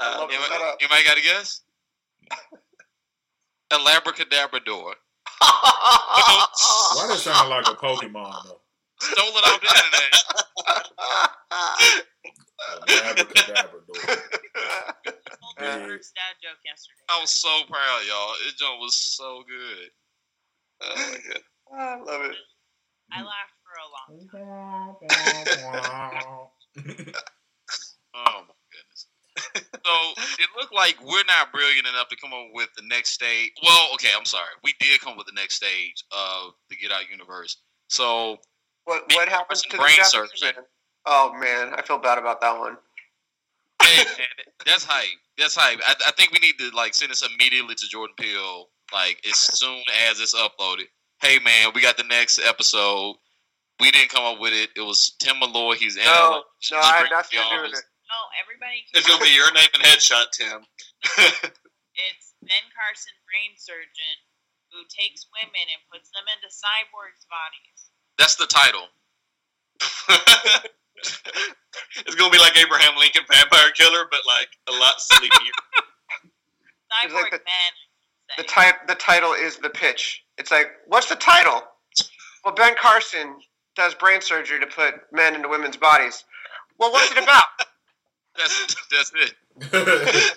I 0.00 0.18
love 0.18 0.30
it. 0.30 0.34
Anybody, 0.34 0.48
Shut 0.54 0.76
anybody 0.80 1.04
got 1.04 1.18
a 1.18 1.22
guess? 1.22 1.62
A 3.72 3.76
labracadabrador. 3.78 4.94
Why 5.40 7.06
does 7.08 7.20
it 7.20 7.22
sound 7.22 7.50
like 7.50 7.66
a 7.68 7.74
Pokemon 7.74 8.44
though? 8.44 8.60
Stole 9.00 9.28
it 9.28 9.44
off 9.46 9.60
the 9.60 9.68
internet. 9.68 10.12
Abracadabra 13.10 13.80
door. 13.86 13.96
I 14.56 15.02
told 15.06 15.56
my 15.56 15.64
Yeah. 15.64 15.86
first 15.86 16.14
dad 16.14 16.34
joke 16.42 16.58
yesterday. 16.64 17.04
I 17.08 17.20
was 17.20 17.30
so 17.30 17.62
proud, 17.70 18.02
y'all. 18.08 18.34
It 18.48 18.56
joke 18.58 18.80
was 18.80 18.96
so 18.96 19.44
good. 19.48 19.90
Oh 20.82 20.94
my 20.96 21.18
god. 21.28 21.42
Ah, 21.72 21.94
I 21.94 21.98
love 22.00 22.22
it. 22.22 22.36
I 23.12 23.22
laughed 23.22 23.54
for 23.64 23.74
a 23.78 23.88
long 23.94 24.10
time. 26.76 27.14
Oh 28.12 28.42
my 28.42 28.54
goodness. 28.72 29.06
So 29.84 30.22
it 30.38 30.48
looked 30.56 30.74
like 30.74 30.96
we're 31.00 31.24
not 31.24 31.52
brilliant 31.52 31.86
enough 31.86 32.08
to 32.08 32.16
come 32.16 32.32
up 32.32 32.48
with 32.52 32.68
the 32.76 32.82
next 32.86 33.10
stage. 33.10 33.50
Well, 33.62 33.88
okay, 33.94 34.08
I'm 34.16 34.24
sorry. 34.24 34.50
We 34.64 34.74
did 34.80 35.00
come 35.00 35.12
up 35.12 35.18
with 35.18 35.26
the 35.26 35.32
next 35.32 35.54
stage 35.54 36.04
of 36.10 36.52
the 36.68 36.76
Get 36.76 36.90
Out 36.92 37.08
universe. 37.10 37.56
So 37.88 38.38
What 38.84 39.04
what 39.14 39.28
happens 39.28 39.62
person 39.62 39.70
to 39.70 39.76
brain 39.78 39.96
the 39.98 40.04
surgery. 40.04 40.48
Japanese? 40.48 40.68
Oh 41.06 41.32
man, 41.38 41.72
I 41.74 41.82
feel 41.82 41.98
bad 41.98 42.18
about 42.18 42.40
that 42.40 42.58
one. 42.58 42.76
hey, 43.82 44.04
man, 44.18 44.26
that's 44.66 44.84
hype. 44.84 45.06
That's 45.38 45.54
hype. 45.56 45.80
I, 45.86 45.94
I 46.06 46.10
think 46.12 46.32
we 46.32 46.38
need 46.40 46.58
to 46.58 46.70
like 46.76 46.94
send 46.94 47.10
this 47.10 47.22
immediately 47.22 47.74
to 47.74 47.88
Jordan 47.88 48.14
Peele, 48.18 48.68
like 48.92 49.18
as 49.28 49.36
soon 49.38 49.82
as 50.10 50.20
it's 50.20 50.34
uploaded. 50.34 50.86
Hey 51.20 51.38
man, 51.38 51.70
we 51.74 51.80
got 51.82 51.96
the 51.96 52.04
next 52.04 52.38
episode. 52.38 53.16
We 53.80 53.90
didn't 53.90 54.10
come 54.10 54.24
up 54.24 54.40
with 54.40 54.52
it. 54.52 54.70
It 54.76 54.82
was 54.82 55.16
Tim 55.20 55.38
Molloy. 55.40 55.74
He's 55.74 55.96
in 55.96 56.04
No, 56.04 56.44
it. 56.44 56.72
no, 56.72 56.78
I 56.80 56.96
had 57.04 57.10
nothing 57.10 57.40
to 57.40 57.56
do 57.56 57.62
with 57.62 57.78
it. 57.78 57.84
Oh, 58.12 58.26
everybody. 58.42 58.84
It's 58.92 59.06
gonna 59.08 59.22
be 59.24 59.30
your 59.32 59.52
name 59.52 59.68
and 59.74 59.82
headshot, 59.84 60.30
Tim. 60.32 60.64
It's 62.00 62.32
Ben 62.40 62.64
Carson, 62.72 63.12
brain 63.28 63.52
surgeon, 63.60 64.16
who 64.72 64.80
takes 64.88 65.26
women 65.36 65.64
and 65.68 65.80
puts 65.92 66.08
them 66.16 66.24
into 66.32 66.48
cyborgs' 66.48 67.28
bodies. 67.28 67.92
That's 68.16 68.36
the 68.40 68.46
title. 68.48 68.88
it's 72.06 72.14
gonna 72.16 72.32
be 72.32 72.38
like 72.40 72.56
Abraham 72.56 72.96
Lincoln 72.96 73.24
Vampire 73.30 73.70
Killer, 73.76 74.06
but 74.10 74.20
like 74.26 74.48
a 74.68 74.72
lot 74.80 74.96
sleepier. 75.00 75.52
Cyborg 76.88 77.20
like 77.20 77.30
the- 77.36 77.44
men. 77.44 77.72
The 78.36 78.44
type 78.44 78.86
the 78.86 78.94
title 78.94 79.32
is 79.32 79.56
the 79.58 79.70
pitch. 79.70 80.22
It's 80.38 80.50
like, 80.50 80.68
what's 80.86 81.08
the 81.08 81.16
title? 81.16 81.62
Well, 82.44 82.54
Ben 82.54 82.74
Carson 82.80 83.36
does 83.76 83.94
brain 83.94 84.20
surgery 84.20 84.60
to 84.60 84.66
put 84.66 84.94
men 85.12 85.34
into 85.34 85.48
women's 85.48 85.76
bodies. 85.76 86.24
Well, 86.78 86.92
what's 86.92 87.10
it 87.12 87.18
about? 87.22 87.44
That's 88.36 88.76
that's 88.90 89.12
it. 89.14 89.34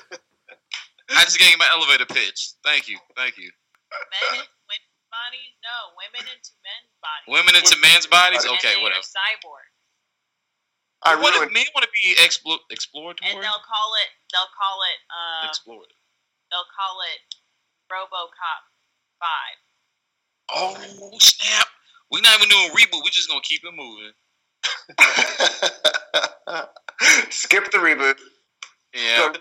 I 1.09 1.23
just 1.23 1.37
gave 1.39 1.51
you 1.51 1.57
my 1.57 1.67
elevator 1.73 2.05
pitch. 2.05 2.53
Thank 2.63 2.89
you. 2.89 2.97
Thank 3.15 3.37
you. 3.37 3.51
Men 3.93 4.41
into 4.41 4.49
women's 4.65 5.05
bodies? 5.13 5.51
No, 5.61 5.77
women 6.01 6.25
into 6.25 6.51
men's 6.65 6.89
bodies. 6.97 7.27
Women 7.29 7.53
into 7.53 7.75
men's 7.77 8.07
bodies? 8.09 8.41
And 8.43 8.57
Okay, 8.57 8.73
they 8.73 8.79
are 8.79 8.83
whatever. 8.83 9.05
Cyborg. 9.05 9.67
I 11.05 11.13
what 11.19 11.35
if 11.35 11.51
men 11.53 11.67
want 11.75 11.83
to 11.85 11.91
be 11.93 12.15
explo- 12.17 12.63
exploratory? 12.71 13.27
And 13.29 13.37
they'll 13.43 13.63
call 13.67 13.89
it. 14.01 14.09
They'll 14.33 14.49
call 14.57 14.77
it. 14.87 14.97
Uh, 15.11 15.51
Explorative. 15.51 15.99
they'll 16.49 16.71
call 16.73 16.95
it 17.05 17.19
RoboCop 17.93 18.63
Five. 19.19 19.57
Oh 20.49 20.75
snap! 21.19 21.67
We're 22.11 22.21
not 22.21 22.37
even 22.37 22.49
doing 22.49 22.69
a 22.69 22.73
reboot. 22.73 23.01
We're 23.03 23.09
just 23.11 23.27
gonna 23.29 23.41
keep 23.41 23.63
it 23.63 23.73
moving. 23.73 24.13
Skip 27.29 27.71
the 27.71 27.77
reboot. 27.77 28.19
Yeah. 28.93 29.31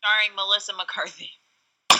Starring 0.00 0.34
Melissa 0.34 0.72
McCarthy 0.74 1.30
as 1.90 1.98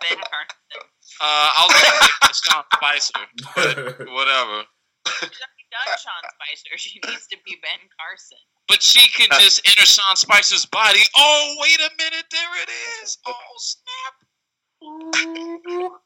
Ben 0.00 0.18
Carson. 0.18 0.82
Uh, 1.20 1.50
I'll 1.56 1.68
take 1.70 2.34
Sean 2.34 2.64
Spicer, 2.74 3.26
but 3.54 3.76
whatever. 4.12 4.64
She's 5.06 5.22
already 5.22 5.66
done 5.70 5.96
Sean 5.98 6.22
Spicer. 6.34 6.76
She 6.76 6.98
needs 7.04 7.26
to 7.28 7.36
be 7.44 7.56
Ben 7.62 7.88
Carson. 7.98 8.38
But 8.68 8.82
she 8.82 9.06
can 9.12 9.28
just 9.40 9.62
enter 9.66 9.86
Sean 9.86 10.16
Spicer's 10.16 10.66
body. 10.66 11.00
Oh, 11.16 11.54
wait 11.60 11.78
a 11.78 11.90
minute, 11.96 12.24
there 12.30 12.62
it 12.62 12.70
is. 13.02 13.18
Oh 13.26 13.34
snap! 13.58 14.14
Oh, 15.58 15.98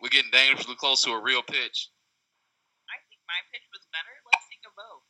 we're 0.00 0.08
getting 0.08 0.30
dangerously 0.30 0.76
close 0.76 1.02
to 1.02 1.10
a 1.10 1.20
real 1.20 1.42
pitch. 1.42 1.90
I 2.86 2.94
think 3.10 3.20
my 3.26 3.40
pitch 3.50 3.66
was 3.74 3.82
better. 3.90 4.14
Let's 4.30 4.46
take 4.46 4.62
a 4.62 4.70
vote. 4.78 5.02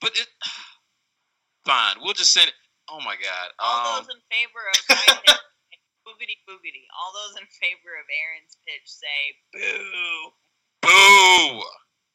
But 0.00 0.12
it, 0.16 0.28
fine. 1.68 1.96
We'll 2.00 2.14
just 2.16 2.32
send 2.32 2.48
it. 2.48 2.54
Oh 2.88 2.98
my 3.04 3.16
god. 3.20 3.52
All 3.60 3.98
Um, 3.98 4.04
those 4.04 4.14
in 4.16 4.20
favor 4.32 4.62
of 4.72 4.78
my 4.88 4.96
pitch, 5.28 5.84
boogity 6.08 6.40
boogity. 6.48 6.88
All 6.96 7.12
those 7.12 7.36
in 7.36 7.46
favor 7.60 7.92
of 8.00 8.06
Aaron's 8.08 8.56
pitch 8.64 8.86
say 8.88 9.20
boo. 9.52 10.32
boo. 10.80 11.60
All 11.60 11.66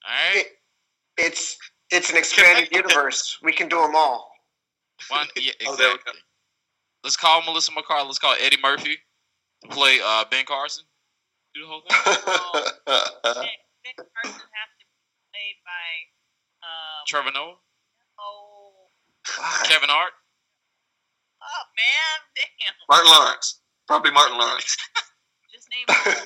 right. 0.09 0.45
It's 1.17 1.57
it's 1.91 2.09
an 2.09 2.17
expanded 2.17 2.69
universe. 2.71 3.37
We 3.43 3.51
can 3.53 3.67
do 3.69 3.77
them 3.81 3.95
all. 3.95 4.31
One, 5.09 5.27
yeah, 5.35 5.51
Oh, 5.67 5.75
there 5.75 5.87
we 5.87 5.93
go. 5.93 5.95
exactly. 5.95 6.21
Let's 7.03 7.15
call 7.17 7.43
Melissa 7.43 7.71
McCarthy. 7.73 8.05
Let's 8.07 8.19
call 8.19 8.35
Eddie 8.39 8.57
Murphy 8.61 8.97
to 9.63 9.67
play 9.69 9.99
uh, 10.03 10.25
Ben 10.29 10.45
Carson. 10.45 10.83
Do 11.53 11.61
the 11.61 11.67
whole 11.67 11.81
thing. 11.81 11.91
Ben, 12.85 13.45
ben 13.83 13.93
Carson 13.95 14.41
has 14.41 14.69
to 14.77 14.85
be 14.85 14.97
played 15.31 15.57
by 15.63 15.87
um, 16.63 17.03
Trevor 17.07 17.31
Noah, 17.33 17.55
oh, 18.19 18.73
Kevin 19.65 19.89
Hart. 19.89 20.11
oh 21.41 21.63
man, 21.77 22.17
damn. 22.35 22.73
Martin 22.89 23.11
Lawrence, 23.11 23.59
probably 23.87 24.11
Martin 24.11 24.37
Lawrence. 24.37 24.75
Just 25.53 25.67
name 25.71 25.85
all 25.89 26.25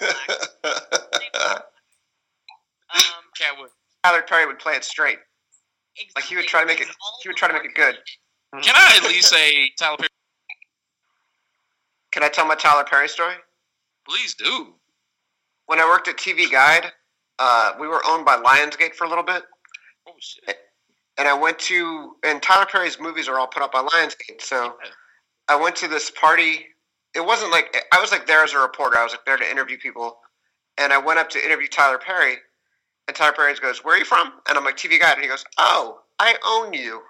black. 0.64 1.64
Um, 2.94 3.24
Catwood. 3.40 3.70
Tyler 4.04 4.22
Perry 4.24 4.46
would 4.46 4.60
play 4.60 4.74
it 4.74 4.84
straight. 4.84 5.18
Like, 6.16 6.26
he 6.26 6.36
would 6.36 6.48
try 6.48 6.62
to 6.62 6.66
make 6.68 6.80
it- 6.82 6.88
he 7.22 7.30
would 7.30 7.38
try 7.38 7.48
to 7.48 7.54
make 7.54 7.66
it 7.66 7.74
good. 7.76 7.98
Can 8.64 8.76
I 8.76 8.96
at 8.98 9.04
least 9.04 9.30
say 9.30 9.70
Tyler 9.80 9.98
Perry? 9.98 10.10
Can 12.12 12.24
I 12.24 12.30
tell 12.30 12.46
my 12.46 12.56
Tyler 12.56 12.84
Perry 12.84 13.08
story? 13.08 13.36
Please 14.08 14.34
do. 14.36 14.76
When 15.68 15.80
I 15.80 15.86
worked 15.86 16.08
at 16.08 16.18
TV 16.18 16.50
Guide, 16.52 16.92
uh, 17.40 17.74
we 17.80 17.88
were 17.88 18.06
owned 18.06 18.26
by 18.26 18.38
Lionsgate 18.38 18.96
for 18.96 19.06
a 19.06 19.08
little 19.10 19.24
bit, 19.24 19.44
Oh 20.08 20.14
shit. 20.20 20.58
and 21.18 21.28
I 21.28 21.34
went 21.34 21.60
to 21.60 22.18
and 22.24 22.42
Tyler 22.44 22.66
Perry's 22.66 23.00
movies 23.00 23.28
are 23.30 23.40
all 23.40 23.48
put 23.48 23.64
up 23.64 23.72
by 23.72 23.82
Lionsgate. 23.84 24.42
So 24.42 24.78
I 25.48 25.56
went 25.56 25.76
to 25.78 25.88
this 25.88 26.10
party. 26.12 26.68
It 27.14 27.22
wasn't 27.22 27.52
like 27.52 27.88
I 27.94 28.02
was 28.02 28.12
like 28.12 28.26
there 28.28 28.44
as 28.44 28.54
a 28.54 28.60
reporter. 28.60 28.98
I 28.98 29.04
was 29.04 29.14
like 29.14 29.26
there 29.26 29.38
to 29.38 29.50
interview 29.50 29.78
people, 29.78 30.20
and 30.78 30.92
I 30.92 30.98
went 30.98 31.20
up 31.20 31.30
to 31.32 31.44
interview 31.46 31.68
Tyler 31.68 31.98
Perry, 31.98 32.38
and 33.08 33.16
Tyler 33.16 33.34
Perry 33.34 33.54
goes, 33.56 33.84
"Where 33.84 33.96
are 33.96 34.00
you 34.00 34.06
from?" 34.06 34.34
And 34.48 34.58
I'm 34.58 34.64
like 34.66 34.78
TV 34.78 34.98
Guide, 35.00 35.14
and 35.16 35.22
he 35.24 35.28
goes, 35.28 35.44
"Oh, 35.58 36.02
I 36.20 36.36
own 36.46 36.74
you." 36.74 37.02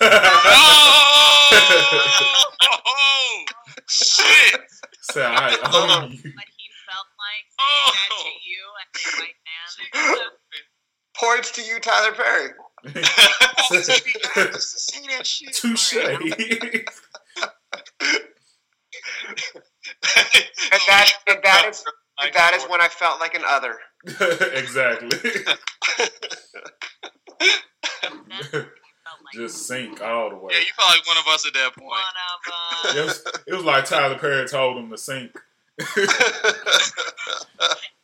Oh, 0.00 1.50
shit. 3.88 4.60
so 5.02 5.22
I 5.22 5.56
own 5.72 6.10
you. 6.12 6.32
What 6.34 6.48
he 6.56 6.66
felt 6.86 7.06
like 7.18 7.46
saying 7.54 7.86
that 7.86 8.10
Oh. 8.10 8.22
to 8.24 8.30
you 8.48 8.62
as 8.82 8.88
a 9.06 9.08
white 9.20 9.40
man. 10.18 10.32
Points 11.16 11.50
to 11.52 11.62
you, 11.62 11.78
Tyler 11.80 12.12
Perry. 12.12 12.50
Say 13.68 13.98
that. 14.34 14.60
Touche. 15.52 15.94
And 20.70 20.80
that 20.86 21.10
and 21.28 21.38
that 21.42 21.66
is 21.70 21.82
and 22.20 22.34
that 22.34 22.54
is 22.54 22.64
when 22.64 22.80
I 22.80 22.88
felt 22.88 23.20
like 23.20 23.34
an 23.34 23.42
other. 23.46 23.78
exactly. 24.54 25.08
That's 25.08 25.22
what 27.38 27.42
he 27.42 28.90
felt 29.04 29.20
like. 29.24 29.34
Just 29.34 29.66
sink 29.66 30.00
all 30.00 30.30
the 30.30 30.36
way. 30.36 30.52
Yeah, 30.52 30.60
you 30.60 30.66
felt 30.76 30.90
like 30.90 31.06
one 31.06 31.18
of 31.18 31.26
us 31.28 31.46
at 31.46 31.54
that 31.54 31.74
point. 31.76 31.88
one 31.88 31.98
of 31.98 32.96
It 32.96 33.00
uh, 33.00 33.04
was, 33.04 33.24
it 33.46 33.54
was 33.54 33.64
like 33.64 33.84
Tyler 33.84 34.18
Perry 34.18 34.46
told 34.48 34.78
him 34.78 34.90
to 34.90 34.98
sink. 34.98 35.36
It's 35.78 35.96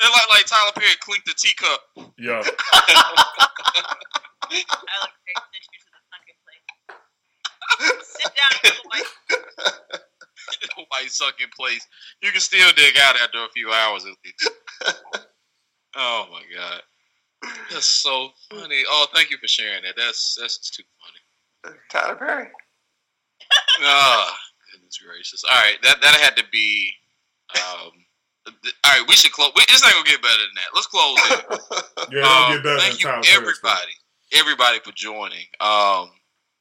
like 0.02 0.28
like 0.30 0.46
Tyler 0.46 0.72
Perry 0.74 0.94
clinked 1.00 1.26
the 1.26 1.34
teacup. 1.36 1.80
Yeah. 2.18 2.42
Tyler 2.42 2.52
Perry 4.42 4.64
sent 5.50 5.64
you 5.72 5.78
the 5.80 6.00
sunken 6.10 6.36
place. 6.44 6.62
Sit 8.02 8.30
down, 8.34 8.52
little 8.62 8.84
white. 10.76 10.86
White 10.90 11.10
sucking 11.10 11.48
place. 11.58 11.86
You 12.22 12.30
can 12.32 12.40
still 12.40 12.70
dig 12.72 12.96
out 12.98 13.16
after 13.16 13.38
a 13.44 13.48
few 13.54 13.70
hours 13.72 14.04
at 14.04 14.14
least. 14.24 14.50
oh 15.96 16.26
my 16.30 16.42
god. 16.56 16.80
That's 17.70 17.86
so 17.86 18.30
funny. 18.50 18.82
Oh, 18.88 19.06
thank 19.14 19.30
you 19.30 19.36
for 19.38 19.48
sharing 19.48 19.82
that. 19.82 19.94
That's 19.96 20.36
that's 20.40 20.58
just 20.58 20.74
too 20.74 20.82
funny. 21.62 21.76
Tyler 21.90 22.16
Perry. 22.16 22.48
Oh, 23.80 24.32
goodness 24.72 24.98
gracious. 24.98 25.44
All 25.44 25.56
right, 25.58 25.76
that 25.82 26.00
that 26.02 26.14
had 26.16 26.36
to 26.36 26.44
be. 26.50 26.90
Um, 27.54 27.90
th- 28.62 28.74
all 28.84 28.98
right, 28.98 29.08
we 29.08 29.14
should 29.14 29.32
close. 29.32 29.50
It's 29.56 29.82
not 29.82 29.92
gonna 29.92 30.04
get 30.08 30.22
better 30.22 30.38
than 30.38 30.54
that. 30.56 30.74
Let's 30.74 30.86
close 30.86 31.18
it. 31.18 31.60
Yeah, 32.12 32.20
don't 32.20 32.44
Um, 32.50 32.52
get 32.56 32.62
better 32.64 32.78
thank 32.80 32.92
than 32.92 32.98
you, 33.00 33.06
Tyler 33.06 33.22
Perry. 33.22 33.36
everybody, 33.36 33.92
everybody 34.34 34.78
for 34.80 34.92
joining. 34.92 35.46
Um, 35.60 36.10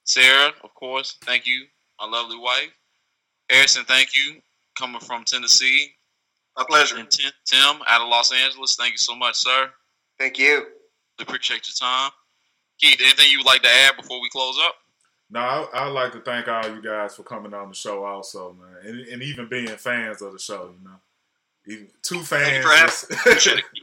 Sarah, 0.06 0.54
of 0.64 0.74
course, 0.74 1.18
thank 1.24 1.46
you, 1.46 1.66
my 2.00 2.08
lovely 2.08 2.38
wife. 2.38 2.70
Harrison, 3.54 3.84
thank 3.86 4.10
you, 4.16 4.42
coming 4.78 5.00
from 5.02 5.24
Tennessee. 5.24 5.90
My 6.58 6.64
pleasure. 6.68 6.98
And 6.98 7.10
Tim, 7.10 7.32
Tim, 7.46 7.82
out 7.88 8.02
of 8.02 8.10
Los 8.10 8.32
Angeles, 8.32 8.76
thank 8.76 8.92
you 8.92 8.98
so 8.98 9.16
much, 9.16 9.36
sir. 9.36 9.70
Thank 10.20 10.38
you. 10.38 10.66
We 11.18 11.24
Appreciate 11.24 11.68
your 11.68 11.90
time. 11.90 12.12
Keith, 12.80 13.00
anything 13.02 13.32
you 13.32 13.40
would 13.40 13.46
like 13.46 13.62
to 13.64 13.70
add 13.70 13.96
before 13.98 14.22
we 14.22 14.30
close 14.30 14.58
up? 14.64 14.76
No, 15.30 15.40
I, 15.40 15.68
I'd 15.74 15.90
like 15.90 16.12
to 16.14 16.20
thank 16.22 16.48
all 16.48 16.68
you 16.68 16.82
guys 16.82 17.16
for 17.16 17.24
coming 17.24 17.54
on 17.54 17.70
the 17.70 17.76
show, 17.76 18.04
also, 18.04 18.54
man, 18.54 18.88
and, 18.88 19.00
and 19.08 19.24
even 19.24 19.48
being 19.48 19.68
fans 19.68 20.22
of 20.22 20.34
the 20.34 20.40
show. 20.40 20.74
You 20.78 20.84
know, 20.84 21.00
even 21.68 21.88
two 22.04 22.20
Thank 22.20 22.64
you 22.64 22.70
fans. 22.70 23.02
for 23.02 23.14
Appreciate 23.14 23.60
it. 23.60 23.66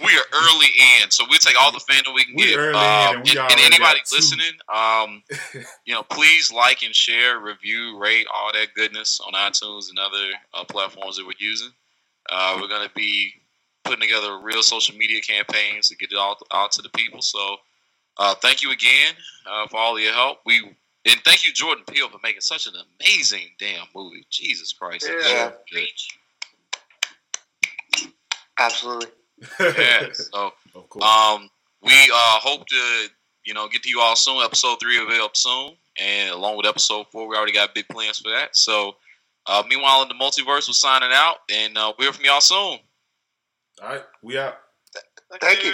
We 0.00 0.16
are 0.16 0.24
early 0.32 0.66
in, 1.02 1.10
so 1.10 1.24
we'll 1.28 1.38
take 1.40 1.60
all 1.60 1.72
the 1.72 1.80
fandom 1.80 2.14
we 2.14 2.24
can 2.24 2.34
We 2.36 2.46
get. 2.46 2.56
early 2.58 2.70
in, 2.70 2.76
Um, 2.76 3.16
and 3.16 3.24
we 3.24 3.30
and, 3.30 3.38
already 3.38 3.64
and 3.64 3.74
anybody 3.74 4.00
listening, 4.12 4.52
um, 4.72 5.22
you 5.84 5.94
know, 5.94 6.04
please 6.04 6.52
like 6.52 6.82
and 6.82 6.94
share, 6.94 7.40
review, 7.40 7.98
rate, 7.98 8.26
all 8.32 8.52
that 8.52 8.74
goodness 8.74 9.20
on 9.20 9.32
iTunes 9.32 9.90
and 9.90 9.98
other 9.98 10.30
uh, 10.54 10.64
platforms 10.64 11.16
that 11.16 11.26
we're 11.26 11.32
using. 11.38 11.70
Uh, 12.30 12.58
we're 12.60 12.68
going 12.68 12.86
to 12.86 12.94
be 12.94 13.32
putting 13.84 14.00
together 14.02 14.38
real 14.38 14.62
social 14.62 14.96
media 14.96 15.20
campaigns 15.20 15.88
to 15.88 15.96
get 15.96 16.12
it 16.12 16.18
all 16.18 16.38
out 16.52 16.70
to 16.72 16.82
the 16.82 16.90
people. 16.90 17.20
So, 17.20 17.56
uh, 18.18 18.34
thank 18.36 18.62
you 18.62 18.70
again 18.70 19.14
uh, 19.46 19.66
for 19.68 19.78
all 19.78 19.96
of 19.96 20.02
your 20.02 20.12
help. 20.12 20.40
We 20.44 20.76
and 21.06 21.20
thank 21.24 21.44
you, 21.44 21.52
Jordan 21.52 21.84
Peele, 21.90 22.08
for 22.08 22.18
making 22.22 22.42
such 22.42 22.66
an 22.66 22.74
amazing 23.00 23.50
damn 23.58 23.86
movie. 23.94 24.26
Jesus 24.30 24.72
Christ! 24.72 25.08
Yeah. 25.08 25.50
so. 25.50 25.52
Absolutely. 28.58 29.08
Yeah. 29.60 30.08
So. 30.14 30.52
of 30.74 30.88
course. 30.88 31.04
Um, 31.04 31.48
we 31.82 31.92
uh, 31.92 32.38
hope 32.40 32.66
to 32.66 33.08
you 33.44 33.54
know 33.54 33.68
get 33.68 33.82
to 33.84 33.88
you 33.88 34.00
all 34.00 34.16
soon. 34.16 34.42
Episode 34.42 34.78
three 34.80 34.98
will 34.98 35.08
be 35.08 35.20
up 35.20 35.36
soon, 35.36 35.72
and 36.00 36.30
along 36.30 36.56
with 36.56 36.66
episode 36.66 37.06
four, 37.12 37.28
we 37.28 37.36
already 37.36 37.52
got 37.52 37.74
big 37.74 37.88
plans 37.88 38.18
for 38.18 38.30
that. 38.30 38.56
So, 38.56 38.96
uh, 39.46 39.62
meanwhile, 39.68 40.02
in 40.02 40.08
the 40.08 40.14
multiverse, 40.14 40.68
we're 40.68 40.74
signing 40.74 41.10
out, 41.12 41.36
and 41.50 41.76
uh, 41.76 41.92
we'll 41.98 42.06
hear 42.06 42.12
from 42.12 42.24
y'all 42.24 42.40
soon. 42.40 42.56
all 42.58 42.80
right, 43.82 44.02
we 44.22 44.38
out. 44.38 44.56
Thank 45.40 45.64
you. 45.64 45.72